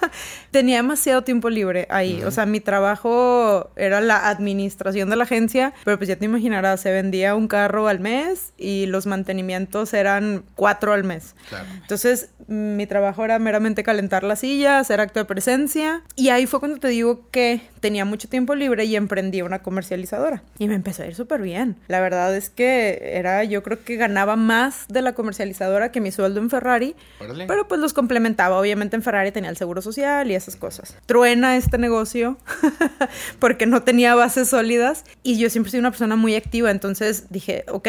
Tenía 0.50 0.76
demasiado 0.76 1.22
tiempo 1.22 1.50
libre 1.50 1.86
ahí. 1.90 2.22
O 2.24 2.30
sea, 2.30 2.46
mi 2.46 2.60
trabajo 2.60 3.70
era 3.76 4.00
la 4.00 4.28
administración 4.28 5.10
de 5.10 5.16
la 5.16 5.24
agencia, 5.24 5.72
pero 5.84 5.98
pues 5.98 6.08
ya 6.08 6.16
te 6.16 6.24
imaginarás, 6.24 6.80
se 6.80 6.92
vendía 6.92 7.34
un 7.34 7.48
carro 7.48 7.88
al 7.88 8.00
mes 8.00 8.52
y 8.56 8.86
los 8.86 9.06
mantenimientos 9.06 9.92
eran 9.92 10.44
cuatro 10.54 10.92
al 10.92 11.04
mes. 11.04 11.34
Claro. 11.48 11.66
Entonces, 11.82 12.30
mi 12.46 12.86
trabajo 12.86 13.24
era 13.24 13.38
meramente 13.38 13.82
calentar 13.82 14.22
la 14.22 14.36
silla, 14.36 14.78
hacer 14.78 15.00
acto 15.00 15.18
de 15.18 15.24
presencia. 15.24 16.02
Y 16.14 16.28
ahí 16.28 16.46
fue 16.46 16.60
cuando 16.60 16.78
te 16.78 16.88
digo 16.88 17.28
que 17.30 17.60
tenía 17.80 18.04
mucho 18.04 18.28
tiempo 18.28 18.54
libre 18.54 18.84
y 18.84 18.96
emprendí 18.96 19.42
una 19.46 19.62
comercializadora. 19.62 20.42
Y 20.58 20.68
me 20.68 20.74
empezó 20.74 21.02
a 21.02 21.06
ir 21.06 21.14
súper 21.14 21.40
bien. 21.40 21.76
La 21.88 22.00
verdad 22.00 22.34
es 22.36 22.50
que 22.50 23.12
era, 23.14 23.44
yo 23.44 23.62
creo 23.62 23.82
que 23.82 23.96
ganaba 23.96 24.36
más 24.36 24.86
de 24.88 25.02
la 25.02 25.14
comercializadora 25.14 25.92
que 25.92 26.00
mi 26.00 26.10
sueldo 26.10 26.40
en 26.40 26.50
Ferrari. 26.50 26.94
Órale. 27.20 27.46
Pero 27.46 27.68
pues 27.68 27.80
los 27.80 27.92
complementaba. 27.92 28.58
Obviamente 28.58 28.96
en 28.96 29.02
Ferrari 29.02 29.32
tenía 29.32 29.50
el 29.50 29.56
seguro 29.56 29.82
social 29.82 30.30
y 30.30 30.34
esas 30.34 30.56
cosas. 30.56 30.96
Truena 31.06 31.56
este 31.56 31.78
negocio 31.78 32.38
porque 33.38 33.66
no 33.66 33.82
tenía 33.82 34.14
bases 34.14 34.48
sólidas 34.48 35.04
y 35.22 35.38
yo 35.38 35.50
siempre 35.50 35.70
soy 35.70 35.80
una 35.80 35.90
persona 35.90 36.16
muy 36.16 36.34
activa. 36.34 36.70
Entonces 36.70 37.26
dije, 37.30 37.64
ok, 37.68 37.88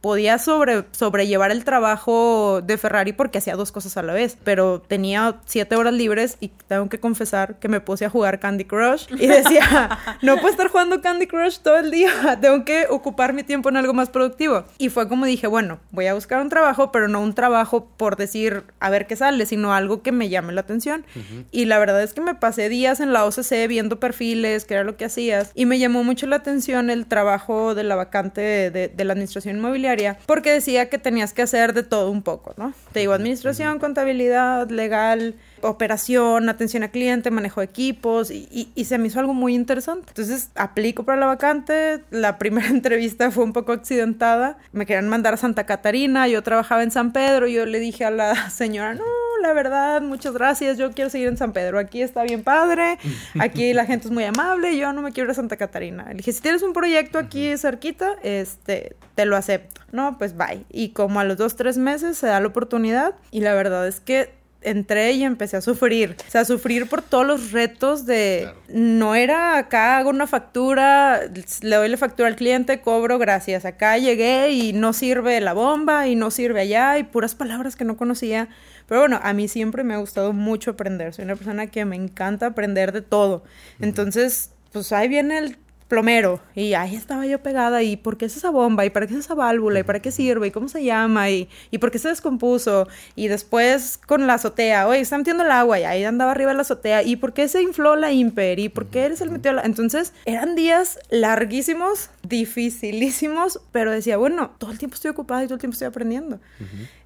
podía 0.00 0.38
sobre, 0.38 0.84
sobrellevar 0.92 1.50
el 1.50 1.64
trabajo 1.64 2.60
de 2.62 2.76
Ferrari 2.78 3.12
porque 3.12 3.38
hacía 3.38 3.56
dos 3.56 3.72
cosas 3.72 3.96
a 3.96 4.02
la 4.02 4.12
vez, 4.12 4.36
pero 4.44 4.80
tenía 4.80 5.36
siete 5.46 5.76
horas 5.76 5.94
libres 5.94 6.36
y 6.40 6.48
tengo 6.68 6.88
que 6.88 6.98
confesar 7.00 7.58
que 7.58 7.68
me 7.68 7.80
puse 7.80 8.04
a 8.04 8.10
jugar 8.10 8.38
Candy 8.38 8.64
Crush 8.64 9.06
y 9.18 9.26
decía, 9.26 9.98
no 10.22 10.34
puedo 10.36 10.48
estar 10.48 10.68
jugando 10.68 11.00
Candy 11.00 11.26
Crush 11.26 11.58
todo 11.60 11.78
el 11.78 11.90
día, 11.90 12.10
tengo 12.40 12.64
que 12.64 12.86
ocupar 12.90 13.32
mi 13.32 13.42
tiempo 13.42 13.68
en 13.68 13.76
algo 13.76 13.94
más 13.94 14.10
productivo. 14.10 14.64
Y 14.78 14.88
fue 14.90 15.08
como 15.08 15.26
dije, 15.26 15.46
bueno, 15.46 15.80
voy 15.90 16.06
a 16.06 16.14
buscar 16.14 16.40
un 16.42 16.48
trabajo, 16.48 16.92
pero 16.92 17.08
no 17.08 17.20
un 17.20 17.34
trabajo 17.34 17.88
por 17.96 18.16
decir 18.16 18.64
a 18.80 18.90
ver 18.90 19.06
qué 19.06 19.16
sale, 19.16 19.46
sino 19.46 19.72
algo 19.74 20.02
que 20.02 20.12
me 20.12 20.28
llame 20.28 20.52
la 20.52 20.60
atención. 20.60 21.04
Y 21.50 21.64
la 21.64 21.78
verdad 21.78 22.02
es 22.02 22.12
que 22.12 22.20
me 22.20 22.34
pasé 22.34 22.68
días 22.68 23.00
en 23.00 23.12
la 23.12 23.24
OCC 23.24 23.66
viendo 23.68 23.98
perfiles, 23.98 24.64
que 24.64 24.74
era 24.74 24.84
lo 24.84 24.96
que 24.96 25.04
hacías, 25.06 25.50
y 25.54 25.66
me 25.66 25.78
llamó 25.78 26.04
mucho 26.04 26.26
la 26.26 26.36
atención 26.36 26.90
el 26.90 27.06
trabajo 27.06 27.74
de 27.74 27.82
la 27.84 27.96
vacante 27.96 28.40
de, 28.40 28.70
de- 28.70 28.88
de 28.88 29.04
la 29.04 29.12
administración 29.14 29.56
inmobiliaria, 29.56 29.85
porque 30.26 30.52
decía 30.52 30.88
que 30.88 30.98
tenías 30.98 31.32
que 31.32 31.42
hacer 31.42 31.72
de 31.72 31.82
todo 31.82 32.10
un 32.10 32.22
poco, 32.22 32.54
¿no? 32.56 32.74
Te 32.92 33.00
digo, 33.00 33.12
administración, 33.12 33.78
contabilidad, 33.78 34.68
legal, 34.70 35.34
operación, 35.68 36.48
atención 36.48 36.82
a 36.82 36.88
cliente, 36.88 37.30
manejo 37.30 37.60
de 37.60 37.66
equipos, 37.66 38.30
y, 38.30 38.48
y- 38.50 38.70
y 38.74 38.84
se 38.86 38.98
me 38.98 39.08
hizo 39.08 39.20
algo 39.20 39.34
muy 39.34 39.54
interesante. 39.54 40.06
Entonces, 40.08 40.50
aplico 40.54 41.04
para 41.04 41.20
la 41.20 41.26
vacante, 41.26 42.02
la 42.10 42.38
primera 42.38 42.68
entrevista 42.70 43.30
fue 43.30 43.44
un 43.44 43.52
poco 43.52 43.72
accidentada, 43.72 44.58
me 44.72 44.86
querían 44.86 45.08
mandar 45.08 45.34
a 45.34 45.36
Santa 45.36 45.64
Catarina, 45.66 46.28
yo 46.28 46.42
trabajaba 46.42 46.82
en 46.82 46.90
San 46.90 47.12
Pedro, 47.12 47.46
yo 47.46 47.66
le 47.66 47.78
dije 47.78 48.04
a 48.04 48.10
la 48.10 48.50
señora, 48.50 48.94
no, 48.94 49.04
la 49.42 49.52
verdad, 49.52 50.00
muchas 50.02 50.32
gracias, 50.34 50.78
yo 50.78 50.90
quiero 50.92 51.10
seguir 51.10 51.28
en 51.28 51.36
San 51.36 51.52
Pedro, 51.52 51.78
aquí 51.78 52.02
está 52.02 52.22
bien 52.22 52.42
padre, 52.42 52.98
aquí 53.38 53.72
la 53.74 53.84
gente 53.86 54.06
es 54.08 54.12
muy 54.12 54.24
amable, 54.24 54.76
yo 54.76 54.92
no 54.92 55.02
me 55.02 55.12
quiero 55.12 55.26
ir 55.28 55.32
a 55.32 55.34
Santa 55.34 55.56
Catarina. 55.56 56.04
Le 56.08 56.14
dije, 56.16 56.32
si 56.32 56.40
tienes 56.40 56.62
un 56.62 56.72
proyecto 56.72 57.18
aquí 57.18 57.56
cerquita, 57.58 58.14
este, 58.22 58.96
te 59.14 59.24
lo 59.26 59.36
acepto. 59.36 59.80
No, 59.92 60.18
pues 60.18 60.36
bye. 60.36 60.64
Y 60.70 60.90
como 60.90 61.20
a 61.20 61.24
los 61.24 61.36
dos, 61.36 61.56
tres 61.56 61.78
meses 61.78 62.18
se 62.18 62.26
da 62.26 62.40
la 62.40 62.46
oportunidad 62.48 63.14
y 63.30 63.40
la 63.40 63.54
verdad 63.54 63.86
es 63.86 64.00
que 64.00 64.34
entré 64.62 65.12
y 65.12 65.24
empecé 65.24 65.56
a 65.56 65.60
sufrir. 65.60 66.16
O 66.26 66.30
sea, 66.30 66.42
a 66.42 66.44
sufrir 66.44 66.88
por 66.88 67.02
todos 67.02 67.26
los 67.26 67.52
retos 67.52 68.06
de... 68.06 68.50
No 68.68 69.14
era 69.14 69.58
acá 69.58 69.98
hago 69.98 70.10
una 70.10 70.26
factura, 70.26 71.20
le 71.62 71.76
doy 71.76 71.88
la 71.88 71.96
factura 71.96 72.28
al 72.28 72.36
cliente, 72.36 72.80
cobro, 72.80 73.18
gracias. 73.18 73.64
Acá 73.64 73.96
llegué 73.98 74.50
y 74.50 74.72
no 74.72 74.92
sirve 74.92 75.40
la 75.40 75.52
bomba 75.52 76.08
y 76.08 76.16
no 76.16 76.30
sirve 76.30 76.60
allá 76.60 76.98
y 76.98 77.04
puras 77.04 77.34
palabras 77.34 77.76
que 77.76 77.84
no 77.84 77.96
conocía. 77.96 78.48
Pero 78.88 79.00
bueno, 79.00 79.20
a 79.22 79.32
mí 79.32 79.48
siempre 79.48 79.84
me 79.84 79.94
ha 79.94 79.98
gustado 79.98 80.32
mucho 80.32 80.72
aprender. 80.72 81.12
Soy 81.12 81.24
una 81.24 81.36
persona 81.36 81.66
que 81.68 81.84
me 81.84 81.96
encanta 81.96 82.46
aprender 82.46 82.92
de 82.92 83.02
todo. 83.02 83.44
Entonces, 83.80 84.50
pues 84.72 84.92
ahí 84.92 85.08
viene 85.08 85.38
el 85.38 85.56
plomero. 85.88 86.40
Y 86.54 86.74
ahí 86.74 86.94
estaba 86.94 87.26
yo 87.26 87.42
pegada 87.42 87.82
y 87.82 87.96
por 87.96 88.16
qué 88.16 88.26
es 88.26 88.36
esa 88.36 88.50
bomba 88.50 88.84
y 88.84 88.90
para 88.90 89.06
qué 89.06 89.14
es 89.14 89.20
esa 89.20 89.34
válvula 89.34 89.80
y 89.80 89.82
para 89.82 90.00
qué 90.00 90.10
sirve 90.10 90.48
y 90.48 90.50
cómo 90.50 90.68
se 90.68 90.84
llama 90.84 91.30
y, 91.30 91.48
y 91.70 91.78
por 91.78 91.90
qué 91.90 91.98
se 91.98 92.08
descompuso 92.08 92.88
y 93.14 93.28
después 93.28 93.98
con 94.06 94.26
la 94.26 94.34
azotea, 94.34 94.88
oye, 94.88 95.00
está 95.00 95.18
metiendo 95.18 95.44
el 95.44 95.50
agua 95.50 95.78
y 95.78 95.84
ahí 95.84 96.04
andaba 96.04 96.32
arriba 96.32 96.52
la 96.54 96.62
azotea. 96.62 97.02
Y 97.02 97.16
por 97.16 97.32
qué 97.32 97.48
se 97.48 97.62
infló 97.62 97.96
la 97.96 98.12
imper 98.12 98.58
y 98.58 98.68
por 98.68 98.86
qué 98.86 99.04
eres 99.04 99.20
el 99.20 99.30
metió 99.30 99.52
la... 99.52 99.62
Entonces 99.62 100.12
eran 100.24 100.54
días 100.56 100.98
larguísimos, 101.10 102.10
dificilísimos, 102.28 103.60
pero 103.72 103.90
decía, 103.90 104.16
bueno, 104.16 104.50
todo 104.58 104.72
el 104.72 104.78
tiempo 104.78 104.94
estoy 104.94 105.10
ocupada 105.10 105.44
y 105.44 105.46
todo 105.46 105.54
el 105.54 105.60
tiempo 105.60 105.74
estoy 105.74 105.88
aprendiendo. 105.88 106.40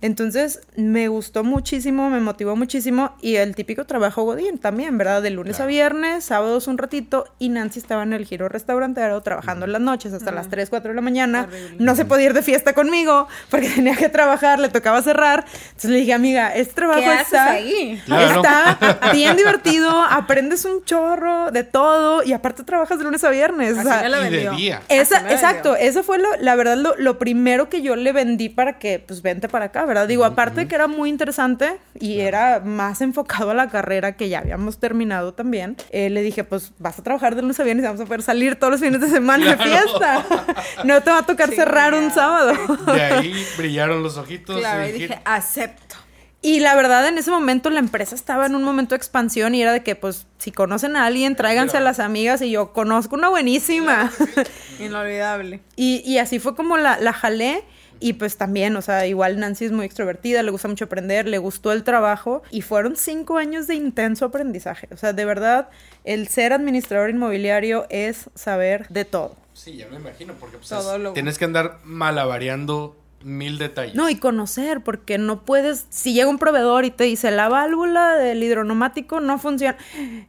Entonces 0.00 0.60
me 0.76 1.08
gustó 1.08 1.44
muchísimo, 1.44 2.08
me 2.10 2.20
motivó 2.20 2.56
muchísimo 2.56 3.14
y 3.20 3.36
el 3.36 3.54
típico 3.54 3.84
trabajo 3.84 4.22
Godín 4.22 4.58
también, 4.58 4.96
¿verdad? 4.96 5.22
De 5.22 5.30
lunes 5.30 5.60
a 5.60 5.66
viernes, 5.66 6.24
sábados 6.24 6.66
un 6.66 6.78
ratito 6.78 7.26
y 7.38 7.48
Nancy 7.48 7.78
estaba 7.78 8.02
en 8.02 8.12
el 8.12 8.24
giro 8.24 8.48
restaurante 8.48 8.70
restaurantero 8.70 9.20
trabajando 9.22 9.66
en 9.66 9.72
las 9.72 9.80
noches 9.80 10.12
hasta 10.12 10.30
las 10.30 10.48
3, 10.48 10.70
4 10.70 10.90
de 10.90 10.94
la 10.94 11.00
mañana. 11.00 11.48
No 11.78 11.96
se 11.96 12.04
podía 12.04 12.26
ir 12.26 12.34
de 12.34 12.42
fiesta 12.42 12.72
conmigo 12.72 13.26
porque 13.50 13.68
tenía 13.74 13.96
que 13.96 14.08
trabajar, 14.08 14.58
le 14.58 14.68
tocaba 14.68 15.02
cerrar. 15.02 15.44
Entonces 15.68 15.90
le 15.90 15.98
dije, 15.98 16.12
amiga, 16.12 16.54
este 16.54 16.74
trabajo 16.74 17.00
está, 17.00 17.58
está 17.58 19.12
bien 19.12 19.36
divertido, 19.36 19.90
aprendes 20.02 20.64
un 20.64 20.84
chorro 20.84 21.50
de 21.50 21.64
todo 21.64 22.22
y 22.22 22.32
aparte 22.32 22.62
trabajas 22.64 22.98
de 22.98 23.04
lunes 23.04 23.24
a 23.24 23.30
viernes. 23.30 23.76
Así 23.76 23.88
o 23.88 23.90
sea, 23.90 24.08
de 24.30 24.50
día. 24.50 24.82
Esa, 25.10 25.32
exacto, 25.32 25.76
eso 25.76 26.02
fue 26.02 26.18
lo, 26.18 26.28
la 26.40 26.54
verdad 26.54 26.76
lo, 26.76 26.94
lo, 26.96 27.18
primero 27.18 27.68
que 27.68 27.82
yo 27.82 27.96
le 27.96 28.12
vendí 28.12 28.48
para 28.48 28.78
que, 28.78 28.98
pues, 28.98 29.22
vente 29.22 29.48
para 29.48 29.66
acá, 29.66 29.84
¿verdad? 29.84 30.06
Digo, 30.08 30.24
aparte 30.24 30.68
que 30.68 30.74
era 30.74 30.86
muy 30.86 31.08
interesante 31.08 31.78
y 31.98 32.20
era 32.20 32.60
más 32.60 33.00
enfocado 33.00 33.50
a 33.50 33.54
la 33.54 33.68
carrera 33.68 34.16
que 34.16 34.28
ya 34.28 34.38
habíamos 34.38 34.78
terminado 34.78 35.34
también, 35.34 35.76
eh, 35.90 36.10
le 36.10 36.22
dije, 36.22 36.44
pues, 36.44 36.72
vas 36.78 36.98
a 36.98 37.02
trabajar 37.02 37.34
de 37.34 37.42
lunes 37.42 37.58
a 37.60 37.64
viernes 37.64 37.84
y 37.84 37.86
vamos 37.86 38.00
a 38.00 38.06
poder 38.06 38.22
salir 38.22 38.56
todos 38.56 38.72
los 38.72 38.80
fines 38.80 39.00
de 39.00 39.08
semana 39.08 39.56
de 39.56 39.62
fiesta. 39.62 40.26
No 40.84 41.02
te 41.02 41.10
va 41.10 41.18
a 41.18 41.26
tocar 41.26 41.50
cerrar 41.50 41.94
un 41.94 42.10
sábado. 42.10 42.54
De 42.86 43.00
ahí 43.02 43.46
brillaron 43.56 44.02
los 44.02 44.16
ojitos. 44.16 44.58
Claro, 44.58 44.88
y 44.88 44.92
dije, 44.92 45.20
acepto. 45.24 45.96
Y 46.42 46.60
la 46.60 46.74
verdad, 46.74 47.06
en 47.06 47.18
ese 47.18 47.30
momento 47.30 47.68
la 47.68 47.80
empresa 47.80 48.14
estaba 48.14 48.46
en 48.46 48.54
un 48.54 48.62
momento 48.62 48.94
de 48.94 48.96
expansión 48.96 49.54
y 49.54 49.62
era 49.62 49.72
de 49.72 49.82
que, 49.82 49.94
pues, 49.94 50.26
si 50.38 50.52
conocen 50.52 50.96
a 50.96 51.04
alguien, 51.04 51.36
tráiganse 51.36 51.76
a 51.76 51.80
las 51.80 51.98
amigas 51.98 52.40
y 52.40 52.50
yo 52.50 52.72
conozco 52.72 53.14
una 53.14 53.28
buenísima. 53.28 54.10
Inolvidable. 54.80 55.60
Y, 55.76 56.02
y 56.06 56.18
así 56.18 56.38
fue 56.38 56.56
como 56.56 56.76
la, 56.76 56.98
la 56.98 57.12
jalé. 57.12 57.64
Y 58.02 58.14
pues 58.14 58.38
también, 58.38 58.74
o 58.76 58.80
sea, 58.80 59.06
igual 59.06 59.38
Nancy 59.38 59.66
es 59.66 59.72
muy 59.72 59.84
extrovertida, 59.84 60.42
le 60.42 60.50
gusta 60.50 60.68
mucho 60.68 60.86
aprender, 60.86 61.28
le 61.28 61.36
gustó 61.36 61.70
el 61.70 61.84
trabajo 61.84 62.42
y 62.50 62.62
fueron 62.62 62.96
cinco 62.96 63.36
años 63.36 63.66
de 63.66 63.74
intenso 63.74 64.24
aprendizaje. 64.24 64.88
O 64.90 64.96
sea, 64.96 65.12
de 65.12 65.26
verdad, 65.26 65.68
el 66.04 66.26
ser 66.28 66.54
administrador 66.54 67.10
inmobiliario 67.10 67.86
es 67.90 68.30
saber 68.34 68.88
de 68.88 69.04
todo. 69.04 69.36
Sí, 69.52 69.76
ya 69.76 69.86
me 69.88 69.96
imagino, 69.96 70.32
porque 70.40 70.56
pues, 70.56 70.72
tienes 71.12 71.36
que 71.36 71.44
andar 71.44 71.80
malavariando 71.84 72.96
mil 73.22 73.58
detalles. 73.58 73.94
No, 73.94 74.08
y 74.08 74.16
conocer, 74.16 74.80
porque 74.80 75.18
no 75.18 75.42
puedes, 75.44 75.86
si 75.90 76.12
llega 76.14 76.28
un 76.28 76.38
proveedor 76.38 76.84
y 76.84 76.90
te 76.90 77.04
dice 77.04 77.30
la 77.30 77.48
válvula 77.48 78.16
del 78.16 78.42
hidroneumático 78.42 79.20
no 79.20 79.38
funciona, 79.38 79.76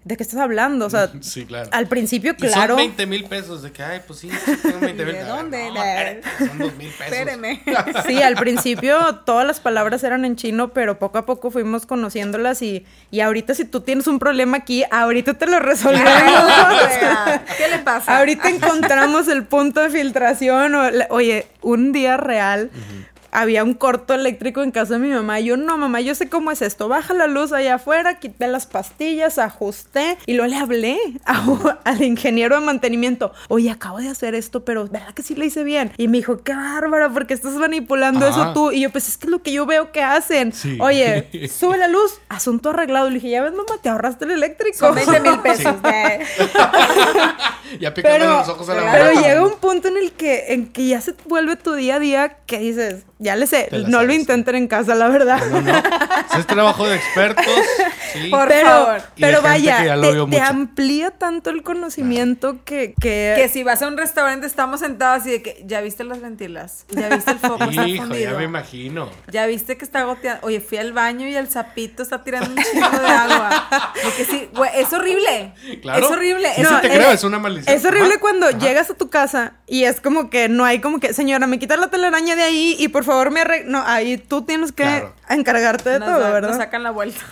¿de 0.04 0.18
qué 0.18 0.24
estás 0.24 0.40
hablando? 0.40 0.86
O 0.86 0.90
sea, 0.90 1.12
sí, 1.22 1.46
claro. 1.46 1.70
al 1.72 1.88
principio, 1.88 2.36
claro. 2.36 2.76
son 2.76 2.78
20 2.78 3.06
mil 3.08 3.24
pesos, 3.26 3.62
de 3.62 3.72
que, 3.72 3.84
ay, 3.84 4.02
pues 4.06 4.20
sí, 4.20 4.30
tengo 4.62 4.80
20 4.80 5.06
mil. 5.06 5.14
¿De 5.14 5.24
dónde? 5.24 6.22
son 6.38 6.58
2 6.58 6.76
mil 6.76 6.90
pesos. 6.90 7.14
Espéreme. 7.14 7.62
Sí, 8.08 8.22
al 8.22 8.36
principio 8.36 9.16
todas 9.26 9.46
las 9.46 9.60
palabras 9.60 10.04
eran 10.04 10.26
en 10.26 10.36
chino, 10.36 10.70
pero 10.74 11.00
poco 11.00 11.18
a 11.18 11.26
poco 11.26 11.52
fuimos 11.52 11.86
conociéndolas 11.86 12.62
y, 12.62 12.86
y 13.10 13.20
ahorita 13.20 13.54
si 13.54 13.66
tú 13.66 13.82
tienes 13.82 14.08
un 14.08 14.20
problema 14.20 14.58
aquí, 14.58 14.84
ahorita 14.90 15.36
te 15.36 15.46
lo 15.46 15.60
resolvemos. 15.60 16.04
¿Qué 17.58 17.68
le 17.70 17.80
pasa? 17.80 18.18
Ahorita 18.18 18.50
encontramos 18.50 19.28
el 19.28 19.46
punto 19.46 19.82
de 19.82 19.90
filtración 19.90 20.76
o, 20.76 20.90
oye, 21.10 21.48
un 21.62 21.92
día 21.92 22.18
real 22.18 22.72
Mm-hmm. 22.82 23.11
Había 23.32 23.64
un 23.64 23.74
corto 23.74 24.14
eléctrico 24.14 24.62
en 24.62 24.72
casa 24.72 24.96
de 24.96 25.00
mi 25.00 25.10
mamá. 25.10 25.40
Y 25.40 25.46
yo, 25.46 25.58
no, 25.58 25.78
mamá, 25.78 26.02
yo 26.02 26.16
sé 26.16 26.30
cómo 26.30 26.52
es 26.52 26.62
esto. 26.62 26.88
Baja 26.88 27.14
la 27.14 27.28
luz 27.28 27.54
allá 27.54 27.76
afuera, 27.76 28.20
quité 28.20 28.48
las 28.48 28.66
pastillas, 28.66 29.38
ajusté. 29.38 30.18
Y 30.26 30.34
luego 30.34 30.50
le 30.50 30.58
hablé 30.58 30.98
al 31.84 32.04
ingeniero 32.04 32.60
de 32.60 32.66
mantenimiento. 32.66 33.34
Oye, 33.48 33.72
acabo 33.72 34.00
de 34.00 34.10
hacer 34.10 34.36
esto, 34.36 34.66
pero 34.66 34.88
¿verdad 34.88 35.14
que 35.14 35.24
sí 35.24 35.36
lo 35.36 35.46
hice 35.46 35.64
bien? 35.64 35.92
Y 35.98 36.08
me 36.08 36.18
dijo, 36.18 36.44
qué 36.44 36.54
bárbara, 36.54 37.10
porque 37.10 37.34
estás 37.34 37.54
manipulando 37.54 38.28
eso 38.28 38.54
tú. 38.54 38.72
Y 38.72 38.82
yo, 38.82 38.90
pues 38.90 39.08
es 39.08 39.18
que 39.18 39.28
es 39.28 39.32
lo 39.32 39.42
que 39.42 39.52
yo 39.52 39.66
veo 39.66 39.92
que 39.92 40.04
hacen. 40.04 40.54
Oye, 40.80 41.50
sube 41.50 41.78
la 41.78 41.88
luz, 41.88 42.20
asunto 42.30 42.70
arreglado. 42.70 43.10
Le 43.10 43.16
dije, 43.16 43.30
ya 43.30 43.42
ves, 43.42 43.54
mamá, 43.54 43.82
te 43.82 43.90
ahorraste 43.90 44.26
el 44.26 44.32
eléctrico. 44.32 44.78
Son 44.78 44.96
20 44.96 45.20
mil 45.22 45.40
pesos. 45.40 45.76
ya 47.80 47.94
picando 47.94 48.26
los 48.26 48.50
ojos 48.50 48.70
a 48.70 48.76
la 48.76 48.92
Pero 48.92 49.22
llega 49.22 49.46
un 49.46 49.58
punto 49.58 49.88
en 49.88 49.98
el 49.98 50.12
que, 50.12 50.54
en 50.54 50.68
que 50.68 50.88
ya 50.88 51.02
se 51.02 51.16
vuelve 51.26 51.56
tu 51.56 51.74
día 51.74 51.96
a 51.96 52.00
día 52.00 52.38
que 52.46 52.60
dices, 52.60 53.06
ya 53.22 53.36
le 53.36 53.46
sé, 53.46 53.70
no 53.88 54.02
lo 54.02 54.14
intenten 54.14 54.56
en 54.56 54.68
casa, 54.68 54.96
la 54.96 55.08
verdad. 55.08 55.40
No, 55.52 55.62
no. 55.62 55.84
Es 56.40 56.48
trabajo 56.48 56.88
de 56.88 56.96
expertos. 56.96 57.46
Sí. 58.12 58.28
Por 58.30 58.50
pero, 58.50 58.68
favor. 58.68 59.02
Pero 59.18 59.42
vaya, 59.42 59.96
te, 60.30 60.42
amplía 60.42 61.12
tanto 61.12 61.50
el 61.50 61.64
conocimiento 61.64 62.62
que, 62.66 62.94
que... 63.00 63.36
Que 63.38 63.48
si 63.48 63.64
vas 63.64 63.82
a 63.82 63.88
un 63.88 63.96
restaurante 63.96 64.46
estamos 64.46 64.82
sentados 64.82 65.26
y 65.28 65.30
de 65.30 65.42
que, 65.42 65.64
¿ya 65.66 65.80
viste 65.80 66.04
las 66.04 66.20
ventilas? 66.20 66.86
¿Ya 66.90 67.08
viste 67.08 67.32
el 67.32 67.40
foco? 67.40 67.64
está 67.64 67.88
Hijo, 67.88 68.14
ya 68.14 68.34
me 68.34 68.44
imagino. 68.44 69.10
¿Ya 69.32 69.46
viste 69.46 69.78
que 69.78 69.86
está 69.86 70.04
goteando? 70.04 70.46
Oye, 70.46 70.60
fui 70.60 70.78
al 70.78 70.92
baño 70.92 71.26
y 71.26 71.36
el 71.36 71.50
sapito 71.50 72.04
está 72.04 72.22
tirando 72.22 72.50
un 72.50 72.58
chingo 72.58 72.90
de 72.90 73.08
agua. 73.08 73.70
Porque 74.04 74.26
sí, 74.26 74.50
güey, 74.54 74.70
es 74.76 74.92
horrible. 74.92 75.54
Claro. 75.82 76.06
Es 76.06 76.12
horrible. 76.12 76.50
Sí, 76.54 76.64
no, 76.64 76.82
te 76.82 76.88
es, 76.88 76.94
creo, 76.94 77.12
es 77.14 77.24
una 77.24 77.40
maldición. 77.40 77.74
Es 77.74 77.86
horrible 77.86 78.20
cuando 78.20 78.50
llegas 78.50 78.90
a 78.90 78.96
tu 78.96 79.10
casa 79.10 79.54
y 79.68 79.86
es 79.86 80.02
como 80.02 80.30
que 80.30 80.50
no 80.50 80.66
hay 80.66 80.82
como 80.82 81.00
que, 81.00 81.14
señora, 81.14 81.48
me 81.48 81.60
quitas 81.60 81.80
la 81.80 81.90
telaraña 81.90 82.36
de 82.36 82.44
ahí 82.44 82.76
y 82.78 82.90
por 82.90 83.06
favor 83.06 83.11
favor 83.12 83.32
me 83.32 83.64
No, 83.66 83.84
ahí 83.86 84.18
tú 84.18 84.44
tienes 84.44 84.72
que 84.72 85.08
encargarte 85.30 85.90
de 85.90 86.00
todo, 86.00 86.20
¿verdad? 86.20 86.50
Nos 86.50 86.58
sacan 86.58 86.84
la 86.84 86.92
vuelta. 86.92 87.22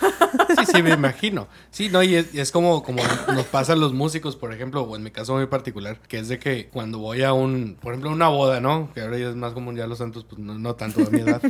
Sí, 0.58 0.66
sí, 0.74 0.82
me 0.82 0.90
imagino. 0.94 1.48
Sí, 1.70 1.88
no, 1.88 2.02
y 2.02 2.16
es, 2.16 2.52
como, 2.52 2.82
como 2.82 3.02
nos 3.28 3.46
pasa 3.46 3.72
a 3.72 3.76
los 3.76 3.92
músicos, 3.92 4.36
por 4.36 4.52
ejemplo, 4.52 4.82
o 4.82 4.96
en 4.96 5.02
mi 5.02 5.10
caso 5.10 5.34
muy 5.34 5.46
particular, 5.46 5.98
que 6.08 6.18
es 6.18 6.28
de 6.28 6.38
que 6.38 6.68
cuando 6.68 6.98
voy 6.98 7.22
a 7.22 7.32
un, 7.32 7.76
por 7.80 7.92
ejemplo, 7.92 8.10
una 8.10 8.28
boda, 8.28 8.60
¿no? 8.60 8.92
Que 8.92 9.02
ahora 9.02 9.16
ya 9.18 9.28
es 9.28 9.36
más 9.36 9.52
común 9.52 9.76
ya 9.76 9.86
los 9.86 9.98
santos, 9.98 10.24
pues 10.28 10.40
no, 10.40 10.74
tanto 10.74 11.02
a 11.02 11.10
mi 11.10 11.20
edad. 11.20 11.40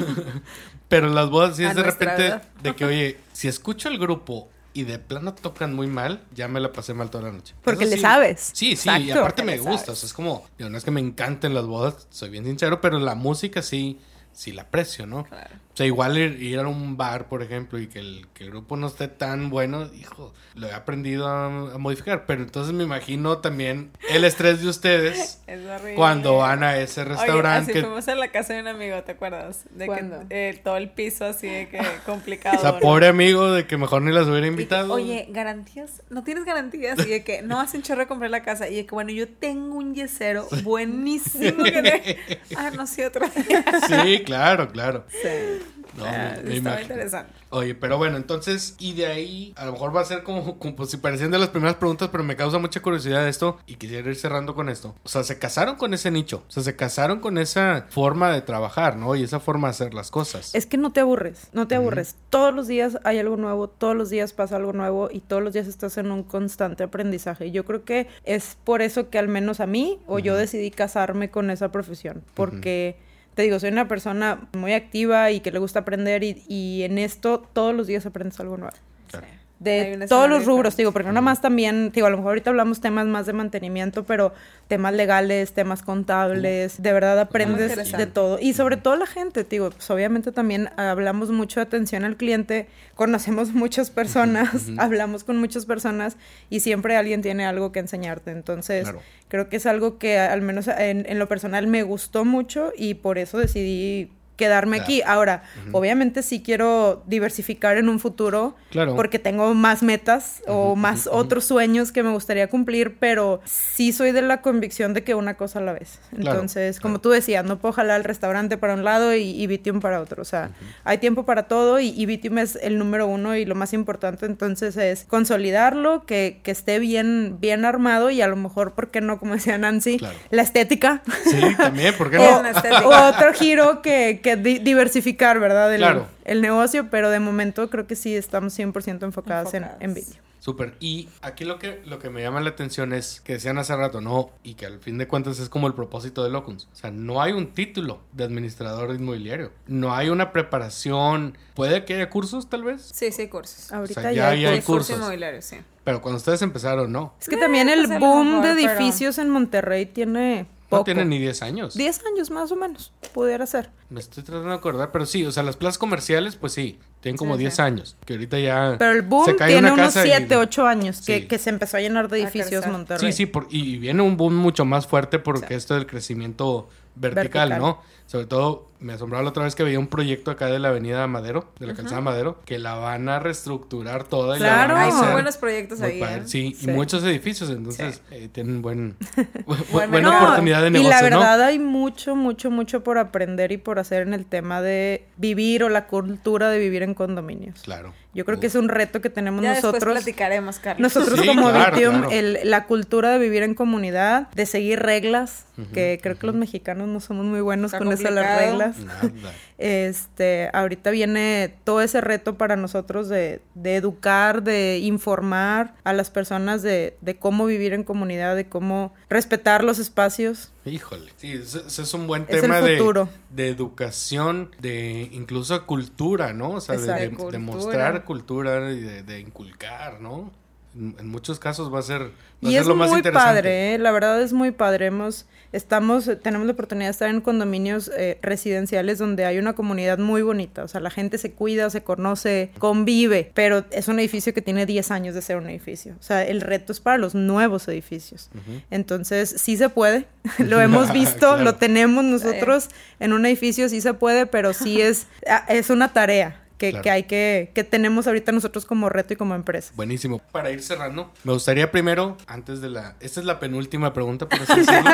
Pero 0.88 1.08
en 1.08 1.14
las 1.14 1.28
bodas 1.28 1.56
sí 1.56 1.64
es 1.64 1.74
de 1.74 1.82
repente 1.82 2.40
de 2.62 2.74
que, 2.74 2.84
oye, 2.84 3.18
si 3.32 3.48
escucho 3.48 3.88
el 3.88 3.98
grupo 3.98 4.48
y 4.72 4.84
de 4.84 4.98
plano 4.98 5.34
tocan 5.34 5.74
muy 5.74 5.86
mal, 5.86 6.22
ya 6.34 6.48
me 6.48 6.60
la 6.60 6.72
pasé 6.72 6.94
mal 6.94 7.10
toda 7.10 7.24
la 7.24 7.32
noche. 7.32 7.54
Porque 7.62 7.86
le 7.86 7.98
sabes. 7.98 8.50
Sí, 8.52 8.76
sí, 8.76 8.88
y 8.88 9.10
aparte 9.10 9.42
me 9.42 9.58
gusta. 9.58 9.92
O 9.92 9.94
sea, 9.94 10.06
es 10.06 10.12
como, 10.12 10.46
digo, 10.58 10.70
no 10.70 10.78
es 10.78 10.84
que 10.84 10.90
me 10.90 11.00
encanten 11.00 11.54
las 11.54 11.66
bodas, 11.66 12.06
soy 12.10 12.30
bien 12.30 12.44
sincero, 12.44 12.80
pero 12.80 12.98
la 12.98 13.14
música 13.14 13.62
sí, 13.62 13.98
sí 14.32 14.52
la 14.52 14.62
aprecio, 14.62 15.06
¿no? 15.06 15.24
Claro. 15.24 15.50
Sea, 15.80 15.86
igual 15.86 16.18
ir, 16.18 16.58
a 16.58 16.68
un 16.68 16.98
bar, 16.98 17.26
por 17.26 17.42
ejemplo, 17.42 17.78
y 17.78 17.86
que 17.86 18.00
el, 18.00 18.26
que 18.34 18.44
el, 18.44 18.50
grupo 18.50 18.76
no 18.76 18.88
esté 18.88 19.08
tan 19.08 19.48
bueno, 19.48 19.88
hijo, 19.98 20.34
lo 20.54 20.66
he 20.66 20.74
aprendido 20.74 21.26
a, 21.26 21.48
modificar. 21.78 22.26
Pero 22.26 22.42
entonces 22.42 22.74
me 22.74 22.84
imagino 22.84 23.38
también 23.38 23.90
el 24.10 24.24
estrés 24.24 24.60
de 24.60 24.68
ustedes 24.68 25.40
cuando 25.96 26.36
van 26.36 26.64
a 26.64 26.76
ese 26.76 27.02
restaurante. 27.02 27.72
Oye, 27.72 27.80
así 27.80 27.86
fuimos 27.86 28.08
a 28.08 28.14
la 28.14 28.28
casa 28.30 28.52
de 28.52 28.60
un 28.60 28.68
amigo, 28.68 29.02
¿te 29.04 29.12
acuerdas? 29.12 29.64
De 29.70 29.88
que 29.88 30.10
eh, 30.28 30.60
todo 30.62 30.76
el 30.76 30.90
piso 30.90 31.24
así 31.24 31.48
de 31.48 31.70
que 31.70 31.80
complicado. 32.04 32.58
o 32.58 32.60
sea, 32.60 32.78
pobre 32.78 33.06
amigo 33.06 33.50
de 33.50 33.66
que 33.66 33.78
mejor 33.78 34.02
ni 34.02 34.12
las 34.12 34.26
hubiera 34.28 34.48
invitado. 34.48 34.92
Oye, 34.92 35.28
¿garantías? 35.30 36.02
¿No 36.10 36.24
tienes 36.24 36.44
garantías? 36.44 36.98
Y 37.06 37.08
de 37.08 37.24
que 37.24 37.40
no 37.40 37.58
hacen 37.58 37.80
chorro 37.80 38.00
de 38.00 38.06
comprar 38.06 38.30
la 38.30 38.42
casa. 38.42 38.68
Y 38.68 38.76
de 38.76 38.84
que, 38.84 38.94
bueno, 38.94 39.12
yo 39.12 39.26
tengo 39.26 39.78
un 39.78 39.94
yesero 39.94 40.46
buenísimo. 40.62 41.64
Que 41.64 42.18
Ah, 42.54 42.70
no, 42.70 42.86
sí, 42.86 43.00
otra 43.02 43.30
Sí, 43.30 44.24
claro, 44.26 44.68
claro. 44.68 45.06
Sí. 45.08 45.69
No, 45.96 46.04
Ah, 46.06 46.34
me- 46.36 46.50
me 46.50 46.56
estaba 46.58 46.80
interesante. 46.82 47.32
Oye, 47.50 47.74
pero 47.74 47.98
bueno, 47.98 48.16
entonces, 48.16 48.76
y 48.78 48.92
de 48.94 49.06
ahí, 49.06 49.52
a 49.56 49.64
lo 49.64 49.72
mejor 49.72 49.94
va 49.94 50.00
a 50.02 50.04
ser 50.04 50.22
como, 50.22 50.56
como 50.58 50.76
pues, 50.76 50.90
si 50.90 50.98
parecían 50.98 51.32
de 51.32 51.38
las 51.38 51.48
primeras 51.48 51.74
preguntas, 51.76 52.08
pero 52.12 52.22
me 52.22 52.36
causa 52.36 52.58
mucha 52.58 52.80
curiosidad 52.80 53.26
esto 53.26 53.58
y 53.66 53.74
quisiera 53.74 54.08
ir 54.08 54.14
cerrando 54.14 54.54
con 54.54 54.68
esto. 54.68 54.94
O 55.02 55.08
sea, 55.08 55.24
se 55.24 55.38
casaron 55.40 55.74
con 55.74 55.92
ese 55.92 56.12
nicho, 56.12 56.44
o 56.48 56.50
sea, 56.50 56.62
se 56.62 56.76
casaron 56.76 57.18
con 57.18 57.38
esa 57.38 57.86
forma 57.90 58.30
de 58.30 58.40
trabajar, 58.40 58.96
¿no? 58.96 59.16
Y 59.16 59.24
esa 59.24 59.40
forma 59.40 59.66
de 59.66 59.70
hacer 59.72 59.92
las 59.94 60.12
cosas. 60.12 60.54
Es 60.54 60.64
que 60.66 60.76
no 60.76 60.92
te 60.92 61.00
aburres, 61.00 61.48
no 61.52 61.66
te 61.66 61.74
aburres. 61.74 62.14
Todos 62.30 62.54
los 62.54 62.68
días 62.68 62.98
hay 63.02 63.18
algo 63.18 63.36
nuevo, 63.36 63.68
todos 63.68 63.96
los 63.96 64.10
días 64.10 64.32
pasa 64.32 64.54
algo 64.56 64.72
nuevo 64.72 65.08
y 65.12 65.18
todos 65.18 65.42
los 65.42 65.52
días 65.52 65.66
estás 65.66 65.98
en 65.98 66.12
un 66.12 66.22
constante 66.22 66.84
aprendizaje. 66.84 67.46
Y 67.46 67.50
Yo 67.50 67.64
creo 67.64 67.84
que 67.84 68.06
es 68.24 68.56
por 68.62 68.80
eso 68.80 69.10
que 69.10 69.18
al 69.18 69.26
menos 69.26 69.58
a 69.58 69.66
mí 69.66 69.98
o 70.06 70.20
yo 70.20 70.36
decidí 70.36 70.70
casarme 70.70 71.30
con 71.30 71.50
esa 71.50 71.72
profesión, 71.72 72.22
porque 72.34 72.96
te 73.40 73.44
digo, 73.44 73.58
soy 73.58 73.70
una 73.70 73.88
persona 73.88 74.50
muy 74.52 74.74
activa 74.74 75.30
y 75.30 75.40
que 75.40 75.50
le 75.50 75.58
gusta 75.58 75.78
aprender 75.78 76.22
y, 76.22 76.44
y 76.46 76.82
en 76.82 76.98
esto 76.98 77.40
todos 77.54 77.74
los 77.74 77.86
días 77.86 78.04
aprendes 78.04 78.38
algo 78.38 78.58
nuevo. 78.58 78.76
Claro. 79.10 79.26
De 79.60 80.06
todos 80.08 80.28
los 80.30 80.46
rubros, 80.46 80.74
digo, 80.74 80.90
porque 80.90 81.06
no 81.08 81.12
nada 81.12 81.20
más 81.20 81.42
también, 81.42 81.92
digo, 81.92 82.06
a 82.06 82.10
lo 82.10 82.16
mejor 82.16 82.30
ahorita 82.30 82.48
hablamos 82.48 82.80
temas 82.80 83.06
más 83.06 83.26
de 83.26 83.34
mantenimiento, 83.34 84.04
pero 84.04 84.32
temas 84.68 84.94
legales, 84.94 85.52
temas 85.52 85.82
contables, 85.82 86.80
de 86.82 86.92
verdad 86.94 87.18
aprendes 87.20 87.92
de 87.92 88.06
todo. 88.06 88.38
Y 88.40 88.54
sobre 88.54 88.78
todo 88.78 88.96
la 88.96 89.04
gente, 89.06 89.44
digo, 89.44 89.68
pues 89.70 89.90
obviamente 89.90 90.32
también 90.32 90.70
hablamos 90.78 91.30
mucho 91.30 91.60
de 91.60 91.64
atención 91.64 92.04
al 92.04 92.16
cliente, 92.16 92.68
conocemos 92.94 93.52
muchas 93.52 93.90
personas, 93.90 94.48
hablamos 94.78 95.24
con 95.24 95.36
muchas 95.38 95.66
personas 95.66 96.16
y 96.48 96.60
siempre 96.60 96.96
alguien 96.96 97.20
tiene 97.20 97.44
algo 97.44 97.70
que 97.70 97.80
enseñarte. 97.80 98.30
Entonces, 98.30 98.84
Claro. 98.84 99.02
creo 99.28 99.48
que 99.50 99.56
es 99.56 99.66
algo 99.66 99.98
que 99.98 100.18
al 100.18 100.40
menos 100.40 100.68
en, 100.68 101.04
en 101.06 101.18
lo 101.18 101.28
personal 101.28 101.66
me 101.66 101.82
gustó 101.82 102.24
mucho 102.24 102.72
y 102.74 102.94
por 102.94 103.18
eso 103.18 103.36
decidí 103.36 104.10
quedarme 104.40 104.78
Claro. 104.78 104.84
aquí. 104.84 105.02
Ahora, 105.06 105.42
obviamente 105.72 106.22
sí 106.22 106.42
quiero 106.42 107.02
diversificar 107.06 107.76
en 107.76 107.88
un 107.88 108.00
futuro 108.00 108.56
Claro. 108.70 108.96
porque 108.96 109.18
tengo 109.18 109.54
más 109.54 109.82
metas 109.82 110.42
o 110.46 110.74
más 110.76 111.06
otros 111.10 111.44
sueños 111.44 111.92
que 111.92 112.02
me 112.02 112.10
gustaría 112.10 112.48
cumplir, 112.48 112.96
pero 112.98 113.40
sí 113.44 113.92
soy 113.92 114.12
de 114.12 114.22
la 114.22 114.40
convicción 114.40 114.94
de 114.94 115.04
que 115.04 115.14
una 115.14 115.34
cosa 115.34 115.58
a 115.58 115.62
la 115.62 115.72
vez. 115.74 115.98
Claro, 116.10 116.30
Entonces, 116.32 116.80
como 116.80 117.00
tú 117.00 117.10
decías, 117.10 117.44
no 117.44 117.58
puedo 117.58 117.72
jalar 117.72 117.98
el 117.98 118.04
restaurante 118.04 118.56
para 118.56 118.74
un 118.74 118.82
lado 118.84 119.14
y, 119.14 119.22
y 119.30 119.46
Vitium 119.46 119.80
para 119.80 120.00
otro. 120.00 120.22
O 120.22 120.24
sea, 120.24 120.50
hay 120.84 120.98
tiempo 120.98 121.24
para 121.26 121.42
todo 121.48 121.78
y, 121.80 121.88
y 121.90 122.06
Vitium 122.06 122.38
es 122.38 122.56
el 122.62 122.78
número 122.78 123.06
uno 123.06 123.36
y 123.36 123.44
lo 123.44 123.54
más 123.54 123.72
importante 123.74 124.24
entonces 124.26 124.76
es 124.78 125.04
consolidarlo, 125.04 126.04
que, 126.06 126.40
que 126.42 126.50
esté 126.50 126.78
bien, 126.78 127.36
bien 127.40 127.64
armado 127.64 128.10
y 128.10 128.22
a 128.22 128.28
lo 128.28 128.36
mejor, 128.36 128.72
¿por 128.72 128.90
qué 128.90 129.00
no? 129.00 129.18
Como 129.18 129.34
decía 129.34 129.58
Nancy, 129.58 130.00
la 130.30 130.42
estética. 130.42 131.02
Sí, 131.24 131.40
también, 131.56 131.94
¿por 131.96 132.10
qué 132.10 132.18
O, 132.18 132.42
no? 132.42 132.48
Estética. 132.48 132.86
o 132.86 133.08
otro 133.10 133.32
giro 133.34 133.82
que, 133.82 134.20
que 134.22 134.29
di- 134.36 134.58
diversificar, 134.58 135.38
¿verdad? 135.40 135.72
El, 135.74 135.80
Claro. 135.80 136.06
el 136.24 136.40
negocio, 136.42 136.88
pero 136.90 137.10
de 137.10 137.20
momento 137.20 137.68
creo 137.70 137.86
que 137.86 137.96
sí 137.96 138.14
estamos 138.16 138.58
100% 138.58 139.02
enfocadas, 139.04 139.54
en, 139.54 139.62
Enfocadas. 139.64 139.82
en 139.84 139.94
vídeo. 139.94 140.20
Súper. 140.40 140.74
Y 140.80 141.10
aquí 141.20 141.44
lo 141.44 141.58
que, 141.58 141.82
lo 141.84 141.98
que 141.98 142.08
me 142.08 142.22
llama 142.22 142.40
la 142.40 142.48
atención 142.48 142.94
es 142.94 143.20
que 143.20 143.34
decían 143.34 143.58
hace 143.58 143.76
rato, 143.76 144.00
¿no? 144.00 144.30
Y 144.42 144.54
que 144.54 144.64
al 144.64 144.78
fin 144.78 144.96
de 144.96 145.06
cuentas 145.06 145.38
es 145.38 145.50
como 145.50 145.66
el 145.66 145.74
propósito 145.74 146.24
de 146.24 146.30
Locuns. 146.30 146.66
O 146.72 146.76
sea, 146.76 146.90
no 146.90 147.20
hay 147.20 147.32
un 147.32 147.48
título 147.52 148.00
de 148.12 148.24
administrador 148.24 148.94
inmobiliario. 148.94 149.52
No 149.66 149.94
hay 149.94 150.08
una 150.08 150.32
preparación. 150.32 151.36
Puede 151.54 151.84
que 151.84 151.92
haya 151.94 152.08
cursos, 152.08 152.48
tal 152.48 152.64
vez. 152.64 152.80
Sí, 152.94 153.12
sí, 153.12 153.22
hay 153.22 153.28
cursos. 153.28 153.70
Ahorita 153.70 154.00
O 154.00 154.02
sea, 154.02 154.12
ya, 154.12 154.16
ya 154.22 154.28
hay 154.30 154.38
hay 154.46 154.54
Hay 154.54 154.60
cursos 154.62 154.86
cursos. 154.86 154.96
inmobiliarios, 154.96 155.44
sí. 155.44 155.56
Pero 155.84 156.00
cuando 156.00 156.16
ustedes 156.16 156.40
empezaron, 156.40 156.90
no. 156.90 157.12
Es 157.20 157.28
que 157.28 157.36
también 157.36 157.68
Eh, 157.68 157.74
el 157.74 157.86
pues 157.86 158.00
boom 158.00 158.28
mejor, 158.40 158.46
de 158.46 158.54
pero- 158.62 158.70
edificios 158.80 159.18
en 159.18 159.28
Monterrey 159.28 159.84
tiene 159.84 160.46
poco. 160.70 160.80
No 160.80 160.84
tienen 160.84 161.10
ni 161.10 161.18
10 161.18 161.42
años. 161.42 161.74
10 161.74 162.06
años 162.06 162.30
más 162.30 162.50
o 162.50 162.56
menos, 162.56 162.92
pudiera 163.12 163.44
ser. 163.46 163.70
Me 163.90 164.00
estoy 164.00 164.22
tratando 164.22 164.48
de 164.48 164.54
acordar, 164.54 164.90
pero 164.92 165.04
sí, 165.04 165.26
o 165.26 165.32
sea, 165.32 165.42
las 165.42 165.56
plazas 165.56 165.76
comerciales, 165.76 166.36
pues 166.36 166.54
sí, 166.54 166.78
tienen 167.00 167.16
como 167.16 167.34
Sí, 167.34 167.40
10 167.40 167.54
sí. 167.54 167.62
años. 167.62 167.96
Que 168.04 168.12
ahorita 168.14 168.38
ya. 168.38 168.76
Pero 168.78 168.92
el 168.92 169.02
boom 169.02 169.24
se 169.24 169.36
cae 169.36 169.48
tiene 169.52 169.72
una 169.72 169.82
unos 169.82 169.86
casa 169.94 170.06
y- 170.06 170.10
7, 170.10 170.36
8 170.36 170.66
años 170.66 171.00
que, 171.04 171.20
Sí. 171.20 171.26
que 171.26 171.38
se 171.38 171.50
empezó 171.50 171.76
a 171.76 171.80
llenar 171.80 172.08
de 172.08 172.22
edificios. 172.22 172.66
Monterrey. 172.66 173.10
Sí, 173.12 173.16
sí, 173.16 173.26
por- 173.26 173.46
y 173.50 173.78
viene 173.78 174.02
un 174.02 174.16
boom 174.16 174.36
mucho 174.36 174.64
más 174.64 174.86
fuerte 174.86 175.18
porque 175.18 175.54
esto 175.54 175.74
del 175.74 175.86
crecimiento 175.86 176.68
vertical, 176.96 177.48
Vertical. 177.50 177.58
¿no? 177.58 177.82
Sobre 178.06 178.26
todo, 178.26 178.68
me 178.80 178.94
asombraba 178.94 179.22
la 179.22 179.30
otra 179.30 179.44
vez 179.44 179.54
que 179.54 179.62
veía 179.62 179.78
un 179.78 179.86
proyecto 179.86 180.32
acá 180.32 180.46
de 180.46 180.58
la 180.58 180.70
avenida 180.70 181.06
Madero, 181.06 181.52
de 181.60 181.68
la 181.68 181.74
calzada 181.74 182.00
Madero, 182.00 182.40
que 182.44 182.58
la 182.58 182.74
van 182.74 183.08
a 183.08 183.20
reestructurar 183.20 184.02
toda. 184.04 184.36
y 184.36 184.40
la 184.40 184.48
Claro. 184.66 184.76
Hay 184.76 184.90
muy 184.92 185.06
buenos 185.12 185.36
proyectos 185.36 185.80
ahí. 185.80 186.00
padre. 186.00 186.16
¿eh? 186.16 186.22
Sí, 186.26 186.56
Sí. 186.58 186.68
y 186.68 186.72
muchos 186.72 187.04
edificios, 187.04 187.48
entonces 187.50 188.02
eh, 188.10 188.28
tienen 188.32 188.62
buen, 188.62 188.96
bu- 189.46 189.64
Buen 189.70 189.90
buena 189.92 190.18
oportunidad 190.24 190.62
de 190.62 190.68
y 190.68 190.70
negocio, 190.72 190.90
la 190.90 191.10
¿no? 191.10 191.18
verdad 191.20 191.42
hay 191.44 191.60
mucho, 191.60 192.16
mucho, 192.16 192.50
mucho 192.50 192.82
por 192.82 192.98
aprender 192.98 193.52
y 193.52 193.58
por 193.58 193.78
hacer 193.78 194.02
en 194.02 194.12
el 194.12 194.26
tema 194.26 194.60
de 194.60 195.06
vivir 195.16 195.62
o 195.62 195.68
la 195.68 195.86
cultura 195.86 196.50
de 196.50 196.58
vivir 196.58 196.82
en 196.82 196.89
condominios. 196.94 197.62
Claro. 197.62 197.94
Yo 198.12 198.24
creo 198.24 198.40
que 198.40 198.48
es 198.48 198.54
un 198.56 198.68
reto 198.68 199.00
que 199.00 199.08
tenemos 199.10 199.42
Ya 199.42 199.50
después 199.52 199.74
nosotros. 199.74 199.94
platicaremos, 199.94 200.58
Carlos. 200.58 200.80
Nosotros 200.94 201.20
Sí, 201.20 201.26
como 201.28 201.48
claro, 201.50 201.76
Vitium, 201.76 201.94
claro. 202.00 202.10
el- 202.10 202.38
la 202.44 202.66
cultura 202.66 203.10
de 203.10 203.18
vivir 203.18 203.42
en 203.44 203.54
comunidad, 203.54 204.28
de 204.32 204.46
seguir 204.46 204.80
reglas, 204.80 205.44
que 205.74 205.98
creo 206.02 206.18
que 206.18 206.26
los 206.26 206.34
mexicanos 206.34 206.88
no 206.88 207.00
somos 207.00 207.26
muy 207.26 207.42
buenos 207.42 207.72
Está 207.74 207.84
con 207.84 207.92
eso 207.92 208.02
de 208.04 208.10
las 208.12 208.38
reglas. 208.40 208.78
Nada. 208.78 209.10
Este, 209.58 210.48
ahorita 210.54 210.90
viene 210.90 211.54
todo 211.64 211.82
ese 211.82 212.00
reto 212.00 212.38
para 212.38 212.56
nosotros 212.56 213.10
de, 213.10 213.42
de 213.54 213.76
educar, 213.76 214.42
de 214.42 214.78
informar 214.78 215.74
a 215.84 215.92
las 215.92 216.08
personas 216.10 216.62
de, 216.62 216.96
de 217.02 217.16
cómo 217.16 217.44
vivir 217.44 217.74
en 217.74 217.84
comunidad, 217.84 218.36
de 218.36 218.48
cómo 218.48 218.94
respetar 219.10 219.62
los 219.62 219.78
espacios. 219.78 220.50
Híjole. 220.64 221.12
Sí, 221.16 221.32
ese, 221.32 221.60
es 221.66 221.94
un 221.94 222.06
buen 222.06 222.24
tema 222.26 222.60
de, 222.62 222.82
de 223.30 223.48
educación, 223.48 224.50
de 224.60 225.08
incluso 225.12 225.66
cultura, 225.66 226.32
¿no? 226.32 226.52
O 226.52 226.60
sea, 226.60 226.76
de, 226.76 227.08
de- 227.08 227.10
Cultura. 227.10 227.99
Cultura 228.04 228.70
y 228.70 228.80
de, 228.80 229.02
de 229.02 229.20
inculcar, 229.20 230.00
¿no? 230.00 230.30
En, 230.76 230.94
en 231.00 231.08
muchos 231.08 231.40
casos 231.40 231.72
va 231.74 231.80
a 231.80 231.82
ser, 231.82 232.02
va 232.02 232.06
a 232.06 232.48
Y 232.48 232.52
ser 232.52 232.60
es 232.60 232.66
lo 232.68 232.76
más 232.76 232.90
muy 232.90 232.98
interesante. 233.00 233.34
padre, 233.34 233.74
¿eh? 233.74 233.78
la 233.78 233.90
verdad 233.90 234.22
es 234.22 234.32
muy 234.32 234.52
padre. 234.52 234.86
Hemos, 234.86 235.26
estamos, 235.52 236.08
tenemos 236.22 236.46
la 236.46 236.52
oportunidad 236.52 236.86
de 236.86 236.90
estar 236.92 237.08
en 237.10 237.20
condominios 237.22 237.90
eh, 237.96 238.20
residenciales 238.22 238.98
donde 238.98 239.24
hay 239.24 239.38
una 239.40 239.54
comunidad 239.54 239.98
muy 239.98 240.22
bonita. 240.22 240.62
O 240.62 240.68
sea, 240.68 240.80
la 240.80 240.90
gente 240.90 241.18
se 241.18 241.32
cuida, 241.32 241.68
se 241.70 241.82
conoce, 241.82 242.52
convive, 242.58 243.32
pero 243.34 243.64
es 243.72 243.88
un 243.88 243.98
edificio 243.98 244.32
que 244.32 244.42
tiene 244.42 244.64
10 244.64 244.92
años 244.92 245.16
de 245.16 245.22
ser 245.22 245.38
un 245.38 245.48
edificio. 245.48 245.96
O 245.98 246.02
sea, 246.04 246.22
el 246.24 246.40
reto 246.40 246.70
es 246.70 246.78
para 246.78 246.98
los 246.98 247.16
nuevos 247.16 247.66
edificios. 247.66 248.30
Entonces, 248.70 249.34
sí 249.38 249.56
se 249.56 249.70
puede. 249.70 250.06
lo 250.38 250.60
hemos 250.60 250.92
visto, 250.92 251.18
Claro. 251.30 251.42
lo 251.42 251.54
tenemos 251.56 252.04
nosotros 252.04 252.68
en 253.00 253.12
un 253.12 253.26
edificio, 253.26 253.68
sí 253.68 253.80
se 253.80 253.92
puede, 253.94 254.26
pero 254.26 254.52
sí 254.52 254.80
es, 254.80 255.08
ah, 255.28 255.44
es 255.48 255.68
una 255.68 255.92
tarea. 255.92 256.39
Que, 256.60 256.72
Claro. 256.72 256.82
que 256.82 256.90
hay 256.90 257.02
que, 257.04 257.52
que 257.54 257.64
tenemos 257.64 258.06
ahorita 258.06 258.32
nosotros 258.32 258.66
como 258.66 258.90
reto 258.90 259.14
y 259.14 259.16
como 259.16 259.34
empresa. 259.34 259.72
Buenísimo. 259.76 260.20
Para 260.30 260.50
ir 260.50 260.62
cerrando, 260.62 261.10
me 261.24 261.32
gustaría 261.32 261.70
primero, 261.70 262.18
antes 262.26 262.60
de 262.60 262.68
la... 262.68 262.96
Esta 263.00 263.20
es 263.20 263.24
la 263.24 263.40
penúltima 263.40 263.94
pregunta, 263.94 264.28
por 264.28 264.42
así 264.42 264.54
decirlo. 264.60 264.90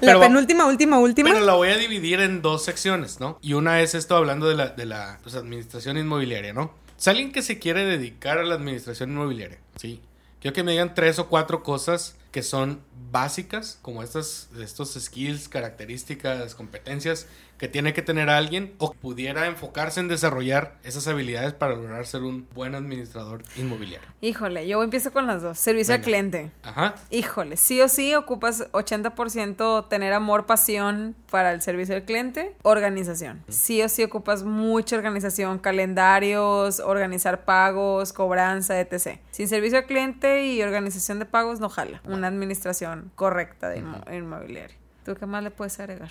La 0.00 0.18
penúltima, 0.18 0.64
última, 0.66 0.98
última. 0.98 1.30
Pero 1.32 1.44
la 1.44 1.52
voy 1.52 1.68
a 1.68 1.76
dividir 1.76 2.20
en 2.20 2.40
dos 2.40 2.64
secciones, 2.64 3.20
¿no? 3.20 3.38
Y 3.42 3.52
una 3.52 3.82
es 3.82 3.94
esto 3.94 4.16
hablando 4.16 4.48
de 4.48 4.54
la, 4.54 4.68
de 4.68 4.86
la 4.86 5.18
pues, 5.22 5.34
administración 5.34 5.98
inmobiliaria, 5.98 6.54
¿no? 6.54 6.72
Es 6.98 7.08
alguien 7.08 7.30
que 7.30 7.42
se 7.42 7.58
quiere 7.58 7.84
dedicar 7.84 8.38
a 8.38 8.42
la 8.44 8.54
administración 8.54 9.10
inmobiliaria, 9.10 9.58
¿sí? 9.76 10.00
Quiero 10.40 10.54
que 10.54 10.62
me 10.62 10.72
digan 10.72 10.94
tres 10.94 11.18
o 11.18 11.28
cuatro 11.28 11.62
cosas 11.62 12.16
que 12.30 12.42
son 12.42 12.80
básicas, 13.10 13.78
como 13.82 14.02
estas, 14.02 14.48
estos 14.58 14.94
skills, 14.94 15.48
características, 15.48 16.54
competencias 16.54 17.26
que 17.58 17.68
tiene 17.68 17.92
que 17.94 18.02
tener 18.02 18.28
alguien 18.30 18.74
o 18.78 18.92
que 18.92 18.98
pudiera 18.98 19.46
enfocarse 19.46 20.00
en 20.00 20.08
desarrollar 20.08 20.76
esas 20.82 21.06
habilidades 21.06 21.52
para 21.54 21.74
lograr 21.76 22.04
ser 22.06 22.22
un 22.22 22.46
buen 22.54 22.74
administrador 22.74 23.42
inmobiliario. 23.56 24.06
Híjole, 24.20 24.66
yo 24.66 24.82
empiezo 24.82 25.12
con 25.12 25.26
las 25.26 25.40
dos. 25.42 25.58
Servicio 25.58 25.94
al 25.94 26.00
Venga. 26.00 26.04
cliente. 26.06 26.50
Ajá. 26.62 26.94
Híjole, 27.10 27.56
sí 27.56 27.80
o 27.80 27.88
sí 27.88 28.14
ocupas 28.14 28.70
80% 28.72 29.88
tener 29.88 30.12
amor, 30.12 30.46
pasión 30.46 31.14
para 31.30 31.52
el 31.52 31.62
servicio 31.62 31.94
al 31.94 32.04
cliente, 32.04 32.54
organización. 32.62 33.42
Sí 33.48 33.82
o 33.82 33.88
sí 33.88 34.02
ocupas 34.02 34.42
mucha 34.42 34.96
organización, 34.96 35.58
calendarios, 35.58 36.80
organizar 36.80 37.44
pagos, 37.44 38.12
cobranza, 38.12 38.80
etc. 38.80 39.18
Sin 39.30 39.48
servicio 39.48 39.78
al 39.78 39.86
cliente 39.86 40.46
y 40.46 40.62
organización 40.62 41.18
de 41.18 41.26
pagos 41.26 41.60
no 41.60 41.68
jala. 41.68 42.00
Una 42.04 42.28
administración 42.28 43.10
correcta 43.14 43.68
de 43.68 43.80
inmo- 43.82 44.12
inmobiliario. 44.16 44.76
¿Tú 45.04 45.14
qué 45.14 45.26
más 45.26 45.42
le 45.42 45.50
puedes 45.50 45.78
agregar? 45.80 46.10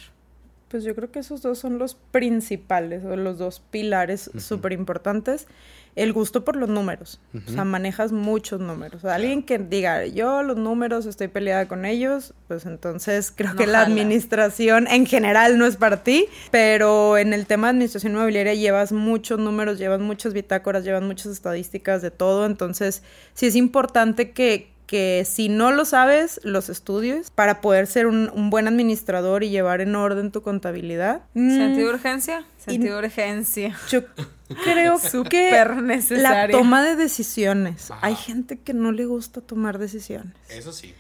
Pues 0.74 0.84
yo 0.86 0.96
creo 0.96 1.12
que 1.12 1.20
esos 1.20 1.44
dos 1.44 1.60
son 1.60 1.78
los 1.78 1.94
principales 1.94 3.06
o 3.06 3.16
los 3.16 3.38
dos 3.38 3.60
pilares 3.60 4.32
súper 4.40 4.72
importantes. 4.72 5.46
El 5.96 6.14
gusto 6.14 6.44
por 6.44 6.56
los 6.56 6.68
números. 6.68 7.22
O 7.48 7.52
sea, 7.52 7.64
manejas 7.64 8.12
muchos 8.12 8.60
números. 8.60 9.04
O 9.04 9.08
sea, 9.08 9.14
alguien 9.14 9.44
que 9.44 9.60
diga, 9.60 10.08
yo 10.08 10.42
los 10.42 10.58
números 10.58 11.06
estoy 11.06 11.28
peleada 11.28 11.68
con 11.68 11.86
ellos, 11.86 12.34
pues 12.48 12.66
entonces 12.66 13.32
creo 13.32 13.52
No 13.52 13.58
que 13.58 13.68
la 13.68 13.82
administración 13.82 14.88
en 14.88 15.06
general 15.06 15.60
no 15.60 15.68
es 15.68 15.78
para 15.78 16.02
ti. 16.02 16.26
Pero 16.50 17.20
en 17.20 17.34
el 17.34 17.46
tema 17.46 17.68
de 17.68 17.74
administración 17.74 18.14
inmobiliaria 18.14 18.56
llevas 18.56 18.92
muchos 18.92 19.38
números, 19.38 19.78
llevas 19.78 20.00
muchas 20.00 20.34
bitácoras, 20.34 20.84
llevas 20.84 21.04
muchas 21.04 21.28
estadísticas 21.28 22.02
de 22.02 22.10
todo. 22.10 22.48
Entonces, 22.48 23.04
sí 23.36 23.46
es 23.46 23.56
importante 23.56 24.32
que, 24.32 24.73
que 24.94 25.26
si 25.26 25.50
no 25.50 25.72
lo 25.72 25.86
sabes, 25.86 26.40
los 26.44 26.70
estudios 26.70 27.32
para 27.32 27.62
poder 27.62 27.88
ser 27.88 28.06
un, 28.06 28.30
un 28.36 28.52
buen 28.52 28.68
administrador 28.68 29.44
y 29.44 29.50
llevar 29.50 29.82
en 29.82 29.96
orden 29.96 30.32
tu 30.32 30.44
contabilidad. 30.44 31.24
Mm, 31.34 31.50
¿Sentido 31.50 31.88
de 31.88 31.94
urgencia? 31.96 32.46
Sentido 32.60 33.00
de 33.00 33.08
urgencia. 33.08 33.76
Yo 33.90 34.04
creo 34.64 35.00
que 35.32 35.52
la 36.12 36.48
toma 36.48 36.84
de 36.84 36.96
decisiones. 36.96 37.90
Ajá. 37.90 38.06
Hay 38.06 38.16
gente 38.16 38.60
que 38.60 38.76
no 38.76 38.92
le 38.92 39.06
gusta 39.06 39.42
tomar 39.42 39.80
decisiones. 39.80 40.36
Eso 40.48 40.72
sí. 40.72 40.94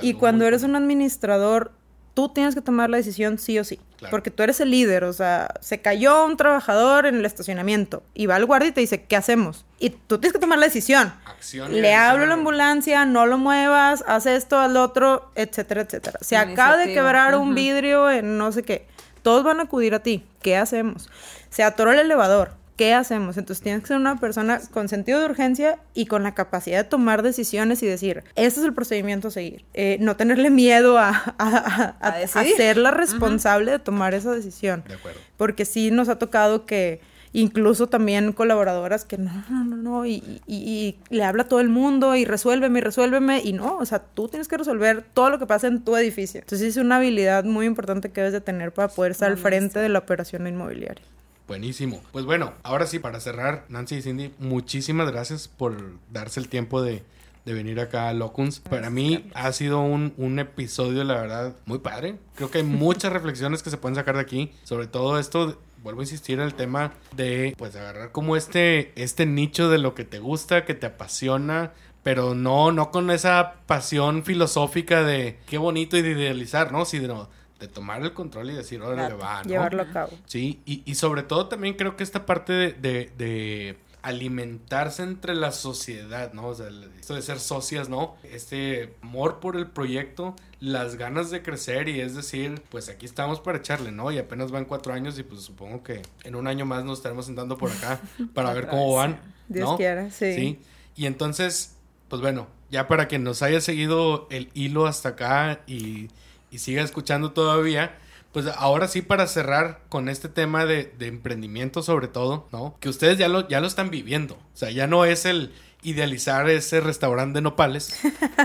Y 0.00 0.14
cuando 0.14 0.46
eres 0.46 0.62
un 0.62 0.74
administrador, 0.74 1.72
tú 2.16 2.30
tienes 2.30 2.54
que 2.54 2.62
tomar 2.62 2.88
la 2.88 2.96
decisión 2.96 3.36
sí 3.36 3.58
o 3.58 3.64
sí. 3.64 3.78
Claro. 3.98 4.10
Porque 4.10 4.30
tú 4.30 4.42
eres 4.42 4.58
el 4.60 4.70
líder. 4.70 5.04
O 5.04 5.12
sea, 5.12 5.54
se 5.60 5.82
cayó 5.82 6.24
un 6.24 6.38
trabajador 6.38 7.04
en 7.04 7.16
el 7.16 7.26
estacionamiento 7.26 8.02
y 8.14 8.24
va 8.24 8.36
al 8.36 8.46
guardia 8.46 8.70
y 8.70 8.72
te 8.72 8.80
dice, 8.80 9.04
¿qué 9.04 9.16
hacemos? 9.16 9.66
Y 9.78 9.90
tú 9.90 10.18
tienes 10.18 10.32
que 10.32 10.38
tomar 10.38 10.58
la 10.58 10.64
decisión. 10.64 11.12
Acción 11.26 11.70
Le 11.70 11.92
hablo 11.92 12.24
a 12.24 12.26
la 12.26 12.32
ambulancia, 12.32 13.04
no 13.04 13.26
lo 13.26 13.36
muevas, 13.36 14.02
haz 14.06 14.24
esto, 14.24 14.58
haz 14.58 14.72
lo 14.72 14.82
otro, 14.82 15.30
etcétera, 15.34 15.82
etcétera. 15.82 16.18
Se 16.22 16.38
acaba 16.38 16.78
de 16.78 16.94
quebrar 16.94 17.36
un 17.36 17.54
vidrio 17.54 18.10
en 18.10 18.38
no 18.38 18.50
sé 18.50 18.62
qué. 18.62 18.86
Todos 19.20 19.44
van 19.44 19.60
a 19.60 19.64
acudir 19.64 19.94
a 19.94 19.98
ti. 19.98 20.24
¿Qué 20.40 20.56
hacemos? 20.56 21.10
Se 21.50 21.64
atoró 21.64 21.92
el 21.92 21.98
elevador. 21.98 22.52
¿Qué 22.76 22.92
hacemos? 22.92 23.38
Entonces 23.38 23.62
tienes 23.62 23.80
que 23.82 23.88
ser 23.88 23.96
una 23.96 24.16
persona 24.20 24.60
con 24.70 24.88
sentido 24.88 25.18
de 25.20 25.24
urgencia 25.24 25.78
y 25.94 26.04
con 26.06 26.22
la 26.22 26.34
capacidad 26.34 26.76
de 26.84 26.88
tomar 26.88 27.22
decisiones 27.22 27.82
y 27.82 27.86
decir, 27.86 28.22
este 28.34 28.60
es 28.60 28.66
el 28.66 28.74
procedimiento 28.74 29.28
a 29.28 29.30
seguir. 29.30 29.64
Eh, 29.72 29.96
no 30.00 30.16
tenerle 30.16 30.50
miedo 30.50 30.98
a, 30.98 31.08
a, 31.08 31.12
a- 31.38 31.96
A 32.00 32.08
a- 32.08 32.14
a 32.14 32.18
decidir. 32.18 32.54
ser 32.56 32.76
la 32.76 32.90
responsable 32.90 33.70
de 33.70 33.78
tomar 33.78 34.12
esa 34.12 34.30
decisión. 34.32 34.84
De 34.86 34.94
acuerdo. 34.94 35.18
Porque 35.38 35.64
sí 35.64 35.90
nos 35.90 36.10
ha 36.10 36.18
tocado 36.18 36.66
que 36.66 37.00
incluso 37.32 37.86
también 37.86 38.32
colaboradoras 38.32 39.04
que 39.04 39.18
no, 39.18 39.30
no, 39.50 39.64
no, 39.64 39.76
no, 39.76 40.06
y, 40.06 40.40
y- 40.46 40.56
y 40.56 40.98
le 41.14 41.24
habla 41.24 41.42
a 41.44 41.48
todo 41.48 41.60
el 41.60 41.68
mundo 41.70 42.14
y 42.14 42.24
resuélveme 42.24 42.78
y 42.78 42.82
resuélveme 42.82 43.40
y 43.42 43.52
no, 43.54 43.76
o 43.78 43.84
sea, 43.86 43.98
tú 44.00 44.28
tienes 44.28 44.48
que 44.48 44.56
resolver 44.58 45.02
todo 45.14 45.30
lo 45.30 45.38
que 45.38 45.46
pasa 45.46 45.66
en 45.66 45.82
tu 45.82 45.96
edificio. 45.96 46.40
Entonces 46.40 46.68
es 46.68 46.76
una 46.76 46.96
habilidad 46.96 47.44
muy 47.44 47.64
importante 47.66 48.10
que 48.10 48.20
debes 48.20 48.32
de 48.34 48.40
tener 48.42 48.72
para 48.72 48.88
poder 48.88 49.12
estar 49.12 49.30
al 49.30 49.38
frente 49.38 49.78
de 49.78 49.88
la 49.88 49.98
operación 50.00 50.46
inmobiliaria. 50.46 51.04
Buenísimo. 51.46 52.02
Pues 52.12 52.24
bueno, 52.24 52.54
ahora 52.64 52.86
sí, 52.86 52.98
para 52.98 53.20
cerrar, 53.20 53.64
Nancy 53.68 53.96
y 53.96 54.02
Cindy, 54.02 54.34
muchísimas 54.38 55.10
gracias 55.10 55.46
por 55.46 55.76
darse 56.10 56.40
el 56.40 56.48
tiempo 56.48 56.82
de, 56.82 57.02
de 57.44 57.54
venir 57.54 57.78
acá 57.78 58.08
a 58.08 58.14
Locuns. 58.14 58.58
Para 58.58 58.90
mí 58.90 59.30
ha 59.32 59.52
sido 59.52 59.80
un, 59.80 60.12
un 60.16 60.40
episodio, 60.40 61.04
la 61.04 61.14
verdad, 61.14 61.54
muy 61.64 61.78
padre. 61.78 62.16
Creo 62.34 62.50
que 62.50 62.58
hay 62.58 62.64
muchas 62.64 63.12
reflexiones 63.12 63.62
que 63.62 63.70
se 63.70 63.76
pueden 63.76 63.94
sacar 63.94 64.16
de 64.16 64.22
aquí. 64.22 64.50
Sobre 64.64 64.88
todo 64.88 65.20
esto, 65.20 65.60
vuelvo 65.84 66.00
a 66.00 66.04
insistir 66.04 66.40
en 66.40 66.46
el 66.46 66.54
tema 66.54 66.92
de, 67.14 67.54
pues, 67.56 67.76
agarrar 67.76 68.10
como 68.10 68.36
este, 68.36 68.92
este 69.00 69.24
nicho 69.24 69.70
de 69.70 69.78
lo 69.78 69.94
que 69.94 70.04
te 70.04 70.18
gusta, 70.18 70.64
que 70.64 70.74
te 70.74 70.86
apasiona. 70.86 71.72
Pero 72.02 72.34
no, 72.34 72.70
no 72.70 72.90
con 72.90 73.10
esa 73.10 73.54
pasión 73.66 74.24
filosófica 74.24 75.02
de 75.02 75.38
qué 75.46 75.58
bonito 75.58 75.96
y 75.96 76.02
de 76.02 76.12
idealizar, 76.12 76.70
¿no? 76.70 76.84
Sino 76.84 77.28
de 77.58 77.68
tomar 77.68 78.02
el 78.02 78.12
control 78.12 78.50
y 78.50 78.54
decir, 78.54 78.82
órale, 78.82 79.00
Claro, 79.14 79.18
va, 79.18 79.42
¿no? 79.42 79.48
Llevarlo 79.48 79.82
a 79.82 79.86
cabo. 79.90 80.12
Sí, 80.26 80.60
y, 80.66 80.82
y 80.84 80.94
sobre 80.96 81.22
todo 81.22 81.46
también 81.48 81.74
creo 81.74 81.96
que 81.96 82.02
esta 82.04 82.26
parte 82.26 82.52
de, 82.52 82.72
de- 82.72 83.12
de 83.16 83.76
alimentarse 84.02 85.02
entre 85.02 85.34
la 85.34 85.50
sociedad, 85.52 86.32
¿no? 86.32 86.48
O 86.48 86.54
sea, 86.54 86.68
esto 87.00 87.14
de 87.14 87.22
ser 87.22 87.40
socias, 87.40 87.88
¿no? 87.88 88.14
Este 88.22 88.94
amor 89.02 89.40
por 89.40 89.56
el 89.56 89.66
proyecto, 89.66 90.36
las 90.60 90.94
ganas 90.96 91.30
de 91.30 91.42
crecer 91.42 91.88
y 91.88 92.00
es 92.00 92.14
decir, 92.14 92.62
pues 92.70 92.88
aquí 92.88 93.04
estamos 93.04 93.40
para 93.40 93.58
echarle, 93.58 93.90
¿no? 93.90 94.12
Y 94.12 94.18
apenas 94.18 94.52
van 94.52 94.64
cuatro 94.64 94.92
años 94.92 95.18
y 95.18 95.24
pues 95.24 95.42
supongo 95.42 95.82
que 95.82 96.02
en 96.24 96.34
un 96.36 96.46
año 96.46 96.64
más 96.66 96.84
nos 96.84 96.98
estaremos 96.98 97.26
sentando 97.26 97.58
por 97.58 97.70
acá 97.72 98.00
para 98.34 98.52
ver 98.52 98.68
cómo 98.68 98.94
van, 98.94 99.18
Dios 99.48 99.70
¿no? 99.70 99.76
quiera, 99.76 100.08
sí. 100.10 100.60
Y 100.94 101.06
entonces, 101.06 101.74
pues 102.08 102.22
bueno, 102.22 102.46
ya 102.70 102.86
para 102.88 103.08
que 103.08 103.18
nos 103.18 103.42
haya 103.42 103.60
seguido 103.60 104.28
el 104.30 104.50
hilo 104.54 104.86
hasta 104.86 105.10
acá 105.10 105.62
y, 105.66 106.08
y 106.56 106.58
siga 106.58 106.82
escuchando 106.82 107.32
todavía, 107.32 107.98
pues 108.32 108.46
ahora 108.46 108.88
sí 108.88 109.02
para 109.02 109.26
cerrar 109.26 109.82
con 109.90 110.08
este 110.08 110.30
tema 110.30 110.64
de, 110.64 110.90
emprendimiento 111.00 111.82
sobre 111.82 112.08
todo, 112.08 112.48
¿no? 112.50 112.76
Que 112.80 112.88
ustedes 112.88 113.18
ya 113.18 113.28
lo, 113.28 113.46
ya 113.46 113.60
lo 113.60 113.66
están 113.66 113.90
viviendo. 113.90 114.36
O 114.36 114.56
sea, 114.56 114.70
ya 114.70 114.86
no 114.86 115.04
es 115.04 115.26
el 115.26 115.52
idealizar 115.88 116.48
ese 116.50 116.80
restaurante 116.80 117.38
de 117.38 117.42
nopales 117.42 117.98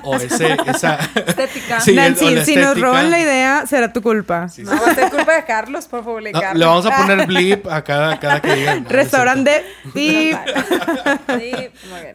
o 0.04 0.16
ese, 0.16 0.56
esa... 0.68 0.96
Estética. 1.16 1.80
Sí, 1.80 1.94
Nancy, 1.94 2.26
o 2.26 2.32
la 2.32 2.46
si 2.46 2.56
nos 2.56 2.80
roban 2.80 3.10
la 3.10 3.20
idea, 3.20 3.66
será 3.66 3.92
tu 3.92 4.02
culpa. 4.02 4.48
Sí, 4.50 4.64
No, 4.64 4.72
va 4.72 4.92
a 4.92 4.96
ser 4.96 5.10
culpa 5.10 5.34
de 5.36 5.46
Carlos 5.46 5.86
por 5.86 6.02
No, 6.02 6.06
publicarlo. 6.06 6.60
le 6.60 6.66
vamos 6.66 6.86
a 6.86 6.96
poner 6.98 7.26
blip 7.28 7.68
a 7.68 7.84
cada, 7.84 8.20
cada 8.20 8.42
que 8.42 8.54
digan. 8.56 8.84
No, 8.84 8.90
Restaurante 8.90 9.64
bien. 9.96 10.38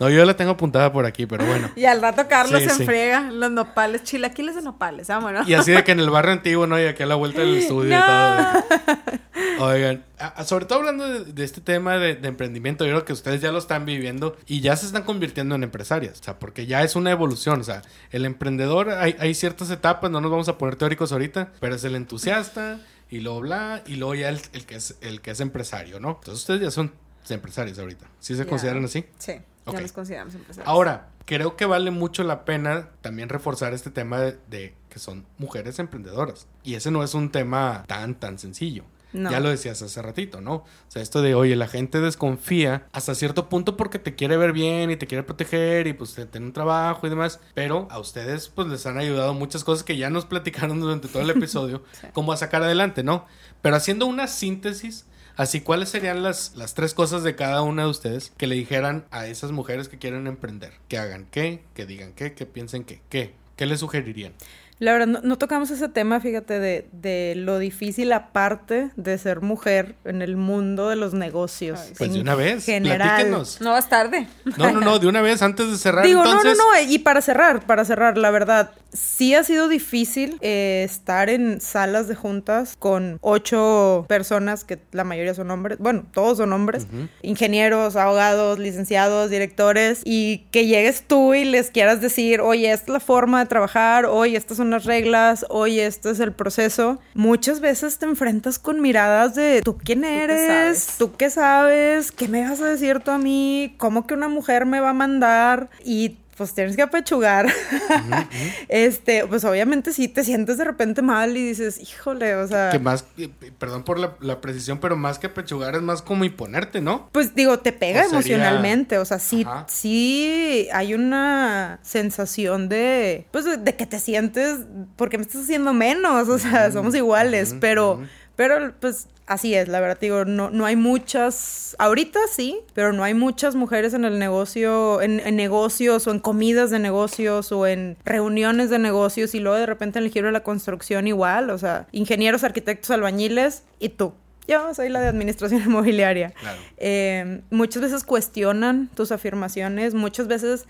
No, 0.01 0.09
yo 0.11 0.25
la 0.25 0.35
tengo 0.37 0.53
apuntada 0.53 0.93
por 0.93 1.07
aquí, 1.07 1.27
pero 1.27 1.45
bueno. 1.45 1.71
Y 1.77 1.85
al 1.87 2.01
rato 2.01 2.27
Carlos 2.29 2.61
Sí, 2.63 2.69
se 2.69 2.75
sí. 2.75 2.83
enfriega 2.83 3.23
los 3.31 3.51
nopales, 3.51 4.05
chilaquiles 4.05 4.55
de 4.55 4.63
nopales, 4.63 5.09
vámonos. 5.09 5.49
Y 5.49 5.55
así 5.55 5.73
de 5.73 5.83
que 5.85 5.93
en 5.93 6.01
el 6.01 6.11
barrio 6.11 6.33
antiguo, 6.33 6.67
¿no? 6.67 6.81
Y 6.81 6.87
aquí 6.87 7.03
a 7.03 7.07
la 7.07 7.15
vuelta 7.17 7.41
del 7.41 7.57
estudio 7.57 7.97
y 7.97 8.01
todo. 8.01 9.67
Oigan, 9.67 10.05
a- 10.19 10.45
sobre 10.45 10.65
todo 10.67 10.79
hablando 10.79 11.07
de, 11.09 11.25
de 11.33 11.45
este 11.45 11.61
tema 11.61 11.99
de, 11.99 12.15
de 12.15 12.29
emprendimiento, 12.29 12.85
yo 12.85 12.93
creo 12.93 13.05
que 13.05 13.13
ustedes 13.13 13.41
ya 13.41 13.53
lo 13.53 13.59
están 13.59 13.85
viviendo 13.85 14.37
y 14.47 14.61
ya 14.61 14.77
se 14.77 14.87
están 14.87 15.03
convirtiendo 15.05 15.55
en 15.55 15.63
empresarias. 15.63 16.21
O 16.21 16.25
sea, 16.25 16.39
porque 16.39 16.67
ya 16.67 16.83
es 16.83 16.97
una 16.97 17.11
evolución. 17.11 17.61
O 17.61 17.65
sea, 17.65 17.83
el 18.11 18.25
emprendedor, 18.25 18.91
hay, 18.91 19.17
hay 19.19 19.35
ciertas 19.35 19.71
etapas, 19.71 20.11
no 20.11 20.21
nos 20.21 20.31
vamos 20.31 20.49
a 20.49 20.59
poner 20.59 20.77
teóricos 20.77 21.13
ahorita, 21.13 21.53
pero 21.61 21.75
es 21.75 21.85
el 21.85 21.95
entusiasta 21.95 22.81
y 23.11 23.21
luego 23.21 23.41
bla, 23.41 23.83
y 23.87 23.97
luego 23.97 24.15
ya 24.15 24.29
el, 24.31 24.41
el 24.53 24.65
que, 24.67 24.77
es, 24.77 24.97
el 25.01 25.21
que 25.21 25.31
es 25.33 25.41
empresario, 25.41 26.01
¿no? 26.01 26.11
Entonces 26.21 26.41
ustedes 26.41 26.61
ya 26.61 26.71
son 26.71 26.93
empresarios 27.29 27.79
ahorita. 27.79 28.07
¿Sí 28.21 28.35
se 28.37 28.47
consideran 28.47 28.85
así? 28.85 29.05
Sí, 29.19 29.33
Ok. 29.65 29.75
ya 29.75 29.81
nos 29.81 29.93
consideramos 29.93 30.35
empresarios. 30.35 30.69
Ahora, 30.69 31.09
creo 31.25 31.57
que 31.57 31.67
vale 31.67 31.91
mucho 31.91 32.23
la 32.25 32.45
pena 32.45 32.89
también 33.01 33.29
reforzar 33.29 33.75
este 33.75 33.91
tema 33.91 34.21
de, 34.21 34.39
de 34.49 34.75
que 34.89 34.99
son 35.01 35.27
mujeres 35.39 35.79
emprendedoras. 35.81 36.47
Y 36.63 36.75
ese 36.75 36.91
no 36.91 37.03
es 37.03 37.15
un 37.15 37.31
tema 37.31 37.85
tan, 37.87 38.15
tan 38.15 38.39
sencillo. 38.39 38.85
No. 39.13 39.31
Ya 39.31 39.41
lo 39.41 39.49
decías 39.49 39.81
hace 39.83 40.03
ratito, 40.03 40.41
¿no? 40.41 40.55
O 40.55 40.65
sea, 40.89 41.01
esto 41.01 41.23
de, 41.23 41.35
oye, 41.35 41.57
la 41.57 41.69
gente 41.69 42.01
desconfía 42.01 42.87
hasta 42.93 43.15
cierto 43.15 43.49
punto 43.49 43.77
porque 43.77 43.99
te 43.99 44.15
quiere 44.15 44.37
ver 44.37 44.53
bien 44.53 44.91
y 44.91 44.97
te 44.97 45.07
quiere 45.07 45.23
proteger 45.23 45.87
y 45.87 45.93
pues 45.93 46.15
te 46.15 46.27
tiene 46.27 46.47
un 46.47 46.53
trabajo 46.53 47.07
y 47.07 47.11
demás. 47.11 47.41
Pero 47.55 47.89
a 47.91 47.99
ustedes 47.99 48.49
pues 48.49 48.69
les 48.69 48.85
han 48.87 48.99
ayudado 48.99 49.33
muchas 49.33 49.65
cosas 49.65 49.85
que 49.85 49.97
ya 49.97 50.11
nos 50.11 50.27
platicaron 50.27 50.81
durante 50.81 51.09
todo 51.09 51.23
el 51.23 51.31
episodio, 51.37 51.83
como 52.13 52.33
a 52.33 52.37
sacar 52.37 52.63
adelante, 52.63 53.03
¿no? 53.03 53.27
Pero 53.63 53.77
haciendo 53.77 54.07
una 54.07 54.27
síntesis, 54.27 55.07
así, 55.37 55.61
¿cuáles 55.61 55.89
serían 55.89 56.23
las, 56.23 56.55
las 56.57 56.75
tres 56.75 56.93
cosas 56.93 57.23
de 57.23 57.37
cada 57.37 57.63
una 57.63 57.85
de 57.85 57.91
ustedes 57.91 58.33
que 58.37 58.47
le 58.47 58.55
dijeran 58.55 59.07
a 59.11 59.27
esas 59.27 59.53
mujeres 59.53 59.89
que 59.89 59.99
quieren 59.99 60.27
emprender? 60.27 60.73
Que 60.89 60.99
hagan 60.99 61.27
qué, 61.31 61.65
que 61.75 61.87
digan 61.87 62.13
qué, 62.13 62.35
que 62.35 62.47
piensen 62.47 62.85
qué, 62.85 63.01
qué, 63.09 63.35
qué 63.57 63.67
les 63.67 63.81
sugerirían. 63.81 64.35
La 64.79 64.93
verdad, 64.93 65.07
no, 65.07 65.21
no 65.23 65.39
tocamos 65.39 65.71
ese 65.71 65.89
tema, 65.89 66.21
fíjate, 66.21 66.61
de, 66.61 66.87
de 66.93 67.35
lo 67.35 67.59
difícil 67.59 68.13
aparte 68.13 68.91
de 68.97 69.17
ser 69.17 69.41
mujer 69.41 69.95
en 70.05 70.21
el 70.21 70.37
mundo 70.37 70.91
de 70.91 70.97
los 70.97 71.15
negocios. 71.15 71.81
Ay, 71.81 71.89
sí. 71.89 71.95
Pues 71.97 72.13
de 72.13 72.21
una 72.21 72.35
vez, 72.35 72.67
general. 72.67 72.99
platíquenos. 72.99 73.61
No 73.63 73.71
vas 73.71 73.89
tarde. 73.89 74.29
No, 74.59 74.73
no, 74.73 74.81
no, 74.81 74.99
de 74.99 75.07
una 75.07 75.23
vez 75.23 75.41
antes 75.41 75.71
de 75.71 75.79
cerrar. 75.79 76.05
Digo, 76.05 76.23
entonces, 76.23 76.59
no, 76.59 76.75
no, 76.75 76.83
no, 76.83 76.91
y 76.91 76.99
para 76.99 77.23
cerrar, 77.23 77.65
para 77.65 77.87
cerrar, 77.87 78.19
la 78.19 78.31
verdad, 78.31 78.73
sí 78.97 79.35
ha 79.35 79.45
sido 79.45 79.69
difícil 79.69 80.39
eh, 80.41 80.83
estar 80.85 81.31
en 81.31 81.61
salas 81.61 82.09
de 82.09 82.15
juntas 82.15 82.77
con 82.79 83.19
ocho 83.21 84.05
personas, 84.09 84.65
que 84.65 84.79
la 84.93 85.05
mayoría 85.05 85.35
son 85.35 85.51
hombres, 85.51 85.79
bueno, 85.79 86.05
todos 86.13 86.39
son 86.39 86.53
hombres, 86.53 86.87
ingenieros, 87.23 87.97
abogados, 87.97 88.59
licenciados, 88.59 89.31
directores, 89.31 90.01
y 90.05 90.39
que 90.51 90.67
llegues 90.67 91.05
tú 91.07 91.35
y 91.35 91.45
les 91.45 91.71
quieras 91.71 92.01
decir, 92.01 92.41
oye, 92.41 92.73
esta 92.73 92.85
es 92.87 92.91
la 92.91 93.01
forma 93.01 93.41
de 93.41 93.47
trabajar, 93.47 94.07
oye, 94.07 94.37
estas 94.37 94.57
son 94.57 94.71
las 94.71 94.85
reglas, 94.85 95.47
oye, 95.49 95.87
este 95.87 96.11
es 96.11 96.21
el 96.21 96.33
proceso. 96.33 96.99
Muchas 97.15 97.61
veces 97.61 97.99
te 97.99 98.07
enfrentas 98.07 98.59
con 98.59 98.81
miradas 98.81 99.35
de, 99.35 99.61
¿tú 99.63 99.77
quién 99.77 100.03
qué 100.03 100.25
eres? 100.25 100.97
¿Tú 100.99 101.15
qué 101.17 101.31
sabes? 101.31 102.13
¿Qué 102.13 102.29
me 102.29 102.49
vas 102.49 102.61
a 102.61 102.67
decir 102.67 103.01
tú 103.01 103.11
a 103.11 103.19
mí? 103.19 103.75
¿Cómo 103.79 104.07
que 104.07 104.15
una 104.15 104.29
mujer 104.29 104.67
me 104.67 104.81
va 104.81 104.91
a 104.91 104.95
mandar? 104.95 105.69
Y 105.85 106.17
pues 106.37 106.53
tienes 106.55 106.77
que 106.77 106.83
apechugar. 106.83 107.47
este, 108.69 109.27
pues 109.27 109.45
obviamente 109.45 109.93
sí 109.93 110.09
te 110.09 110.25
sientes 110.25 110.59
de 110.59 110.65
repente 110.65 111.03
mal 111.03 111.37
y 111.37 111.47
dices, 111.49 111.81
híjole, 111.81 112.35
o 112.37 112.47
sea. 112.47 112.71
Que 112.71 112.79
más, 112.79 113.05
eh, 113.19 113.29
perdón 113.59 113.85
por 113.85 113.99
la, 113.99 114.15
la 114.21 114.41
precisión, 114.41 114.79
pero 114.79 114.97
más 114.97 115.19
que 115.19 115.29
pechugar 115.29 115.75
es 115.77 115.83
más 115.83 116.03
como 116.03 116.25
imponerte, 116.25 116.81
¿no? 116.81 117.09
Pues 117.13 117.35
digo, 117.35 117.59
te 117.59 117.73
pega 117.73 118.01
O 118.01 118.05
sería- 118.05 118.17
emocionalmente, 118.19 118.99
o 118.99 119.05
sea, 119.05 119.19
sí, 119.19 119.45
Ajá. 119.47 119.67
sí 119.69 120.69
hay 120.73 120.95
una 120.95 121.79
sensación 121.83 122.69
de, 122.69 123.27
pues, 123.31 123.45
de, 123.45 123.57
de 123.57 123.75
que 123.77 123.87
te 123.87 123.99
sientes, 123.99 124.61
porque 124.97 125.19
me 125.19 125.23
estás 125.25 125.43
haciendo 125.43 125.73
menos, 125.73 126.29
o 126.29 126.39
sea, 126.39 126.71
somos 126.73 126.95
iguales, 126.95 127.55
pero. 127.61 128.03
Pero, 128.37 128.73
pues, 128.81 129.09
así 129.27 129.55
es, 129.55 129.69
la 129.69 129.81
verdad, 129.81 129.99
digo, 130.01 130.25
no, 130.25 130.51
no 130.51 130.67
hay 130.67 130.77
muchas, 130.77 131.75
ahorita 131.79 132.21
sí, 132.31 132.61
pero 132.75 132.93
no 132.93 133.03
hay 133.03 133.15
muchas 133.15 133.55
mujeres 133.55 133.95
en 133.95 134.05
el 134.05 134.19
negocio, 134.19 135.03
en, 135.03 135.21
en 135.21 135.37
negocios 135.37 136.07
o 136.07 136.11
en 136.13 136.21
comidas 136.21 136.71
de 136.71 136.79
negocios 136.79 137.51
o 137.53 137.67
en 137.67 137.97
reuniones 138.05 138.71
de 138.71 138.79
negocios 138.79 139.35
y 139.35 139.41
luego 139.41 139.59
de 139.59 139.67
repente 139.67 139.99
en 139.99 140.05
el 140.05 140.11
giro 140.11 140.27
de 140.27 140.33
la 140.33 140.43
construcción 140.43 141.09
igual, 141.09 141.51
o 141.51 141.59
sea, 141.59 141.87
ingenieros, 141.93 142.45
arquitectos, 142.45 142.91
albañiles 142.91 143.65
y 143.81 143.89
tú. 143.91 144.13
Yo 144.49 144.75
soy 144.75 144.89
la 144.89 145.01
de 145.01 145.09
administración 145.09 145.63
inmobiliaria. 145.67 146.31
Claro. 146.31 146.59
Eh, 146.77 147.41
muchas 147.51 147.83
veces 147.83 148.05
cuestionan 148.05 148.89
tus 148.95 149.11
afirmaciones, 149.11 149.95
muchas 149.95 150.29
veces 150.29 150.67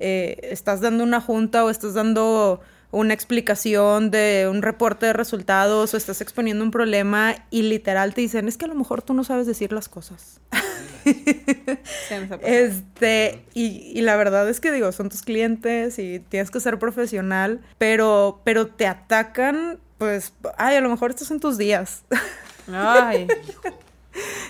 eh, 0.00 0.38
estás 0.42 0.80
dando 0.80 1.04
una 1.04 1.20
junta 1.20 1.64
o 1.64 1.70
estás 1.70 1.94
dando 1.94 2.60
una 2.92 3.14
explicación 3.14 4.10
de 4.10 4.48
un 4.50 4.62
reporte 4.62 5.06
de 5.06 5.12
resultados 5.12 5.94
o 5.94 5.96
estás 5.96 6.20
exponiendo 6.20 6.64
un 6.64 6.70
problema 6.70 7.36
y 7.50 7.62
literal 7.62 8.14
te 8.14 8.22
dicen, 8.22 8.48
es 8.48 8.56
que 8.56 8.64
a 8.64 8.68
lo 8.68 8.74
mejor 8.74 9.02
tú 9.02 9.14
no 9.14 9.24
sabes 9.24 9.46
decir 9.46 9.72
las 9.72 9.88
cosas. 9.88 10.40
este, 12.42 13.42
y, 13.54 13.92
y, 13.94 14.02
la 14.02 14.16
verdad 14.16 14.48
es 14.48 14.60
que 14.60 14.70
digo, 14.70 14.92
son 14.92 15.08
tus 15.08 15.22
clientes 15.22 15.98
y 15.98 16.20
tienes 16.20 16.50
que 16.50 16.60
ser 16.60 16.78
profesional, 16.78 17.60
pero, 17.78 18.42
pero 18.44 18.66
te 18.66 18.86
atacan, 18.86 19.78
pues, 19.98 20.34
ay, 20.58 20.76
a 20.76 20.80
lo 20.80 20.90
mejor 20.90 21.10
estos 21.10 21.28
son 21.28 21.40
tus 21.40 21.56
días. 21.56 22.02
Ay. 22.72 23.28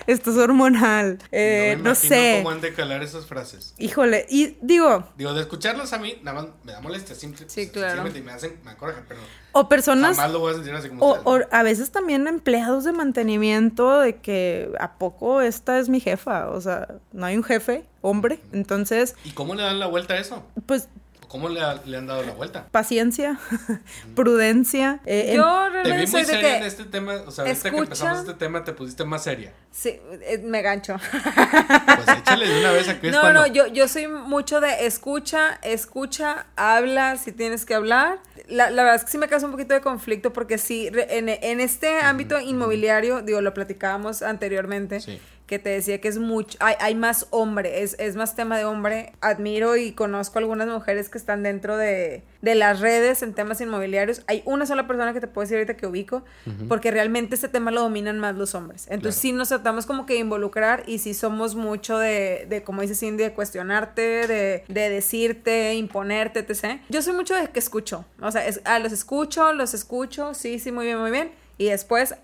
Esto 0.07 0.31
es 0.31 0.37
hormonal. 0.37 1.19
Eh, 1.31 1.77
no, 1.81 1.95
sé. 1.95 2.39
¿Cómo 2.43 2.51
han 2.51 2.61
de 2.61 2.73
calar 2.73 3.03
esas 3.03 3.25
frases? 3.25 3.73
Híjole, 3.77 4.25
y 4.29 4.57
digo. 4.61 5.07
Digo, 5.17 5.33
de 5.33 5.41
escucharlas 5.41 5.93
a 5.93 5.99
mí, 5.99 6.17
nada 6.23 6.41
más 6.41 6.51
me 6.63 6.71
da 6.71 6.81
molestia. 6.81 7.15
Simple, 7.15 7.45
sí, 7.47 7.69
claro. 7.69 8.07
Y 8.07 8.21
me 8.21 8.31
hacen, 8.31 8.59
me 8.63 8.75
pero. 9.07 9.21
O 9.53 9.67
personas. 9.69 10.15
Jamás 10.15 10.31
lo 10.31 10.39
voy 10.39 10.51
a 10.51 10.55
sentir 10.55 10.73
así 10.73 10.89
como 10.89 11.05
o, 11.05 11.19
o, 11.23 11.39
a 11.51 11.63
veces 11.63 11.91
también 11.91 12.27
empleados 12.27 12.83
de 12.83 12.93
mantenimiento 12.93 13.99
de 13.99 14.17
que 14.17 14.71
a 14.79 14.93
poco 14.93 15.41
esta 15.41 15.79
es 15.79 15.89
mi 15.89 15.99
jefa. 15.99 16.49
O 16.49 16.61
sea, 16.61 16.87
no 17.11 17.25
hay 17.25 17.37
un 17.37 17.43
jefe, 17.43 17.85
hombre. 18.01 18.39
Entonces. 18.51 19.15
¿Y 19.23 19.31
cómo 19.31 19.55
le 19.55 19.63
dan 19.63 19.79
la 19.79 19.87
vuelta 19.87 20.15
a 20.15 20.19
eso? 20.19 20.43
Pues 20.65 20.87
¿Cómo 21.31 21.47
le, 21.47 21.61
le, 21.85 21.95
han 21.95 22.07
dado 22.07 22.23
la 22.23 22.33
vuelta? 22.33 22.67
Paciencia, 22.71 23.39
prudencia. 24.15 24.99
Eh, 25.05 25.31
Yo 25.33 25.69
realmente 25.69 25.89
te 25.89 26.05
vi 26.05 26.11
muy 26.11 26.25
seria 26.25 26.57
en 26.57 26.63
este 26.63 26.83
tema, 26.83 27.13
o 27.25 27.31
sea, 27.31 27.45
ahorita 27.45 27.71
que 27.71 27.77
empezamos 27.77 28.19
este 28.19 28.33
tema 28.33 28.65
te 28.65 28.73
pusiste 28.73 29.05
más 29.05 29.23
seria. 29.23 29.53
Sí, 29.71 29.97
eh, 30.23 30.41
me 30.43 30.61
gancho. 30.61 30.97
Pues 30.97 32.17
échale 32.17 32.49
de 32.49 32.59
una 32.59 32.71
vez 32.73 32.89
a 32.89 32.99
que 32.99 33.11
No, 33.11 33.31
no, 33.31 33.47
yo, 33.47 33.67
yo 33.67 33.87
soy 33.87 34.09
mucho 34.09 34.59
de 34.59 34.85
escucha, 34.85 35.57
escucha, 35.63 36.47
habla 36.57 37.15
si 37.15 37.31
tienes 37.31 37.63
que 37.65 37.75
hablar. 37.75 38.19
La, 38.49 38.69
la 38.69 38.83
verdad 38.83 38.97
es 38.97 39.05
que 39.05 39.11
sí 39.11 39.17
me 39.17 39.29
causa 39.29 39.45
un 39.45 39.53
poquito 39.53 39.73
de 39.73 39.79
conflicto 39.79 40.33
porque 40.33 40.57
sí, 40.57 40.91
en, 40.93 41.29
en 41.29 41.61
este 41.61 42.01
ámbito 42.01 42.41
inmobiliario, 42.41 43.21
digo, 43.21 43.39
lo 43.39 43.53
platicábamos 43.53 44.21
anteriormente. 44.21 44.99
Sí 44.99 45.21
que 45.51 45.59
te 45.59 45.69
decía 45.69 45.99
que 45.99 46.07
es 46.07 46.17
mucho, 46.17 46.57
hay, 46.61 46.75
hay 46.79 46.95
más 46.95 47.27
hombre, 47.29 47.83
es, 47.83 47.97
es, 47.99 48.15
más 48.15 48.37
tema 48.37 48.57
de 48.57 48.63
hombre. 48.63 49.11
Admiro 49.19 49.75
y 49.75 49.91
conozco 49.91 50.39
algunas 50.39 50.69
mujeres 50.69 51.09
que 51.09 51.17
están 51.17 51.43
dentro 51.43 51.75
de, 51.75 52.23
de, 52.41 52.55
las 52.55 52.79
redes 52.79 53.21
en 53.21 53.33
temas 53.33 53.59
inmobiliarios. 53.59 54.23
Hay 54.27 54.43
una 54.45 54.65
sola 54.65 54.87
persona 54.87 55.11
que 55.11 55.19
te 55.19 55.27
puedo 55.27 55.43
decir 55.43 55.57
ahorita 55.57 55.75
que 55.75 55.87
ubico, 55.87 56.23
porque 56.69 56.89
realmente 56.89 57.35
este 57.35 57.49
tema 57.49 57.69
lo 57.69 57.81
dominan 57.81 58.17
más 58.17 58.37
los 58.37 58.55
hombres. 58.55 58.87
Entonces 58.89 59.19
sí 59.19 59.33
nos 59.33 59.49
tratamos 59.49 59.85
como 59.85 60.05
que 60.05 60.15
involucrar 60.15 60.83
y 60.87 60.99
sí 60.99 61.13
somos 61.13 61.55
mucho 61.55 61.97
de, 61.97 62.45
de 62.47 62.63
como 62.63 62.81
dice 62.81 62.95
Cindy, 62.95 63.21
de 63.21 63.33
cuestionarte, 63.33 64.27
de, 64.27 64.63
de, 64.69 64.89
decirte, 64.89 65.75
imponerte, 65.75 66.39
etc. 66.39 66.79
Yo 66.87 67.01
soy 67.01 67.13
mucho 67.13 67.35
de 67.35 67.49
que 67.49 67.59
escucho, 67.59 68.05
o 68.21 68.31
sea, 68.31 68.47
es, 68.47 68.61
ah, 68.63 68.79
los 68.79 68.93
escucho, 68.93 69.51
los 69.51 69.73
escucho, 69.73 70.33
sí, 70.33 70.59
sí, 70.59 70.71
muy 70.71 70.85
bien, 70.85 70.97
muy 70.97 71.11
bien 71.11 71.40
y 71.57 71.69
después, 71.69 72.15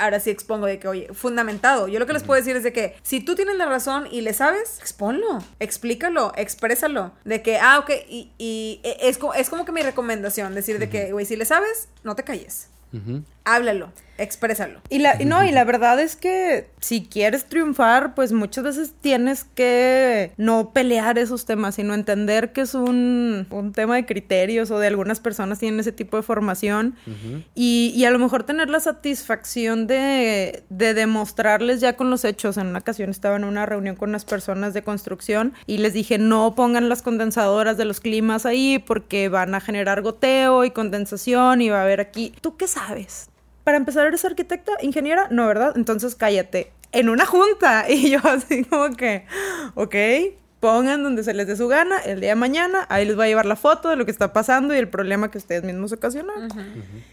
ahora 0.00 0.20
sí 0.20 0.30
expongo 0.30 0.66
de 0.66 0.78
que, 0.78 0.88
oye, 0.88 1.08
fundamentado. 1.12 1.88
Yo 1.88 1.98
lo 1.98 2.06
que 2.06 2.12
les 2.12 2.22
puedo 2.22 2.40
decir 2.40 2.56
es 2.56 2.62
de 2.62 2.72
que 2.72 2.96
si 3.02 3.20
tú 3.20 3.34
tienes 3.34 3.56
la 3.56 3.66
razón 3.66 4.06
y 4.10 4.22
le 4.22 4.32
sabes, 4.32 4.78
exponlo, 4.80 5.38
explícalo, 5.60 6.32
exprésalo. 6.36 7.12
De 7.24 7.42
que, 7.42 7.58
ah, 7.58 7.78
ok, 7.80 7.90
y, 8.08 8.32
y 8.38 8.80
e, 8.82 9.08
es, 9.08 9.18
es 9.36 9.50
como 9.50 9.64
que 9.64 9.72
mi 9.72 9.82
recomendación, 9.82 10.54
decir 10.54 10.78
de 10.78 10.88
que, 10.88 11.12
güey, 11.12 11.26
si 11.26 11.36
le 11.36 11.44
sabes, 11.44 11.88
no 12.02 12.16
te 12.16 12.24
calles. 12.24 12.68
Háblalo 13.54 13.92
exprésalo. 14.18 14.80
Y 14.90 14.98
la, 14.98 15.14
no, 15.24 15.44
y 15.44 15.52
la 15.52 15.64
verdad 15.68 15.98
es 16.00 16.16
que 16.16 16.68
si 16.80 17.06
quieres 17.06 17.46
triunfar, 17.46 18.14
pues 18.14 18.32
muchas 18.32 18.64
veces 18.64 18.94
tienes 19.00 19.44
que 19.44 20.32
no 20.36 20.72
pelear 20.72 21.18
esos 21.18 21.46
temas, 21.46 21.76
sino 21.76 21.94
entender 21.94 22.52
que 22.52 22.62
es 22.62 22.74
un, 22.74 23.46
un 23.50 23.72
tema 23.72 23.94
de 23.96 24.06
criterios 24.06 24.70
o 24.70 24.78
de 24.78 24.88
algunas 24.88 25.20
personas 25.20 25.60
tienen 25.60 25.80
ese 25.80 25.92
tipo 25.92 26.16
de 26.16 26.22
formación 26.22 26.96
y, 27.54 27.92
y, 27.94 28.04
a 28.04 28.10
lo 28.10 28.18
mejor 28.18 28.42
tener 28.42 28.68
la 28.68 28.80
satisfacción 28.80 29.86
de, 29.86 30.64
de 30.68 30.94
demostrarles 30.94 31.80
ya 31.80 31.96
con 31.96 32.10
los 32.10 32.24
hechos. 32.24 32.56
En 32.56 32.66
una 32.66 32.80
ocasión 32.80 33.10
estaba 33.10 33.36
en 33.36 33.44
una 33.44 33.66
reunión 33.66 33.96
con 33.96 34.10
unas 34.10 34.24
personas 34.24 34.74
de 34.74 34.82
construcción 34.82 35.54
y 35.66 35.78
les 35.78 35.92
dije 35.92 36.18
no 36.18 36.54
pongan 36.54 36.88
las 36.88 37.02
condensadoras 37.02 37.76
de 37.76 37.84
los 37.84 38.00
climas 38.00 38.46
ahí 38.46 38.78
porque 38.78 39.28
van 39.28 39.54
a 39.54 39.60
generar 39.60 40.02
goteo 40.02 40.64
y 40.64 40.70
condensación 40.70 41.60
y 41.60 41.68
va 41.70 41.80
a 41.80 41.82
haber 41.84 42.00
aquí. 42.00 42.34
¿Tú 42.40 42.56
qué 42.56 42.66
sabes? 42.66 43.30
Para 43.68 43.76
empezar, 43.76 44.06
¿eres 44.06 44.24
arquitecta? 44.24 44.72
¿Ingeniera? 44.80 45.28
No, 45.30 45.46
¿verdad? 45.46 45.74
Entonces 45.76 46.14
cállate. 46.14 46.72
En 46.90 47.10
una 47.10 47.26
junta. 47.26 47.84
Y 47.90 48.12
yo 48.12 48.18
así 48.24 48.64
como 48.64 48.96
que, 48.96 49.26
ok, 49.74 49.94
pongan 50.60 51.02
donde 51.02 51.22
se 51.22 51.34
les 51.34 51.46
dé 51.46 51.56
su 51.56 51.68
gana 51.68 51.98
el 51.98 52.20
día 52.20 52.30
de 52.30 52.34
mañana, 52.34 52.86
ahí 52.88 53.04
les 53.04 53.18
va 53.18 53.24
a 53.24 53.26
llevar 53.28 53.46
la 53.46 53.56
foto 53.56 53.88
de 53.88 53.96
lo 53.96 54.04
que 54.04 54.10
está 54.10 54.32
pasando 54.32 54.74
y 54.74 54.78
el 54.78 54.88
problema 54.88 55.30
que 55.30 55.38
ustedes 55.38 55.62
mismos 55.62 55.92
ocasionaron. 55.92 56.48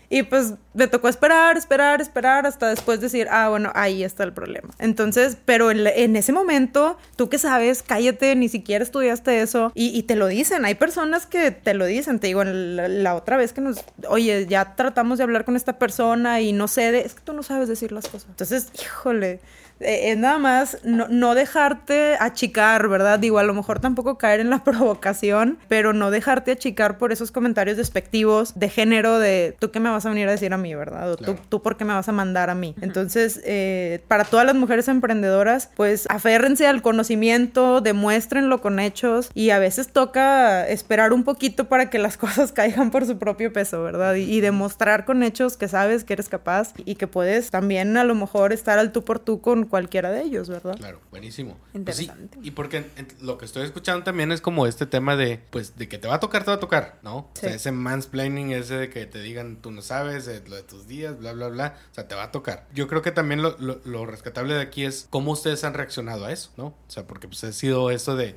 Y 0.09 0.23
pues 0.23 0.53
me 0.73 0.87
tocó 0.87 1.09
esperar, 1.09 1.57
esperar, 1.57 2.01
esperar 2.01 2.45
hasta 2.47 2.69
después 2.69 3.01
decir, 3.01 3.27
ah, 3.29 3.49
bueno, 3.49 3.71
ahí 3.75 4.03
está 4.03 4.23
el 4.23 4.33
problema. 4.33 4.69
Entonces, 4.79 5.37
pero 5.45 5.71
en, 5.71 6.15
ese 6.15 6.31
momento, 6.31 6.97
tú 7.15 7.29
que 7.29 7.37
sabes, 7.37 7.83
cállate, 7.83 8.35
ni 8.35 8.49
siquiera 8.49 8.83
estudiaste 8.83 9.41
eso 9.41 9.71
y, 9.75 10.03
te 10.03 10.15
lo 10.15 10.27
dicen. 10.27 10.65
Hay 10.65 10.75
personas 10.75 11.25
que 11.25 11.51
te 11.51 11.73
lo 11.73 11.85
dicen, 11.85 12.19
te 12.19 12.27
digo, 12.27 12.43
la, 12.43 12.87
la, 12.87 13.15
otra 13.15 13.37
vez 13.37 13.53
que 13.53 13.61
nos, 13.61 13.83
oye, 14.07 14.47
ya 14.47 14.75
tratamos 14.75 15.17
de 15.19 15.23
hablar 15.23 15.45
con 15.45 15.55
esta 15.55 15.77
persona 15.77 16.41
y 16.41 16.51
no 16.51 16.67
sé, 16.67 16.99
es 17.05 17.13
que 17.15 17.21
tú 17.21 17.33
no 17.33 17.43
sabes 17.43 17.67
decir 17.67 17.91
las 17.91 18.07
cosas. 18.07 18.27
Entonces, 18.29 18.69
híjole 18.81 19.39
eh, 19.79 20.11
es 20.11 20.17
nada 20.17 20.37
más 20.37 20.77
no, 20.83 21.07
no, 21.09 21.35
dejarte 21.35 22.15
achicar, 22.19 22.87
¿verdad? 22.87 23.19
Digo, 23.19 23.39
a 23.39 23.43
lo 23.43 23.53
mejor 23.53 23.79
tampoco 23.79 24.17
caer 24.17 24.39
en 24.39 24.49
la 24.49 24.63
provocación, 24.63 25.57
pero 25.67 25.93
no 25.93 26.11
dejarte 26.11 26.51
achicar 26.51 26.97
por 26.97 27.11
esos 27.11 27.31
comentarios 27.31 27.77
despectivos 27.77 28.57
de 28.57 28.69
género 28.69 29.19
de 29.19 29.55
tú 29.59 29.71
qué 29.71 29.79
me 29.79 29.89
vas 29.89 30.05
a 30.05 30.09
venir 30.09 30.27
a 30.27 30.31
decir 30.31 30.53
a 30.53 30.57
mí, 30.57 30.73
¿verdad? 30.75 31.11
O 31.11 31.17
tú, 31.17 31.35
tú 31.49 31.61
por 31.61 31.77
qué 31.77 31.85
me 31.85 31.93
vas 31.93 32.07
a 32.07 32.11
mandar 32.11 32.49
a 32.49 32.55
mí. 32.55 32.75
Entonces, 32.81 33.41
eh, 33.45 34.01
para 34.07 34.23
todas 34.23 34.45
las 34.45 34.55
mujeres 34.55 34.87
emprendedoras, 34.87 35.69
pues 35.75 36.05
aférrense 36.09 36.67
al 36.67 36.81
conocimiento, 36.81 37.81
demuéstrenlo 37.81 38.61
con 38.61 38.79
hechos 38.79 39.29
y 39.33 39.49
a 39.49 39.59
veces 39.59 39.89
toca 39.89 40.67
esperar 40.67 41.13
un 41.13 41.23
poquito 41.23 41.65
para 41.67 41.89
que 41.89 41.99
las 41.99 42.17
cosas 42.25 42.51
caigan 42.51 42.91
por 42.91 43.05
su 43.05 43.17
propio 43.17 43.51
peso, 43.51 43.83
¿verdad? 43.83 44.15
Y, 44.15 44.23
y 44.23 44.41
demostrar 44.41 45.05
con 45.05 45.23
hechos 45.23 45.57
que 45.57 45.67
sabes 45.67 46.03
que 46.03 46.13
eres 46.13 46.29
capaz 46.29 46.73
y 46.85 46.95
que 46.95 47.07
puedes 47.07 47.49
también 47.49 47.97
a 47.97 48.03
lo 48.03 48.15
mejor 48.15 48.53
estar 48.53 48.79
al 48.79 48.91
tú 48.91 49.03
por 49.03 49.19
tú 49.19 49.41
con 49.41 49.64
cualquiera 49.67 50.11
de 50.11 50.21
ellos, 50.23 50.49
¿verdad? 50.49 50.75
Claro, 50.77 50.99
buenísimo. 51.11 51.57
Pues 51.71 51.75
Interesante. 51.75 52.39
y 52.41 52.51
porque 52.51 52.85
lo 53.21 53.37
que 53.37 53.45
estoy 53.45 53.63
escuchando 53.63 54.03
también 54.03 54.31
es 54.31 54.41
como 54.41 54.67
este 54.67 54.85
tema 54.85 55.15
de, 55.15 55.39
pues, 55.49 55.77
de 55.77 55.87
que 55.87 55.97
te 55.97 56.07
va 56.07 56.15
a 56.15 56.19
tocar, 56.19 56.43
te 56.43 56.51
va 56.51 56.57
a 56.57 56.59
tocar, 56.59 56.99
¿no? 57.03 57.17
O 57.17 57.29
sea, 57.33 57.53
ese 57.53 57.71
mansplaining, 57.71 58.51
ese 58.51 58.75
de 58.75 58.89
que 58.89 59.05
te 59.05 59.21
digan, 59.21 59.57
tú 59.57 59.71
no 59.71 59.81
sabes, 59.81 60.27
lo 60.47 60.55
de 60.55 60.63
tus 60.63 60.87
días, 60.87 61.17
bla, 61.19 61.33
bla, 61.33 61.47
bla, 61.49 61.77
o 61.91 61.95
sea, 61.95 62.07
te 62.07 62.15
va 62.15 62.23
a 62.23 62.31
tocar. 62.31 62.67
Yo 62.73 62.87
creo 62.87 63.01
que 63.01 63.11
también 63.11 63.41
lo, 63.41 63.57
lo 63.59 64.05
rescatable 64.05 64.53
de 64.53 64.61
aquí 64.61 64.85
es 64.85 65.07
cómo 65.09 65.31
ustedes 65.31 65.63
han 65.63 65.73
reaccionado 65.73 66.25
a 66.25 66.31
eso, 66.31 66.51
¿no? 66.57 66.67
O 66.67 66.75
sea, 66.87 67.07
porque 67.07 67.27
pues 67.27 67.43
ha 67.43 67.51
sido 67.51 67.91
eso 67.91 68.15
de 68.15 68.35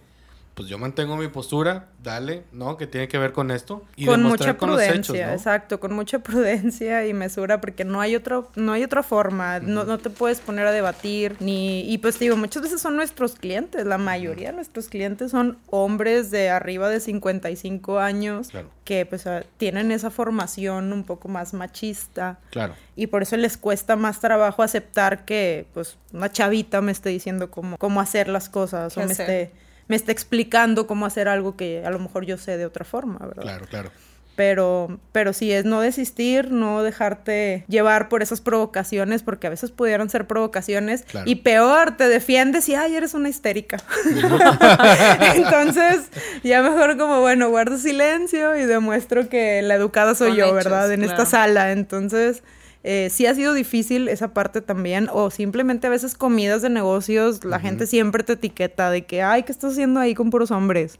pues 0.59 0.69
yo 0.69 0.77
mantengo 0.77 1.17
mi 1.17 1.29
postura, 1.29 1.87
dale, 2.03 2.43
¿no? 2.51 2.77
Que 2.77 2.89
tiene 2.89 3.07
que 3.07 3.17
ver 3.17 3.31
con 3.31 3.53
esto. 3.53 3.85
Y 3.95 4.07
con 4.07 4.25
mucha 4.25 4.59
prudencia, 4.59 5.33
exacto, 5.33 5.79
con 5.79 5.95
mucha 5.95 6.19
prudencia 6.25 7.07
y 7.07 7.15
mesura, 7.15 7.61
porque 7.61 7.85
no 7.85 8.01
hay 8.01 8.17
otro, 8.17 8.51
no 8.57 8.73
hay 8.73 8.83
otra 8.83 9.05
forma, 9.05 9.61
no, 9.61 9.85
no, 9.85 9.99
te 9.99 10.11
puedes 10.11 10.41
poner 10.41 10.67
a 10.67 10.73
debatir, 10.73 11.37
ni, 11.39 11.89
y 11.89 11.99
pues 11.99 12.19
digo, 12.19 12.37
muchas 12.37 12.65
veces 12.65 12.83
son 12.83 12.97
nuestros 12.97 13.37
clientes, 13.37 13.87
la 13.87 13.99
mayoría 13.99 14.49
de 14.49 14.57
nuestros 14.57 14.89
clientes 14.89 15.31
son 15.31 15.59
hombres 15.71 16.33
de 16.33 16.51
arriba 16.51 16.89
de 16.89 16.99
55 16.99 18.01
años, 18.01 18.51
que 18.83 19.07
pues 19.07 19.29
ah, 19.29 19.45
tienen 19.59 19.93
esa 19.93 20.11
formación 20.11 20.93
un 20.93 21.05
poco 21.05 21.29
más 21.29 21.55
machista. 21.55 22.41
Claro. 22.51 22.75
Y 22.97 23.07
por 23.07 23.23
eso 23.23 23.37
les 23.37 23.57
cuesta 23.59 23.95
más 23.95 24.19
trabajo 24.19 24.65
aceptar 24.65 25.25
que, 25.25 25.69
pues, 25.73 25.99
una 26.13 26.33
chavita 26.33 26.81
me 26.81 26.91
esté 26.91 27.11
diciendo 27.11 27.49
cómo, 27.49 27.79
cómo 27.79 28.01
hacer 28.01 28.27
las 28.27 28.49
cosas, 28.49 28.97
o 28.97 29.07
me 29.07 29.13
esté 29.13 29.53
me 29.89 29.97
está 29.97 30.12
explicando 30.12 30.86
cómo 30.86 31.06
hacer 31.06 31.28
algo 31.28 31.56
que 31.56 31.85
a 31.85 31.90
lo 31.90 31.98
mejor 31.98 32.24
yo 32.24 32.39
sé 32.39 32.56
de 32.56 32.66
otra 32.66 32.85
forma, 32.85 33.19
¿verdad? 33.19 33.43
Claro, 33.43 33.66
claro. 33.66 33.90
Pero, 34.36 35.01
pero 35.10 35.32
sí 35.32 35.51
es 35.51 35.65
no 35.65 35.81
desistir, 35.81 36.52
no 36.52 36.85
dejarte 36.85 37.65
llevar 37.66 38.09
por 38.09 38.23
esas 38.23 38.40
provocaciones, 38.40 39.24
porque 39.24 39.48
a 39.48 39.51
veces 39.51 39.73
pudieron 39.73 40.10
ser 40.10 40.28
provocaciones. 40.28 41.05
Y 41.24 41.36
peor, 41.36 41.97
te 41.97 42.09
defiendes 42.09 42.69
y, 42.69 42.77
ay, 42.77 42.94
eres 42.94 43.15
una 43.15 43.31
histérica. 43.31 43.78
Entonces, 45.35 46.09
ya 46.44 46.62
mejor 46.62 46.97
como, 46.97 47.20
bueno, 47.20 47.48
guardo 47.48 47.78
silencio 47.78 48.55
y 48.55 48.65
demuestro 48.65 49.28
que 49.28 49.60
la 49.62 49.74
educada 49.74 50.15
soy 50.15 50.36
yo, 50.36 50.55
¿verdad? 50.55 50.93
En 50.93 51.02
esta 51.02 51.27
sala. 51.27 51.73
Entonces, 51.73 52.44
eh, 52.85 53.09
sí 53.11 53.27
ha 53.27 53.35
sido 53.35 53.55
difícil 53.55 54.09
esa 54.09 54.33
parte 54.35 54.61
también, 54.61 55.09
o 55.13 55.31
simplemente 55.31 55.87
a 55.87 55.91
veces 55.91 56.15
comidas 56.15 56.63
de 56.63 56.71
negocios, 56.71 57.45
la 57.45 57.61
gente 57.61 57.87
siempre 57.87 58.23
te 58.23 58.35
etiqueta 58.35 58.91
de 58.91 59.05
que, 59.05 59.23
ay, 59.23 59.43
¿qué 59.43 59.53
estás 59.53 59.73
haciendo 59.73 60.01
ahí 60.01 60.15
con 60.15 60.31
puros 60.31 60.51
hombres? 60.51 60.99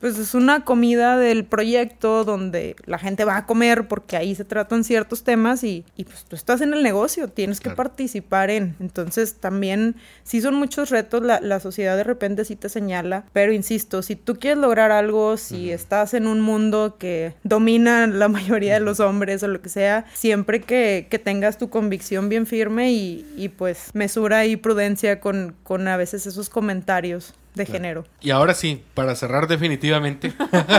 Pues 0.00 0.18
es 0.18 0.34
una 0.34 0.64
comida 0.64 1.16
del 1.18 1.44
proyecto 1.44 2.24
donde 2.24 2.76
la 2.84 2.98
gente 2.98 3.24
va 3.24 3.38
a 3.38 3.46
comer 3.46 3.88
porque 3.88 4.16
ahí 4.16 4.34
se 4.34 4.44
tratan 4.44 4.84
ciertos 4.84 5.24
temas 5.24 5.64
y, 5.64 5.84
y 5.96 6.04
pues 6.04 6.24
tú 6.24 6.36
estás 6.36 6.60
en 6.60 6.74
el 6.74 6.82
negocio, 6.82 7.28
tienes 7.28 7.58
que 7.60 7.64
Claro. 7.66 7.76
participar 7.76 8.50
en. 8.50 8.76
Entonces 8.78 9.34
también 9.34 9.96
sí 10.22 10.40
son 10.40 10.54
muchos 10.54 10.90
retos, 10.90 11.22
la, 11.22 11.40
la 11.40 11.58
sociedad 11.60 11.96
de 11.96 12.04
repente 12.04 12.44
sí 12.44 12.54
te 12.56 12.68
señala, 12.68 13.24
pero 13.32 13.52
insisto, 13.52 14.02
si 14.02 14.14
tú 14.16 14.36
quieres 14.38 14.58
lograr 14.58 14.92
algo, 14.92 15.36
si 15.38 15.70
estás 15.72 16.14
en 16.14 16.26
un 16.28 16.40
mundo 16.40 16.96
que 16.98 17.34
domina 17.42 18.06
la 18.06 18.28
mayoría 18.36 18.74
de 18.74 18.80
los 18.80 19.00
hombres 19.00 19.42
o 19.42 19.48
lo 19.48 19.60
que 19.62 19.68
sea, 19.70 20.04
siempre 20.14 20.60
que, 20.60 21.08
que 21.10 21.15
tengas 21.18 21.58
tu 21.58 21.70
convicción 21.70 22.28
bien 22.28 22.46
firme 22.46 22.92
y, 22.92 23.26
y, 23.36 23.48
pues 23.48 23.90
mesura 23.94 24.46
y 24.46 24.56
prudencia 24.56 25.20
con, 25.20 25.54
con 25.62 25.86
a 25.88 25.96
veces 25.96 26.26
esos 26.26 26.48
comentarios 26.48 27.34
de 27.54 27.64
género. 27.66 28.04
Y 28.20 28.30
ahora 28.30 28.52
sí, 28.54 28.82
para 28.94 29.14
cerrar 29.16 29.48
definitivamente, 29.48 30.32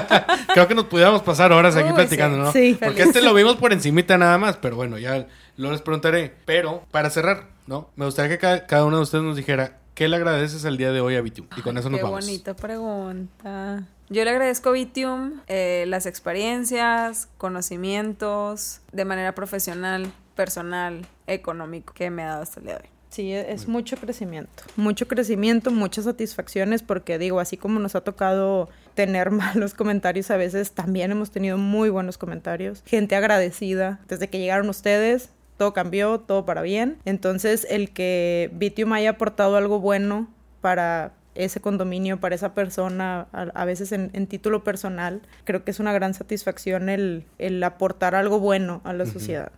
creo 0.54 0.68
que 0.68 0.76
nos 0.76 0.86
pudiéramos 0.86 1.24
pasar 1.24 1.52
horas 1.52 1.76
aquí 1.76 1.90
Uy, 1.90 1.96
platicando, 1.96 2.38
sí. 2.38 2.44
¿no? 2.44 2.52
Sí. 2.52 2.78
Porque 2.80 3.02
este 3.04 3.22
lo 3.22 3.34
vimos 3.34 3.56
por 3.56 3.74
encimita 3.74 4.18
nada 4.18 4.38
más, 4.38 4.58
pero 4.58 4.76
bueno, 4.76 4.98
ya 5.00 5.28
lo 5.56 5.72
les 5.72 5.82
preguntaré. 5.82 6.34
Pero 6.46 6.84
para 6.92 7.10
cerrar, 7.10 7.48
¿no? 7.66 7.90
Me 7.96 8.06
gustaría 8.06 8.30
que 8.30 8.38
cada, 8.38 8.68
cada 8.68 8.86
uno 8.86 8.98
de 8.98 9.04
ustedes 9.04 9.24
nos 9.24 9.36
dijera 9.36 9.80
qué 9.96 10.08
le 10.08 10.16
agradeces 10.18 10.64
el 10.66 10.78
día 10.78 10.92
de 10.92 11.02
hoy 11.02 11.16
a 11.16 11.22
Vitium. 11.22 11.48
Y 11.58 11.62
con 11.62 11.76
eso 11.80 11.90
nos 11.90 11.98
Qué 11.98 12.04
vamos. 12.04 12.24
bonita 12.24 12.56
pregunta. 12.56 13.84
Yo 14.10 14.24
le 14.24 14.30
agradezco 14.30 14.70
a 14.70 14.74
Vitium 14.74 15.42
eh, 15.48 15.86
las 15.88 16.06
experiencias, 16.06 17.28
conocimientos 17.40 18.82
de 18.92 19.06
manera 19.06 19.34
profesional, 19.34 20.12
personal, 20.38 21.06
económico 21.28 21.94
que 21.94 22.10
me 22.10 22.24
ha 22.24 22.28
dado 22.28 22.44
hasta 22.44 22.62
el 22.62 22.66
día 22.68 22.76
de 22.76 22.84
hoy. 22.84 22.90
Sí, 23.10 23.34
e- 23.34 23.52
es 23.52 23.68
mucho 23.68 23.98
crecimiento, 23.98 24.64
mucho 24.76 25.08
crecimiento, 25.08 25.72
muchas 25.72 26.06
satisfacciones, 26.06 26.84
porque 26.84 27.18
digo, 27.18 27.40
así 27.40 27.58
como 27.58 27.80
nos 27.80 27.96
ha 27.96 28.02
tocado 28.02 28.70
tener 28.96 29.32
malos 29.44 29.74
comentarios 29.74 30.30
a 30.32 30.38
veces, 30.38 30.72
también 30.72 31.12
hemos 31.12 31.32
tenido 31.32 31.58
muy 31.58 31.90
buenos 31.90 32.18
comentarios, 32.18 32.84
gente 32.86 33.16
agradecida, 33.16 34.00
desde 34.08 34.30
que 34.30 34.40
llegaron 34.40 34.70
ustedes, 34.70 35.30
todo 35.58 35.74
cambió, 35.74 36.20
todo 36.20 36.46
para 36.46 36.62
bien, 36.62 36.98
entonces 37.06 37.66
el 37.70 37.92
que 37.92 38.52
Vitium 38.54 38.94
haya 38.94 39.12
aportado 39.12 39.58
algo 39.58 39.80
bueno 39.80 40.28
para 40.62 41.14
ese 41.34 41.62
condominio, 41.62 42.20
para 42.20 42.34
esa 42.36 42.54
persona, 42.56 43.28
a, 43.32 43.44
a 43.54 43.66
veces 43.66 43.92
en, 43.92 44.10
en 44.14 44.26
título 44.28 44.64
personal, 44.64 45.22
creo 45.44 45.64
que 45.64 45.70
es 45.72 45.80
una 45.80 45.94
gran 45.94 46.14
satisfacción 46.16 46.90
el, 46.90 47.26
el 47.38 47.64
aportar 47.64 48.16
algo 48.16 48.40
bueno 48.40 48.82
a 48.84 48.92
la 48.94 49.06
sociedad. 49.06 49.52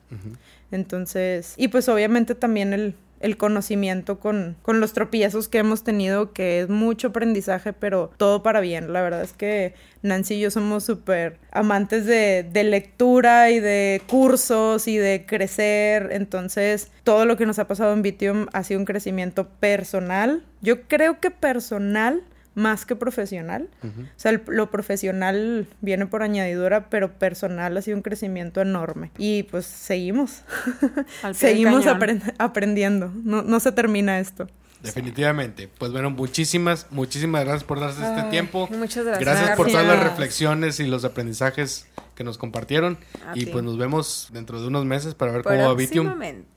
Entonces, 0.71 1.53
y 1.57 1.69
pues 1.69 1.89
obviamente 1.89 2.35
también 2.35 2.73
el, 2.73 2.95
el 3.19 3.37
conocimiento 3.37 4.19
con, 4.19 4.55
con 4.61 4.79
los 4.79 4.93
tropiezos 4.93 5.47
que 5.47 5.59
hemos 5.59 5.83
tenido, 5.83 6.31
que 6.31 6.61
es 6.61 6.69
mucho 6.69 7.09
aprendizaje, 7.09 7.73
pero 7.73 8.11
todo 8.17 8.43
para 8.43 8.59
bien. 8.59 8.93
La 8.93 9.01
verdad 9.01 9.21
es 9.21 9.33
que 9.33 9.73
Nancy 10.01 10.35
y 10.35 10.39
yo 10.41 10.51
somos 10.51 10.83
súper 10.83 11.37
amantes 11.51 12.05
de, 12.05 12.47
de 12.51 12.63
lectura 12.63 13.51
y 13.51 13.59
de 13.59 14.01
cursos 14.07 14.87
y 14.87 14.97
de 14.97 15.25
crecer. 15.25 16.09
Entonces, 16.11 16.91
todo 17.03 17.25
lo 17.25 17.37
que 17.37 17.45
nos 17.45 17.59
ha 17.59 17.67
pasado 17.67 17.93
en 17.93 18.01
Vitium 18.01 18.47
ha 18.53 18.63
sido 18.63 18.79
un 18.79 18.85
crecimiento 18.85 19.47
personal. 19.47 20.43
Yo 20.61 20.83
creo 20.83 21.19
que 21.19 21.31
personal 21.31 22.23
más 22.55 22.85
que 22.85 22.95
profesional. 22.95 23.69
O 23.83 23.87
sea, 24.17 24.31
el- 24.31 24.41
lo 24.47 24.69
profesional 24.71 25.67
viene 25.81 26.05
por 26.07 26.23
añadidura, 26.23 26.89
pero 26.89 27.13
personal 27.13 27.75
ha 27.77 27.81
sido 27.81 27.97
un 27.97 28.03
crecimiento 28.03 28.61
enorme. 28.61 29.11
Y 29.17 29.43
pues 29.43 29.65
seguimos. 29.65 30.41
Seguimos 31.33 31.85
aprendiendo. 32.37 33.11
No, 33.23 33.41
no 33.43 33.59
se 33.59 33.71
termina 33.71 34.19
esto. 34.19 34.47
Definitivamente. 34.81 35.67
Pues 35.77 35.91
bueno, 35.91 36.09
muchísimas, 36.09 36.87
muchísimas 36.89 37.43
gracias 37.43 37.65
por 37.65 37.81
darse 37.81 38.01
este 38.01 38.23
tiempo. 38.29 38.69
muchas 38.71 39.03
gracias. 39.05 39.19
Gracias 39.25 39.57
por 39.57 39.67
todas 39.67 39.85
las 39.85 39.95
Gracias. 39.97 40.11
reflexiones 40.11 40.79
y 40.79 40.87
los 40.87 41.03
aprendizajes 41.03 41.85
que 42.15 42.23
nos 42.23 42.37
compartieron. 42.37 42.97
A 43.27 43.33
y 43.35 43.45
ti. 43.45 43.51
pues 43.51 43.63
nos 43.65 43.77
vemos 43.77 44.29
dentro 44.31 44.61
de 44.61 44.67
unos 44.67 44.85
meses 44.85 45.15
para 45.15 45.33
ver 45.33 45.43
cómo 45.43 45.67
va 45.67 45.73
Vitium. 45.73 46.13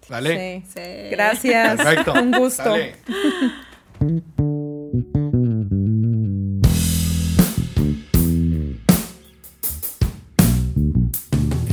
¿Vale? 0.09 0.63
Sí. 0.67 0.73
Sí. 0.73 1.11
Gracias. 1.11 1.77
Perfecto. 1.77 2.13
Un 2.13 2.31
gusto. 2.33 2.75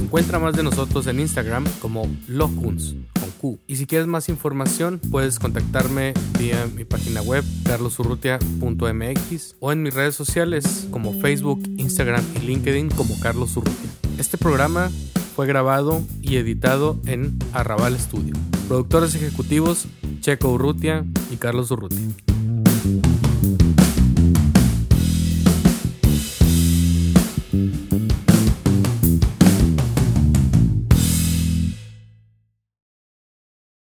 Encuentra 0.09 0.39
más 0.39 0.55
de 0.55 0.63
nosotros 0.63 1.05
en 1.05 1.19
Instagram 1.19 1.65
como 1.79 2.09
Locuns 2.27 2.95
con. 3.21 3.59
Y 3.67 3.75
si 3.75 3.85
quieres 3.85 4.07
más 4.07 4.27
información, 4.27 4.99
puedes 5.11 5.37
contactarme 5.37 6.15
vía 6.39 6.67
mi 6.75 6.83
página 6.83 7.21
web 7.21 7.43
carlosurrutia.mx 7.63 9.55
o 9.59 9.71
en 9.71 9.83
mis 9.83 9.93
redes 9.93 10.15
sociales 10.15 10.87
como 10.89 11.13
Facebook, 11.13 11.61
Instagram 11.77 12.25
y 12.37 12.39
LinkedIn 12.39 12.89
como 12.89 13.19
Carlos 13.19 13.55
Urrutia. 13.55 13.91
Este 14.17 14.39
programa 14.39 14.89
fue 15.35 15.45
grabado 15.45 16.01
y 16.23 16.37
editado 16.37 16.99
en 17.05 17.37
Arrabal 17.53 17.95
Studio. 17.99 18.33
Productores 18.67 19.13
ejecutivos 19.13 19.85
Checo 20.21 20.49
Urrutia 20.49 21.05
y 21.29 21.35
Carlos 21.37 21.69
Urrutia. 21.69 22.28